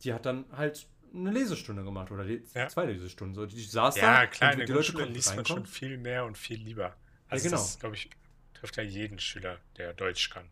Die 0.04 0.14
hat 0.14 0.26
dann 0.26 0.46
halt 0.52 0.88
eine 1.14 1.32
Lesestunde 1.32 1.84
gemacht 1.84 2.12
oder 2.12 2.24
le 2.24 2.42
Ja. 2.54 2.68
zwei 2.68 2.86
Lesestunden. 2.86 3.36
So, 3.36 3.46
die 3.46 3.62
saß 3.62 3.98
Ja, 3.98 4.22
da 4.22 4.28
klar, 4.28 4.54
und 4.54 4.68
die 4.68 4.72
Leute 4.72 4.94
konnten 4.94 5.14
liest 5.14 5.36
man 5.36 5.46
schon 5.46 5.66
viel 5.66 5.98
mehr 5.98 6.26
und 6.26 6.38
viel 6.38 6.60
lieber. 6.60 6.96
Also 7.28 7.46
genau. 7.46 7.58
das, 7.58 7.80
glaube 7.80 7.96
ich, 7.96 8.10
trifft 8.54 8.78
ja 8.78 8.84
jeden 8.84 9.20
Schüler, 9.20 9.60
der 9.78 9.94
Deutsch 9.94 10.30
kann. 10.30 10.46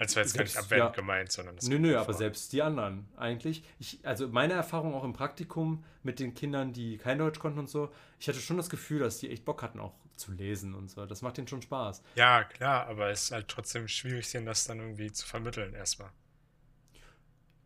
Das 0.00 0.16
war 0.16 0.22
jetzt 0.22 0.34
gar 0.34 0.44
nicht 0.44 0.56
abwertend 0.56 0.96
ja. 0.96 1.00
gemeint, 1.00 1.30
sondern 1.30 1.56
das 1.56 1.68
Nö, 1.68 1.78
nö, 1.78 1.96
aber 1.96 2.14
selbst 2.14 2.52
die 2.54 2.62
anderen 2.62 3.06
eigentlich. 3.16 3.62
Ich, 3.78 4.00
also 4.02 4.28
meine 4.28 4.54
Erfahrung 4.54 4.94
auch 4.94 5.04
im 5.04 5.12
Praktikum 5.12 5.84
mit 6.02 6.18
den 6.20 6.34
Kindern, 6.34 6.72
die 6.72 6.96
kein 6.96 7.18
Deutsch 7.18 7.38
konnten 7.38 7.58
und 7.58 7.68
so, 7.68 7.92
ich 8.18 8.26
hatte 8.26 8.38
schon 8.40 8.56
das 8.56 8.70
Gefühl, 8.70 9.00
dass 9.00 9.18
die 9.18 9.30
echt 9.30 9.44
Bock 9.44 9.62
hatten, 9.62 9.78
auch 9.78 9.92
zu 10.16 10.32
lesen 10.32 10.74
und 10.74 10.90
so. 10.90 11.04
Das 11.04 11.20
macht 11.20 11.36
denen 11.36 11.48
schon 11.48 11.60
Spaß. 11.62 12.02
Ja, 12.14 12.44
klar, 12.44 12.86
aber 12.86 13.10
es 13.10 13.24
ist 13.24 13.32
halt 13.32 13.48
trotzdem 13.48 13.88
schwierig, 13.88 14.30
denen 14.30 14.46
das 14.46 14.64
dann 14.64 14.78
irgendwie 14.80 15.12
zu 15.12 15.26
vermitteln 15.26 15.74
erstmal. 15.74 16.10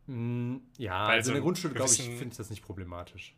Mm, 0.06 0.56
ja, 0.76 1.06
Weil 1.06 1.16
also 1.18 1.30
in 1.30 1.34
der 1.36 1.42
Grundschule, 1.42 1.72
glaube 1.74 1.90
ich, 1.92 2.02
finde 2.02 2.28
ich 2.28 2.36
das 2.36 2.50
nicht 2.50 2.62
problematisch. 2.62 3.36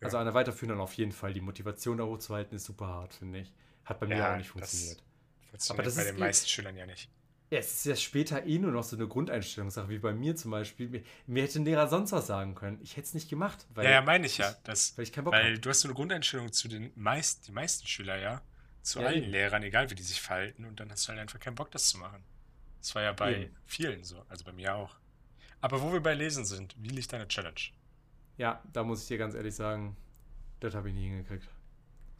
Ja. 0.00 0.06
Also 0.06 0.18
an 0.18 0.24
der 0.26 0.34
weiterführenden 0.34 0.80
auf 0.80 0.92
jeden 0.94 1.12
Fall. 1.12 1.32
Die 1.32 1.40
Motivation 1.40 1.98
da 1.98 2.04
hochzuhalten 2.04 2.56
ist 2.56 2.64
super 2.64 2.88
hart, 2.88 3.14
finde 3.14 3.38
ich. 3.40 3.52
Hat 3.84 4.00
bei 4.00 4.06
mir 4.06 4.16
Ja, 4.18 4.32
auch 4.32 4.36
nicht 4.36 4.48
das- 4.48 4.52
funktioniert. 4.52 5.02
Funktioniert 5.50 5.86
das 5.86 5.94
bei 5.94 6.02
ist 6.02 6.08
den 6.10 6.16
eh- 6.16 6.20
meisten 6.20 6.48
Schülern 6.48 6.76
ja 6.76 6.84
nicht. 6.86 7.10
Ja, 7.50 7.58
es 7.58 7.74
ist 7.74 7.86
ja 7.86 7.94
später 7.94 8.44
eh 8.44 8.58
nur 8.58 8.72
noch 8.72 8.82
so 8.82 8.96
eine 8.96 9.06
Grundeinstellungssache, 9.06 9.88
wie 9.88 9.98
bei 9.98 10.12
mir 10.12 10.34
zum 10.34 10.50
Beispiel. 10.50 10.88
Mir, 10.88 11.02
mir 11.26 11.44
hätte 11.44 11.60
ein 11.60 11.64
Lehrer 11.64 11.86
sonst 11.88 12.10
was 12.12 12.26
sagen 12.26 12.54
können. 12.56 12.80
Ich 12.82 12.96
hätte 12.96 13.06
es 13.06 13.14
nicht 13.14 13.30
gemacht, 13.30 13.66
weil, 13.74 13.84
ja, 13.84 13.90
ja, 13.92 14.02
meine 14.02 14.26
ich 14.26 14.38
ja. 14.38 14.56
Das, 14.64 14.96
weil 14.98 15.04
ich 15.04 15.12
keinen 15.12 15.24
Bock 15.24 15.34
weil 15.34 15.58
du 15.58 15.70
hast 15.70 15.80
so 15.80 15.88
eine 15.88 15.94
Grundeinstellung 15.94 16.52
zu 16.52 16.66
den 16.66 16.90
meisten, 16.96 17.44
die 17.44 17.52
meisten 17.52 17.86
Schüler, 17.86 18.18
ja. 18.18 18.42
Zu 18.82 19.00
Ja, 19.00 19.06
allen 19.08 19.22
eben. 19.22 19.30
Lehrern, 19.32 19.62
egal 19.62 19.90
wie 19.90 19.94
die 19.94 20.02
sich 20.02 20.20
verhalten, 20.20 20.64
und 20.64 20.80
dann 20.80 20.90
hast 20.90 21.04
du 21.06 21.10
halt 21.10 21.20
einfach 21.20 21.38
keinen 21.38 21.54
Bock, 21.54 21.70
das 21.70 21.88
zu 21.88 21.98
machen. 21.98 22.22
Das 22.80 22.94
war 22.94 23.02
ja 23.02 23.12
bei 23.12 23.42
Eben. 23.42 23.56
vielen 23.64 24.04
so, 24.04 24.24
also 24.28 24.44
bei 24.44 24.52
mir 24.52 24.74
auch. 24.74 24.96
Aber 25.60 25.82
wo 25.82 25.92
wir 25.92 26.00
bei 26.00 26.14
Lesen 26.14 26.44
sind, 26.44 26.74
wie 26.78 26.88
liegt 26.90 27.12
deine 27.12 27.26
Challenge? 27.26 27.60
Ja, 28.38 28.62
da 28.72 28.84
muss 28.84 29.02
ich 29.02 29.08
dir 29.08 29.18
ganz 29.18 29.34
ehrlich 29.34 29.54
sagen, 29.54 29.96
das 30.60 30.74
habe 30.74 30.88
ich 30.88 30.94
nie 30.94 31.08
hingekriegt. 31.08 31.48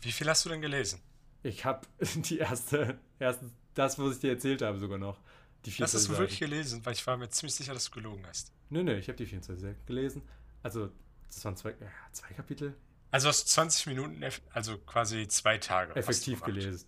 Wie 0.00 0.12
viel 0.12 0.28
hast 0.28 0.44
du 0.44 0.48
denn 0.48 0.60
gelesen? 0.60 1.00
Ich 1.42 1.64
habe 1.64 1.86
die 2.16 2.38
erste, 2.38 2.98
erste, 3.18 3.50
das, 3.78 3.98
was 3.98 4.16
ich 4.16 4.20
dir 4.20 4.30
erzählt 4.30 4.62
habe, 4.62 4.78
sogar 4.78 4.98
noch. 4.98 5.20
Die 5.64 5.70
Hast 5.70 5.94
du 5.94 5.98
24 5.98 6.10
es 6.10 6.18
wirklich 6.18 6.38
gelesen? 6.38 6.84
Weil 6.84 6.92
ich 6.92 7.06
war 7.06 7.16
mir 7.16 7.28
ziemlich 7.28 7.54
sicher, 7.54 7.74
dass 7.74 7.86
du 7.86 7.90
gelogen 7.92 8.24
hast. 8.26 8.52
Nö, 8.70 8.82
nö, 8.82 8.96
ich 8.96 9.08
habe 9.08 9.16
die 9.16 9.26
24 9.26 9.62
Seiten 9.62 9.86
gelesen. 9.86 10.22
Also, 10.62 10.90
das 11.26 11.44
waren 11.44 11.56
zwei, 11.56 11.70
ja, 11.70 11.88
zwei 12.12 12.28
Kapitel. 12.34 12.74
Also 13.10 13.28
hast 13.28 13.44
du 13.44 13.50
20 13.50 13.86
Minuten, 13.86 14.22
also 14.52 14.78
quasi 14.78 15.28
zwei 15.28 15.58
Tage. 15.58 15.94
effektiv 15.96 16.42
gelesen. 16.42 16.86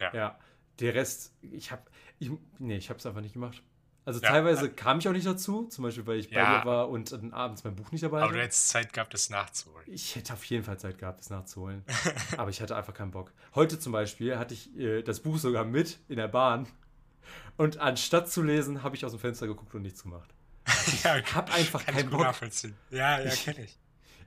Ja. 0.00 0.14
Ja. 0.14 0.38
Der 0.78 0.94
Rest, 0.94 1.34
ich 1.42 1.70
habe, 1.70 1.82
ich, 2.18 2.30
nee, 2.58 2.76
ich 2.76 2.88
habe 2.88 2.98
es 2.98 3.06
einfach 3.06 3.20
nicht 3.20 3.34
gemacht. 3.34 3.62
Also 4.06 4.20
Ja. 4.20 4.30
teilweise 4.30 4.70
kam 4.70 4.98
ich 4.98 5.06
auch 5.08 5.12
nicht 5.12 5.26
dazu, 5.26 5.66
zum 5.66 5.84
Beispiel, 5.84 6.06
weil 6.06 6.18
ich 6.18 6.30
bei 6.30 6.36
Ja. 6.36 6.60
dir 6.60 6.66
war 6.66 6.88
und 6.88 7.12
dann 7.12 7.32
abends 7.32 7.62
mein 7.64 7.76
Buch 7.76 7.92
nicht 7.92 8.02
dabei 8.02 8.18
Aber 8.18 8.28
du 8.28 8.32
hatte. 8.34 8.44
hättest 8.44 8.68
Zeit 8.70 8.92
gehabt, 8.92 9.12
das 9.14 9.28
nachzuholen. 9.30 9.84
Ich 9.86 10.16
hätte 10.16 10.32
auf 10.32 10.42
jeden 10.44 10.64
Fall 10.64 10.78
Zeit 10.78 10.98
gehabt, 10.98 11.20
das 11.20 11.30
nachzuholen. 11.30 11.84
Aber 12.38 12.50
ich 12.50 12.60
hatte 12.62 12.74
einfach 12.76 12.94
keinen 12.94 13.10
Bock. 13.10 13.32
Heute 13.54 13.78
zum 13.78 13.92
Beispiel 13.92 14.38
hatte 14.38 14.54
ich 14.54 14.74
äh, 14.78 15.02
das 15.02 15.20
Buch 15.20 15.38
sogar 15.38 15.64
mit 15.64 15.98
in 16.08 16.16
der 16.16 16.28
Bahn. 16.28 16.66
Und 17.56 17.76
anstatt 17.78 18.30
zu 18.30 18.42
lesen, 18.42 18.82
habe 18.82 18.96
ich 18.96 19.04
aus 19.04 19.12
dem 19.12 19.20
Fenster 19.20 19.46
geguckt 19.46 19.74
und 19.74 19.82
nichts 19.82 20.02
gemacht. 20.02 20.30
ja, 21.04 21.18
Ich 21.18 21.34
habe 21.34 21.52
einfach 21.52 21.84
kann 21.84 21.94
ich 21.94 22.00
keinen 22.00 22.10
gut 22.10 22.18
Bock. 22.18 22.26
nachvollziehen. 22.26 22.74
Ja, 22.90 23.20
ja, 23.20 23.32
Ich- 23.32 23.44
kenne 23.44 23.64
ich. 23.64 23.78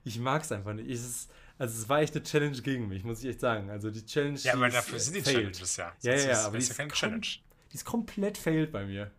Ich 0.06 0.20
mag 0.20 0.44
es 0.44 0.52
einfach 0.52 0.74
nicht. 0.74 0.90
Es 0.90 1.04
ist, 1.06 1.32
also 1.58 1.82
es 1.82 1.88
war 1.90 2.02
echt 2.02 2.14
eine 2.16 2.24
Challenge 2.24 2.62
gegen 2.62 2.88
mich, 2.90 3.04
muss 3.04 3.24
ich 3.24 3.30
echt 3.30 3.40
sagen. 3.40 3.70
Also 3.70 3.90
die 3.90 4.06
Challenge. 4.06 4.38
Ja, 4.40 4.54
aber 4.54 4.68
ist, 4.68 4.76
dafür 4.76 4.98
äh, 4.98 5.00
sind 5.00 5.16
die 5.16 5.22
failed. 5.22 5.38
Challenges 5.54 5.78
ja. 5.78 5.94
Ja, 6.02 6.12
ja, 6.14 6.18
ist- 6.32 6.38
aber 6.46 6.58
die 6.58 6.68
wär's 6.68 6.68
ja 6.68 6.72
ist 6.74 6.78
keine 6.78 6.92
Challenge. 6.92 7.28
Die 7.72 7.76
ist 7.76 7.86
komplett 7.86 8.38
failed 8.38 8.72
bei 8.72 8.86
mir. 8.86 9.12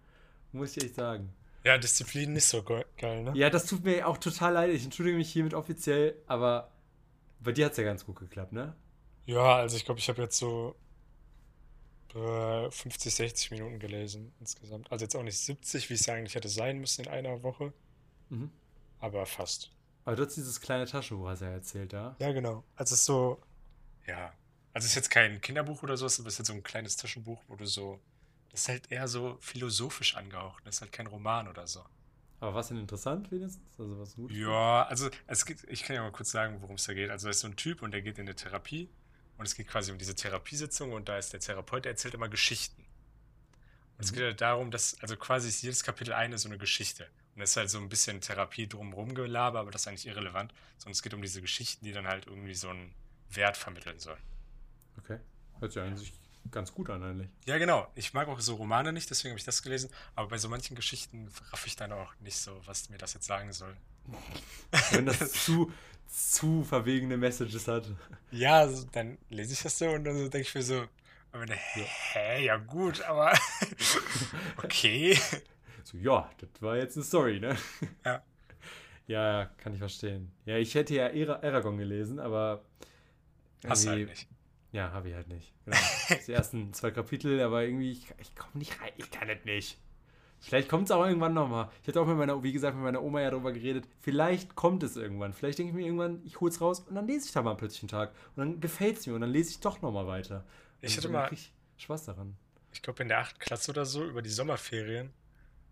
Muss 0.54 0.76
ich 0.76 0.84
echt 0.84 0.94
sagen. 0.94 1.32
Ja, 1.64 1.76
Disziplin 1.78 2.32
nicht 2.32 2.44
so 2.44 2.62
ge- 2.62 2.84
geil, 2.96 3.22
ne? 3.22 3.32
Ja, 3.34 3.50
das 3.50 3.66
tut 3.66 3.84
mir 3.84 4.06
auch 4.06 4.18
total 4.18 4.52
leid. 4.54 4.70
Ich 4.70 4.84
entschuldige 4.84 5.16
mich 5.16 5.30
hiermit 5.32 5.54
offiziell, 5.54 6.14
aber 6.26 6.70
bei 7.40 7.52
dir 7.52 7.66
hat 7.66 7.72
es 7.72 7.78
ja 7.78 7.84
ganz 7.84 8.04
gut 8.06 8.18
geklappt, 8.18 8.52
ne? 8.52 8.74
Ja, 9.26 9.56
also 9.56 9.76
ich 9.76 9.84
glaube, 9.84 10.00
ich 10.00 10.08
habe 10.08 10.22
jetzt 10.22 10.36
so 10.38 10.76
äh, 12.14 12.70
50, 12.70 13.14
60 13.14 13.50
Minuten 13.50 13.78
gelesen 13.78 14.32
insgesamt. 14.40 14.90
Also 14.92 15.04
jetzt 15.04 15.16
auch 15.16 15.22
nicht 15.22 15.38
70, 15.38 15.90
wie 15.90 15.94
es 15.94 16.06
ja 16.06 16.14
eigentlich 16.14 16.34
hätte 16.34 16.48
sein 16.48 16.78
müssen 16.78 17.04
in 17.04 17.10
einer 17.10 17.42
Woche, 17.42 17.72
Mhm. 18.30 18.50
aber 19.00 19.26
fast. 19.26 19.70
Aber 20.04 20.16
du 20.16 20.24
hast 20.26 20.36
dieses 20.36 20.60
kleine 20.60 20.86
Taschenbuch, 20.86 21.28
hast 21.28 21.40
du 21.40 21.46
ja 21.46 21.52
erzählt, 21.52 21.92
da. 21.92 22.14
Ja, 22.18 22.32
genau. 22.32 22.62
Also 22.76 22.94
es 22.94 23.00
ist 23.00 23.06
so, 23.06 23.40
ja. 24.06 24.32
Also 24.74 24.84
es 24.86 24.90
ist 24.92 24.96
jetzt 24.96 25.10
kein 25.10 25.40
Kinderbuch 25.40 25.82
oder 25.82 25.96
so, 25.96 26.04
es 26.06 26.18
ist 26.18 26.38
jetzt 26.38 26.46
so 26.48 26.52
ein 26.52 26.62
kleines 26.62 26.96
Taschenbuch, 26.96 27.42
wo 27.48 27.56
du 27.56 27.64
so, 27.66 28.00
ist 28.54 28.68
halt 28.68 28.90
eher 28.90 29.08
so 29.08 29.36
philosophisch 29.40 30.16
angehaucht. 30.16 30.62
Das 30.66 30.76
ist 30.76 30.80
halt 30.80 30.92
kein 30.92 31.06
Roman 31.06 31.48
oder 31.48 31.66
so. 31.66 31.84
Aber 32.40 32.54
was 32.54 32.68
denn 32.68 32.78
interessant 32.78 33.30
wenigstens? 33.30 33.62
Also 33.78 33.98
was 33.98 34.14
gut? 34.14 34.30
Ja, 34.32 34.84
also 34.86 35.08
es 35.26 35.44
geht, 35.46 35.64
ich 35.68 35.82
kann 35.84 35.96
ja 35.96 36.02
mal 36.02 36.12
kurz 36.12 36.30
sagen, 36.30 36.60
worum 36.60 36.76
es 36.76 36.84
da 36.84 36.94
geht. 36.94 37.10
Also 37.10 37.26
da 37.26 37.30
ist 37.30 37.40
so 37.40 37.48
ein 37.48 37.56
Typ 37.56 37.82
und 37.82 37.92
der 37.92 38.02
geht 38.02 38.18
in 38.18 38.26
eine 38.26 38.34
Therapie 38.36 38.90
und 39.38 39.46
es 39.46 39.54
geht 39.54 39.68
quasi 39.68 39.92
um 39.92 39.98
diese 39.98 40.14
Therapiesitzung 40.14 40.92
und 40.92 41.08
da 41.08 41.16
ist 41.18 41.32
der 41.32 41.40
Therapeut, 41.40 41.84
der 41.84 41.92
erzählt 41.92 42.14
immer 42.14 42.28
Geschichten. 42.28 42.82
Und 43.96 44.04
es 44.04 44.10
Mhm. 44.12 44.16
geht 44.16 44.24
halt 44.24 44.40
darum, 44.40 44.70
dass, 44.70 45.00
also 45.00 45.16
quasi 45.16 45.48
ist 45.48 45.62
jedes 45.62 45.82
Kapitel 45.84 46.12
eine 46.12 46.38
so 46.38 46.48
eine 46.48 46.58
Geschichte. 46.58 47.08
Und 47.34 47.42
es 47.42 47.50
ist 47.50 47.56
halt 47.56 47.70
so 47.70 47.78
ein 47.78 47.88
bisschen 47.88 48.20
Therapie 48.20 48.68
drumherum 48.68 49.14
gelaber, 49.14 49.60
aber 49.60 49.70
das 49.70 49.82
ist 49.82 49.88
eigentlich 49.88 50.06
irrelevant, 50.06 50.52
sondern 50.78 50.92
es 50.92 51.02
geht 51.02 51.14
um 51.14 51.22
diese 51.22 51.40
Geschichten, 51.40 51.84
die 51.84 51.92
dann 51.92 52.06
halt 52.06 52.26
irgendwie 52.26 52.54
so 52.54 52.68
einen 52.68 52.94
Wert 53.30 53.56
vermitteln 53.56 53.98
sollen. 53.98 54.22
Okay. 54.98 55.18
Hört 55.60 55.72
sich 55.72 55.82
eigentlich 55.82 56.12
ganz 56.50 56.72
gut 56.72 56.90
an, 56.90 57.02
eigentlich. 57.02 57.28
Ja, 57.46 57.58
genau. 57.58 57.86
Ich 57.94 58.14
mag 58.14 58.28
auch 58.28 58.40
so 58.40 58.54
Romane 58.56 58.92
nicht, 58.92 59.10
deswegen 59.10 59.32
habe 59.32 59.38
ich 59.38 59.44
das 59.44 59.62
gelesen. 59.62 59.90
Aber 60.14 60.28
bei 60.28 60.38
so 60.38 60.48
manchen 60.48 60.76
Geschichten 60.76 61.28
raff 61.52 61.66
ich 61.66 61.76
dann 61.76 61.92
auch 61.92 62.12
nicht 62.20 62.36
so, 62.36 62.60
was 62.66 62.88
mir 62.90 62.98
das 62.98 63.14
jetzt 63.14 63.26
sagen 63.26 63.52
soll. 63.52 63.76
Wenn 64.92 65.06
das 65.06 65.32
zu, 65.44 65.72
zu 66.08 66.64
verwegene 66.64 67.16
Messages 67.16 67.66
hat. 67.68 67.86
Ja, 68.30 68.66
dann 68.92 69.18
lese 69.30 69.52
ich 69.54 69.62
das 69.62 69.78
so 69.78 69.88
und 69.90 70.04
dann 70.04 70.16
so 70.16 70.28
denke 70.28 70.46
ich 70.48 70.54
mir 70.54 70.62
so, 70.62 70.84
am 71.32 71.42
Ende, 71.42 71.54
hä, 71.56 72.44
ja 72.44 72.56
gut, 72.58 73.02
aber 73.02 73.32
okay. 74.62 75.18
So, 75.84 75.96
ja, 75.98 76.30
das 76.38 76.62
war 76.62 76.76
jetzt 76.76 76.96
eine 76.96 77.04
Story, 77.04 77.40
ne? 77.40 77.56
Ja. 78.04 78.22
Ja, 79.06 79.50
kann 79.58 79.72
ich 79.74 79.78
verstehen. 79.80 80.30
Ja, 80.46 80.56
ich 80.56 80.74
hätte 80.74 80.94
ja 80.94 81.08
Ara- 81.08 81.42
Aragon 81.42 81.76
gelesen, 81.76 82.18
aber 82.18 82.64
Hast 83.66 83.84
du 83.84 83.90
halt 83.90 84.08
nicht. 84.08 84.28
Ja, 84.74 84.90
habe 84.92 85.08
ich 85.08 85.14
halt 85.14 85.28
nicht. 85.28 85.52
Genau. 85.64 85.76
Die 86.26 86.32
ersten 86.32 86.72
zwei 86.74 86.90
Kapitel, 86.90 87.40
aber 87.40 87.62
irgendwie, 87.62 87.92
ich, 87.92 88.12
ich 88.18 88.34
komme 88.34 88.50
nicht 88.54 88.80
rein. 88.80 88.90
Ich 88.96 89.10
kann 89.10 89.28
es 89.28 89.44
nicht. 89.44 89.78
Vielleicht 90.40 90.68
kommt 90.68 90.86
es 90.86 90.90
auch 90.90 91.06
irgendwann 91.06 91.32
nochmal. 91.32 91.70
Ich 91.82 91.88
hatte 91.88 92.00
auch 92.00 92.06
mit 92.06 92.16
meiner, 92.18 92.42
wie 92.42 92.52
gesagt, 92.52 92.74
mit 92.74 92.84
meiner 92.84 93.00
Oma 93.00 93.20
ja 93.22 93.30
darüber 93.30 93.52
geredet. 93.52 93.86
Vielleicht 94.00 94.56
kommt 94.56 94.82
es 94.82 94.96
irgendwann. 94.96 95.32
Vielleicht 95.32 95.58
denke 95.58 95.70
ich 95.70 95.76
mir 95.76 95.86
irgendwann, 95.86 96.20
ich 96.26 96.40
hole 96.40 96.50
es 96.50 96.60
raus 96.60 96.80
und 96.80 96.96
dann 96.96 97.06
lese 97.06 97.26
ich 97.26 97.32
da 97.32 97.40
mal 97.40 97.54
plötzlich 97.54 97.82
einen 97.84 97.88
Tag. 97.88 98.10
Und 98.34 98.40
dann 98.40 98.60
gefällt 98.60 98.98
es 98.98 99.06
mir 99.06 99.14
und 99.14 99.20
dann 99.22 99.30
lese 99.30 99.50
ich 99.50 99.60
doch 99.60 99.80
nochmal 99.80 100.06
weiter. 100.06 100.44
Ich 100.82 100.96
hatte 100.96 101.06
Und 101.06 101.12
mal, 101.14 101.32
ich 101.32 101.52
Spaß 101.78 102.04
daran. 102.06 102.36
ich 102.72 102.82
glaube 102.82 103.02
in 103.04 103.08
der 103.08 103.20
8. 103.20 103.38
Klasse 103.40 103.70
oder 103.70 103.86
so, 103.86 104.04
über 104.04 104.20
die 104.22 104.28
Sommerferien, 104.28 105.12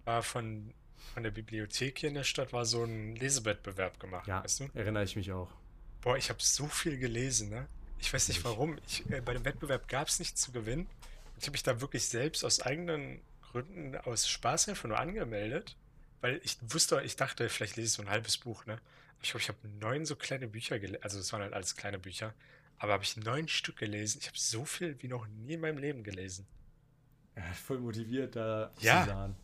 war 0.05 0.22
von, 0.22 0.72
von 1.12 1.22
der 1.22 1.32
Bibliothek 1.32 1.98
hier 1.98 2.09
in 2.09 2.14
der 2.14 2.24
Stadt, 2.24 2.53
war 2.55 2.64
so 2.64 2.84
ein 2.84 3.14
Lesewettbewerb 3.16 4.00
gemacht, 4.00 4.26
Ja, 4.28 4.42
weißt 4.42 4.61
du? 4.61 4.68
erinnere 4.74 5.05
ich 5.05 5.16
mich 5.16 5.32
auch. 5.32 5.50
Boah, 6.00 6.16
ich 6.16 6.30
habe 6.30 6.38
so 6.40 6.66
viel 6.66 6.98
gelesen, 6.98 7.50
ne? 7.50 7.66
Ich 8.03 8.12
weiß 8.12 8.28
nicht 8.28 8.38
Ich. 8.38 8.44
warum. 8.44 8.76
Ich, 8.86 9.09
äh, 9.11 9.20
bei 9.20 9.32
dem 9.32 9.44
Wettbewerb 9.44 9.88
gab 9.88 10.09
es 10.09 10.18
nichts 10.18 10.40
zu 10.42 10.53
gewinnen. 10.53 10.86
Ich 11.38 11.44
habe 11.44 11.53
mich 11.53 11.62
da 11.62 11.80
wirklich 11.80 12.07
selbst 12.09 12.44
aus 12.44 12.61
eigenen 12.61 13.20
Gründen, 13.42 13.96
aus 13.96 14.28
Spaß 14.28 14.68
einfach 14.68 14.88
nur 14.88 14.98
angemeldet, 14.98 15.76
weil 16.20 16.40
ich 16.44 16.59
wusste, 16.62 17.00
ich 17.05 17.16
dachte, 17.16 17.48
vielleicht 17.48 17.76
lese 17.76 17.86
ich 17.86 17.92
so 17.92 18.03
ein 18.03 18.11
halbes 18.11 18.38
Buch, 18.38 18.66
ne? 18.66 18.74
Aber 18.74 19.22
ich 19.22 19.30
glaube, 19.30 19.42
ich 19.42 19.48
habe 19.48 19.59
neun 19.80 20.05
so 20.05 20.16
kleine 20.16 20.48
Bücher 20.48 20.78
gelesen, 20.78 21.03
also 21.03 21.18
das 21.18 21.32
waren 21.32 21.42
halt 21.42 21.53
alles 21.53 21.76
kleine 21.76 21.98
Bücher, 21.98 22.34
aber 22.78 22.92
habe 22.94 23.05
ich 23.05 23.16
neun 23.16 23.46
Stück 23.48 23.76
gelesen. 23.76 24.18
Ich 24.20 24.26
habe 24.28 24.38
so 24.38 24.64
viel 24.64 25.00
wie 25.00 25.09
noch 25.09 25.26
nie 25.28 25.55
in 25.55 25.61
meinem 25.61 25.78
Leben 25.78 26.03
gelesen. 26.03 26.46
Ja, 27.36 27.44
voll 27.53 27.78
motiviert, 27.78 28.34
da 28.36 28.72
Ja. 28.80 29.03
zu 29.05 29.11
sein. 29.11 29.34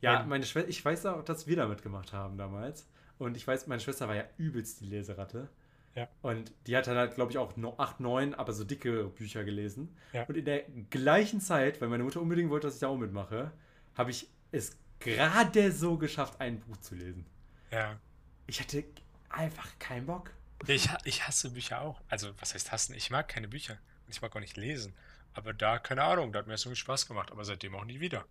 Ja, 0.00 0.22
meine 0.24 0.44
Schwester, 0.46 0.68
ich 0.68 0.84
weiß 0.84 1.06
auch, 1.06 1.24
dass 1.24 1.46
wir 1.46 1.56
da 1.56 1.66
mitgemacht 1.66 2.12
haben 2.12 2.36
damals. 2.38 2.86
Und 3.18 3.36
ich 3.36 3.46
weiß, 3.46 3.66
meine 3.68 3.80
Schwester 3.80 4.08
war 4.08 4.16
ja 4.16 4.24
übelst 4.36 4.80
die 4.80 4.86
Leseratte. 4.86 5.48
Ja. 5.94 6.08
Und 6.22 6.52
die 6.66 6.76
hat 6.76 6.86
dann 6.86 6.96
halt, 6.96 7.14
glaube 7.14 7.32
ich, 7.32 7.38
auch 7.38 7.56
no, 7.56 7.74
8, 7.76 8.00
9, 8.00 8.34
aber 8.34 8.52
so 8.52 8.64
dicke 8.64 9.04
Bücher 9.04 9.44
gelesen. 9.44 9.94
Ja. 10.12 10.24
Und 10.24 10.36
in 10.36 10.44
der 10.44 10.62
gleichen 10.90 11.40
Zeit, 11.40 11.80
weil 11.80 11.88
meine 11.88 12.02
Mutter 12.02 12.20
unbedingt 12.20 12.50
wollte, 12.50 12.66
dass 12.66 12.74
ich 12.74 12.80
da 12.80 12.88
auch 12.88 12.96
mitmache, 12.96 13.52
habe 13.94 14.10
ich 14.10 14.28
es 14.52 14.76
gerade 15.00 15.72
so 15.72 15.98
geschafft, 15.98 16.40
ein 16.40 16.60
Buch 16.60 16.78
zu 16.78 16.94
lesen. 16.94 17.26
Ja. 17.70 17.98
Ich 18.46 18.60
hatte 18.60 18.84
einfach 19.28 19.78
keinen 19.78 20.06
Bock. 20.06 20.30
Ich, 20.66 20.88
ich 21.04 21.26
hasse 21.26 21.50
Bücher 21.50 21.80
auch. 21.82 22.00
Also, 22.08 22.30
was 22.38 22.54
heißt 22.54 22.72
hassen? 22.72 22.94
Ich 22.94 23.10
mag 23.10 23.28
keine 23.28 23.48
Bücher. 23.48 23.78
Und 24.06 24.14
ich 24.14 24.22
mag 24.22 24.34
auch 24.34 24.40
nicht 24.40 24.56
lesen. 24.56 24.94
Aber 25.34 25.52
da, 25.52 25.78
keine 25.78 26.04
Ahnung, 26.04 26.32
da 26.32 26.38
hat 26.38 26.46
mir 26.46 26.52
das 26.52 26.64
irgendwie 26.64 26.80
Spaß 26.80 27.06
gemacht. 27.06 27.32
Aber 27.32 27.44
seitdem 27.44 27.74
auch 27.74 27.84
nie 27.84 28.00
wieder. 28.00 28.24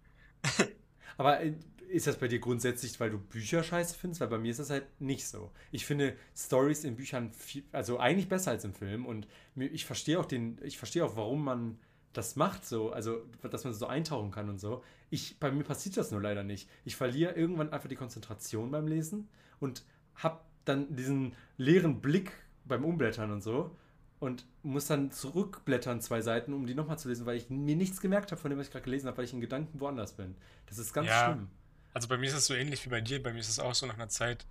Aber 1.18 1.42
äh, 1.42 1.54
ist 1.90 2.08
das 2.08 2.18
bei 2.18 2.28
dir 2.28 2.40
grundsätzlich, 2.40 3.00
weil 3.00 3.10
du 3.10 3.18
Bücher 3.18 3.64
scheiße 3.64 3.98
findest? 3.98 4.22
Weil 4.22 4.30
bei 4.30 4.38
mir 4.38 4.52
ist 4.52 4.60
das 4.60 4.70
halt 4.70 4.86
nicht 5.00 5.28
so. 5.28 5.52
Ich 5.72 5.86
finde 5.86 6.16
Stories 6.36 6.84
in 6.84 6.96
Büchern 6.96 7.32
viel, 7.34 7.64
also 7.72 8.00
eigentlich 8.00 8.30
besser 8.30 8.52
als 8.52 8.64
im 8.64 8.74
Film. 8.74 9.06
Und 9.06 9.28
ich 9.56 9.86
verstehe 9.86 10.20
auch 10.20 10.26
den, 10.26 10.58
ich 10.64 10.78
verstehe 10.78 11.04
auch, 11.06 11.16
warum 11.16 11.44
man 11.44 11.78
das 12.14 12.36
macht 12.36 12.66
so, 12.66 12.92
also 12.92 13.22
dass 13.42 13.64
man 13.64 13.74
so 13.74 13.88
eintauchen 13.88 14.32
kann 14.32 14.50
und 14.50 14.60
so. 14.60 14.84
Ich, 15.10 15.40
bei 15.40 15.52
mir 15.52 15.64
passiert 15.64 15.98
das 15.98 16.12
nur 16.12 16.22
leider 16.22 16.44
nicht. 16.44 16.70
Ich 16.86 16.96
verliere 16.96 17.34
irgendwann 17.34 17.72
einfach 17.72 17.90
die 17.90 17.96
Konzentration 17.96 18.72
beim 18.72 18.88
Lesen 18.88 19.30
und 19.60 19.84
habe 20.16 20.40
dann 20.66 20.96
diesen 20.96 21.34
leeren 21.58 22.02
Blick 22.02 22.32
beim 22.66 22.86
Umblättern 22.86 23.32
und 23.32 23.42
so 23.42 23.76
und 24.22 24.46
muss 24.64 24.88
dann 24.88 25.12
zurückblättern 25.12 26.02
zwei 26.02 26.22
Seiten, 26.22 26.54
um 26.54 26.68
die 26.68 26.76
nochmal 26.76 27.00
zu 27.00 27.10
lesen, 27.10 27.26
weil 27.28 27.38
ich 27.38 27.50
mir 27.52 27.76
nichts 27.76 28.02
gemerkt 28.02 28.32
habe 28.32 28.42
von 28.42 28.52
dem, 28.52 28.60
was 28.60 28.68
ich 28.68 28.74
gerade 28.74 28.86
gelesen 28.86 29.08
habe, 29.10 29.18
weil 29.18 29.26
ich 29.26 29.34
in 29.34 29.42
Gedanken 29.42 29.82
woanders 29.82 30.14
bin. 30.16 30.38
Das 30.68 30.80
ist 30.80 30.94
ganz 30.94 31.08
Ja. 31.08 31.18
schlimm. 31.18 31.50
Also 31.94 32.08
bei 32.08 32.18
mir 32.18 32.28
ist 32.28 32.36
es 32.36 32.46
so 32.48 32.54
ähnlich 32.54 32.86
wie 32.86 32.90
bei 32.90 33.02
dir. 33.02 33.22
Bei 33.22 33.34
mir 33.34 33.40
ist 33.40 33.50
es 33.50 33.60
auch 33.60 33.76
so 33.76 33.86
nach 33.86 33.96
einer 33.96 34.10
Zeit. 34.10 34.46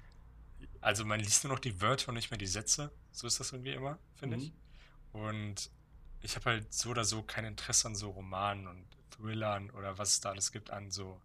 Also 0.81 1.05
man 1.05 1.21
liest 1.21 1.45
nur 1.45 1.53
noch 1.55 1.61
die 1.61 1.81
Wörter 1.81 2.11
und 2.11 2.17
nicht 2.17 2.31
mehr 2.31 2.39
die 2.39 2.47
Sätze. 2.47 2.93
So 3.13 3.27
ist 3.27 3.41
das 3.41 3.53
irgendwie 3.53 3.73
immer, 3.73 3.99
finde 4.15 4.37
Mhm. 4.37 4.43
ich. 4.43 4.53
Und 5.13 5.71
ich 6.23 6.37
habe 6.37 6.47
halt 6.51 6.73
so 6.75 6.91
oder 6.91 7.05
so 7.05 7.23
kein 7.23 7.45
Interesse 7.47 7.89
an 7.89 7.95
so 7.97 8.11
Romanen 8.11 8.67
und 8.69 8.87
Thrillern 9.11 9.71
oder 9.71 9.99
was 9.99 10.13
es 10.15 10.21
da 10.21 10.31
alles 10.31 10.53
gibt 10.53 10.71
an 10.71 10.91
so 10.91 11.21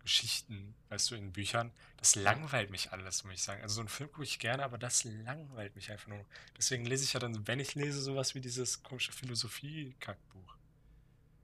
Geschichten, 0.00 0.74
weißt 0.88 1.10
du, 1.10 1.14
in 1.14 1.32
Büchern. 1.32 1.72
Das 1.96 2.14
langweilt 2.16 2.70
mich 2.70 2.92
alles, 2.92 3.24
muss 3.24 3.34
ich 3.34 3.42
sagen. 3.42 3.62
Also 3.62 3.76
so 3.76 3.80
einen 3.82 3.88
Film 3.88 4.10
gucke 4.10 4.24
ich 4.24 4.38
gerne, 4.38 4.64
aber 4.64 4.78
das 4.78 5.04
langweilt 5.04 5.76
mich 5.76 5.90
einfach 5.90 6.08
nur. 6.08 6.24
Deswegen 6.56 6.84
lese 6.86 7.04
ich 7.04 7.12
ja 7.12 7.20
dann, 7.20 7.46
wenn 7.46 7.60
ich 7.60 7.74
lese, 7.74 8.00
sowas 8.00 8.34
wie 8.34 8.40
dieses 8.40 8.82
komische 8.82 9.12
Philosophie-Kackbuch. 9.12 10.56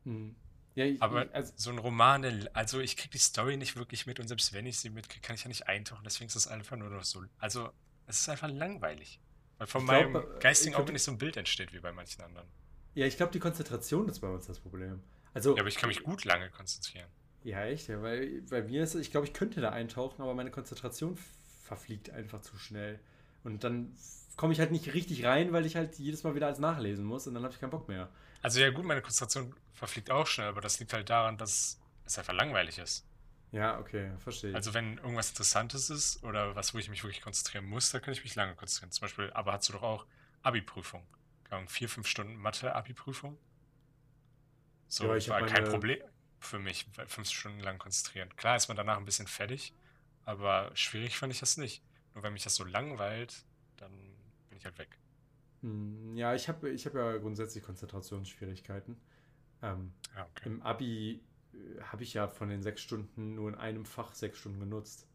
Mhm. 0.04 0.36
Ja, 0.74 0.84
ich, 0.84 1.00
Aber 1.00 1.28
also, 1.32 1.52
so 1.56 1.70
ein 1.70 1.78
Roman, 1.78 2.48
also 2.52 2.80
ich 2.80 2.96
kriege 2.96 3.10
die 3.12 3.18
Story 3.18 3.56
nicht 3.56 3.76
wirklich 3.76 4.06
mit 4.06 4.20
und 4.20 4.28
selbst 4.28 4.52
wenn 4.52 4.66
ich 4.66 4.78
sie 4.78 4.90
mitkriege, 4.90 5.22
kann 5.22 5.34
ich 5.34 5.42
ja 5.44 5.48
nicht 5.48 5.68
eintauchen. 5.68 6.04
Deswegen 6.04 6.26
ist 6.28 6.36
das 6.36 6.46
einfach 6.48 6.76
nur 6.76 6.90
noch 6.90 7.04
so. 7.04 7.24
Also 7.38 7.72
es 8.06 8.20
ist 8.20 8.28
einfach 8.28 8.48
langweilig. 8.48 9.20
Weil 9.58 9.66
von 9.68 9.82
Ich 9.82 9.86
meinem 9.86 10.12
glaub, 10.12 10.24
äh, 10.36 10.38
geistigen 10.38 10.74
glaub, 10.74 10.82
Auge 10.82 10.92
nicht 10.92 11.02
so 11.02 11.12
ein 11.12 11.18
Bild 11.18 11.36
entsteht 11.36 11.72
wie 11.72 11.80
bei 11.80 11.92
manchen 11.92 12.22
anderen. 12.22 12.48
ja, 12.94 13.06
ich 13.06 13.16
glaube, 13.16 13.32
die 13.32 13.38
Konzentration 13.38 14.08
ist 14.08 14.20
bei 14.20 14.28
uns 14.28 14.46
das 14.46 14.58
Problem. 14.60 15.02
Also, 15.34 15.54
Ja, 15.54 15.62
aber 15.62 15.68
ich 15.68 15.76
kann 15.76 15.88
mich 15.88 16.02
gut 16.02 16.24
lange 16.24 16.50
konzentrieren. 16.50 17.10
Ja, 17.46 17.64
echt, 17.64 17.86
ja, 17.88 18.02
weil 18.02 18.42
bei 18.50 18.60
mir 18.62 18.82
ist 18.82 18.94
es, 18.96 19.00
ich 19.00 19.12
glaube, 19.12 19.26
ich 19.26 19.32
könnte 19.32 19.60
da 19.60 19.70
eintauchen, 19.70 20.20
aber 20.20 20.34
meine 20.34 20.50
Konzentration 20.50 21.16
verfliegt 21.62 22.10
einfach 22.10 22.40
zu 22.42 22.58
schnell. 22.58 22.98
Und 23.44 23.62
dann 23.62 23.96
komme 24.36 24.52
ich 24.52 24.58
halt 24.58 24.72
nicht 24.72 24.92
richtig 24.94 25.24
rein, 25.24 25.52
weil 25.52 25.64
ich 25.64 25.76
halt 25.76 25.96
jedes 25.98 26.24
Mal 26.24 26.34
wieder 26.34 26.46
alles 26.46 26.58
nachlesen 26.58 27.04
muss 27.04 27.26
und 27.28 27.34
dann 27.34 27.44
habe 27.44 27.54
ich 27.54 27.60
keinen 27.60 27.70
Bock 27.70 27.88
mehr. 27.88 28.08
Also 28.42 28.58
ja 28.60 28.70
gut, 28.70 28.84
meine 28.84 29.00
Konzentration 29.00 29.54
verfliegt 29.72 30.10
auch 30.10 30.26
schnell, 30.26 30.48
aber 30.48 30.60
das 30.60 30.80
liegt 30.80 30.92
halt 30.92 31.08
daran, 31.08 31.38
dass 31.38 31.78
es 32.04 32.18
einfach 32.18 32.32
langweilig 32.34 32.78
ist. 32.78 33.06
Ja, 33.52 33.78
okay, 33.78 34.10
verstehe. 34.18 34.52
Also 34.54 34.74
wenn 34.74 34.98
irgendwas 34.98 35.28
Interessantes 35.30 35.88
ist 35.88 36.24
oder 36.24 36.56
was, 36.56 36.74
wo 36.74 36.78
ich 36.78 36.90
mich 36.90 37.04
wirklich 37.04 37.22
konzentrieren 37.22 37.64
muss, 37.66 37.90
dann 37.90 38.02
kann 38.02 38.12
ich 38.12 38.24
mich 38.24 38.34
lange 38.34 38.56
konzentrieren. 38.56 38.90
Zum 38.90 39.02
Beispiel, 39.02 39.30
aber 39.34 39.52
hast 39.52 39.68
du 39.68 39.74
doch 39.74 39.82
auch 39.82 40.06
Abi-Prüfung. 40.42 41.06
Vier, 41.68 41.88
fünf 41.88 42.08
Stunden 42.08 42.34
Mathe-Abi-Prüfung. 42.36 43.38
So, 44.88 45.04
Ja, 45.14 45.28
war 45.28 45.40
kein 45.46 45.52
meine- 45.62 45.70
Problem 45.70 46.00
für 46.46 46.58
mich, 46.58 46.86
fünf 47.08 47.28
Stunden 47.30 47.60
lang 47.60 47.78
konzentrieren. 47.78 48.34
Klar 48.36 48.56
ist 48.56 48.68
man 48.68 48.76
danach 48.76 48.96
ein 48.98 49.04
bisschen 49.04 49.26
fertig, 49.26 49.74
aber 50.24 50.70
schwierig 50.74 51.18
fand 51.18 51.32
ich 51.32 51.40
das 51.40 51.56
nicht. 51.56 51.82
Nur 52.14 52.22
wenn 52.24 52.32
mich 52.32 52.44
das 52.44 52.54
so 52.54 52.64
langweilt, 52.64 53.44
dann 53.76 53.92
bin 54.48 54.58
ich 54.58 54.64
halt 54.64 54.78
weg. 54.78 54.98
Hm, 55.62 56.16
ja, 56.16 56.34
ich 56.34 56.48
habe 56.48 56.70
ich 56.70 56.86
hab 56.86 56.94
ja 56.94 57.16
grundsätzlich 57.18 57.64
Konzentrationsschwierigkeiten. 57.64 58.96
Ähm, 59.62 59.92
Ja, 60.14 60.24
okay. 60.24 60.46
Im 60.46 60.62
Abi 60.62 61.22
äh, 61.54 61.82
habe 61.82 62.02
ich 62.02 62.14
ja 62.14 62.28
von 62.28 62.48
den 62.48 62.62
sechs 62.62 62.82
Stunden 62.82 63.34
nur 63.34 63.48
in 63.48 63.54
einem 63.54 63.84
Fach 63.84 64.14
sechs 64.14 64.38
Stunden 64.38 64.60
genutzt. 64.60 65.06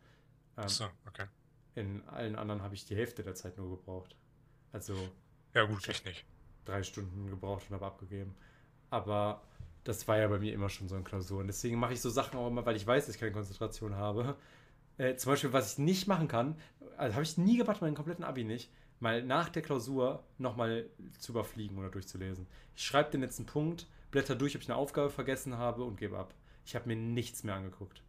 Ähm, 0.57 0.63
Achso, 0.63 0.89
okay. 1.05 1.27
In 1.75 2.07
allen 2.07 2.35
anderen 2.37 2.61
habe 2.61 2.75
ich 2.75 2.85
die 2.85 2.95
Hälfte 2.95 3.23
der 3.23 3.35
Zeit 3.35 3.57
nur 3.57 3.69
gebraucht. 3.77 4.15
Also 4.71 5.11
Ja 5.53 5.63
gut, 5.63 5.87
ich 5.87 6.03
nicht. 6.05 6.25
drei 6.65 6.83
Stunden 6.83 7.29
gebraucht 7.29 7.65
und 7.69 7.75
habe 7.75 7.85
abgegeben. 7.85 8.35
Aber 8.89 9.43
das 9.83 10.07
war 10.07 10.17
ja 10.17 10.27
bei 10.27 10.39
mir 10.39 10.53
immer 10.53 10.69
schon 10.69 10.87
so 10.87 10.95
in 10.95 11.03
Klausuren. 11.03 11.47
Deswegen 11.47 11.79
mache 11.79 11.93
ich 11.93 12.01
so 12.01 12.09
Sachen 12.09 12.37
auch 12.37 12.47
immer, 12.47 12.65
weil 12.65 12.75
ich 12.75 12.85
weiß, 12.85 13.05
dass 13.05 13.15
ich 13.15 13.19
keine 13.19 13.31
Konzentration 13.31 13.95
habe. 13.95 14.35
Äh, 14.97 15.15
zum 15.15 15.31
Beispiel, 15.31 15.53
was 15.53 15.73
ich 15.73 15.77
nicht 15.79 16.07
machen 16.07 16.27
kann, 16.27 16.55
also 16.97 17.15
habe 17.15 17.23
ich 17.23 17.37
nie 17.37 17.57
gemacht, 17.57 17.81
meinen 17.81 17.95
kompletten 17.95 18.23
Abi 18.23 18.43
nicht, 18.43 18.71
mal 18.99 19.23
nach 19.23 19.49
der 19.49 19.61
Klausur 19.61 20.23
nochmal 20.37 20.89
zu 21.17 21.31
überfliegen 21.31 21.77
oder 21.77 21.89
durchzulesen. 21.89 22.47
Ich 22.75 22.85
schreibe 22.85 23.09
den 23.09 23.21
letzten 23.21 23.45
Punkt, 23.45 23.87
blätter 24.11 24.35
durch, 24.35 24.55
ob 24.55 24.61
ich 24.61 24.69
eine 24.69 24.77
Aufgabe 24.77 25.09
vergessen 25.09 25.57
habe 25.57 25.83
und 25.83 25.97
gebe 25.97 26.17
ab. 26.17 26.33
Ich 26.65 26.75
habe 26.75 26.87
mir 26.87 26.95
nichts 26.95 27.43
mehr 27.43 27.55
angeguckt. 27.55 28.03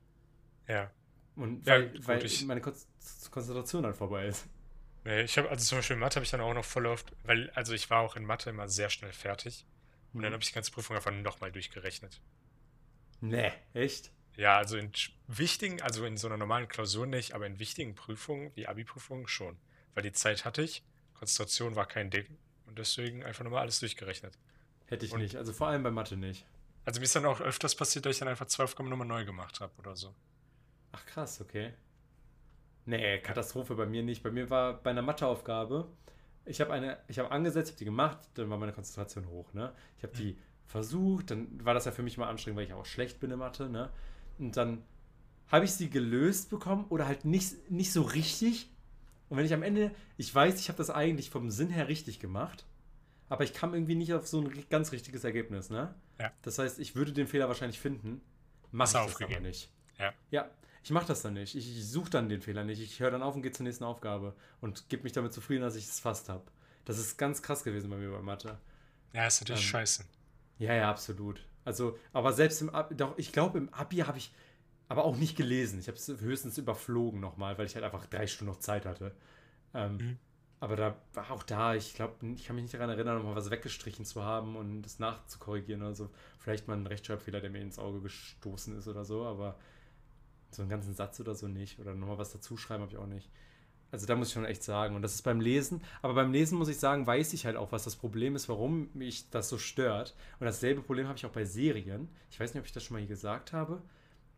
Ja. 0.68 0.90
Und 1.36 1.66
Ja, 1.66 1.74
weil, 1.74 1.88
gut, 1.88 2.06
weil 2.06 2.30
meine 2.46 2.60
Kon 2.60 2.74
Konzentration 3.30 3.84
dann 3.84 3.94
vorbei 3.94 4.26
ist. 4.26 4.46
Nee, 5.04 5.22
ich 5.22 5.36
habe, 5.38 5.48
also 5.48 5.64
zum 5.64 5.78
Beispiel 5.78 5.94
in 5.94 6.00
Mathe 6.00 6.16
habe 6.16 6.24
ich 6.24 6.30
dann 6.30 6.40
auch 6.40 6.54
noch 6.54 6.64
voll 6.64 6.86
oft, 6.86 7.12
weil, 7.24 7.50
also 7.50 7.72
ich 7.72 7.90
war 7.90 8.00
auch 8.00 8.14
in 8.14 8.24
Mathe 8.24 8.50
immer 8.50 8.68
sehr 8.68 8.90
schnell 8.90 9.12
fertig. 9.12 9.64
Und 10.12 10.22
dann 10.22 10.32
habe 10.32 10.42
ich 10.42 10.48
die 10.48 10.54
ganze 10.54 10.70
Prüfung 10.72 10.96
einfach 10.96 11.10
nochmal 11.12 11.50
durchgerechnet. 11.52 12.20
Nee, 13.20 13.52
echt? 13.72 14.10
Ja, 14.36 14.58
also 14.58 14.76
in 14.76 14.90
wichtigen, 15.28 15.80
also 15.82 16.04
in 16.04 16.16
so 16.16 16.26
einer 16.26 16.36
normalen 16.36 16.68
Klausur 16.68 17.06
nicht, 17.06 17.34
aber 17.34 17.46
in 17.46 17.58
wichtigen 17.58 17.94
Prüfungen, 17.94 18.50
wie 18.54 18.66
Abi-Prüfungen 18.66 19.28
schon. 19.28 19.56
Weil 19.94 20.02
die 20.02 20.12
Zeit 20.12 20.44
hatte 20.44 20.62
ich, 20.62 20.82
Konzentration 21.14 21.76
war 21.76 21.86
kein 21.86 22.10
Ding 22.10 22.26
und 22.66 22.78
deswegen 22.78 23.24
einfach 23.24 23.44
nochmal 23.44 23.60
alles 23.62 23.80
durchgerechnet. 23.80 24.38
Hätte 24.86 25.06
ich 25.06 25.12
Und- 25.12 25.20
nicht. 25.20 25.36
Also 25.36 25.52
vor 25.52 25.68
allem 25.68 25.82
bei 25.82 25.90
Mathe 25.90 26.16
nicht. 26.16 26.44
Also 26.84 26.98
mir 27.00 27.04
ist 27.04 27.14
dann 27.14 27.26
auch 27.26 27.40
öfters 27.40 27.74
passiert, 27.76 28.04
dass 28.06 28.14
ich 28.14 28.18
dann 28.18 28.28
einfach 28.28 28.46
zwei 28.46 28.64
Aufgaben 28.64 28.88
nochmal 28.88 29.06
neu 29.06 29.24
gemacht 29.24 29.60
habe 29.60 29.72
oder 29.78 29.94
so. 29.94 30.14
Ach 30.92 31.06
krass, 31.06 31.40
okay. 31.40 31.72
Nee, 32.84 33.20
Katastrophe 33.20 33.74
bei 33.76 33.86
mir 33.86 34.02
nicht. 34.02 34.22
Bei 34.22 34.30
mir 34.30 34.50
war 34.50 34.74
bei 34.82 34.90
einer 34.90 35.02
Matheaufgabe, 35.02 35.88
ich 36.44 36.60
habe 36.60 36.72
eine, 36.72 36.98
ich 37.08 37.18
habe 37.18 37.30
angesetzt, 37.30 37.70
habe 37.70 37.78
die 37.78 37.84
gemacht, 37.84 38.18
dann 38.34 38.50
war 38.50 38.58
meine 38.58 38.72
Konzentration 38.72 39.28
hoch, 39.28 39.52
ne? 39.54 39.72
Ich 39.98 40.02
habe 40.02 40.16
die 40.16 40.36
versucht, 40.66 41.30
dann 41.30 41.64
war 41.64 41.74
das 41.74 41.84
ja 41.84 41.92
für 41.92 42.02
mich 42.02 42.18
mal 42.18 42.28
anstrengend, 42.28 42.58
weil 42.58 42.66
ich 42.66 42.72
auch 42.72 42.86
schlecht 42.86 43.20
bin 43.20 43.30
in 43.30 43.38
Mathe, 43.38 43.68
ne? 43.68 43.90
Und 44.38 44.56
dann 44.56 44.82
habe 45.48 45.64
ich 45.64 45.72
sie 45.72 45.90
gelöst 45.90 46.50
bekommen 46.50 46.86
oder 46.88 47.06
halt 47.06 47.24
nicht, 47.24 47.70
nicht 47.70 47.92
so 47.92 48.02
richtig. 48.02 48.70
Und 49.28 49.36
wenn 49.36 49.44
ich 49.44 49.54
am 49.54 49.62
Ende, 49.62 49.92
ich 50.16 50.34
weiß, 50.34 50.58
ich 50.58 50.68
habe 50.68 50.78
das 50.78 50.90
eigentlich 50.90 51.30
vom 51.30 51.50
Sinn 51.50 51.70
her 51.70 51.88
richtig 51.88 52.18
gemacht, 52.18 52.66
aber 53.28 53.44
ich 53.44 53.54
kam 53.54 53.74
irgendwie 53.74 53.94
nicht 53.94 54.12
auf 54.14 54.26
so 54.26 54.40
ein 54.40 54.64
ganz 54.68 54.92
richtiges 54.92 55.24
Ergebnis, 55.24 55.70
ne? 55.70 55.94
Ja. 56.18 56.32
Das 56.42 56.58
heißt, 56.58 56.78
ich 56.78 56.94
würde 56.94 57.12
den 57.12 57.26
Fehler 57.26 57.48
wahrscheinlich 57.48 57.78
finden, 57.78 58.20
mache 58.70 58.98
ich 58.98 59.14
das 59.14 59.22
aber 59.22 59.40
nicht. 59.40 59.70
Ja. 59.98 60.12
Ja, 60.30 60.50
ich 60.82 60.90
mache 60.90 61.06
das 61.06 61.22
dann 61.22 61.34
nicht. 61.34 61.54
Ich, 61.54 61.76
ich 61.76 61.88
suche 61.88 62.10
dann 62.10 62.28
den 62.28 62.42
Fehler 62.42 62.64
nicht. 62.64 62.80
Ich 62.80 63.00
höre 63.00 63.10
dann 63.10 63.22
auf 63.22 63.34
und 63.34 63.42
gehe 63.42 63.52
zur 63.52 63.64
nächsten 63.64 63.84
Aufgabe 63.84 64.34
und 64.60 64.88
gebe 64.88 65.04
mich 65.04 65.12
damit 65.12 65.32
zufrieden, 65.32 65.62
dass 65.62 65.76
ich 65.76 65.84
es 65.84 66.00
fast 66.00 66.28
habe. 66.28 66.44
Das 66.84 66.98
ist 66.98 67.16
ganz 67.16 67.42
krass 67.42 67.62
gewesen 67.62 67.88
bei 67.90 67.96
mir 67.96 68.10
bei 68.10 68.22
Mathe. 68.22 68.58
Ja, 69.12 69.26
ist 69.26 69.40
natürlich 69.40 69.62
ähm, 69.62 69.68
scheiße. 69.68 70.04
Ja, 70.58 70.74
ja, 70.74 70.90
absolut. 70.90 71.44
Also, 71.64 71.98
aber 72.12 72.32
selbst 72.32 72.60
im 72.60 72.70
Abi, 72.70 72.96
doch, 72.96 73.16
ich 73.16 73.32
glaube, 73.32 73.58
im 73.58 73.72
Abi 73.72 73.98
habe 73.98 74.18
ich 74.18 74.32
aber 74.88 75.04
auch 75.04 75.16
nicht 75.16 75.36
gelesen. 75.36 75.78
Ich 75.78 75.86
habe 75.86 75.96
es 75.96 76.08
höchstens 76.08 76.58
überflogen 76.58 77.20
nochmal, 77.20 77.56
weil 77.56 77.66
ich 77.66 77.74
halt 77.74 77.84
einfach 77.84 78.06
drei 78.06 78.26
Stunden 78.26 78.52
noch 78.52 78.60
Zeit 78.60 78.84
hatte. 78.84 79.14
Ähm, 79.74 79.96
mhm. 79.96 80.18
Aber 80.60 80.76
da 80.76 80.96
war 81.14 81.30
auch 81.30 81.42
da, 81.42 81.74
ich 81.74 81.94
glaube, 81.94 82.14
ich 82.36 82.44
kann 82.44 82.56
mich 82.56 82.64
nicht 82.64 82.74
daran 82.74 82.90
erinnern, 82.90 83.16
nochmal 83.16 83.34
was 83.34 83.50
weggestrichen 83.50 84.04
zu 84.04 84.22
haben 84.22 84.54
und 84.54 84.82
das 84.82 84.98
nachzukorrigieren 84.98 85.82
oder 85.82 85.94
so. 85.94 86.10
Vielleicht 86.38 86.68
mal 86.68 86.76
ein 86.76 86.86
Rechtschreibfehler, 86.86 87.40
der 87.40 87.50
mir 87.50 87.60
ins 87.60 87.78
Auge 87.78 88.00
gestoßen 88.00 88.76
ist 88.78 88.86
oder 88.86 89.04
so, 89.04 89.24
aber 89.24 89.58
so 90.54 90.62
einen 90.62 90.70
ganzen 90.70 90.94
Satz 90.94 91.20
oder 91.20 91.34
so 91.34 91.48
nicht. 91.48 91.78
Oder 91.78 91.94
nochmal 91.94 92.18
was 92.18 92.32
dazuschreiben 92.32 92.82
habe 92.82 92.92
ich 92.92 92.98
auch 92.98 93.06
nicht. 93.06 93.30
Also 93.90 94.06
da 94.06 94.16
muss 94.16 94.28
ich 94.28 94.34
schon 94.34 94.46
echt 94.46 94.62
sagen. 94.62 94.96
Und 94.96 95.02
das 95.02 95.14
ist 95.14 95.22
beim 95.22 95.40
Lesen. 95.40 95.82
Aber 96.00 96.14
beim 96.14 96.32
Lesen 96.32 96.56
muss 96.56 96.68
ich 96.68 96.78
sagen, 96.78 97.06
weiß 97.06 97.34
ich 97.34 97.44
halt 97.44 97.56
auch, 97.56 97.72
was 97.72 97.84
das 97.84 97.94
Problem 97.94 98.34
ist, 98.34 98.48
warum 98.48 98.88
mich 98.94 99.28
das 99.30 99.48
so 99.48 99.58
stört. 99.58 100.16
Und 100.40 100.46
dasselbe 100.46 100.82
Problem 100.82 101.08
habe 101.08 101.18
ich 101.18 101.26
auch 101.26 101.32
bei 101.32 101.44
Serien. 101.44 102.08
Ich 102.30 102.40
weiß 102.40 102.54
nicht, 102.54 102.60
ob 102.60 102.66
ich 102.66 102.72
das 102.72 102.82
schon 102.82 102.94
mal 102.94 103.00
hier 103.00 103.08
gesagt 103.08 103.52
habe. 103.52 103.82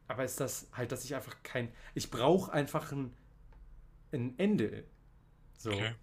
Aber 0.09 0.25
ist 0.25 0.41
das 0.41 0.69
halt, 0.73 0.93
dass 0.93 1.05
ich 1.05 1.15
einfach 1.15 1.37
kein. 1.43 1.69
Ich 1.95 2.11
brauche 2.11 2.53
einfach 2.53 2.91
ein, 2.93 3.13
ein 4.13 4.39
Ende. 4.39 4.85
So. 5.57 5.71
Okay. 5.71 5.95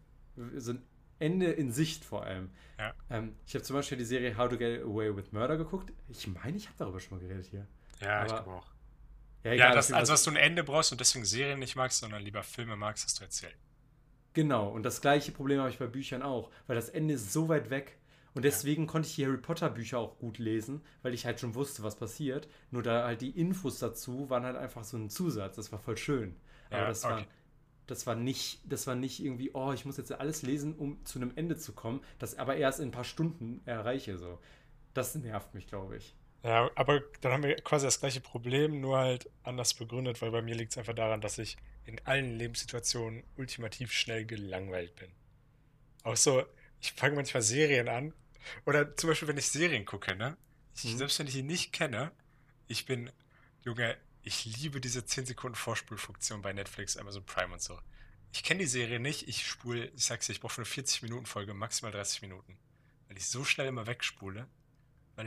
So 0.56 0.72
ein 0.72 0.82
Ende 1.20 1.52
in 1.52 1.72
Sicht 1.72 2.04
vor 2.04 2.24
allem. 2.24 2.50
Ja. 2.80 2.96
Ähm, 3.10 3.36
ich 3.46 3.54
habe 3.54 3.64
zum 3.64 3.76
Beispiel 3.76 3.98
die 3.98 4.06
Serie 4.06 4.36
How 4.38 4.50
to 4.50 4.58
Get 4.58 4.82
Away 4.82 5.16
with 5.16 5.32
Murder 5.34 5.58
geguckt. 5.58 5.94
Ich 6.08 6.26
meine, 6.28 6.58
ich 6.58 6.68
habe 6.68 6.78
darüber 6.80 7.00
schon 7.00 7.18
mal 7.18 7.24
geredet 7.24 7.46
hier. 7.46 7.68
Ja, 8.00 8.22
Aber, 8.22 8.26
ich 8.26 8.32
glaube 8.32 8.52
auch. 8.52 8.71
Ja, 9.44 9.54
egal, 9.54 9.70
ja 9.70 9.76
das, 9.76 9.92
also 9.92 10.14
dass 10.14 10.24
du 10.24 10.32
ein 10.32 10.36
Ende 10.36 10.64
brauchst 10.64 10.92
und 10.92 11.02
deswegen 11.02 11.26
Serien 11.26 11.60
nicht 11.60 11.76
magst, 11.76 12.00
sondern 12.00 12.22
lieber 12.22 12.44
Filme 12.44 12.76
magst, 12.76 13.06
hast 13.06 13.20
du 13.20 13.24
erzählt. 13.24 13.58
Genau, 14.34 14.70
und 14.70 14.84
das 14.84 15.02
gleiche 15.02 15.32
Problem 15.32 15.60
habe 15.60 15.70
ich 15.70 15.80
bei 15.80 15.88
Büchern 15.88 16.22
auch, 16.22 16.52
weil 16.68 16.76
das 16.76 16.90
Ende 16.90 17.16
ist 17.16 17.34
so 17.34 17.50
weit 17.50 17.70
weg. 17.70 17.98
Und 18.34 18.46
deswegen 18.46 18.84
ja. 18.84 18.90
konnte 18.90 19.10
ich 19.10 19.16
die 19.16 19.26
Harry 19.26 19.38
Potter 19.38 19.70
Bücher 19.70 20.00
auch 20.00 20.18
gut 20.18 20.38
lesen, 20.38 20.82
weil 21.02 21.14
ich 21.14 21.26
halt 21.26 21.42
schon 21.42 21.54
wusste, 21.54 21.84
was 21.84 21.98
passiert. 21.98 22.48
Nur 22.70 22.82
da 22.82 23.06
halt 23.06 23.22
die 23.22 23.32
Infos 23.32 23.80
dazu 23.80 24.30
waren 24.30 24.44
halt 24.44 24.56
einfach 24.56 24.86
so 24.86 24.96
ein 24.96 25.10
Zusatz. 25.10 25.58
Das 25.58 25.72
war 25.74 25.80
voll 25.80 25.98
schön. 25.98 26.38
Aber 26.70 26.84
ja, 26.84 26.88
das, 26.88 27.04
okay. 27.04 27.14
war, 27.14 27.26
das 27.88 28.08
war 28.08 28.16
nicht, 28.16 28.62
das 28.64 28.88
war 28.88 28.96
nicht 28.96 29.22
irgendwie, 29.22 29.52
oh, 29.54 29.74
ich 29.74 29.84
muss 29.84 29.98
jetzt 29.98 30.14
alles 30.14 30.44
lesen, 30.44 30.76
um 30.76 31.04
zu 31.04 31.20
einem 31.20 31.34
Ende 31.36 31.58
zu 31.58 31.74
kommen, 31.74 32.00
das 32.20 32.38
aber 32.38 32.56
erst 32.56 32.80
in 32.80 32.88
ein 32.88 32.92
paar 32.92 33.04
Stunden 33.04 33.62
erreiche. 33.66 34.18
So. 34.18 34.40
Das 34.94 35.14
nervt 35.16 35.54
mich, 35.54 35.68
glaube 35.68 35.98
ich. 35.98 36.16
Ja, 36.44 36.72
aber 36.76 37.02
dann 37.22 37.34
haben 37.34 37.44
wir 37.44 37.56
quasi 37.58 37.86
das 37.86 38.00
gleiche 38.00 38.20
Problem, 38.20 38.82
nur 38.82 38.98
halt 38.98 39.30
anders 39.44 39.76
begründet, 39.76 40.22
weil 40.22 40.32
bei 40.32 40.42
mir 40.42 40.56
liegt 40.56 40.72
es 40.72 40.78
einfach 40.78 40.96
daran, 40.96 41.22
dass 41.22 41.38
ich 41.38 41.58
in 41.86 42.00
allen 42.06 42.38
Lebenssituationen 42.38 43.24
ultimativ 43.38 43.92
schnell 43.92 44.26
gelangweilt 44.26 44.96
bin. 44.96 45.12
Auch 46.04 46.18
so, 46.18 46.44
ich 46.80 46.94
fange 46.94 47.16
manchmal 47.16 47.44
Serien 47.44 47.88
an. 47.88 48.14
Oder 48.66 48.96
zum 48.96 49.10
Beispiel, 49.10 49.28
wenn 49.28 49.38
ich 49.38 49.50
Serien 49.50 49.86
gucke, 49.86 50.16
ne? 50.16 50.36
Ich, 50.76 50.86
mhm. 50.86 50.98
Selbst 50.98 51.20
wenn 51.20 51.28
ich 51.28 51.34
die 51.34 51.44
nicht 51.44 51.74
kenne, 51.74 52.12
ich 52.68 52.86
bin, 52.88 53.12
Junge, 53.64 53.96
ich 54.24 54.46
liebe 54.46 54.82
diese 54.82 55.06
10 55.06 55.28
Sekunden 55.28 55.56
Vorspulfunktion 55.56 56.42
bei 56.42 56.54
Netflix, 56.54 56.98
Amazon 56.98 57.26
Prime 57.26 57.54
und 57.54 57.62
so. 57.62 57.78
Ich 58.34 58.44
kenne 58.44 58.62
die 58.62 58.68
Serie 58.68 59.00
nicht, 59.00 59.28
ich 59.28 59.46
spule, 59.46 59.92
ich 59.96 60.06
sag's 60.06 60.26
dir, 60.26 60.34
ich 60.34 60.40
brauche 60.40 60.54
für 60.54 60.62
eine 60.62 60.70
40-Minuten-Folge 60.70 61.54
maximal 61.54 61.92
30 61.92 62.24
Minuten. 62.24 62.58
Weil 63.08 63.18
ich 63.18 63.28
so 63.28 63.44
schnell 63.44 63.68
immer 63.68 63.86
wegspule 63.86 64.48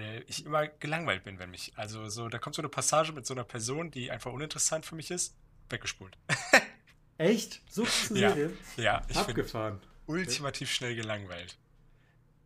weil 0.00 0.24
ich 0.26 0.44
immer 0.44 0.66
gelangweilt 0.66 1.24
bin, 1.24 1.38
wenn 1.38 1.50
mich. 1.50 1.72
Also 1.76 2.08
so, 2.08 2.28
da 2.28 2.38
kommt 2.38 2.56
so 2.56 2.62
eine 2.62 2.68
Passage 2.68 3.12
mit 3.12 3.26
so 3.26 3.34
einer 3.34 3.44
Person, 3.44 3.90
die 3.90 4.10
einfach 4.10 4.32
uninteressant 4.32 4.84
für 4.84 4.96
mich 4.96 5.10
ist, 5.10 5.36
weggespult. 5.68 6.16
Echt? 7.18 7.62
So 7.68 7.84
Serie? 7.84 8.52
Ja, 8.76 8.82
ja 8.82 9.02
ich 9.08 9.16
Abgefahren. 9.16 9.80
Ultimativ 10.06 10.68
okay. 10.68 10.74
schnell 10.74 10.96
gelangweilt. 10.96 11.56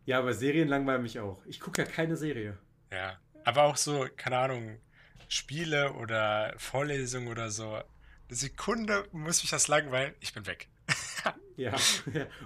Ja, 0.04 0.18
aber 0.18 0.34
Serien 0.34 0.68
langweilen 0.68 1.02
mich 1.02 1.18
auch. 1.20 1.40
Ich 1.46 1.60
gucke 1.60 1.82
ja 1.82 1.88
keine 1.88 2.16
Serie. 2.16 2.56
Ja, 2.92 3.18
aber 3.44 3.64
auch 3.64 3.76
so, 3.76 4.06
keine 4.16 4.38
Ahnung, 4.38 4.78
Spiele 5.28 5.94
oder 5.94 6.54
Vorlesungen 6.58 7.28
oder 7.28 7.50
so. 7.50 7.74
Eine 7.74 7.84
Sekunde 8.36 9.08
muss 9.12 9.42
mich 9.42 9.50
das 9.50 9.68
langweilen, 9.68 10.14
ich 10.20 10.34
bin 10.34 10.46
weg. 10.46 10.68
ja, 11.56 11.74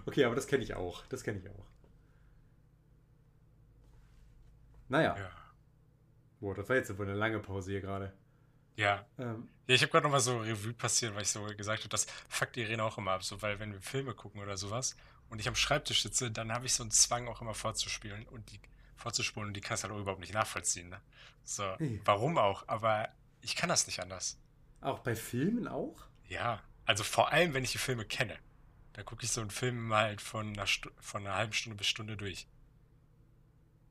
okay, 0.07 0.24
aber 0.24 0.34
das 0.34 0.46
kenne 0.46 0.62
ich 0.62 0.74
auch. 0.74 1.05
Das 1.07 1.22
kenne 1.22 1.38
ich 1.38 1.48
auch. 1.50 1.66
Naja. 4.93 5.16
Ja. 5.16 5.30
Boah, 6.38 6.55
das 6.55 6.68
war 6.68 6.76
jetzt 6.76 6.99
wohl 6.99 7.07
eine 7.07 7.14
lange 7.14 7.38
Pause 7.38 7.70
hier 7.70 7.80
gerade. 7.80 8.12
Ja. 8.76 9.07
Ähm, 9.18 9.49
ja, 9.66 9.74
ich 9.74 9.80
habe 9.80 9.90
gerade 9.90 10.05
nochmal 10.05 10.20
so 10.20 10.38
Revue 10.38 10.74
passiert, 10.74 11.14
weil 11.14 11.22
ich 11.22 11.30
so 11.30 11.43
gesagt 11.45 11.80
habe, 11.80 11.88
das 11.88 12.07
fuckt 12.28 12.57
die 12.57 12.61
Irene 12.61 12.84
auch 12.84 12.99
immer 12.99 13.12
ab, 13.12 13.24
so, 13.24 13.40
weil 13.40 13.59
wenn 13.59 13.72
wir 13.72 13.80
Filme 13.80 14.14
gucken 14.14 14.43
oder 14.43 14.59
sowas 14.59 14.95
und 15.30 15.38
ich 15.38 15.49
am 15.49 15.55
Schreibtisch 15.55 16.03
sitze, 16.03 16.30
dann 16.30 16.53
habe 16.53 16.66
ich 16.66 16.74
so 16.74 16.82
einen 16.82 16.90
Zwang 16.90 17.26
auch 17.26 17.40
immer 17.40 17.55
vorzuspielen 17.55 18.28
und 18.28 18.51
die 18.53 18.61
vorzuspulen 18.97 19.49
und 19.49 19.55
die 19.55 19.62
kannst 19.62 19.82
halt 19.82 19.95
auch 19.95 19.99
überhaupt 19.99 20.20
nicht 20.20 20.34
nachvollziehen. 20.34 20.90
Ne? 20.90 21.01
So, 21.43 21.74
hey. 21.78 21.99
warum 22.05 22.36
auch? 22.36 22.68
Aber 22.68 23.09
ich 23.40 23.57
kann 23.57 23.70
das 23.70 23.86
nicht 23.86 24.01
anders. 24.01 24.38
Auch 24.82 24.99
bei 24.99 25.16
Filmen 25.16 25.68
auch? 25.68 26.05
Ja, 26.28 26.62
also 26.84 27.03
vor 27.03 27.32
allem, 27.32 27.55
wenn 27.55 27.64
ich 27.64 27.72
die 27.72 27.78
Filme 27.78 28.05
kenne. 28.05 28.36
Da 28.93 29.03
gucke 29.03 29.24
ich 29.24 29.32
so 29.32 29.40
einen 29.40 29.51
Film 29.51 29.88
mal 29.88 30.05
halt 30.05 30.20
von 30.20 30.53
einer, 30.53 30.66
von 31.01 31.26
einer 31.26 31.34
halben 31.34 31.55
Stunde 31.55 31.78
bis 31.78 31.86
Stunde 31.86 32.18
durch. 32.18 32.47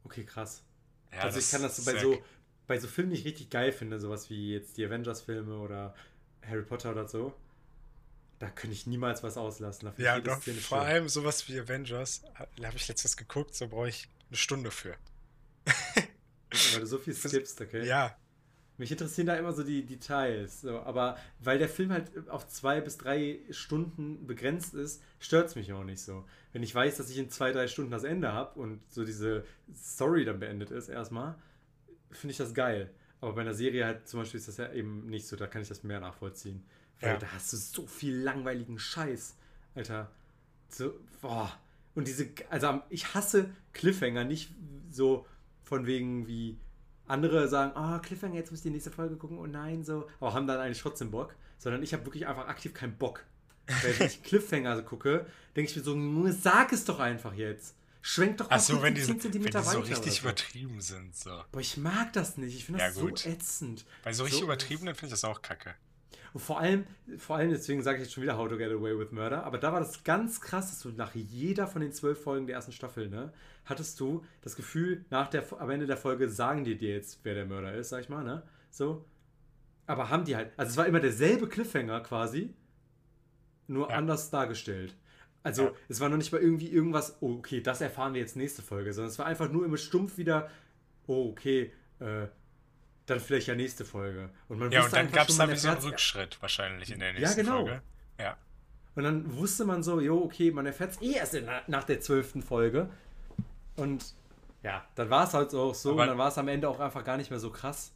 Okay, 0.04 0.26
krass. 0.26 0.64
Ja, 1.14 1.22
also 1.22 1.40
ich 1.40 1.50
kann 1.50 1.62
das 1.62 1.76
so 1.78 1.84
bei 1.84 2.00
so 2.00 2.22
bei 2.68 2.80
so 2.80 2.88
Filmen, 2.88 3.12
die 3.12 3.18
ich 3.18 3.26
richtig 3.26 3.50
geil 3.50 3.74
finde, 3.74 4.00
sowas 4.00 4.30
wie 4.30 4.54
jetzt 4.54 4.78
die 4.78 4.86
Avengers-Filme 4.86 5.58
oder 5.58 5.94
Harry 6.42 6.64
Potter 6.64 6.92
oder 6.92 7.08
so, 7.08 7.34
da 8.40 8.50
könnte 8.50 8.74
ich 8.74 8.88
niemals 8.88 9.24
was 9.24 9.36
auslassen. 9.36 9.92
ja, 9.98 10.20
doch, 10.22 10.42
vor 10.42 10.54
schön. 10.54 10.78
allem 10.78 11.10
sowas 11.10 11.48
wie 11.50 11.60
Avengers, 11.60 12.22
da 12.56 12.68
habe 12.68 12.78
ich 12.78 12.88
letztes 12.88 13.18
geguckt, 13.18 13.56
so 13.56 13.68
brauche 13.68 13.90
ich 13.90 14.08
eine 14.30 14.38
Stunde 14.38 14.72
für. 14.72 14.96
Weil 15.66 16.80
du 16.80 16.88
so 16.88 16.98
viel 16.98 17.14
skippst, 17.16 17.60
okay? 17.60 17.86
Ja. 17.86 18.18
Mich 18.82 18.92
interessieren 18.92 19.28
da 19.28 19.36
immer 19.36 19.54
so 19.54 19.64
die 19.64 19.86
Details. 19.86 20.62
So. 20.62 20.80
Aber 20.82 21.18
weil 21.40 21.60
der 21.60 21.70
Film 21.70 21.94
halt 21.94 22.30
auf 22.30 22.48
zwei 22.48 22.82
bis 22.82 22.98
drei 22.98 23.40
Stunden 23.50 24.28
begrenzt 24.28 24.74
ist, 24.74 25.02
stört 25.20 25.48
es 25.48 25.56
mich 25.56 25.72
auch 25.72 25.84
nicht 25.84 26.02
so 26.02 26.26
wenn 26.54 26.64
ich 26.64 26.76
weiß, 26.76 26.98
dass 26.98 27.10
ich 27.10 27.18
in 27.18 27.30
zwei, 27.30 27.52
drei 27.52 27.68
Stunden 27.68 27.92
das 27.92 28.04
Ende 28.04 28.34
habe 28.34 28.60
und 28.60 28.82
so 28.90 29.06
diese 29.06 29.46
Story 29.76 30.26
dann 30.26 30.40
beendet 30.40 30.72
ist, 30.72 30.90
erstmal, 30.90 31.36
finde 32.12 32.32
ich 32.32 32.38
das 32.38 32.54
geil. 32.54 32.90
Aber 33.22 33.34
bei 33.34 33.42
einer 33.42 33.54
Serie 33.54 33.86
halt 33.86 34.08
zum 34.08 34.20
Beispiel 34.20 34.40
ist 34.40 34.48
das 34.48 34.58
ja 34.58 34.72
eben 34.74 35.08
nicht 35.08 35.28
so, 35.28 35.36
da 35.36 35.48
kann 35.48 35.62
ich 35.62 35.70
das 35.70 35.84
mehr 35.84 36.00
nachvollziehen. 36.00 36.64
Weil 37.00 37.12
ja. 37.12 37.18
da 37.18 37.28
hast 37.32 37.54
du 37.54 37.58
so 37.58 37.88
viel 37.88 38.16
langweiligen 38.16 38.80
Scheiß, 38.80 39.36
Alter. 39.76 40.12
So, 40.70 40.94
boah. 41.22 41.52
Und 41.96 42.08
diese, 42.08 42.30
also 42.50 42.82
ich 42.90 43.14
hasse 43.14 43.50
Cliffhanger 43.74 44.24
nicht 44.24 44.54
so 44.90 45.26
von 45.64 45.86
wegen 45.86 46.28
wie 46.28 46.58
andere 47.12 47.48
sagen, 47.48 47.74
ah, 47.76 47.98
oh, 47.98 48.00
Cliffhanger, 48.00 48.36
jetzt 48.36 48.52
muss 48.52 48.60
ich 48.60 48.64
die 48.64 48.70
nächste 48.72 48.92
Folge 48.92 49.16
gucken, 49.16 49.38
oh 49.38 49.46
nein, 49.46 49.84
so, 49.84 50.08
aber 50.20 50.34
haben 50.34 50.48
dann 50.48 50.60
eigentlich 50.60 50.82
trotzdem 50.82 51.12
Bock, 51.12 51.36
sondern 51.58 51.84
ich 51.84 51.94
habe 51.94 52.06
wirklich 52.06 52.28
einfach 52.28 52.48
aktiv 52.48 52.74
keinen 52.74 52.98
Bock. 52.98 53.24
Wenn 53.68 54.08
ich 54.08 54.24
Cliffhanger 54.24 54.82
gucke, 54.82 55.26
denke 55.56 55.70
ich 55.70 55.78
mir 55.78 55.84
so, 55.84 56.32
sag 56.32 56.72
es 56.74 56.86
doch 56.86 57.00
einfach 57.00 57.34
jetzt. 57.34 57.76
Schwenk 58.02 58.38
doch 58.38 58.50
mal 58.50 58.60
so, 58.60 58.82
wenn 58.82 58.96
die, 58.96 59.04
10 59.04 59.20
cm 59.20 59.34
wenn 59.34 59.52
die 59.52 59.62
so 59.62 59.80
richtig 59.80 60.14
so. 60.14 60.22
übertrieben 60.22 60.82
sind. 60.82 61.16
So. 61.16 61.44
Boah, 61.52 61.60
ich 61.60 61.78
mag 61.78 62.12
das 62.14 62.36
nicht. 62.38 62.56
Ich 62.56 62.66
finde 62.66 62.80
das 62.80 62.96
ja, 62.96 63.02
so 63.02 63.08
ätzend. 63.10 63.86
Bei 64.04 64.12
so 64.12 64.24
richtig 64.24 64.40
so 64.40 64.46
übertriebenen 64.46 64.96
finde 64.96 65.14
ich 65.14 65.22
das 65.22 65.24
auch 65.24 65.42
kacke. 65.44 65.76
Und 66.34 66.40
vor 66.40 66.60
allem, 66.60 66.86
vor 67.18 67.36
allem, 67.36 67.50
deswegen 67.50 67.82
sage 67.82 67.98
ich 67.98 68.04
jetzt 68.04 68.14
schon 68.14 68.24
wieder 68.24 68.38
How 68.38 68.48
to 68.48 68.58
Get 68.58 68.72
Away 68.72 68.98
with 68.98 69.12
Murder, 69.12 69.44
aber 69.44 69.58
da 69.58 69.74
war 69.74 69.80
das 69.80 70.04
ganz 70.04 70.40
krass, 70.40 70.70
dass 70.70 70.80
du 70.80 70.90
nach 70.90 71.14
jeder 71.14 71.68
von 71.68 71.82
den 71.82 71.92
zwölf 71.92 72.22
Folgen 72.22 72.48
der 72.48 72.56
ersten 72.56 72.72
Staffel, 72.72 73.10
ne, 73.10 73.34
hattest 73.66 74.00
du 74.00 74.24
das 74.42 74.56
Gefühl, 74.56 75.06
nach 75.10 75.28
der, 75.28 75.44
am 75.60 75.70
Ende 75.70 75.88
der 75.88 75.98
Folge 75.98 76.30
sagen 76.30 76.64
die 76.64 76.78
dir 76.78 76.96
jetzt, 76.96 77.20
wer 77.24 77.36
der 77.36 77.46
Mörder 77.46 77.74
ist, 77.74 77.90
sag 77.90 78.02
ich 78.02 78.10
mal, 78.10 78.24
ne? 78.24 78.44
So. 78.70 79.06
Aber 79.88 80.10
haben 80.10 80.24
die 80.24 80.36
halt, 80.36 80.52
also 80.56 80.72
es 80.72 80.78
war 80.78 80.86
immer 80.86 81.02
derselbe 81.02 81.50
Cliffhanger 81.50 82.00
quasi, 82.02 82.54
nur 83.68 83.90
ja. 83.90 83.98
anders 83.98 84.30
dargestellt. 84.30 84.96
Also 85.44 85.64
ja. 85.64 85.72
es 85.90 86.00
war 86.00 86.08
noch 86.08 86.18
nicht 86.18 86.32
mal 86.32 86.42
irgendwie 86.42 86.70
irgendwas, 86.70 87.18
oh, 87.20 87.38
okay, 87.40 87.62
das 87.62 87.82
erfahren 87.82 88.14
wir 88.14 88.22
jetzt 88.22 88.36
nächste 88.36 88.62
Folge, 88.62 88.94
sondern 88.94 89.10
es 89.10 89.20
war 89.20 89.26
einfach 89.26 89.52
nur 89.52 89.66
immer 89.66 89.78
stumpf 89.78 90.18
wieder, 90.18 90.50
oh, 91.08 91.30
okay, 91.32 91.74
äh, 92.00 92.28
dann 93.12 93.20
vielleicht 93.20 93.48
ja 93.48 93.56
nächste 93.56 93.86
Folge. 93.86 94.30
Und 94.48 94.60
man 94.60 94.72
ja, 94.72 94.86
und 94.86 94.94
dann 94.94 95.12
gab 95.12 95.30
es 95.30 95.38
dann 95.38 95.56
so 95.56 95.70
einen 95.70 95.78
Rückschritt 95.80 96.42
wahrscheinlich 96.42 96.92
in 96.92 97.00
der 97.00 97.14
nächsten 97.14 97.40
ja, 97.40 97.44
genau. 97.44 97.66
Folge. 97.66 97.82
Ja. 98.20 98.38
Und 98.96 99.04
dann 99.04 99.38
wusste 99.38 99.66
man 99.66 99.84
so, 99.84 100.00
jo, 100.02 100.22
okay, 100.24 100.52
man 100.52 100.66
erfährt 100.66 100.92
es 100.92 101.02
eh 101.02 101.14
erst 101.14 101.34
in, 101.36 101.48
nach 101.68 101.84
der 101.84 102.02
zwölften 102.02 102.42
Folge. 102.42 102.90
Und 103.76 104.14
ja, 104.64 104.86
dann 104.96 105.10
war 105.10 105.28
es 105.28 105.34
halt 105.34 105.54
auch 105.54 105.74
so. 105.76 105.92
Aber 105.92 106.04
und 106.04 106.08
dann 106.10 106.18
war 106.18 106.28
es 106.28 106.38
am 106.38 106.48
Ende 106.48 106.68
auch 106.68 106.80
einfach 106.80 107.04
gar 107.04 107.18
nicht 107.18 107.30
mehr 107.30 107.40
so 107.40 107.52
krass. 107.52 107.94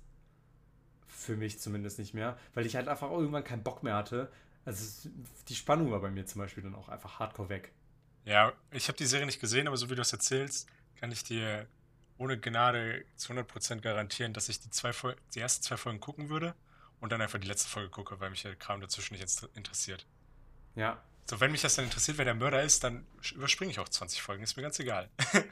Für 1.08 1.36
mich 1.36 1.60
zumindest 1.60 2.00
nicht 2.00 2.14
mehr. 2.14 2.38
Weil 2.54 2.66
ich 2.66 2.76
halt 2.76 2.88
einfach 2.88 3.12
irgendwann 3.12 3.44
keinen 3.44 3.64
Bock 3.64 3.84
mehr 3.84 3.96
hatte, 3.96 4.30
also 4.66 5.10
die 5.48 5.56
Spannung 5.56 5.92
war 5.92 6.02
bei 6.02 6.10
mir 6.10 6.26
zum 6.26 6.42
Beispiel 6.42 6.64
dann 6.64 6.74
auch 6.74 6.90
einfach 6.90 7.20
hardcore 7.20 7.50
weg. 7.50 7.72
Ja, 8.26 8.54
ich 8.72 8.88
habe 8.88 8.98
die 8.98 9.06
Serie 9.06 9.28
nicht 9.28 9.40
gesehen, 9.40 9.68
aber 9.68 9.78
so 9.78 9.90
wie 9.92 9.96
du 9.96 10.02
es 10.02 10.12
erzählst, 10.12 10.68
kann 11.00 11.12
ich 11.12 11.24
dir 11.24 11.68
ohne 12.18 12.40
Gnade 12.40 13.06
zu 13.16 13.34
100% 13.34 13.82
garantieren, 13.82 14.34
dass 14.34 14.50
ich 14.50 14.60
die, 14.60 14.70
zwei 14.70 14.92
die 15.34 15.40
ersten 15.40 15.64
zwei 15.64 15.78
Folgen 15.78 16.00
gucken 16.00 16.30
würde 16.30 16.56
und 17.00 17.12
dann 17.12 17.22
einfach 17.22 17.40
die 17.40 17.48
letzte 17.48 17.68
Folge 17.68 17.90
gucke, 17.90 18.20
weil 18.20 18.30
mich 18.30 18.44
der 18.44 18.56
Kram 18.56 18.82
dazwischen 18.82 19.16
nicht 19.16 19.42
interessiert. 19.56 20.06
Ja. 20.76 21.02
So, 21.26 21.40
wenn 21.40 21.52
mich 21.52 21.62
das 21.62 21.76
dann 21.76 21.86
interessiert, 21.86 22.18
wer 22.18 22.26
der 22.26 22.36
Mörder 22.36 22.62
ist, 22.64 22.84
dann 22.84 23.06
überspringe 23.34 23.72
ich 23.72 23.80
auch 23.80 23.90
20 23.90 24.22
Folgen, 24.22 24.44
ist 24.44 24.56
mir 24.56 24.64
ganz 24.64 24.80
egal. 24.80 25.10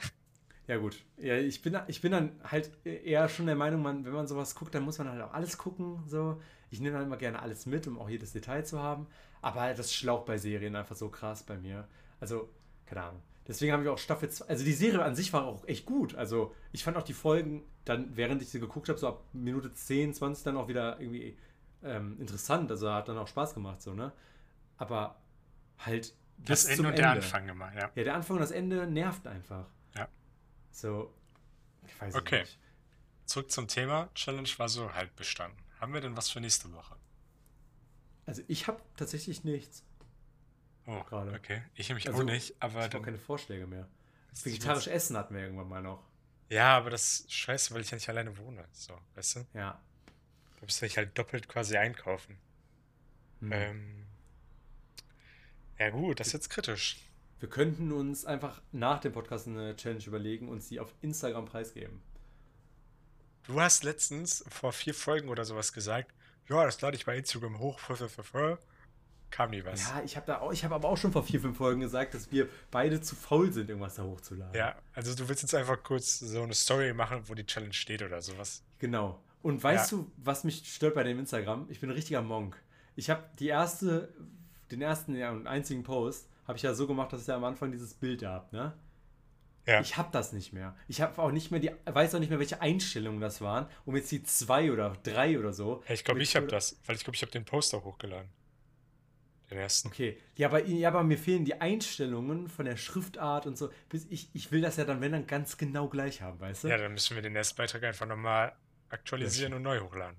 Ja, 0.68 0.78
gut. 0.78 1.03
Ja, 1.18 1.36
ich, 1.36 1.61
bin, 1.61 1.78
ich 1.88 2.01
bin 2.01 2.14
dann 2.14 2.39
halt 2.43 2.72
eher 2.86 3.28
schon 3.28 3.47
der 3.47 3.55
Meinung, 3.55 3.82
man, 3.82 4.05
wenn 4.05 4.14
man 4.14 4.28
sowas 4.28 4.55
guckt, 4.55 4.74
dann 4.74 4.84
muss 4.84 4.97
man 4.97 5.09
halt 5.09 5.22
auch 5.22 5.34
alles 5.34 5.57
gucken. 5.57 6.03
So. 6.07 6.41
Ich 6.70 6.80
nehme 6.80 6.95
halt 6.95 7.05
immer 7.05 7.18
gerne 7.18 7.41
alles 7.41 7.66
mit, 7.66 7.86
um 7.86 7.99
auch 7.99 8.09
jedes 8.09 8.32
Detail 8.32 8.64
zu 8.64 8.80
haben. 8.80 9.07
Aber 9.41 9.74
das 9.74 9.93
schlaucht 9.93 10.26
bei 10.26 10.38
Serien 10.38 10.76
einfach 10.76 10.95
so 10.95 11.09
krass 11.09 11.43
bei 11.43 11.57
mir. 11.57 11.88
Also, 12.22 12.49
keine 12.86 13.03
Ahnung. 13.03 13.22
Deswegen 13.48 13.74
habe 13.74 13.84
ich 13.84 13.89
auch 13.89 13.98
Staffel 13.98 14.30
2. 14.30 14.48
Also, 14.48 14.64
die 14.64 14.74
Serie 14.74 15.04
an 15.04 15.16
sich 15.16 15.34
war 15.34 15.46
auch 15.46 15.68
echt 15.68 15.86
gut. 15.86 16.16
Also, 16.16 16.54
ich 16.72 16.84
fand 16.84 16.98
auch 16.98 17.04
die 17.04 17.14
Folgen 17.14 17.64
dann, 17.86 18.16
während 18.16 18.41
ich 18.41 18.50
sie 18.50 18.60
geguckt 18.60 18.89
habe, 18.89 18.98
so 18.98 19.08
ab 19.08 19.24
Minute 19.34 19.74
10, 19.74 20.14
20 20.14 20.44
dann 20.44 20.58
auch 20.58 20.68
wieder 20.68 21.00
irgendwie 21.00 21.38
ähm, 21.84 22.20
interessant. 22.20 22.72
Also, 22.72 22.91
hat 22.91 23.08
dann 23.08 23.18
auch 23.18 23.28
Spaß 23.28 23.54
gemacht, 23.54 23.82
so, 23.82 23.94
ne? 23.94 24.14
Aber 24.78 25.22
halt. 25.80 26.14
Das 26.38 26.66
Ende 26.66 26.82
und 26.82 26.88
Ende. 26.88 27.02
der 27.02 27.12
Anfang 27.12 27.48
immer, 27.48 27.74
ja. 27.74 27.91
Ja, 27.96 28.04
der 28.04 28.16
Anfang 28.16 28.38
und 28.38 28.41
das 28.41 28.52
Ende 28.52 28.88
nervt 28.88 29.28
einfach. 29.28 29.68
Ja. 29.96 30.08
So, 30.72 31.14
ich 31.86 32.02
weiß 32.02 32.16
okay. 32.16 32.41
nicht. 32.41 32.60
Zurück 33.26 33.52
zum 33.52 33.68
Thema. 33.68 34.10
Challenge 34.16 34.50
war 34.58 34.68
so 34.68 34.94
halb 34.94 35.16
bestanden. 35.16 35.58
Haben 35.80 35.94
wir 35.94 36.02
denn 36.02 36.18
was 36.18 36.30
für 36.30 36.39
nächste 36.39 36.72
Woche? 36.74 36.96
Also 38.26 38.41
ich 38.48 38.68
habe 38.68 38.82
tatsächlich 38.96 39.44
nichts. 39.44 39.84
Oh, 40.86 41.04
gerade. 41.04 41.34
Okay. 41.34 41.62
Ich 41.76 41.90
nämlich 41.90 42.08
also, 42.08 42.22
auch 42.22 42.26
nicht, 42.26 42.56
aber 42.60 42.84
ich 42.84 42.90
dann. 42.90 43.04
keine 43.04 43.18
Vorschläge 43.18 43.68
mehr. 43.68 43.88
Vegetarisch 44.44 44.88
Essen 44.88 45.16
hatten 45.16 45.36
wir 45.36 45.44
irgendwann 45.44 45.70
mal 45.70 45.82
noch. 45.82 46.04
Ja, 46.50 46.76
aber 46.78 46.90
das 46.90 47.22
ist 47.22 47.34
scheiße, 47.34 47.74
weil 47.74 47.82
ich 47.82 47.92
ja 47.92 47.96
nicht 47.96 48.10
alleine 48.10 48.38
wohne. 48.38 48.66
So, 48.72 48.98
weißt 49.16 49.38
du? 49.38 49.40
Ja. 49.54 49.82
Da 50.60 50.66
müsste 50.66 50.86
ich 50.86 50.98
halt 50.98 51.18
doppelt 51.18 51.48
quasi 51.48 51.78
einkaufen. 51.78 52.38
Hm. 53.40 53.52
Ähm, 53.52 54.06
ja, 55.80 55.90
gut, 55.90 56.20
das 56.20 56.28
ist 56.28 56.34
jetzt 56.34 56.50
kritisch. 56.50 56.98
Wir 57.40 57.50
könnten 57.50 57.92
uns 57.92 58.26
einfach 58.26 58.62
nach 58.72 59.00
dem 59.00 59.12
Podcast 59.12 59.48
eine 59.48 59.76
Challenge 59.76 60.04
überlegen 60.06 60.48
und 60.48 60.64
sie 60.64 60.80
auf 60.80 60.94
Instagram 61.02 61.46
preisgeben. 61.46 62.02
Du 63.44 63.60
hast 63.60 63.84
letztens 63.84 64.46
vor 64.48 64.72
vier 64.72 64.94
Folgen 64.94 65.28
oder 65.28 65.44
sowas 65.44 65.74
gesagt, 65.74 66.14
ja, 66.48 66.64
das 66.64 66.80
lade 66.80 66.96
ich 66.96 67.06
bei 67.06 67.18
Instagram 67.18 67.60
hoch. 67.60 67.80
Kam 69.34 69.50
nie 69.50 69.66
was. 69.66 69.90
Ja, 69.90 70.04
ich 70.06 70.16
habe 70.16 70.28
da 70.28 70.42
auch, 70.42 70.54
ich 70.54 70.64
habe 70.64 70.76
aber 70.76 70.88
auch 70.88 70.96
schon 70.96 71.12
vor 71.12 71.24
vier, 71.24 71.42
fünf 71.42 71.58
Folgen 71.58 71.82
gesagt, 71.82 72.14
dass 72.14 72.32
wir 72.32 72.48
beide 72.70 73.02
zu 73.02 73.16
faul 73.16 73.52
sind, 73.52 73.68
irgendwas 73.68 73.96
da 73.96 74.04
hochzuladen. 74.04 74.54
Ja, 74.54 74.76
also 74.94 75.16
du 75.16 75.28
willst 75.28 75.42
jetzt 75.42 75.56
einfach 75.56 75.82
kurz 75.82 76.20
so 76.20 76.44
eine 76.44 76.54
Story 76.54 76.94
machen, 76.94 77.24
wo 77.26 77.34
die 77.34 77.44
Challenge 77.44 77.74
steht 77.74 78.04
oder 78.04 78.22
sowas. 78.22 78.62
Genau. 78.78 79.20
Und 79.42 79.64
weißt 79.64 79.92
ja. 79.92 79.98
du, 79.98 80.12
was 80.18 80.44
mich 80.44 80.72
stört 80.72 80.94
bei 80.94 81.02
dem 81.02 81.18
Instagram? 81.18 81.66
Ich 81.72 81.80
bin 81.80 81.90
ein 81.90 81.96
richtiger 81.96 82.22
Monk. 82.22 82.62
Ich 82.96 83.10
habe 83.10 83.24
die 83.40 83.48
erste, 83.48 84.14
den 84.70 84.84
ersten 84.84 85.16
ja, 85.16 85.32
und 85.32 85.48
einzigen 85.48 85.82
Post 85.82 86.30
habe 86.48 86.58
ich 86.58 86.62
ja 86.62 86.76
so 86.76 86.86
gemacht, 86.86 87.12
dass 87.12 87.22
ich 87.22 87.28
ja 87.28 87.36
am 87.36 87.44
Anfang 87.44 87.72
dieses 87.72 87.96
Bild 87.96 88.22
da 88.22 88.34
habe, 88.34 88.56
ne? 88.56 88.74
Ja. 89.66 89.82
Ich 89.82 89.98
habe 89.98 90.10
das 90.12 90.32
nicht 90.32 90.54
mehr. 90.54 90.76
Ich 90.88 91.02
habe 91.02 91.20
auch 91.20 91.32
nicht 91.32 91.50
mehr 91.50 91.60
die, 91.60 91.72
weiß 91.86 92.14
auch 92.14 92.20
nicht 92.20 92.30
mehr, 92.30 92.38
welche 92.38 92.62
Einstellungen 92.62 93.20
das 93.20 93.42
waren, 93.42 93.66
um 93.86 93.96
jetzt 93.96 94.12
die 94.12 94.22
zwei 94.22 94.72
oder 94.72 94.96
drei 95.02 95.40
oder 95.40 95.54
so. 95.54 95.82
Ja, 95.88 95.96
ich 95.96 96.04
glaube, 96.04 96.22
ich 96.22 96.36
habe 96.36 96.46
das, 96.46 96.78
weil 96.86 96.98
ich 96.98 97.04
glaube, 97.04 97.16
ich 97.16 97.22
habe 97.24 97.32
den 97.32 97.46
Poster 97.46 97.84
hochgeladen. 97.84 98.30
Den 99.54 99.62
ersten. 99.62 99.89
Okay. 99.89 100.18
Ja 100.36 100.47
aber, 100.47 100.66
ja, 100.66 100.89
aber 100.89 101.04
mir 101.04 101.18
fehlen 101.18 101.45
die 101.45 101.62
Einstellungen 101.62 102.49
von 102.49 102.66
der 102.66 102.76
Schriftart 102.76 103.45
und 103.45 103.56
so. 103.56 103.70
Ich, 104.10 104.30
ich 104.34 104.51
will 104.51 104.62
das 104.62 104.78
ja 104.78 104.84
dann, 104.84 104.99
wenn 104.99 105.12
dann, 105.12 105.28
ganz 105.28 105.58
genau 105.58 105.88
gleich 105.88 106.24
haben, 106.24 106.39
weißt 106.39 106.64
du? 106.64 106.70
Ja, 106.70 106.78
dann 106.78 106.93
müssen 106.93 107.14
wir 107.14 107.22
den 107.22 107.36
ersten 107.36 107.56
Beitrag 107.56 107.84
einfach 107.84 108.08
nochmal 108.08 108.54
aktualisieren 108.89 109.54
und 109.54 109.62
neu 109.62 109.80
hochladen. 109.80 110.18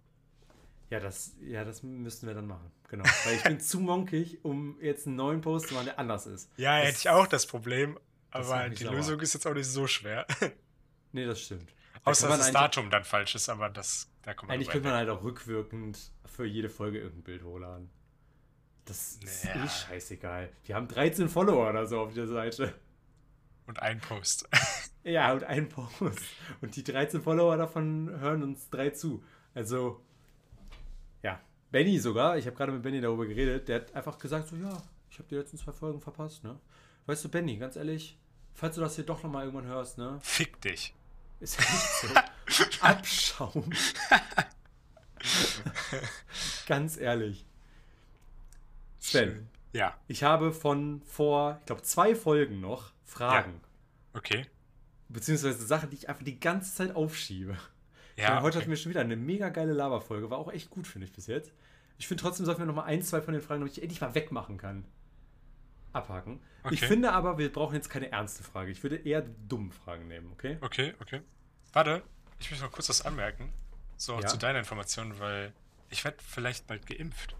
Ja, 0.88 1.00
das, 1.00 1.34
ja, 1.40 1.64
das 1.64 1.82
müssten 1.82 2.28
wir 2.28 2.34
dann 2.34 2.46
machen. 2.46 2.70
Genau. 2.88 3.02
Weil 3.24 3.34
ich 3.34 3.42
bin 3.42 3.58
zu 3.60 3.80
monkig, 3.80 4.44
um 4.44 4.80
jetzt 4.80 5.08
einen 5.08 5.16
neuen 5.16 5.40
Post 5.40 5.68
zu 5.68 5.74
machen, 5.74 5.86
der 5.86 5.98
anders 5.98 6.26
ist. 6.26 6.48
Ja, 6.56 6.78
das, 6.78 6.88
hätte 6.88 6.98
ich 6.98 7.08
auch 7.08 7.26
das 7.26 7.46
Problem. 7.46 7.98
Aber 8.30 8.68
die 8.68 8.84
sauer. 8.84 8.94
Lösung 8.94 9.18
ist 9.18 9.34
jetzt 9.34 9.46
auch 9.48 9.54
nicht 9.54 9.66
so 9.66 9.88
schwer. 9.88 10.26
nee, 11.12 11.26
das 11.26 11.40
stimmt. 11.40 11.74
Da 12.04 12.10
Außer 12.12 12.28
dass 12.28 12.38
das 12.38 12.52
Datum 12.52 12.90
dann 12.90 13.02
falsch 13.02 13.34
ist, 13.34 13.48
aber 13.48 13.68
das, 13.68 14.08
da 14.22 14.34
kommt 14.34 14.48
man 14.48 14.54
Eigentlich 14.54 14.68
könnte 14.68 14.88
man 14.88 14.98
halt 14.98 15.08
auch 15.08 15.24
rückwirkend 15.24 15.98
für 16.26 16.44
jede 16.44 16.68
Folge 16.68 16.98
irgendein 16.98 17.24
Bild 17.24 17.42
hochladen. 17.42 17.90
Das 18.84 19.16
ist 19.16 19.44
naja. 19.44 19.64
eh 19.64 19.68
scheißegal. 19.68 20.50
Wir 20.64 20.74
haben 20.74 20.88
13 20.88 21.28
Follower 21.28 21.70
oder 21.70 21.86
so 21.86 22.00
auf 22.00 22.14
der 22.14 22.26
Seite. 22.26 22.74
Und 23.66 23.80
ein 23.80 24.00
Post. 24.00 24.48
ja, 25.04 25.32
und 25.32 25.44
ein 25.44 25.68
Post. 25.68 26.20
Und 26.60 26.76
die 26.76 26.84
13 26.84 27.22
Follower 27.22 27.56
davon 27.56 28.10
hören 28.20 28.42
uns 28.42 28.68
drei 28.68 28.90
zu. 28.90 29.22
Also, 29.54 30.02
ja. 31.22 31.40
Benny 31.70 31.98
sogar, 31.98 32.36
ich 32.36 32.46
habe 32.46 32.56
gerade 32.56 32.72
mit 32.72 32.82
Benny 32.82 33.00
darüber 33.00 33.26
geredet, 33.26 33.68
der 33.68 33.76
hat 33.76 33.94
einfach 33.94 34.18
gesagt 34.18 34.48
so, 34.48 34.56
ja, 34.56 34.82
ich 35.10 35.18
habe 35.18 35.28
die 35.28 35.36
letzten 35.36 35.56
zwei 35.56 35.72
Folgen 35.72 36.00
verpasst, 36.00 36.44
ne? 36.44 36.58
Weißt 37.06 37.24
du, 37.24 37.28
Benny, 37.28 37.56
ganz 37.56 37.76
ehrlich, 37.76 38.18
falls 38.52 38.74
du 38.74 38.80
das 38.80 38.96
hier 38.96 39.04
doch 39.04 39.22
nochmal 39.22 39.44
irgendwann 39.46 39.66
hörst, 39.66 39.96
ne? 39.98 40.18
Fick 40.22 40.60
dich. 40.60 40.94
Ist 41.40 41.58
ja 41.58 41.64
nicht 41.72 42.28
so. 42.48 42.80
Abschaum. 42.80 43.70
ganz 46.66 46.96
ehrlich. 46.96 47.46
Sven. 49.04 49.48
Ja. 49.72 49.98
Ich 50.08 50.22
habe 50.22 50.52
von 50.52 51.02
vor, 51.02 51.58
ich 51.60 51.66
glaube, 51.66 51.82
zwei 51.82 52.14
Folgen 52.14 52.60
noch 52.60 52.92
Fragen. 53.04 53.60
Ja. 53.62 54.18
Okay. 54.18 54.46
Beziehungsweise 55.08 55.64
Sachen, 55.66 55.90
die 55.90 55.96
ich 55.96 56.08
einfach 56.08 56.24
die 56.24 56.40
ganze 56.40 56.74
Zeit 56.74 56.96
aufschiebe. 56.96 57.56
Ja. 58.16 58.40
Heute 58.40 58.46
okay. 58.46 58.58
hatten 58.62 58.70
wir 58.70 58.76
schon 58.76 58.90
wieder 58.90 59.02
eine 59.02 59.16
mega 59.16 59.50
geile 59.50 59.72
Lava-Folge. 59.72 60.30
War 60.30 60.38
auch 60.38 60.50
echt 60.50 60.70
gut, 60.70 60.86
finde 60.86 61.06
ich, 61.06 61.12
bis 61.12 61.26
jetzt. 61.26 61.52
Ich 61.98 62.08
finde 62.08 62.22
trotzdem, 62.22 62.46
sollten 62.46 62.62
wir 62.62 62.66
noch 62.66 62.74
mal 62.74 62.84
ein, 62.84 63.02
zwei 63.02 63.20
von 63.20 63.34
den 63.34 63.42
Fragen, 63.42 63.60
damit 63.60 63.76
ich 63.76 63.82
endlich 63.82 64.00
mal 64.00 64.14
wegmachen 64.14 64.56
kann. 64.56 64.84
Abhaken. 65.92 66.40
Okay. 66.62 66.74
Ich 66.74 66.80
finde 66.80 67.12
aber, 67.12 67.38
wir 67.38 67.52
brauchen 67.52 67.74
jetzt 67.74 67.90
keine 67.90 68.10
ernste 68.10 68.42
Frage. 68.42 68.70
Ich 68.70 68.82
würde 68.82 68.96
eher 68.96 69.22
dumme 69.22 69.70
Fragen 69.70 70.08
nehmen, 70.08 70.32
okay? 70.32 70.56
Okay, 70.60 70.94
okay. 71.00 71.20
Warte, 71.72 72.02
ich 72.38 72.50
möchte 72.50 72.64
noch 72.64 72.72
kurz 72.72 72.88
was 72.88 73.02
anmerken. 73.02 73.52
So, 73.96 74.18
ja? 74.18 74.26
zu 74.26 74.38
deiner 74.38 74.60
Information, 74.60 75.18
weil 75.18 75.52
ich 75.90 76.04
werde 76.04 76.18
vielleicht 76.26 76.66
bald 76.66 76.86
geimpft. 76.86 77.36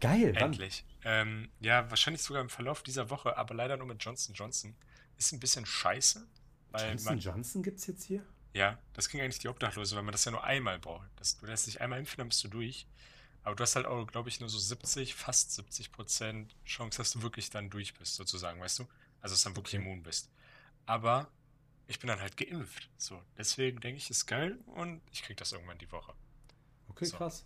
Geil, 0.00 0.36
Endlich. 0.36 0.84
Ähm, 1.04 1.50
ja, 1.60 1.90
wahrscheinlich 1.90 2.22
sogar 2.22 2.42
im 2.42 2.48
Verlauf 2.48 2.82
dieser 2.82 3.10
Woche, 3.10 3.36
aber 3.36 3.54
leider 3.54 3.76
nur 3.76 3.86
mit 3.86 4.02
Johnson 4.02 4.34
Johnson. 4.34 4.74
Ist 5.16 5.32
ein 5.32 5.40
bisschen 5.40 5.66
scheiße. 5.66 6.26
Weil 6.70 6.90
Johnson 6.90 7.14
man, 7.14 7.18
Johnson 7.18 7.62
gibt 7.62 7.78
es 7.78 7.86
jetzt 7.86 8.04
hier? 8.04 8.24
Ja, 8.52 8.78
das 8.92 9.08
ging 9.08 9.20
eigentlich 9.20 9.38
die 9.38 9.48
Obdachlose, 9.48 9.96
weil 9.96 10.02
man 10.02 10.12
das 10.12 10.24
ja 10.24 10.32
nur 10.32 10.44
einmal 10.44 10.78
braucht. 10.78 11.08
Das, 11.16 11.38
du 11.38 11.46
lässt 11.46 11.66
dich 11.66 11.80
einmal 11.80 11.98
impfen, 11.98 12.18
dann 12.18 12.28
bist 12.28 12.42
du 12.44 12.48
durch. 12.48 12.86
Aber 13.42 13.54
du 13.54 13.62
hast 13.62 13.76
halt 13.76 13.86
auch, 13.86 14.06
glaube 14.06 14.28
ich, 14.28 14.40
nur 14.40 14.48
so 14.48 14.58
70, 14.58 15.14
fast 15.14 15.54
70 15.54 15.92
Prozent 15.92 16.54
Chance, 16.64 16.98
dass 16.98 17.12
du 17.12 17.22
wirklich 17.22 17.50
dann 17.50 17.70
durch 17.70 17.94
bist, 17.94 18.14
sozusagen, 18.16 18.60
weißt 18.60 18.80
du? 18.80 18.82
Also, 19.20 19.34
dass 19.34 19.42
du 19.42 19.48
dann 19.48 19.56
wirklich 19.56 19.76
okay. 19.76 19.84
immun 19.84 20.02
bist. 20.02 20.30
Aber 20.86 21.30
ich 21.86 21.98
bin 21.98 22.08
dann 22.08 22.20
halt 22.20 22.36
geimpft. 22.36 22.90
So, 22.98 23.22
deswegen 23.36 23.80
denke 23.80 23.98
ich, 23.98 24.10
ist 24.10 24.26
geil 24.26 24.58
und 24.66 25.00
ich 25.10 25.22
kriege 25.22 25.36
das 25.36 25.52
irgendwann 25.52 25.78
die 25.78 25.90
Woche. 25.90 26.12
Okay, 26.88 27.06
so. 27.06 27.16
krass. 27.16 27.44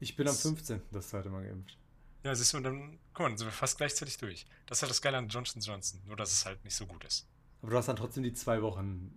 Ich 0.00 0.16
bin 0.16 0.26
am 0.26 0.34
15. 0.34 0.82
das 0.90 1.08
zweite 1.08 1.28
Mal 1.28 1.44
geimpft. 1.44 1.76
Ja, 2.24 2.34
siehst 2.34 2.52
du, 2.52 2.56
und 2.58 2.64
dann, 2.64 2.98
guck 3.14 3.20
mal, 3.20 3.28
dann 3.28 3.38
sind 3.38 3.46
wir 3.46 3.52
fast 3.52 3.78
gleichzeitig 3.78 4.18
durch. 4.18 4.46
Das 4.66 4.78
ist 4.78 4.82
halt 4.82 4.90
das 4.90 5.00
Geile 5.00 5.18
an 5.18 5.28
Johnson 5.28 5.62
Johnson, 5.62 6.00
nur 6.06 6.16
dass 6.16 6.32
es 6.32 6.44
halt 6.44 6.62
nicht 6.64 6.74
so 6.74 6.86
gut 6.86 7.04
ist. 7.04 7.26
Aber 7.62 7.70
du 7.70 7.76
hast 7.76 7.86
dann 7.86 7.96
trotzdem 7.96 8.22
die 8.22 8.32
zwei 8.32 8.62
Wochen. 8.62 9.12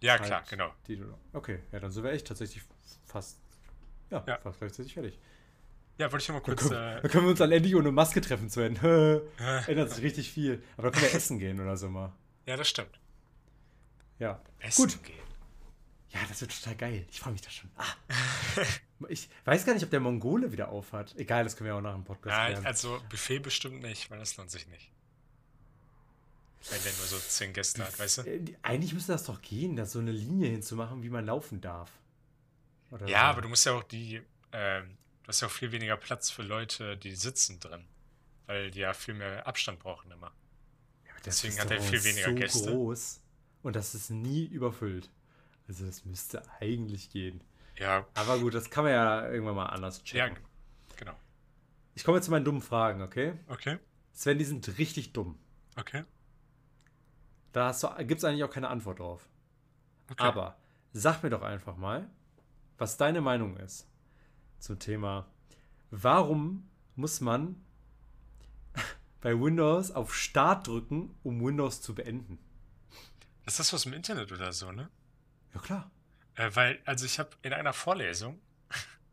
Äh, 0.00 0.06
ja, 0.06 0.18
klar, 0.18 0.42
genau. 0.48 0.72
Du, 0.86 1.14
okay, 1.32 1.60
ja, 1.72 1.80
dann 1.80 1.90
sind 1.90 2.04
wir 2.04 2.12
echt 2.12 2.26
tatsächlich 2.26 2.62
fast, 3.06 3.38
ja, 4.10 4.24
ja. 4.26 4.38
fast 4.38 4.58
gleichzeitig 4.58 4.94
fertig. 4.94 5.18
Ja, 5.98 6.10
wollte 6.10 6.22
ich 6.22 6.28
mal 6.30 6.40
kurz. 6.40 6.60
Dann 6.62 6.70
können, 6.70 6.98
äh, 6.98 7.02
dann 7.02 7.10
können 7.10 7.24
wir 7.24 7.30
uns 7.30 7.38
dann 7.38 7.52
endlich 7.52 7.76
ohne 7.76 7.92
Maske 7.92 8.20
treffen 8.20 8.50
zu 8.50 8.60
werden. 8.60 8.76
Ändert 9.66 9.90
sich 9.90 10.02
richtig 10.02 10.30
viel. 10.30 10.62
Aber 10.76 10.90
dann 10.90 10.92
können 10.92 11.12
wir 11.12 11.14
essen 11.14 11.38
gehen 11.38 11.60
oder 11.60 11.76
so 11.76 11.88
mal. 11.88 12.12
Ja, 12.46 12.56
das 12.56 12.68
stimmt. 12.68 12.98
Ja. 14.18 14.40
Essen 14.58 14.82
Gut. 14.82 15.02
gehen. 15.02 15.24
Ja, 16.10 16.20
das 16.28 16.40
wird 16.40 16.56
total 16.56 16.76
geil. 16.76 17.06
Ich 17.10 17.20
freue 17.20 17.32
mich 17.32 17.42
da 17.42 17.50
schon. 17.50 17.70
Ah. 17.76 17.84
ich 19.08 19.28
weiß 19.44 19.64
gar 19.64 19.74
nicht, 19.74 19.84
ob 19.84 19.90
der 19.90 20.00
Mongole 20.00 20.52
wieder 20.52 20.68
aufhat. 20.68 21.14
Egal, 21.16 21.44
das 21.44 21.56
können 21.56 21.68
wir 21.68 21.76
auch 21.76 21.80
nach 21.80 21.94
dem 21.94 22.04
Podcast 22.04 22.36
Nein, 22.36 22.52
lernen. 22.52 22.66
also 22.66 23.00
Buffet 23.10 23.38
bestimmt 23.40 23.82
nicht, 23.82 24.10
weil 24.10 24.18
das 24.18 24.36
lohnt 24.36 24.50
sich 24.50 24.66
nicht. 24.68 24.90
Wenn 26.70 26.82
der 26.82 26.92
nur 26.92 27.06
so 27.06 27.18
zehn 27.18 27.52
Gäste 27.52 27.84
hat, 27.84 27.98
weißt 27.98 28.18
du? 28.18 28.22
Äh, 28.22 28.44
eigentlich 28.62 28.94
müsste 28.94 29.12
das 29.12 29.24
doch 29.24 29.42
gehen, 29.42 29.76
da 29.76 29.84
so 29.84 29.98
eine 29.98 30.12
Linie 30.12 30.50
hinzumachen, 30.50 31.02
wie 31.02 31.10
man 31.10 31.26
laufen 31.26 31.60
darf. 31.60 31.90
Oder 32.90 33.06
ja, 33.06 33.20
so. 33.20 33.24
aber 33.26 33.42
du 33.42 33.48
musst 33.48 33.66
ja 33.66 33.72
auch 33.72 33.82
die, 33.82 34.22
ähm, 34.52 34.96
Du 35.24 35.28
hast 35.28 35.40
ja 35.40 35.48
auch 35.48 35.52
viel 35.52 35.72
weniger 35.72 35.96
Platz 35.96 36.30
für 36.30 36.42
Leute, 36.42 36.98
die 36.98 37.14
sitzen 37.14 37.58
drin. 37.58 37.86
Weil 38.46 38.70
die 38.70 38.80
ja 38.80 38.92
viel 38.92 39.14
mehr 39.14 39.46
Abstand 39.46 39.78
brauchen 39.78 40.10
immer. 40.10 40.32
Ja, 41.06 41.12
Deswegen 41.24 41.58
hat 41.58 41.70
er 41.70 41.80
viel 41.80 42.04
weniger 42.04 42.28
so 42.28 42.34
Gäste. 42.34 42.70
groß 42.70 43.20
und 43.62 43.74
das 43.74 43.94
ist 43.94 44.10
nie 44.10 44.44
überfüllt. 44.44 45.08
Also 45.66 45.86
das 45.86 46.04
müsste 46.04 46.42
eigentlich 46.60 47.08
gehen. 47.08 47.42
Ja. 47.78 48.06
Aber 48.14 48.38
gut, 48.38 48.54
das 48.54 48.70
kann 48.70 48.84
man 48.84 48.92
ja 48.92 49.28
irgendwann 49.28 49.56
mal 49.56 49.66
anders 49.66 50.02
checken. 50.04 50.36
Ja, 50.36 50.96
genau. 50.96 51.14
Ich 51.94 52.04
komme 52.04 52.18
jetzt 52.18 52.26
zu 52.26 52.30
meinen 52.30 52.44
dummen 52.44 52.62
Fragen, 52.62 53.02
okay? 53.02 53.34
Okay. 53.48 53.78
Sven, 54.12 54.38
die 54.38 54.44
sind 54.44 54.78
richtig 54.78 55.12
dumm. 55.12 55.38
Okay. 55.76 56.04
Da 57.52 57.72
gibt 57.98 58.18
es 58.18 58.24
eigentlich 58.24 58.44
auch 58.44 58.50
keine 58.50 58.68
Antwort 58.68 58.98
drauf. 58.98 59.28
Okay. 60.10 60.22
Aber 60.22 60.56
sag 60.92 61.22
mir 61.22 61.30
doch 61.30 61.42
einfach 61.42 61.76
mal, 61.76 62.08
was 62.78 62.96
deine 62.96 63.20
Meinung 63.20 63.56
ist 63.56 63.86
zum 64.58 64.78
Thema, 64.78 65.26
warum 65.90 66.68
muss 66.96 67.20
man 67.20 67.64
bei 69.20 69.38
Windows 69.38 69.90
auf 69.90 70.14
Start 70.14 70.66
drücken, 70.66 71.16
um 71.22 71.44
Windows 71.44 71.80
zu 71.80 71.94
beenden? 71.94 72.38
Ist 73.46 73.58
das 73.58 73.74
aus 73.74 73.82
dem 73.82 73.92
Internet 73.92 74.32
oder 74.32 74.52
so, 74.52 74.72
ne? 74.72 74.88
Ja, 75.54 75.60
klar. 75.60 75.90
Äh, 76.36 76.50
weil, 76.54 76.80
also 76.84 77.04
ich 77.06 77.18
habe 77.18 77.30
in 77.42 77.52
einer 77.52 77.72
Vorlesung, 77.72 78.40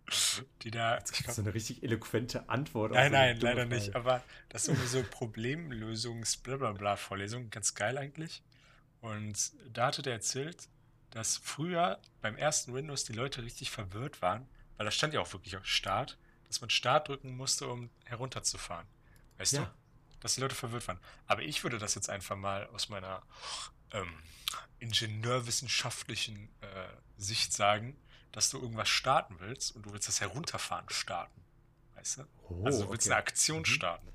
die 0.64 0.70
da. 0.72 0.98
Es 0.98 1.12
so 1.36 1.42
eine 1.42 1.54
richtig 1.54 1.84
eloquente 1.84 2.50
Antwort. 2.50 2.92
auf 2.92 2.98
Nein, 2.98 3.12
so 3.12 3.18
nein, 3.18 3.40
leider 3.40 3.66
nicht. 3.66 3.92
Frage. 3.92 4.00
Aber 4.00 4.24
das 4.50 4.64
ist 4.64 4.70
irgendwie 4.70 4.88
so 4.88 5.04
Problemlösungs-Blablabla-Vorlesung. 5.10 7.50
Ganz 7.50 7.76
geil 7.76 7.98
eigentlich. 7.98 8.42
Und 9.02 9.52
da 9.74 9.88
hatte 9.88 10.02
der 10.02 10.14
erzählt, 10.14 10.70
dass 11.12 11.38
früher 11.38 12.00
beim 12.22 12.38
ersten 12.38 12.74
Windows 12.74 13.04
die 13.04 13.14
Leute 13.14 13.44
richtig 13.44 13.72
verwirrt 13.72 14.22
waren, 14.22 14.48
weil 14.78 14.86
da 14.86 14.92
stand 14.92 15.14
ja 15.14 15.20
auch 15.20 15.34
wirklich 15.34 15.58
auf 15.58 15.66
Start, 15.66 16.18
dass 16.48 16.62
man 16.62 16.70
Start 16.70 17.10
drücken 17.10 17.36
musste, 17.36 17.68
um 17.68 17.90
herunterzufahren. 18.06 18.88
Weißt 19.38 19.54
du? 19.54 19.58
Ja. 19.58 19.74
Dass 20.20 20.36
die 20.36 20.42
Leute 20.42 20.56
verwirrt 20.56 20.88
waren. 20.88 21.00
Aber 21.26 21.42
ich 21.42 21.64
würde 21.64 21.80
das 21.80 21.96
jetzt 21.96 22.10
einfach 22.10 22.36
mal 22.36 22.68
aus 22.68 22.90
meiner 22.90 23.24
ähm, 23.92 24.14
ingenieurwissenschaftlichen 24.80 26.50
äh, 26.62 26.88
Sicht 27.18 27.54
sagen, 27.54 27.96
dass 28.32 28.50
du 28.50 28.60
irgendwas 28.60 28.90
starten 28.90 29.36
willst 29.40 29.76
und 29.76 29.86
du 29.86 29.94
willst 29.94 30.08
das 30.08 30.22
Herunterfahren 30.22 30.90
starten. 30.90 31.42
Weißt 31.96 32.20
du? 32.20 32.24
Oh, 32.50 32.64
Also 32.66 32.86
du 32.86 32.92
willst 32.92 33.08
okay. 33.08 33.14
eine 33.14 33.20
Aktion 33.22 33.60
Mhm. 33.60 33.66
starten. 33.66 34.08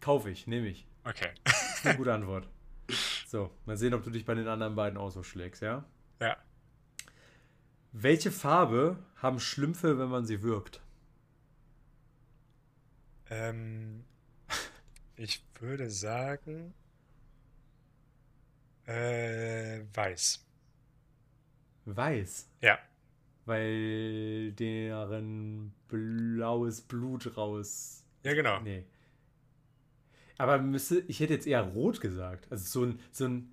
Kaufe 0.00 0.30
ich, 0.30 0.46
nehme 0.46 0.68
ich. 0.68 0.86
Okay. 1.04 1.32
Das 1.44 1.78
ist 1.78 1.86
eine 1.86 1.96
gute 1.96 2.12
Antwort. 2.12 2.46
So, 3.26 3.50
mal 3.64 3.76
sehen, 3.76 3.94
ob 3.94 4.02
du 4.02 4.10
dich 4.10 4.24
bei 4.24 4.34
den 4.34 4.48
anderen 4.48 4.74
beiden 4.74 4.98
auch 4.98 5.10
so 5.10 5.22
schlägst, 5.22 5.62
ja? 5.62 5.84
Ja. 6.20 6.36
Welche 7.92 8.30
Farbe 8.32 8.98
haben 9.16 9.40
Schlümpfe, 9.40 9.98
wenn 9.98 10.08
man 10.08 10.26
sie 10.26 10.42
wirkt? 10.42 10.80
Ähm, 13.30 14.04
ich 15.16 15.42
würde 15.60 15.90
sagen, 15.90 16.74
äh, 18.90 19.84
weiß. 19.94 20.44
Weiß. 21.86 22.48
Ja. 22.60 22.78
Weil 23.46 24.52
deren 24.52 25.72
blaues 25.88 26.80
Blut 26.82 27.36
raus. 27.36 28.04
Ja, 28.22 28.34
genau. 28.34 28.60
Nee. 28.60 28.84
Aber 30.38 30.58
müsste, 30.58 31.00
ich 31.08 31.20
hätte 31.20 31.34
jetzt 31.34 31.46
eher 31.46 31.62
rot 31.62 32.00
gesagt. 32.00 32.50
Also 32.50 32.64
so 32.64 32.86
ein, 32.86 33.00
so 33.12 33.26
ein 33.26 33.52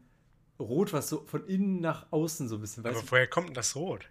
Rot, 0.60 0.94
was 0.94 1.10
so 1.10 1.24
von 1.26 1.46
innen 1.48 1.82
nach 1.82 2.12
außen 2.12 2.48
so 2.48 2.56
ein 2.56 2.62
bisschen, 2.62 2.84
weißt 2.84 2.98
Aber 2.98 3.12
woher 3.12 3.28
kommt 3.28 3.48
denn 3.48 3.54
das 3.54 3.76
Rot? 3.76 4.10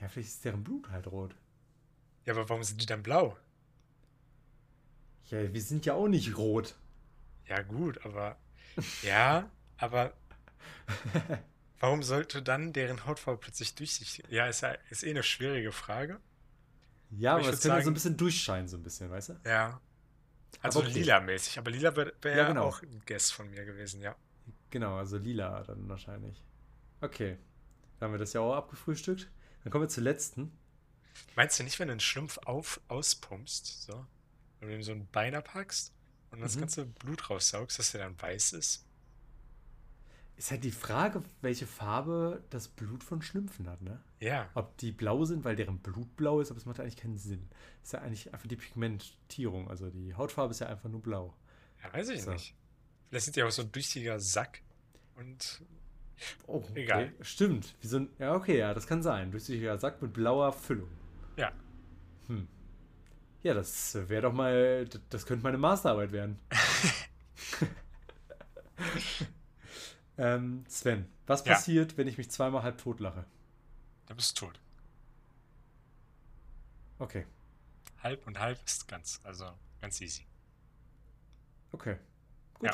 Ja, 0.00 0.08
vielleicht 0.08 0.28
ist 0.28 0.44
deren 0.44 0.62
Blut 0.62 0.88
halt 0.90 1.06
rot. 1.06 1.34
Ja, 2.24 2.34
aber 2.34 2.48
warum 2.48 2.62
sind 2.62 2.80
die 2.80 2.86
dann 2.86 3.02
blau? 3.02 3.36
Ja, 5.30 5.52
wir 5.52 5.60
sind 5.60 5.86
ja 5.86 5.94
auch 5.94 6.08
nicht 6.08 6.36
rot. 6.36 6.76
Ja, 7.46 7.62
gut, 7.62 8.04
aber. 8.04 8.36
Ja, 9.02 9.50
aber. 9.78 10.12
Warum 11.80 12.02
sollte 12.02 12.42
dann 12.42 12.72
deren 12.72 13.04
Hautfarbe 13.06 13.38
plötzlich 13.40 13.74
durchsichtig? 13.74 14.24
Ja, 14.30 14.46
ist 14.46 14.62
ja 14.62 14.70
ist 14.90 15.04
eh 15.04 15.10
eine 15.10 15.22
schwierige 15.22 15.72
Frage. 15.72 16.20
Ja, 17.10 17.32
Aber 17.32 17.40
aber 17.40 17.48
es 17.50 17.60
könnte 17.60 17.62
so 17.62 17.68
sagen- 17.68 17.88
ein 17.88 17.94
bisschen 17.94 18.16
durchscheinen, 18.16 18.68
so 18.68 18.76
ein 18.76 18.82
bisschen, 18.82 19.10
weißt 19.10 19.28
du? 19.30 19.40
Ja. 19.44 19.80
Also 20.62 20.80
okay. 20.80 20.90
lila-mäßig. 20.90 21.58
Aber 21.58 21.70
lila 21.70 21.94
wäre 21.96 22.14
wär 22.22 22.36
Ja, 22.36 22.48
genau. 22.48 22.64
auch 22.64 22.82
ein 22.82 23.02
Guess 23.06 23.30
von 23.30 23.50
mir 23.50 23.64
gewesen, 23.64 24.00
ja. 24.00 24.16
Genau, 24.70 24.96
also 24.96 25.18
lila 25.18 25.62
dann 25.64 25.88
wahrscheinlich. 25.88 26.42
Okay. 27.00 27.36
Dann 27.98 28.08
haben 28.08 28.14
wir 28.14 28.18
das 28.18 28.32
ja 28.32 28.40
auch 28.40 28.54
abgefrühstückt. 28.54 29.30
Dann 29.62 29.70
kommen 29.70 29.84
wir 29.84 29.88
zur 29.88 30.02
letzten. 30.02 30.56
Meinst 31.34 31.58
du 31.58 31.62
nicht, 31.64 31.78
wenn 31.78 31.88
du 31.88 31.92
einen 31.92 32.00
Schlumpf 32.00 32.38
auf, 32.44 32.80
auspumpst, 32.88 33.82
so, 33.84 34.06
wenn 34.60 34.68
du 34.70 34.74
ihm 34.74 34.82
so 34.82 34.92
ein 34.92 35.06
Bein 35.12 35.34
abhackst 35.34 35.92
und 36.30 36.40
das 36.40 36.56
Mhm. 36.56 36.60
ganze 36.60 36.86
Blut 36.86 37.28
raussaugst, 37.30 37.78
dass 37.78 37.92
der 37.92 38.00
dann 38.02 38.20
weiß 38.20 38.52
ist? 38.54 38.85
Ist 40.36 40.50
halt 40.50 40.64
die 40.64 40.70
Frage, 40.70 41.22
welche 41.40 41.66
Farbe 41.66 42.44
das 42.50 42.68
Blut 42.68 43.02
von 43.02 43.22
Schlümpfen 43.22 43.68
hat, 43.70 43.80
ne? 43.80 44.00
Ja. 44.20 44.50
Ob 44.54 44.76
die 44.76 44.92
blau 44.92 45.24
sind, 45.24 45.44
weil 45.44 45.56
deren 45.56 45.78
Blut 45.78 46.14
blau 46.16 46.40
ist, 46.40 46.50
aber 46.50 46.58
es 46.58 46.66
macht 46.66 46.78
eigentlich 46.78 46.96
keinen 46.96 47.16
Sinn. 47.16 47.48
Ist 47.82 47.94
ja 47.94 48.00
eigentlich 48.00 48.32
einfach 48.34 48.46
die 48.46 48.56
Pigmentierung. 48.56 49.70
Also 49.70 49.88
die 49.88 50.14
Hautfarbe 50.14 50.50
ist 50.50 50.60
ja 50.60 50.66
einfach 50.68 50.90
nur 50.90 51.00
blau. 51.00 51.34
Ja, 51.82 51.92
weiß 51.92 52.10
ich 52.10 52.22
So. 52.22 52.32
nicht. 52.32 52.54
Vielleicht 53.08 53.24
sind 53.26 53.36
die 53.36 53.42
auch 53.44 53.50
so 53.50 53.62
ein 53.62 53.72
durchsichtiger 53.72 54.20
Sack 54.20 54.60
und 55.14 55.62
Oh, 56.46 56.56
okay. 56.56 56.82
Egal. 56.82 57.12
Stimmt. 57.20 57.74
Wie 57.80 57.86
so 57.86 57.98
ein, 57.98 58.08
ja, 58.18 58.34
okay, 58.34 58.58
ja, 58.58 58.74
das 58.74 58.86
kann 58.86 59.02
sein. 59.02 59.30
Durchsichtiger 59.30 59.78
Sack 59.78 60.02
mit 60.02 60.12
blauer 60.12 60.52
Füllung. 60.52 60.88
ja. 61.36 61.52
Hm. 62.26 62.48
Ja, 63.42 63.54
das 63.54 63.94
wäre 64.08 64.22
doch 64.22 64.32
mal, 64.32 64.86
das 65.10 65.24
könnte 65.24 65.44
meine 65.44 65.58
Masterarbeit 65.58 66.10
werden. 66.12 66.38
ähm, 70.18 70.64
Sven, 70.68 71.06
was 71.26 71.44
Ja. 71.44 71.52
passiert, 71.54 71.96
wenn 71.96 72.06
ich 72.08 72.18
mich 72.18 72.30
zweimal 72.30 72.62
halb 72.62 72.78
tot 72.78 73.00
lache? 73.00 73.24
Da 74.06 74.14
bist 74.14 74.40
du 74.40 74.46
tot. 74.46 74.60
Okay, 76.98 77.26
Halb 78.02 78.26
und 78.26 78.38
halb 78.38 78.58
ist 78.64 78.88
ganz, 78.88 79.20
also 79.24 79.50
ganz 79.80 80.00
easy. 80.00 80.26
okay. 81.72 81.96
Gut. 82.54 82.66
Ja. 82.68 82.72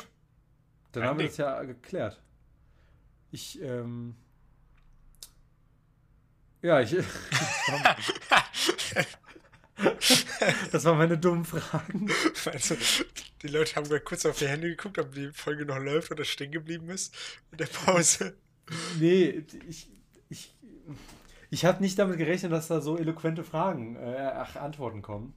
Dann 0.91 1.01
Kein 1.01 1.09
haben 1.09 1.17
wir 1.19 1.23
Ding. 1.23 1.31
das 1.31 1.37
ja 1.37 1.63
geklärt. 1.63 2.21
Ich, 3.31 3.59
ähm. 3.61 4.15
Ja, 6.61 6.79
ich. 6.79 6.95
das 10.71 10.85
waren 10.85 10.97
meine 10.97 11.17
dummen 11.17 11.45
Fragen. 11.45 12.09
Also, 12.45 12.75
die 13.41 13.47
Leute 13.47 13.75
haben 13.75 13.87
gerade 13.87 14.03
kurz 14.03 14.25
auf 14.25 14.41
ihr 14.41 14.49
Handy 14.49 14.69
geguckt, 14.69 14.97
ob 14.99 15.13
die 15.13 15.31
Folge 15.31 15.65
noch 15.65 15.79
läuft 15.79 16.11
oder 16.11 16.25
stehen 16.25 16.51
geblieben 16.51 16.89
ist 16.89 17.15
in 17.51 17.57
der 17.57 17.67
Pause. 17.67 18.35
Nee, 18.99 19.43
ich, 19.67 19.89
ich, 20.29 20.55
ich 21.49 21.65
habe 21.65 21.81
nicht 21.81 21.99
damit 21.99 22.17
gerechnet, 22.17 22.51
dass 22.51 22.67
da 22.67 22.81
so 22.81 22.97
eloquente 22.97 23.43
Fragen, 23.43 23.95
äh, 23.95 24.31
ach, 24.35 24.55
Antworten 24.55 25.01
kommen 25.01 25.33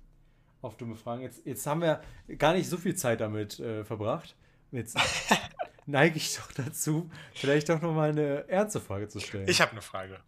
auf 0.62 0.76
dumme 0.76 0.96
Fragen. 0.96 1.22
Jetzt, 1.22 1.46
jetzt 1.46 1.66
haben 1.66 1.80
wir 1.80 2.00
gar 2.38 2.54
nicht 2.54 2.68
so 2.68 2.76
viel 2.76 2.94
Zeit 2.94 3.20
damit 3.20 3.58
äh, 3.60 3.84
verbracht. 3.84 4.36
Jetzt 4.72 4.96
neige 5.86 6.16
ich 6.16 6.36
doch 6.36 6.52
dazu, 6.52 7.10
vielleicht 7.34 7.68
doch 7.68 7.80
nochmal 7.80 8.10
eine 8.10 8.48
ernste 8.48 8.80
Frage 8.80 9.08
zu 9.08 9.20
stellen. 9.20 9.48
Ich 9.48 9.60
habe 9.60 9.72
eine 9.72 9.82
Frage. 9.82 10.20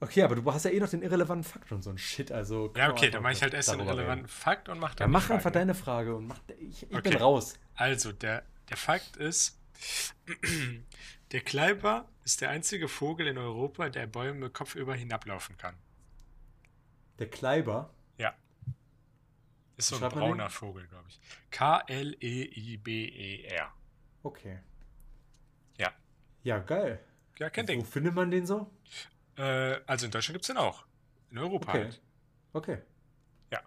Okay, 0.00 0.22
aber 0.22 0.36
du 0.36 0.52
hast 0.52 0.64
ja 0.64 0.70
eh 0.70 0.80
noch 0.80 0.88
den 0.88 1.02
irrelevanten 1.02 1.44
Fakt 1.44 1.70
und 1.72 1.82
so 1.82 1.90
ein 1.90 1.98
Shit, 1.98 2.32
also. 2.32 2.72
Ja, 2.76 2.90
okay, 2.90 3.10
dann 3.10 3.22
mache 3.22 3.32
ich 3.34 3.42
halt 3.42 3.54
erst 3.54 3.68
den 3.70 3.78
darüber 3.78 3.92
relevanten 3.96 4.26
reden. 4.26 4.28
Fakt 4.28 4.68
und 4.68 4.78
mach 4.78 4.90
Ja, 4.90 4.96
dann 4.96 5.10
die 5.10 5.12
mach 5.12 5.22
Frage. 5.22 5.34
einfach 5.34 5.50
deine 5.50 5.74
Frage 5.74 6.14
und 6.16 6.26
mach, 6.28 6.40
ich, 6.60 6.82
ich 6.82 6.88
bin 6.88 6.96
Okay. 6.98 7.16
raus. 7.16 7.58
Also, 7.74 8.12
der, 8.12 8.44
der 8.70 8.76
Fakt 8.76 9.16
ist, 9.16 9.58
der 11.32 11.40
Kleiber 11.42 12.08
ist 12.24 12.40
der 12.40 12.50
einzige 12.50 12.88
Vogel 12.88 13.26
in 13.28 13.38
Europa, 13.38 13.88
der 13.88 14.06
Bäume 14.06 14.50
kopfüber 14.50 14.94
hinablaufen 14.94 15.56
kann. 15.56 15.74
Der 17.18 17.28
Kleiber. 17.28 17.90
Ja. 18.18 18.34
Ist 19.76 19.88
so 19.88 19.96
ein 19.96 20.10
brauner 20.10 20.50
Vogel, 20.50 20.86
glaube 20.88 21.08
ich. 21.08 21.20
K-L-E-I-B-E-R. 22.48 23.72
Okay. 24.22 24.58
Ja. 25.78 25.92
Ja, 26.42 26.58
geil. 26.58 27.00
Ja, 27.38 27.50
kein 27.50 27.64
Wo 27.68 27.72
Ding. 27.72 27.84
findet 27.84 28.14
man 28.14 28.30
den 28.30 28.46
so? 28.46 28.70
Äh, 29.38 29.80
also 29.86 30.06
in 30.06 30.12
Deutschland 30.12 30.34
gibt 30.34 30.44
es 30.44 30.48
den 30.48 30.58
auch. 30.58 30.84
In 31.30 31.38
Europa 31.38 31.72
Okay. 31.72 31.78
halt. 31.78 32.02
Okay. 32.52 32.78
Ja. 33.52 33.62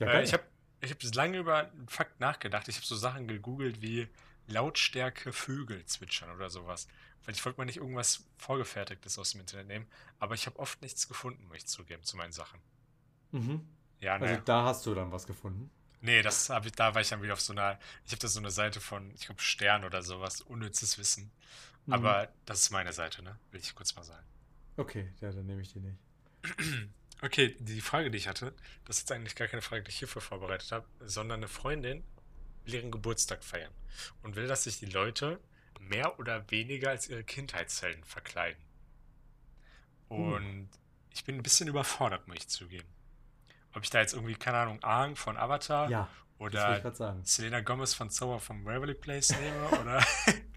Ja, 0.00 0.06
Äh, 0.08 0.22
ich 0.24 0.32
habe 0.32 0.44
ich 0.80 0.90
hab 0.92 1.02
lange 1.14 1.38
über 1.38 1.58
einen 1.70 1.88
Fakt 1.88 2.20
nachgedacht. 2.20 2.68
Ich 2.68 2.76
habe 2.76 2.86
so 2.86 2.96
Sachen 2.96 3.28
gegoogelt 3.28 3.82
wie 3.82 4.08
Lautstärke 4.48 5.32
Vögel 5.32 5.84
zwitschern 5.86 6.30
oder 6.32 6.50
sowas. 6.50 6.88
Weil 7.24 7.34
ich 7.34 7.44
wollte 7.44 7.58
mal 7.60 7.66
nicht 7.66 7.78
irgendwas 7.78 8.24
Vorgefertigtes 8.38 9.18
aus 9.18 9.32
dem 9.32 9.40
Internet 9.42 9.68
nehmen. 9.68 9.88
Aber 10.18 10.34
ich 10.34 10.46
habe 10.46 10.58
oft 10.58 10.82
nichts 10.82 11.08
gefunden, 11.08 11.46
muss 11.48 11.58
ich 11.58 11.66
zugeben, 11.66 12.02
zu 12.04 12.16
meinen 12.16 12.32
Sachen. 12.32 12.60
mhm. 13.32 13.66
Ja, 14.00 14.18
Also 14.18 14.36
naja. 14.36 14.40
da 14.44 14.64
hast 14.64 14.86
du 14.86 14.94
dann 14.94 15.10
was 15.12 15.26
gefunden. 15.26 15.70
Nee, 16.02 16.22
das 16.22 16.48
hab 16.50 16.64
ich, 16.66 16.72
da 16.72 16.94
war 16.94 17.00
ich 17.02 17.08
dann 17.10 17.22
wieder 17.22 17.34
auf 17.34 17.40
so 17.40 17.52
einer, 17.52 17.78
ich 18.06 18.12
habe 18.12 18.20
da 18.20 18.28
so 18.28 18.38
eine 18.40 18.50
Seite 18.50 18.80
von, 18.80 19.10
ich 19.14 19.26
glaube, 19.26 19.40
Stern 19.42 19.84
oder 19.84 20.02
sowas, 20.02 20.40
unnützes 20.40 20.98
Wissen. 20.98 21.30
Mhm. 21.86 21.94
Aber 21.94 22.28
das 22.46 22.62
ist 22.62 22.70
meine 22.70 22.92
Seite, 22.92 23.22
ne? 23.22 23.38
Will 23.52 23.60
ich 23.60 23.74
kurz 23.74 23.94
mal 23.96 24.04
sagen. 24.04 24.26
Okay, 24.80 25.12
ja, 25.20 25.30
dann 25.30 25.44
nehme 25.44 25.60
ich 25.60 25.72
die 25.72 25.80
nicht. 25.80 25.98
Okay, 27.22 27.54
die 27.58 27.82
Frage, 27.82 28.10
die 28.10 28.16
ich 28.16 28.28
hatte, 28.28 28.54
das 28.86 28.96
ist 28.96 29.02
jetzt 29.02 29.12
eigentlich 29.12 29.36
gar 29.36 29.46
keine 29.46 29.60
Frage, 29.60 29.82
die 29.82 29.90
ich 29.90 29.98
hierfür 29.98 30.22
vorbereitet 30.22 30.72
habe, 30.72 30.86
sondern 31.00 31.40
eine 31.40 31.48
Freundin 31.48 32.02
will 32.64 32.76
ihren 32.76 32.90
Geburtstag 32.90 33.44
feiern 33.44 33.72
und 34.22 34.36
will, 34.36 34.46
dass 34.46 34.64
sich 34.64 34.78
die 34.78 34.86
Leute 34.86 35.38
mehr 35.80 36.18
oder 36.18 36.50
weniger 36.50 36.88
als 36.88 37.10
ihre 37.10 37.22
Kindheitshelden 37.22 38.04
verkleiden. 38.04 38.62
Und 40.08 40.70
ich 41.12 41.24
bin 41.26 41.36
ein 41.36 41.42
bisschen 41.42 41.68
überfordert, 41.68 42.26
muss 42.26 42.38
ich 42.38 42.48
zugeben. 42.48 42.88
Ob 43.74 43.82
ich 43.82 43.90
da 43.90 44.00
jetzt 44.00 44.14
irgendwie, 44.14 44.34
keine 44.34 44.56
Ahnung, 44.56 44.82
Aang 44.82 45.14
von 45.14 45.36
Avatar 45.36 45.90
Ja, 45.90 46.08
oder. 46.38 46.70
Selena 47.22 47.60
Gomez 47.60 47.92
von 47.92 48.08
Zauber 48.08 48.40
vom 48.40 48.64
Waverly 48.64 48.94
Place 48.94 49.38
nehme 49.38 49.68
oder 49.78 50.02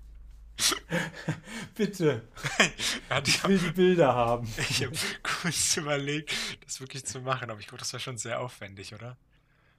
Bitte, 1.76 2.22
Ja, 3.10 3.22
die 3.22 3.32
ich 3.32 3.48
will 3.48 3.58
die 3.58 3.70
Bilder 3.72 4.14
haben. 4.14 4.48
Ich 4.70 4.84
habe 4.84 4.96
kurz 5.24 5.78
überlegt, 5.78 6.34
das 6.66 6.80
wirklich 6.80 7.06
zu 7.06 7.22
machen, 7.22 7.50
aber 7.50 7.60
ich 7.60 7.68
glaube, 7.68 7.80
das 7.80 7.92
wäre 7.94 8.00
schon 8.02 8.18
sehr 8.18 8.40
aufwendig, 8.40 8.94
oder? 8.94 9.18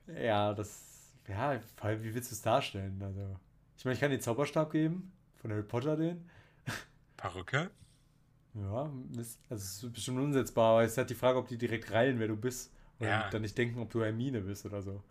Ja, 0.06 0.52
das. 0.52 0.90
Ja, 1.28 1.58
vor 1.76 1.86
allem, 1.86 2.02
wie 2.02 2.14
willst 2.14 2.30
du 2.30 2.34
es 2.34 2.42
darstellen? 2.42 3.00
Also, 3.02 3.36
ich 3.78 3.84
meine, 3.84 3.94
ich 3.94 4.00
kann 4.00 4.10
dir 4.10 4.18
den 4.18 4.22
Zauberstab 4.22 4.70
geben 4.72 5.12
von 5.40 5.50
Harry 5.50 5.62
Potter 5.62 5.96
den. 5.96 6.28
Perücke? 7.16 7.70
Ja, 8.54 8.90
ist, 9.18 9.38
also 9.50 9.62
es 9.62 9.82
ist 9.82 9.92
bestimmt 9.92 10.18
unsetzbar, 10.20 10.72
aber 10.72 10.84
es 10.84 10.92
ist 10.92 10.98
halt 10.98 11.10
die 11.10 11.14
Frage, 11.14 11.38
ob 11.38 11.48
die 11.48 11.58
direkt 11.58 11.90
reilen, 11.90 12.18
wer 12.20 12.28
du 12.28 12.36
bist. 12.36 12.72
Und 12.98 13.06
Ja. 13.08 13.28
dann 13.30 13.42
nicht 13.42 13.58
denken, 13.58 13.80
ob 13.80 13.90
du 13.90 14.02
Hermine 14.02 14.40
bist 14.40 14.64
oder 14.66 14.82
so. 14.82 15.02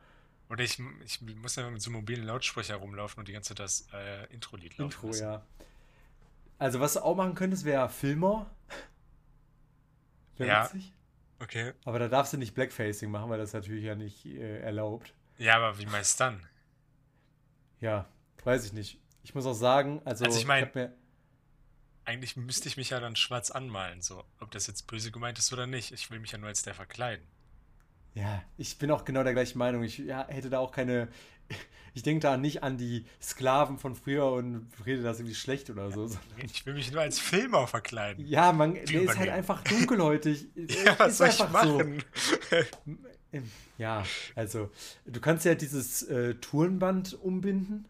Oder 0.54 0.64
ich, 0.64 0.78
ich 1.04 1.20
muss 1.38 1.56
ja 1.56 1.68
mit 1.72 1.82
so 1.82 1.90
einem 1.90 2.00
mobilen 2.02 2.24
Lautsprecher 2.26 2.76
rumlaufen 2.76 3.20
und 3.20 3.28
die 3.28 3.34
ganze 3.34 3.50
Zeit 3.50 3.60
das 3.60 3.88
äh, 3.92 4.32
Intro-Lied 4.32 4.78
laufen 4.78 4.92
Intro, 4.92 5.08
lassen. 5.08 5.24
ja. 5.24 5.44
Also, 6.60 6.80
was 6.80 6.94
du 6.94 7.00
auch 7.04 7.16
machen 7.16 7.34
könntest, 7.34 7.66
wäre 7.66 7.90
Filmer. 7.90 8.50
Wäre 10.38 10.50
Ja. 10.50 10.66
witzig. 10.66 10.94
Okay. 11.40 11.74
Aber 11.86 11.98
da 11.98 12.08
darfst 12.08 12.34
du 12.34 12.38
nicht 12.38 12.54
Blackfacing 12.54 13.10
machen, 13.10 13.32
weil 13.32 13.40
das 13.40 13.54
natürlich 13.54 13.84
ja 13.84 13.96
nicht 13.96 14.26
äh, 14.28 14.60
erlaubt. 14.60 15.14
Ja, 15.40 15.56
aber 15.56 15.80
wie 15.80 15.88
meinst 15.88 16.20
du 16.20 16.24
dann? 16.26 16.48
Ja, 17.80 18.08
weiß 18.44 18.66
ich 18.66 18.74
nicht. 18.74 19.00
Ich 19.24 19.34
muss 19.34 19.46
auch 19.48 19.54
sagen, 19.56 20.02
also, 20.06 20.24
Also 20.26 20.38
ich 20.40 20.46
mein- 20.46 20.66
hab 20.66 20.76
mir, 20.76 20.94
Eigentlich 22.06 22.36
müsste 22.36 22.68
ich 22.68 22.76
mich 22.78 22.90
ja 22.92 23.00
dann 23.00 23.16
schwarz 23.16 23.50
anmalen, 23.50 24.02
so. 24.02 24.24
Ob 24.42 24.52
das 24.52 24.68
jetzt 24.68 24.88
böse 24.88 25.10
gemeint 25.10 25.40
ist 25.40 25.52
oder 25.54 25.66
nicht. 25.68 25.94
Ich 25.94 26.12
will 26.12 26.20
mich 26.20 26.32
ja 26.34 26.38
nur 26.38 26.50
als 26.50 26.62
der 26.62 26.76
verkleiden. 26.76 27.26
Ja, 28.14 28.44
ich 28.58 28.78
bin 28.78 28.92
auch 28.92 29.06
genau 29.06 29.24
der 29.24 29.34
gleichen 29.34 29.58
Meinung. 29.58 29.84
Ich 29.84 29.98
ja, 29.98 30.28
hätte 30.28 30.50
da 30.50 30.60
auch 30.60 30.72
keine. 30.72 31.08
Ich 31.96 32.02
denke 32.02 32.22
da 32.22 32.38
nicht 32.38 32.64
an 32.64 32.76
die 32.80 33.06
Sklaven 33.22 33.78
von 33.78 33.94
früher 33.94 34.32
und 34.32 34.68
rede 34.84 35.04
das 35.04 35.20
irgendwie 35.20 35.36
schlecht 35.36 35.70
oder 35.70 35.92
so. 35.92 36.10
Ich 36.44 36.66
will 36.66 36.74
mich 36.74 36.92
nur 36.92 37.02
als 37.02 37.20
Filmer 37.20 37.68
verkleiden. 37.68 38.26
Ja, 38.26 38.52
man, 38.52 38.74
der 38.74 39.04
ist 39.04 39.16
halt 39.16 39.30
einfach 39.30 39.64
dunkelhäutig. 39.64 40.48
Ja, 40.56 40.98
was 40.98 41.12
ist 41.12 41.18
soll 41.20 41.28
ich 41.28 41.42
einfach 41.42 41.64
so. 41.64 41.78
machen? 41.78 42.04
Ja, 43.78 44.04
also, 44.34 44.72
du 45.06 45.20
kannst 45.22 45.46
ja 45.46 45.54
dieses 45.54 46.02
äh, 46.02 46.34
Turnband 46.34 47.14
umbinden. 47.14 47.86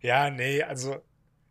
Ja, 0.00 0.30
nee, 0.30 0.62
also 0.62 1.02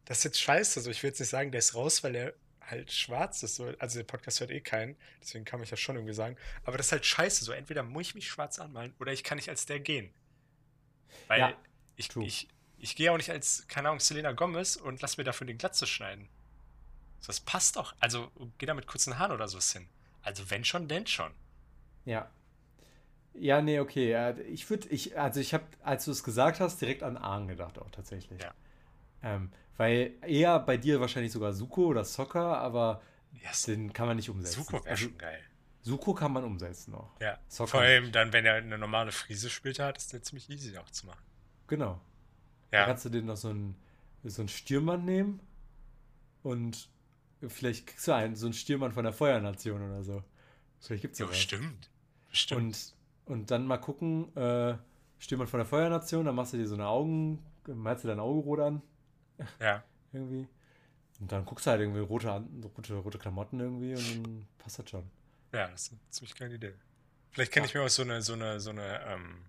das 0.05 0.19
ist 0.19 0.23
jetzt 0.25 0.41
scheiße. 0.41 0.79
Also 0.79 0.91
ich 0.91 1.01
will 1.03 1.09
jetzt 1.09 1.19
nicht 1.19 1.29
sagen, 1.29 1.51
der 1.51 1.59
ist 1.59 1.75
raus, 1.75 2.03
weil 2.03 2.15
er 2.15 2.33
halt 2.71 2.91
schwarz 2.91 3.43
ist. 3.43 3.55
So. 3.55 3.73
Also 3.79 3.99
der 3.99 4.05
Podcast 4.05 4.39
hört 4.39 4.51
eh 4.51 4.61
keinen, 4.61 4.95
deswegen 5.21 5.45
kann 5.45 5.61
ich 5.61 5.69
das 5.69 5.79
schon 5.79 5.95
irgendwie 5.95 6.13
sagen. 6.13 6.37
Aber 6.63 6.77
das 6.77 6.87
ist 6.87 6.91
halt 6.93 7.05
scheiße. 7.05 7.43
So 7.45 7.51
entweder 7.51 7.83
muss 7.83 8.07
ich 8.07 8.15
mich 8.15 8.27
schwarz 8.27 8.59
anmalen 8.59 8.93
oder 8.99 9.11
ich 9.13 9.23
kann 9.23 9.37
nicht 9.37 9.49
als 9.49 9.65
der 9.65 9.79
gehen. 9.79 10.13
Weil 11.27 11.39
Ja, 11.39 11.53
ich, 11.95 12.07
true. 12.07 12.25
ich, 12.25 12.47
ich 12.77 12.95
gehe 12.95 13.11
auch 13.11 13.17
nicht 13.17 13.29
als, 13.29 13.67
keine 13.67 13.89
Ahnung, 13.89 13.99
Selena 13.99 14.31
Gomez 14.31 14.75
und 14.75 15.01
lass 15.01 15.17
mir 15.17 15.23
dafür 15.23 15.45
den 15.47 15.57
Glatze 15.57 15.85
schneiden. 15.85 16.29
So, 17.19 17.27
Das 17.27 17.39
passt 17.41 17.75
doch. 17.75 17.95
Also 17.99 18.31
geh 18.57 18.65
da 18.65 18.73
mit 18.73 18.87
kurzen 18.87 19.19
Haaren 19.19 19.31
oder 19.33 19.47
sowas 19.47 19.71
hin. 19.73 19.87
Also 20.23 20.49
wenn 20.49 20.63
schon, 20.65 20.87
denn 20.87 21.05
schon. 21.07 21.31
Ja. 22.05 22.31
Ja, 23.33 23.61
nee, 23.61 23.79
okay. 23.79 24.09
ja, 24.11 24.35
Ich 24.37 24.69
würde, 24.69 24.89
ich, 24.89 25.17
also 25.17 25.39
ich 25.39 25.53
habe, 25.53 25.63
als 25.83 26.05
du 26.05 26.11
es 26.11 26.23
gesagt 26.23 26.59
hast, 26.59 26.81
direkt 26.81 27.01
an 27.03 27.17
Aang 27.17 27.47
gedacht 27.47 27.79
auch 27.79 27.89
tatsächlich. 27.91 28.41
Ja. 28.41 28.53
Ähm, 29.23 29.51
weil 29.81 30.13
eher 30.21 30.59
bei 30.59 30.77
dir 30.77 30.99
wahrscheinlich 31.01 31.31
sogar 31.31 31.53
Suko 31.53 31.87
oder 31.87 32.05
Soccer, 32.05 32.57
aber 32.59 33.01
Ja, 33.43 33.49
den 33.65 33.91
kann 33.91 34.05
man 34.07 34.15
nicht 34.17 34.29
umsetzen. 34.29 34.59
Suko 34.61 34.73
wäre 34.73 34.89
Also, 34.91 35.05
schon 35.05 35.17
geil. 35.17 35.39
Suko 35.81 36.13
kann 36.13 36.31
man 36.33 36.43
umsetzen 36.43 36.91
noch. 36.91 37.19
Ja. 37.19 37.39
Soccer 37.47 37.71
Vor 37.71 37.81
allem 37.81 38.11
dann, 38.11 38.31
wenn 38.31 38.45
er 38.45 38.55
eine 38.55 38.77
normale 38.77 39.11
Frise 39.11 39.49
spielt 39.49 39.79
hat, 39.79 39.97
ist 39.97 40.13
der 40.13 40.21
ziemlich 40.21 40.47
easy 40.51 40.77
auch 40.77 40.89
zu 40.91 41.07
machen. 41.07 41.23
Genau. 41.65 41.99
Da 42.69 42.79
Ja. 42.81 42.85
kannst 42.85 43.05
du 43.05 43.09
den 43.09 43.25
noch 43.25 43.37
so 43.37 43.49
einen, 43.49 43.75
so 44.23 44.43
einen 44.43 44.49
Stürmann 44.49 45.03
nehmen 45.05 45.39
und 46.43 46.87
vielleicht 47.47 47.87
kriegst 47.87 48.07
du 48.07 48.11
einen, 48.13 48.35
so 48.35 48.45
einen 48.45 48.53
Stürmann 48.53 48.91
von 48.91 49.03
der 49.03 49.13
Feuernation 49.13 49.81
oder 49.81 50.03
so. 50.03 50.23
Vielleicht 50.79 51.01
gibt's 51.01 51.17
Ja, 51.17 51.25
sowas. 51.25 51.37
bestimmt. 51.37 51.89
Bestimmt. 52.29 52.61
Und, 52.61 52.93
und 53.25 53.49
dann 53.51 53.65
mal 53.65 53.77
gucken, 53.77 54.35
äh, 54.37 54.75
Stürmann 55.17 55.47
von 55.47 55.57
der 55.59 55.65
Feuernation, 55.65 56.25
dann 56.25 56.35
machst 56.35 56.53
du 56.53 56.57
dir 56.57 56.67
so 56.67 56.75
eine 56.75 56.87
Augen, 56.87 57.43
malst 57.65 58.03
du 58.03 58.07
dein 58.09 58.19
Auge 58.19 58.41
rot 58.41 58.59
an, 58.59 58.81
ja. 59.59 59.83
irgendwie. 60.13 60.47
Und 61.19 61.31
dann 61.31 61.45
guckst 61.45 61.65
du 61.67 61.71
halt 61.71 61.81
irgendwie 61.81 61.99
rote, 62.01 62.27
rote, 62.77 62.93
rote 62.95 63.17
Klamotten 63.19 63.59
irgendwie 63.59 63.93
und 63.95 64.23
dann 64.25 64.47
passt 64.57 64.79
das 64.79 64.89
schon. 64.89 65.09
Ja, 65.53 65.67
das 65.67 65.83
ist 65.83 65.91
eine 65.91 65.99
ziemlich 66.09 66.35
geile 66.35 66.55
Idee. 66.55 66.73
Vielleicht 67.31 67.51
kann 67.51 67.63
Ja. 67.63 67.67
ich 67.69 67.73
mir 67.75 67.83
auch 67.83 67.89
so 67.89 68.01
eine, 68.01 68.21
so 68.21 68.33
eine, 68.33 68.59
so 68.59 68.71
eine, 68.71 69.01
ähm, 69.05 69.45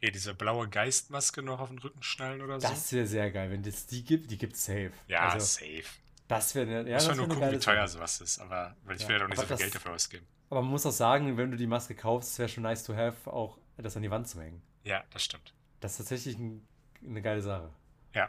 eh, 0.00 0.10
diese 0.10 0.34
blaue 0.34 0.68
Geistmaske 0.68 1.42
noch 1.42 1.60
auf 1.60 1.68
den 1.68 1.78
Rücken 1.78 2.02
schnallen 2.02 2.42
oder 2.42 2.60
so. 2.60 2.66
Das 2.68 2.92
wäre 2.92 3.06
sehr 3.06 3.30
geil, 3.30 3.50
wenn 3.50 3.64
es 3.64 3.86
die 3.86 4.02
gibt, 4.04 4.30
die 4.30 4.38
gibt's 4.38 4.64
safe. 4.64 4.92
ja, 5.06 5.28
Also, 5.28 5.46
safe. 5.46 5.84
das 6.28 6.54
wäre 6.54 6.88
ja, 6.88 6.94
Muss 6.96 7.06
man 7.08 7.16
nur 7.18 7.26
eine 7.26 7.34
gucken, 7.34 7.52
wie 7.52 7.58
teuer 7.58 7.86
Sache. 7.86 7.98
sowas 7.98 8.20
ist, 8.20 8.38
aber 8.40 8.76
weil 8.84 8.96
ich 8.96 9.02
Ja, 9.02 9.08
will 9.08 9.16
ja 9.16 9.20
doch 9.22 9.28
nicht 9.28 9.36
so 9.36 9.42
viel 9.42 9.48
das- 9.50 9.60
Geld 9.60 9.74
dafür 9.74 9.92
ausgeben. 9.92 10.26
Aber 10.50 10.60
man 10.62 10.70
muss 10.70 10.84
auch 10.84 10.90
sagen, 10.92 11.36
wenn 11.38 11.50
du 11.50 11.56
die 11.56 11.66
Maske 11.66 11.94
kaufst, 11.94 12.32
es 12.32 12.38
wäre 12.38 12.48
schon 12.48 12.64
nice 12.64 12.82
to 12.84 12.94
have, 12.94 13.30
auch 13.32 13.58
das 13.78 13.96
an 13.96 14.02
die 14.02 14.10
Wand 14.10 14.28
zu 14.28 14.40
hängen. 14.40 14.60
Ja, 14.84 15.02
das 15.10 15.22
stimmt. 15.24 15.54
Das 15.80 15.92
ist 15.92 15.98
tatsächlich 15.98 16.36
ein, 16.38 16.66
eine 17.06 17.22
geile 17.22 17.40
Sache. 17.40 17.70
Ja. 18.14 18.28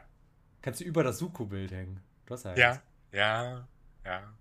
Kannst 0.64 0.80
du 0.80 0.86
über 0.86 1.03
das 1.03 1.20
Suko-Bild 1.20 1.72
hängen. 1.72 2.01
Du 2.26 2.34
hast 2.34 2.45
ja, 2.45 2.55
Ja, 2.55 2.82
ja, 3.11 3.68
ja. 4.05 4.34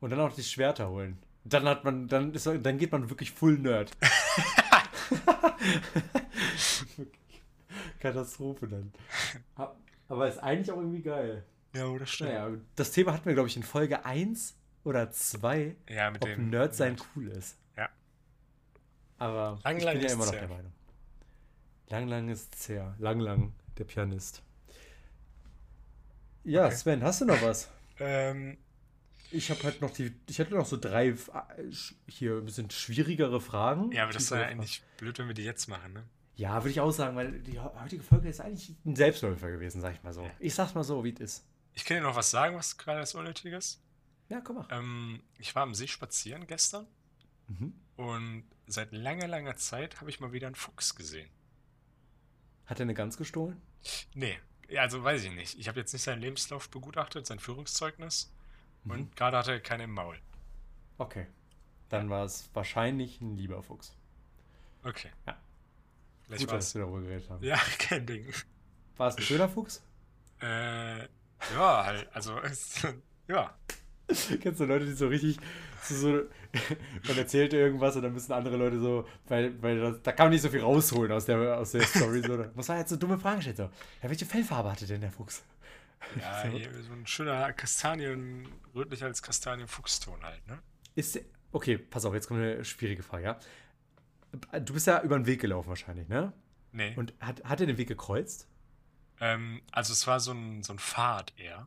Und 0.00 0.10
dann 0.10 0.18
auch 0.18 0.32
die 0.32 0.42
Schwerter 0.42 0.88
holen. 0.88 1.18
Dann 1.44 1.66
hat 1.66 1.84
man, 1.84 2.08
dann 2.08 2.34
ist, 2.34 2.46
dann 2.46 2.78
geht 2.78 2.90
man 2.90 3.08
wirklich 3.08 3.30
full 3.30 3.58
Nerd. 3.58 3.96
Katastrophe 8.00 8.66
dann. 8.66 8.92
Aber 10.08 10.26
ist 10.26 10.38
eigentlich 10.38 10.72
auch 10.72 10.78
irgendwie 10.78 11.02
geil. 11.02 11.44
Ja, 11.74 11.96
das 11.98 12.10
stimmt. 12.10 12.30
Naja, 12.30 12.50
das 12.74 12.90
Thema 12.90 13.12
hatten 13.12 13.26
wir, 13.26 13.34
glaube 13.34 13.48
ich, 13.48 13.56
in 13.56 13.62
Folge 13.62 14.04
1 14.04 14.56
oder 14.84 15.10
2, 15.10 15.76
Ja, 15.88 16.10
mit 16.10 16.22
ob 16.22 16.28
dem 16.28 16.50
Nerd 16.50 16.74
sein 16.74 16.96
cool 17.14 17.28
ist. 17.28 17.58
Ja. 17.76 17.88
Aber 19.18 19.58
Lang, 19.64 19.76
ich 19.76 19.84
lang 19.84 19.98
bin 19.98 20.06
ja 20.06 20.12
immer 20.12 20.24
noch 20.24 20.32
der 20.32 20.48
Meinung. 20.48 20.72
Lang, 21.88 22.08
lang 22.08 22.28
ist 22.30 22.54
zäh. 22.54 22.82
Lang, 22.98 23.20
lang, 23.20 23.52
der 23.76 23.84
Pianist. 23.84 24.42
Ja, 26.44 26.66
Okay. 26.66 26.74
Sven, 26.76 27.02
hast 27.02 27.20
du 27.20 27.24
noch 27.26 27.40
was? 27.42 27.70
Ähm, 27.98 28.56
Ich 29.30 29.50
habe 29.50 29.62
halt 29.62 29.80
noch 29.80 29.90
die, 29.92 30.12
ich 30.28 30.38
hätte 30.38 30.54
noch 30.54 30.66
so 30.66 30.76
drei 30.76 31.08
äh, 31.08 31.16
hier 32.08 32.38
ein 32.38 32.44
bisschen 32.44 32.70
schwierigere 32.70 33.40
Fragen. 33.40 33.92
ja, 33.92 34.04
aber 34.04 34.12
das 34.12 34.24
ist 34.24 34.30
ja 34.30 34.42
eigentlich 34.42 34.82
blöd, 34.96 35.18
wenn 35.18 35.28
wir 35.28 35.34
die 35.34 35.44
jetzt 35.44 35.68
machen, 35.68 35.92
ne? 35.92 36.04
Ja, 36.34 36.54
würde 36.62 36.70
ich 36.70 36.80
auch 36.80 36.90
sagen, 36.90 37.16
weil 37.16 37.40
die 37.40 37.58
heutige 37.60 38.02
Folge 38.02 38.28
ist 38.28 38.40
eigentlich 38.40 38.74
ein 38.86 38.96
Selbstläufer 38.96 39.50
gewesen, 39.50 39.80
sag 39.82 39.92
ich 39.94 40.02
mal 40.02 40.12
so. 40.14 40.22
Ja. 40.24 40.30
Ich 40.38 40.54
sag's 40.54 40.74
mal 40.74 40.82
so, 40.84 41.04
wie 41.04 41.12
es 41.12 41.20
ist. 41.20 41.44
Ich 41.74 41.84
kann 41.84 41.98
dir 41.98 42.02
noch 42.02 42.16
was 42.16 42.30
sagen, 42.30 42.56
was 42.56 42.76
gerade 42.78 43.00
das 43.00 43.14
Unnötiges. 43.14 43.82
Ja, 44.30 44.40
komm 44.40 44.56
mal. 44.56 44.66
Ähm, 44.70 45.22
ich 45.38 45.54
war 45.54 45.62
am 45.64 45.74
See 45.74 45.86
spazieren 45.86 46.46
gestern 46.46 46.86
Mhm. 47.48 47.74
und 47.96 48.44
seit 48.68 48.92
langer, 48.92 49.26
langer 49.28 49.56
Zeit 49.56 50.00
habe 50.00 50.08
ich 50.08 50.20
mal 50.20 50.32
wieder 50.32 50.46
einen 50.46 50.54
Fuchs 50.56 50.94
gesehen. 50.94 51.28
Hat 52.66 52.78
er 52.80 52.84
eine 52.84 52.94
Gans 52.94 53.16
gestohlen? 53.16 53.60
Nee, 54.14 54.38
ja, 54.70 54.82
also 54.82 55.02
weiß 55.02 55.24
ich 55.24 55.32
nicht. 55.32 55.58
Ich 55.58 55.68
habe 55.68 55.80
jetzt 55.80 55.92
nicht 55.92 56.02
seinen 56.02 56.20
Lebenslauf 56.20 56.68
begutachtet, 56.70 57.26
sein 57.26 57.38
Führungszeugnis. 57.38 58.32
Mhm. 58.84 58.90
Und 58.90 59.16
gerade 59.16 59.36
hatte 59.36 59.52
er 59.52 59.60
keine 59.60 59.84
im 59.84 59.92
Maul. 59.92 60.18
Okay. 60.98 61.26
Dann 61.88 62.08
war 62.08 62.24
es 62.24 62.48
wahrscheinlich 62.54 63.20
ein 63.20 63.36
lieber 63.36 63.62
Fuchs. 63.62 63.96
Okay. 64.84 65.10
Ja. 65.26 65.36
Vielleicht 66.22 66.42
Gut, 66.42 66.50
war 66.50 66.58
dass 66.58 66.74
wir 66.74 66.82
darüber 66.82 67.00
geredet 67.00 67.28
haben. 67.28 67.44
Ja, 67.44 67.56
kein 67.78 68.06
Ding. 68.06 68.32
War 68.96 69.08
es 69.08 69.16
ein 69.16 69.22
schöner 69.22 69.48
Fuchs? 69.48 69.82
Äh, 70.40 71.00
ja, 71.00 71.84
halt, 71.84 72.08
also, 72.14 72.38
ja. 73.28 73.54
Kennst 74.40 74.60
du 74.60 74.64
Leute, 74.64 74.86
die 74.86 74.92
so 74.92 75.08
richtig 75.08 75.38
so, 75.82 76.08
man 77.08 77.16
erzählt 77.16 77.52
irgendwas 77.52 77.96
und 77.96 78.02
dann 78.02 78.12
müssen 78.12 78.32
andere 78.32 78.56
Leute 78.56 78.80
so, 78.80 79.06
weil, 79.28 79.60
weil 79.62 79.78
das, 79.80 80.02
da 80.02 80.12
kann 80.12 80.26
man 80.26 80.32
nicht 80.32 80.42
so 80.42 80.48
viel 80.48 80.60
rausholen 80.60 81.12
aus 81.12 81.24
der, 81.24 81.58
aus 81.58 81.72
der 81.72 81.82
Story. 81.82 82.22
So, 82.22 82.44
muss 82.54 82.68
man 82.68 82.78
jetzt 82.78 82.90
so 82.90 82.96
dumme 82.96 83.18
Fragen 83.18 83.40
stellen. 83.40 83.56
So, 83.56 83.62
ja, 84.02 84.08
welche 84.08 84.26
Fellfarbe 84.26 84.70
hatte 84.70 84.86
denn 84.86 85.00
der 85.00 85.10
Fuchs? 85.10 85.42
Ja, 86.18 86.42
So. 86.50 86.58
so 86.58 86.92
ein 86.92 87.06
schöner 87.06 87.52
Kastanien, 87.52 88.48
rötlicher 88.74 89.06
als 89.06 89.22
Kastanien-Fuchston 89.22 90.22
halt, 90.22 90.46
ne? 90.46 90.58
Ist 90.94 91.20
okay, 91.52 91.78
pass 91.78 92.04
auf, 92.04 92.14
jetzt 92.14 92.28
kommt 92.28 92.40
eine 92.40 92.64
schwierige 92.64 93.02
Frage, 93.02 93.24
ja? 93.24 93.40
Du 94.60 94.74
bist 94.74 94.86
ja 94.86 95.02
über 95.02 95.18
den 95.18 95.26
Weg 95.26 95.40
gelaufen 95.40 95.68
wahrscheinlich, 95.68 96.08
ne? 96.08 96.32
Nee. 96.72 96.94
Und 96.96 97.14
hat, 97.20 97.42
hat 97.44 97.60
er 97.60 97.66
den 97.66 97.78
Weg 97.78 97.88
gekreuzt? 97.88 98.46
Ähm, 99.20 99.60
also 99.72 99.92
es 99.92 100.06
war 100.06 100.20
so 100.20 100.32
ein, 100.32 100.62
so 100.62 100.72
ein 100.72 100.78
Pfad 100.78 101.32
eher. 101.36 101.66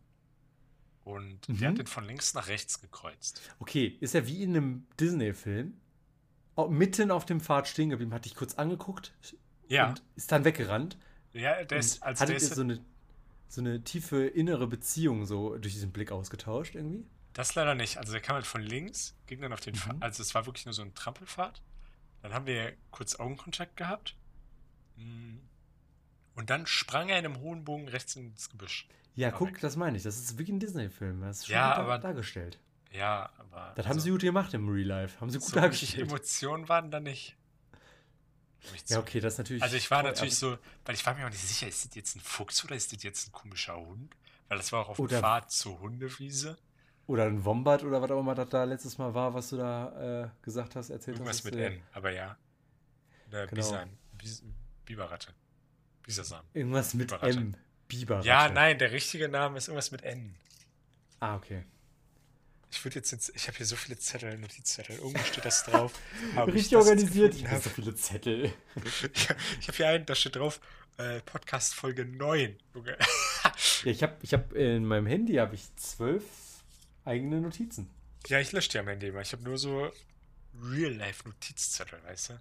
Und 1.04 1.48
der 1.50 1.56
Mhm. 1.56 1.66
hat 1.74 1.78
den 1.80 1.88
von 1.88 2.06
links 2.06 2.34
nach 2.34 2.48
rechts 2.48 2.80
gekreuzt. 2.82 3.42
Okay, 3.60 3.98
ist 4.00 4.16
er 4.16 4.26
wie 4.28 4.42
in 4.44 4.56
einem 4.56 4.88
Disney-Film 5.00 5.74
mitten 6.70 7.12
auf 7.12 7.26
dem 7.26 7.42
Pfad 7.42 7.68
stehen 7.68 7.90
geblieben, 7.90 8.14
hat 8.14 8.26
dich 8.26 8.36
kurz 8.36 8.54
angeguckt 8.56 9.12
Ja, 9.68 9.90
und 9.90 10.02
ist 10.16 10.32
dann 10.32 10.46
weggerannt. 10.46 10.98
ja, 11.34 11.64
der 11.64 11.80
ist, 11.80 12.02
also 12.04 12.22
hattet 12.22 12.30
der 12.30 12.38
ist, 12.38 12.54
so 12.56 12.62
eine, 12.62 12.80
so 13.50 13.60
eine 13.62 13.84
tiefe 13.84 14.26
innere 14.28 14.68
Beziehung 14.68 15.26
so 15.26 15.58
durch 15.58 15.74
diesen 15.74 15.92
Blick 15.92 16.12
ausgetauscht 16.12 16.76
irgendwie? 16.76 17.06
das 17.34 17.56
leider 17.56 17.74
nicht. 17.74 17.98
Also 17.98 18.12
der 18.12 18.22
kam 18.22 18.36
halt 18.36 18.46
von 18.46 18.62
links, 18.62 19.16
ging 19.26 19.42
dann 19.42 19.52
auf 19.52 19.60
den 19.62 19.74
Mhm. 19.74 19.80
Pfad, 19.80 19.96
also 20.04 20.22
es 20.22 20.36
war 20.36 20.46
wirklich 20.46 20.66
nur 20.66 20.74
so 20.74 20.84
ein 20.84 20.94
Trampelpfad. 20.94 21.62
Dann 22.22 22.32
haben 22.34 22.46
wir 22.46 22.74
kurz 22.92 23.16
Augenkontakt 23.20 23.76
gehabt. 23.76 24.16
Mm. 24.96 25.38
Und 26.36 26.50
dann 26.52 26.66
sprang 26.68 27.10
er 27.10 27.18
in 27.20 27.26
einem 27.26 27.40
hohen 27.40 27.66
Bogen 27.66 27.88
rechts 27.90 28.16
ins 28.16 28.50
Gebüsch. 28.50 28.88
Ja, 29.16 29.32
War 29.32 29.38
guck, 29.40 29.60
das 29.60 29.76
meine 29.76 29.98
ich. 29.98 30.04
Das 30.04 30.18
ist 30.18 30.32
wirklich 30.38 30.50
ein 30.56 30.60
Disney-Film. 30.60 31.22
Das 31.22 31.40
ist 31.40 31.46
schon 31.48 31.54
Ja, 31.56 31.76
aber- 31.76 32.00
dargestellt. 32.00 32.60
Ja, 32.92 33.30
aber. 33.38 33.74
Das 33.76 33.86
haben 33.86 33.94
also, 33.94 34.04
sie 34.06 34.12
gut 34.12 34.22
gemacht 34.22 34.54
im 34.54 34.70
Real 34.70 34.86
Life. 34.88 35.20
Haben 35.20 35.30
sie 35.30 35.40
gut 35.40 35.48
so 35.48 35.56
dargestellt. 35.56 36.08
Emotionen 36.08 36.70
waren 36.70 36.92
da 36.92 37.00
nicht. 37.00 37.36
Ja, 38.88 39.00
okay, 39.00 39.20
das 39.20 39.34
ist 39.34 39.38
natürlich. 39.40 39.62
Also 39.64 39.76
ich 39.76 39.90
war 39.92 40.02
toll, 40.04 40.12
natürlich 40.12 40.38
so, 40.38 40.58
weil 40.86 40.96
ich 40.96 41.06
war 41.06 41.14
mir 41.16 41.26
auch 41.26 41.30
nicht 41.30 41.42
sicher, 41.42 41.68
ist 41.68 41.86
das 41.86 41.96
jetzt 41.96 42.16
ein 42.16 42.22
Fuchs 42.22 42.64
oder 42.64 42.76
ist 42.76 42.94
das 42.94 43.04
jetzt 43.04 43.28
ein 43.28 43.32
komischer 43.34 43.76
Hund? 43.76 44.16
Weil 44.48 44.58
das 44.58 44.72
war 44.72 44.82
auch 44.88 44.90
auf 44.98 45.08
der 45.08 45.20
Fahrt 45.20 45.52
zur 45.52 45.80
Hundewiese. 45.80 46.58
Oder 47.06 47.26
ein 47.26 47.44
Wombat 47.44 47.84
oder 47.84 48.02
was 48.02 48.10
auch 48.12 48.20
immer 48.22 48.34
das 48.36 48.48
da 48.50 48.64
letztes 48.64 48.98
Mal 48.98 49.14
war, 49.14 49.34
was 49.34 49.50
du 49.50 49.58
da 49.58 50.24
äh, 50.24 50.30
gesagt 50.42 50.76
hast, 50.78 50.90
erzählt 50.90 51.18
Irgendwas 51.18 51.38
hast. 51.40 51.44
mit 51.46 51.56
dass, 51.56 51.62
äh, 51.62 51.66
N, 51.76 51.82
aber 51.92 52.12
ja. 52.12 52.38
Oder 53.28 53.48
Genau. 53.48 53.56
Bisan. 53.62 53.90
Bis, 54.14 54.42
Biberratte. 54.86 55.34
Bisasan. 56.04 56.46
Irgendwas 56.54 56.94
mit 56.94 57.08
Biberratte. 57.08 57.38
M. 57.38 57.56
Biber. 57.88 58.22
Ja, 58.24 58.50
nein, 58.50 58.78
der 58.80 58.92
richtige 58.92 59.30
Name 59.30 59.58
ist 59.58 59.68
irgendwas 59.68 59.92
mit 59.92 60.04
N. 60.04 60.36
Ah, 61.20 61.36
okay. 61.36 61.64
Ich 62.72 62.84
würde 62.84 62.96
jetzt, 62.96 63.12
jetzt 63.12 63.32
ich 63.36 63.48
habe 63.48 63.58
hier 63.58 63.68
so 63.68 63.76
viele 63.76 63.98
Zettel, 64.00 64.36
Notizzettel. 64.38 64.96
Irgendwo 64.96 65.24
steht 65.24 65.46
das 65.46 65.64
drauf. 65.64 65.94
Richtig 66.48 66.76
organisiert. 66.76 67.36
Ich 67.36 67.48
habe 67.48 67.62
so 67.62 67.70
viele 67.70 67.96
Zettel. 67.96 68.52
Ich, 69.14 69.30
habe 69.30 69.78
hier 69.78 69.88
einen, 69.90 70.06
da 70.08 70.16
steht 70.16 70.36
drauf, 70.36 70.60
äh, 70.98 71.20
Podcast 71.22 71.76
Folge 71.76 72.06
9. 72.06 72.56
Junge. 72.74 72.98
Ja, 73.84 73.92
ich 73.92 74.02
habe 74.02 74.16
ich 74.22 74.34
hab 74.34 74.54
in 74.54 74.86
meinem 74.86 75.06
Handy 75.06 75.34
habe 75.36 75.56
ich 75.56 75.64
zwölf 75.76 76.24
eigene 77.04 77.42
Notizen. 77.42 77.90
ja, 78.28 78.40
ich 78.40 78.54
lösche 78.54 78.70
die 78.70 78.80
am 78.80 78.88
Ende 78.88 79.08
immer. 79.08 79.20
Ich 79.20 79.34
habe 79.34 79.44
nur 79.44 79.58
so 79.58 79.92
Real-Life-Notizzettel, 80.62 82.00
weißt 82.06 82.30
du? 82.30 82.40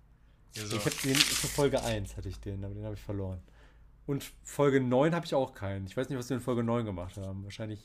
So. 0.55 0.77
Ich 0.77 0.85
habe 0.85 0.97
den 1.03 1.17
für 1.17 1.49
Folge 1.49 1.83
1 1.83 2.17
hatte 2.17 2.29
ich 2.29 2.39
den, 2.39 2.65
aber 2.65 2.75
den 2.75 2.85
habe 2.85 2.95
ich 2.95 3.01
verloren. 3.01 3.43
Und 4.07 4.33
Folge 4.43 4.81
9 4.81 5.15
habe 5.15 5.25
ich 5.27 5.35
auch 5.35 5.55
keinen. 5.55 5.87
Ich 5.87 5.97
weiß 5.97 6.09
nicht, 6.09 6.19
was 6.19 6.29
wir 6.29 6.37
in 6.37 6.43
Folge 6.43 6.63
9 6.63 6.85
gemacht 6.85 7.17
haben. 7.17 7.45
Wahrscheinlich. 7.45 7.81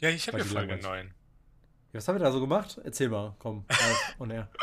ja, 0.00 0.08
ich 0.08 0.26
habe 0.28 0.38
die 0.38 0.44
Folge 0.48 0.74
langweilig. 0.76 1.10
9. 1.10 1.14
Was 1.94 2.08
haben 2.08 2.14
wir 2.14 2.20
da 2.24 2.32
so 2.32 2.40
gemacht? 2.40 2.80
Erzähl 2.84 3.10
mal, 3.10 3.36
komm. 3.38 3.64
Auf, 3.68 4.16
on 4.18 4.30
air. 4.30 4.50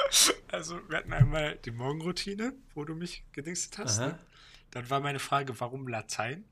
Also, 0.51 0.79
wir 0.89 0.97
hatten 0.97 1.13
einmal 1.13 1.57
die 1.57 1.69
Morgenroutine, 1.69 2.53
wo 2.73 2.83
du 2.83 2.95
mich 2.95 3.23
gedingstet 3.33 3.77
hast. 3.77 3.99
Ne? 3.99 4.17
Dann 4.71 4.89
war 4.89 4.99
meine 4.99 5.19
Frage, 5.19 5.59
warum 5.59 5.87
Latein? 5.87 6.43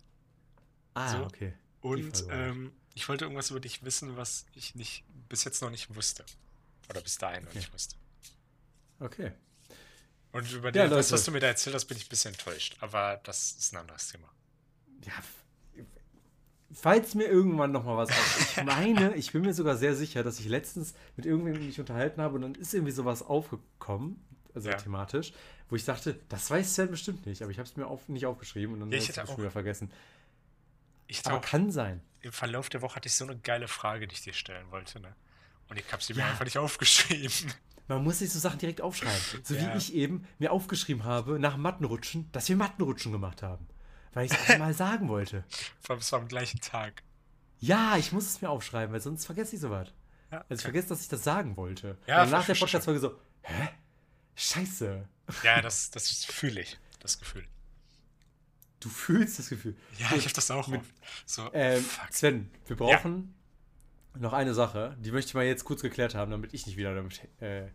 Ah, 0.93 1.09
So. 1.17 1.23
okay. 1.23 1.53
Und 1.81 2.25
ähm, 2.29 2.73
ich 2.93 3.09
wollte 3.09 3.25
irgendwas 3.25 3.49
über 3.49 3.59
dich 3.59 3.83
wissen, 3.83 4.15
was 4.15 4.45
ich 4.53 4.75
nicht 4.75 5.03
bis 5.29 5.45
jetzt 5.45 5.63
noch 5.63 5.71
nicht 5.71 5.95
wusste. 5.95 6.23
Oder 6.91 7.01
bis 7.01 7.17
dahin 7.17 7.41
noch 7.41 7.49
Okay. 7.49 7.57
nicht 7.57 7.73
wusste. 7.73 7.95
Okay. 8.99 9.31
Und 10.31 10.51
über 10.51 10.73
Ja, 10.73 10.87
das, 10.87 11.11
was 11.11 11.25
du 11.25 11.31
mir 11.31 11.39
da 11.39 11.47
erzählt 11.47 11.75
hast, 11.75 11.85
bin 11.85 11.97
ich 11.97 12.05
ein 12.05 12.09
bisschen 12.09 12.33
enttäuscht. 12.33 12.77
Aber 12.81 13.19
das 13.23 13.53
ist 13.53 13.73
ein 13.73 13.77
anderes 13.77 14.09
Thema. 14.09 14.27
Ja, 15.05 15.13
falls 16.73 17.15
mir 17.15 17.25
irgendwann 17.27 17.71
noch 17.71 17.85
mal 17.85 17.97
was 17.97 18.09
auf. 18.09 18.57
Ich 18.57 18.57
meine, 18.65 19.15
ich 19.15 19.31
bin 19.31 19.41
mir 19.41 19.53
sogar 19.53 19.77
sehr 19.77 19.95
sicher, 19.95 20.23
dass 20.23 20.39
ich 20.39 20.47
letztens 20.47 20.93
mit 21.15 21.25
irgendwem 21.25 21.65
mich 21.65 21.79
unterhalten 21.79 22.21
habe 22.21 22.35
und 22.35 22.41
dann 22.41 22.55
ist 22.55 22.73
irgendwie 22.73 22.91
sowas 22.91 23.21
aufgekommen, 23.23 24.23
also 24.53 24.69
Ja. 24.69 24.75
thematisch, 24.77 25.33
wo 25.69 25.75
ich 25.75 25.85
dachte, 25.85 26.19
das 26.29 26.49
weiß 26.49 26.75
Sven 26.75 26.91
bestimmt 26.91 27.25
nicht, 27.25 27.41
aber 27.41 27.51
ich 27.51 27.57
habe 27.59 27.67
es 27.69 27.75
mir 27.77 27.87
auf, 27.87 28.07
nicht 28.09 28.25
aufgeschrieben 28.25 28.73
und 28.73 28.79
dann 28.81 28.91
Ja, 28.91 28.97
habe 28.99 29.03
ich 29.11 29.17
es 29.17 29.27
schon 29.27 29.37
wieder 29.37 29.51
vergessen. 29.51 29.91
Ich 31.07 31.25
Aber 31.25 31.37
auch 31.37 31.41
kann 31.41 31.71
sein. 31.71 32.01
im 32.21 32.31
Verlauf 32.33 32.67
der 32.69 32.81
Woche 32.81 32.95
hatte 32.95 33.07
ich 33.07 33.15
so 33.15 33.23
eine 33.25 33.37
geile 33.37 33.67
Frage, 33.69 34.07
die 34.07 34.13
ich 34.15 34.21
dir 34.21 34.33
stellen 34.33 34.69
wollte. 34.71 34.99
Ne? 34.99 35.15
Und 35.69 35.77
ich 35.79 35.91
habe 35.93 36.03
sie 36.03 36.13
mir 36.13 36.21
Ja. 36.21 36.27
einfach 36.29 36.43
nicht 36.45 36.57
aufgeschrieben. 36.57 37.53
Man 37.87 38.03
muss 38.03 38.19
sich 38.19 38.31
so 38.31 38.39
Sachen 38.39 38.59
direkt 38.59 38.81
aufschreiben. 38.81 39.43
So 39.43 39.55
Ja. 39.55 39.73
wie 39.73 39.77
ich 39.77 39.93
eben 39.93 40.27
mir 40.39 40.51
aufgeschrieben 40.51 41.03
habe, 41.05 41.39
nach 41.39 41.53
dem 41.53 41.61
Mattenrutschen, 41.61 42.29
dass 42.33 42.49
wir 42.49 42.55
Mattenrutschen 42.57 43.11
gemacht 43.11 43.43
haben. 43.43 43.67
Weil 44.13 44.25
ich 44.25 44.31
es 44.33 44.49
einmal 44.49 44.73
sagen 44.73 45.07
wollte. 45.09 45.43
Vor 45.81 45.91
allem, 45.93 45.99
es 46.01 46.11
war 46.11 46.19
am 46.19 46.27
gleichen 46.27 46.59
Tag. 46.59 47.03
Ja, 47.59 47.95
ich 47.97 48.11
muss 48.11 48.25
es 48.25 48.41
mir 48.41 48.49
aufschreiben, 48.49 48.93
weil 48.93 49.01
sonst 49.01 49.25
vergesse 49.25 49.55
ich 49.55 49.61
sowas. 49.61 49.87
Ja, 50.31 50.39
Also 50.39 50.45
ich 50.49 50.53
okay. 50.59 50.61
vergesse, 50.63 50.89
dass 50.89 51.01
ich 51.01 51.07
das 51.07 51.23
sagen 51.23 51.55
wollte. 51.55 51.97
Ja, 52.07 52.23
und 52.23 52.29
nach 52.31 52.45
der. 52.45 52.55
Podcast-Folge 52.55 52.99
so, 52.99 53.15
hä? 53.43 53.69
Scheiße. 54.35 55.07
ja 55.43 55.61
das, 55.61 55.89
das 55.91 56.25
fühle 56.25 56.61
ich, 56.61 56.77
das 56.99 57.19
Gefühl. 57.19 57.45
Du 58.79 58.89
fühlst 58.89 59.39
das 59.39 59.49
Gefühl. 59.49 59.75
Ja, 59.97 60.11
ich 60.15 60.25
habe 60.25 60.33
das 60.33 60.51
auch. 60.51 60.67
Mit- 60.67 60.81
so, 61.25 61.49
Ähm. 61.53 61.83
Sven, 62.11 62.51
wir 62.67 62.75
brauchen 62.75 63.33
noch 64.19 64.33
eine 64.33 64.53
Sache, 64.53 64.95
die 64.99 65.11
möchte 65.11 65.29
ich 65.29 65.33
mal 65.33 65.45
jetzt 65.45 65.65
kurz 65.65 65.81
geklärt 65.81 66.15
haben, 66.15 66.31
damit 66.31 66.53
ich 66.53 66.65
nicht 66.65 66.77
wieder 66.77 66.93
damit 66.95 67.21
äh, 67.41 67.67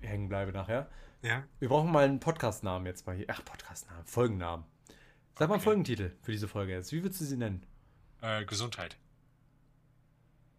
hängen 0.00 0.28
bleibe 0.28 0.52
nachher. 0.52 0.88
Ja? 1.22 1.44
Wir 1.58 1.68
brauchen 1.68 1.92
mal 1.92 2.04
einen 2.04 2.20
Podcast-Namen 2.20 2.86
jetzt 2.86 3.06
mal 3.06 3.16
hier. 3.16 3.26
Ach, 3.28 3.44
Podcast-Namen, 3.44 4.04
Folgennamen. 4.06 4.64
Sag 5.38 5.48
mal 5.48 5.54
einen 5.54 5.60
Okay. 5.60 5.64
Folgentitel 5.64 6.12
für 6.22 6.32
diese 6.32 6.48
Folge 6.48 6.72
jetzt. 6.72 6.92
Wie 6.92 7.02
würdest 7.02 7.20
du 7.20 7.24
sie 7.24 7.36
nennen? 7.36 7.64
Äh, 8.20 8.44
Gesundheit. 8.44 8.96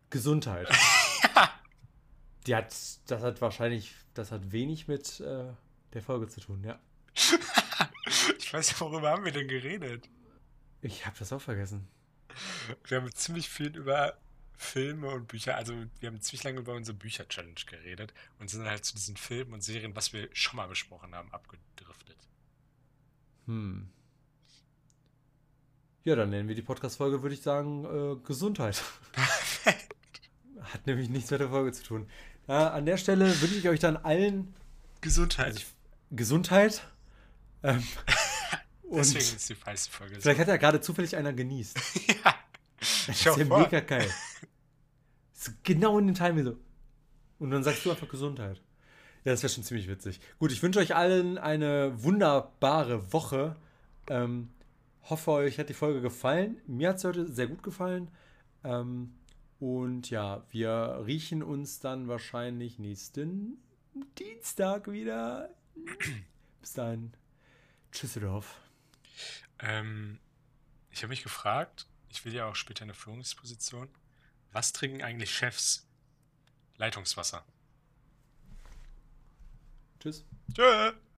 Gesundheit. 0.09 0.67
Die 2.47 2.55
hat, 2.55 2.75
das 3.07 3.23
hat 3.23 3.41
wahrscheinlich, 3.41 3.95
das 4.13 4.31
hat 4.31 4.51
wenig 4.51 4.87
mit 4.87 5.19
äh, 5.21 5.45
der 5.93 6.01
Folge 6.01 6.27
zu 6.27 6.41
tun, 6.41 6.63
ja. 6.63 6.79
Ich 8.37 8.53
weiß 8.53 8.67
nicht, 8.67 8.81
worüber 8.81 9.09
haben 9.09 9.25
wir 9.25 9.31
denn 9.31 9.47
geredet? 9.47 10.07
Ich 10.81 11.05
habe 11.07 11.17
das 11.17 11.33
auch 11.33 11.41
vergessen. 11.41 11.87
Wir 12.85 12.97
haben 12.97 13.11
ziemlich 13.15 13.49
viel 13.49 13.75
über 13.75 14.17
Filme 14.57 15.09
und 15.09 15.27
Bücher, 15.27 15.55
also 15.55 15.73
wir 15.99 16.09
haben 16.09 16.21
ziemlich 16.21 16.43
lange 16.43 16.59
über 16.59 16.73
unsere 16.73 16.97
Bücher-Challenge 16.97 17.55
geredet 17.65 18.13
und 18.39 18.49
sind 18.49 18.65
halt 18.65 18.85
zu 18.85 18.95
diesen 18.95 19.17
Filmen 19.17 19.53
und 19.53 19.63
Serien, 19.63 19.95
was 19.95 20.13
wir 20.13 20.29
schon 20.33 20.57
mal 20.57 20.67
besprochen 20.67 21.13
haben, 21.15 21.31
abgedriftet. 21.31 22.17
Hm. 23.45 23.89
Ja, 26.05 26.15
dann 26.15 26.29
nennen 26.29 26.49
wir 26.49 26.55
die 26.55 26.61
Podcast-Folge, 26.61 27.21
würde 27.21 27.35
ich 27.35 27.41
sagen, 27.41 27.85
äh, 27.85 28.15
Gesundheit. 28.25 28.81
Hat 30.61 30.85
nämlich 30.85 31.09
nichts 31.09 31.31
mit 31.31 31.39
der 31.39 31.49
Folge 31.49 31.71
zu 31.71 31.83
tun. 31.83 32.09
Äh, 32.47 32.53
an 32.53 32.85
der 32.85 32.97
Stelle 32.97 33.25
wünsche 33.41 33.55
ich 33.55 33.69
euch 33.69 33.79
dann 33.79 33.97
allen 33.97 34.53
Gesundheit. 35.01 35.45
also 35.47 35.59
ich, 35.59 35.67
Gesundheit. 36.11 36.85
Ähm, 37.63 37.83
Deswegen 38.91 39.35
ist 39.35 39.49
die 39.49 39.55
feiste 39.55 39.91
Folge. 39.91 40.19
vielleicht 40.19 40.39
hat 40.39 40.47
ja 40.47 40.57
gerade 40.57 40.81
zufällig 40.81 41.15
einer 41.15 41.33
genießt. 41.33 41.77
ja. 42.07 42.35
Das 42.79 43.09
ist 43.09 43.23
ja 43.23 43.37
mega 43.37 43.79
geil. 43.79 44.09
Genau 45.63 45.97
in 45.99 46.07
den 46.07 46.15
Timing 46.15 46.45
so. 46.45 46.57
Und 47.39 47.51
dann 47.51 47.63
sagst 47.63 47.85
du 47.85 47.91
einfach 47.91 48.07
Gesundheit. 48.07 48.61
Ja, 49.23 49.31
das 49.31 49.41
wäre 49.41 49.53
schon 49.53 49.63
ziemlich 49.63 49.87
witzig. 49.87 50.19
Gut, 50.39 50.51
ich 50.51 50.61
wünsche 50.61 50.79
euch 50.79 50.95
allen 50.95 51.37
eine 51.37 52.03
wunderbare 52.03 53.13
Woche. 53.13 53.55
Ähm, 54.07 54.49
hoffe, 55.03 55.31
euch 55.31 55.59
hat 55.59 55.69
die 55.69 55.73
Folge 55.73 56.01
gefallen. 56.01 56.61
Mir 56.67 56.89
hat 56.89 56.97
es 56.97 57.05
heute 57.05 57.31
sehr 57.31 57.47
gut 57.47 57.63
gefallen. 57.63 58.11
Ähm, 58.63 59.13
und 59.59 60.09
ja, 60.09 60.45
wir 60.49 61.03
riechen 61.05 61.41
uns 61.41 61.79
dann 61.79 62.09
wahrscheinlich 62.09 62.79
nächsten 62.79 63.57
Dienstag 64.19 64.91
wieder. 64.91 65.49
Bis 66.61 66.73
dahin. 66.73 67.13
Tschüsseldorf. 67.91 68.59
Ähm, 69.59 70.19
ich 70.91 71.01
habe 71.03 71.09
mich 71.09 71.23
gefragt, 71.23 71.87
ich 72.09 72.25
will 72.25 72.33
ja 72.33 72.47
auch 72.47 72.55
später 72.55 72.83
eine 72.83 72.93
Führungsposition. 72.93 73.87
Was 74.53 74.71
trinken 74.71 75.01
eigentlich 75.01 75.35
Chefs? 75.35 75.87
Leitungswasser. 76.77 77.43
Tschüss. 79.99 80.23
Tschö. 80.53 80.93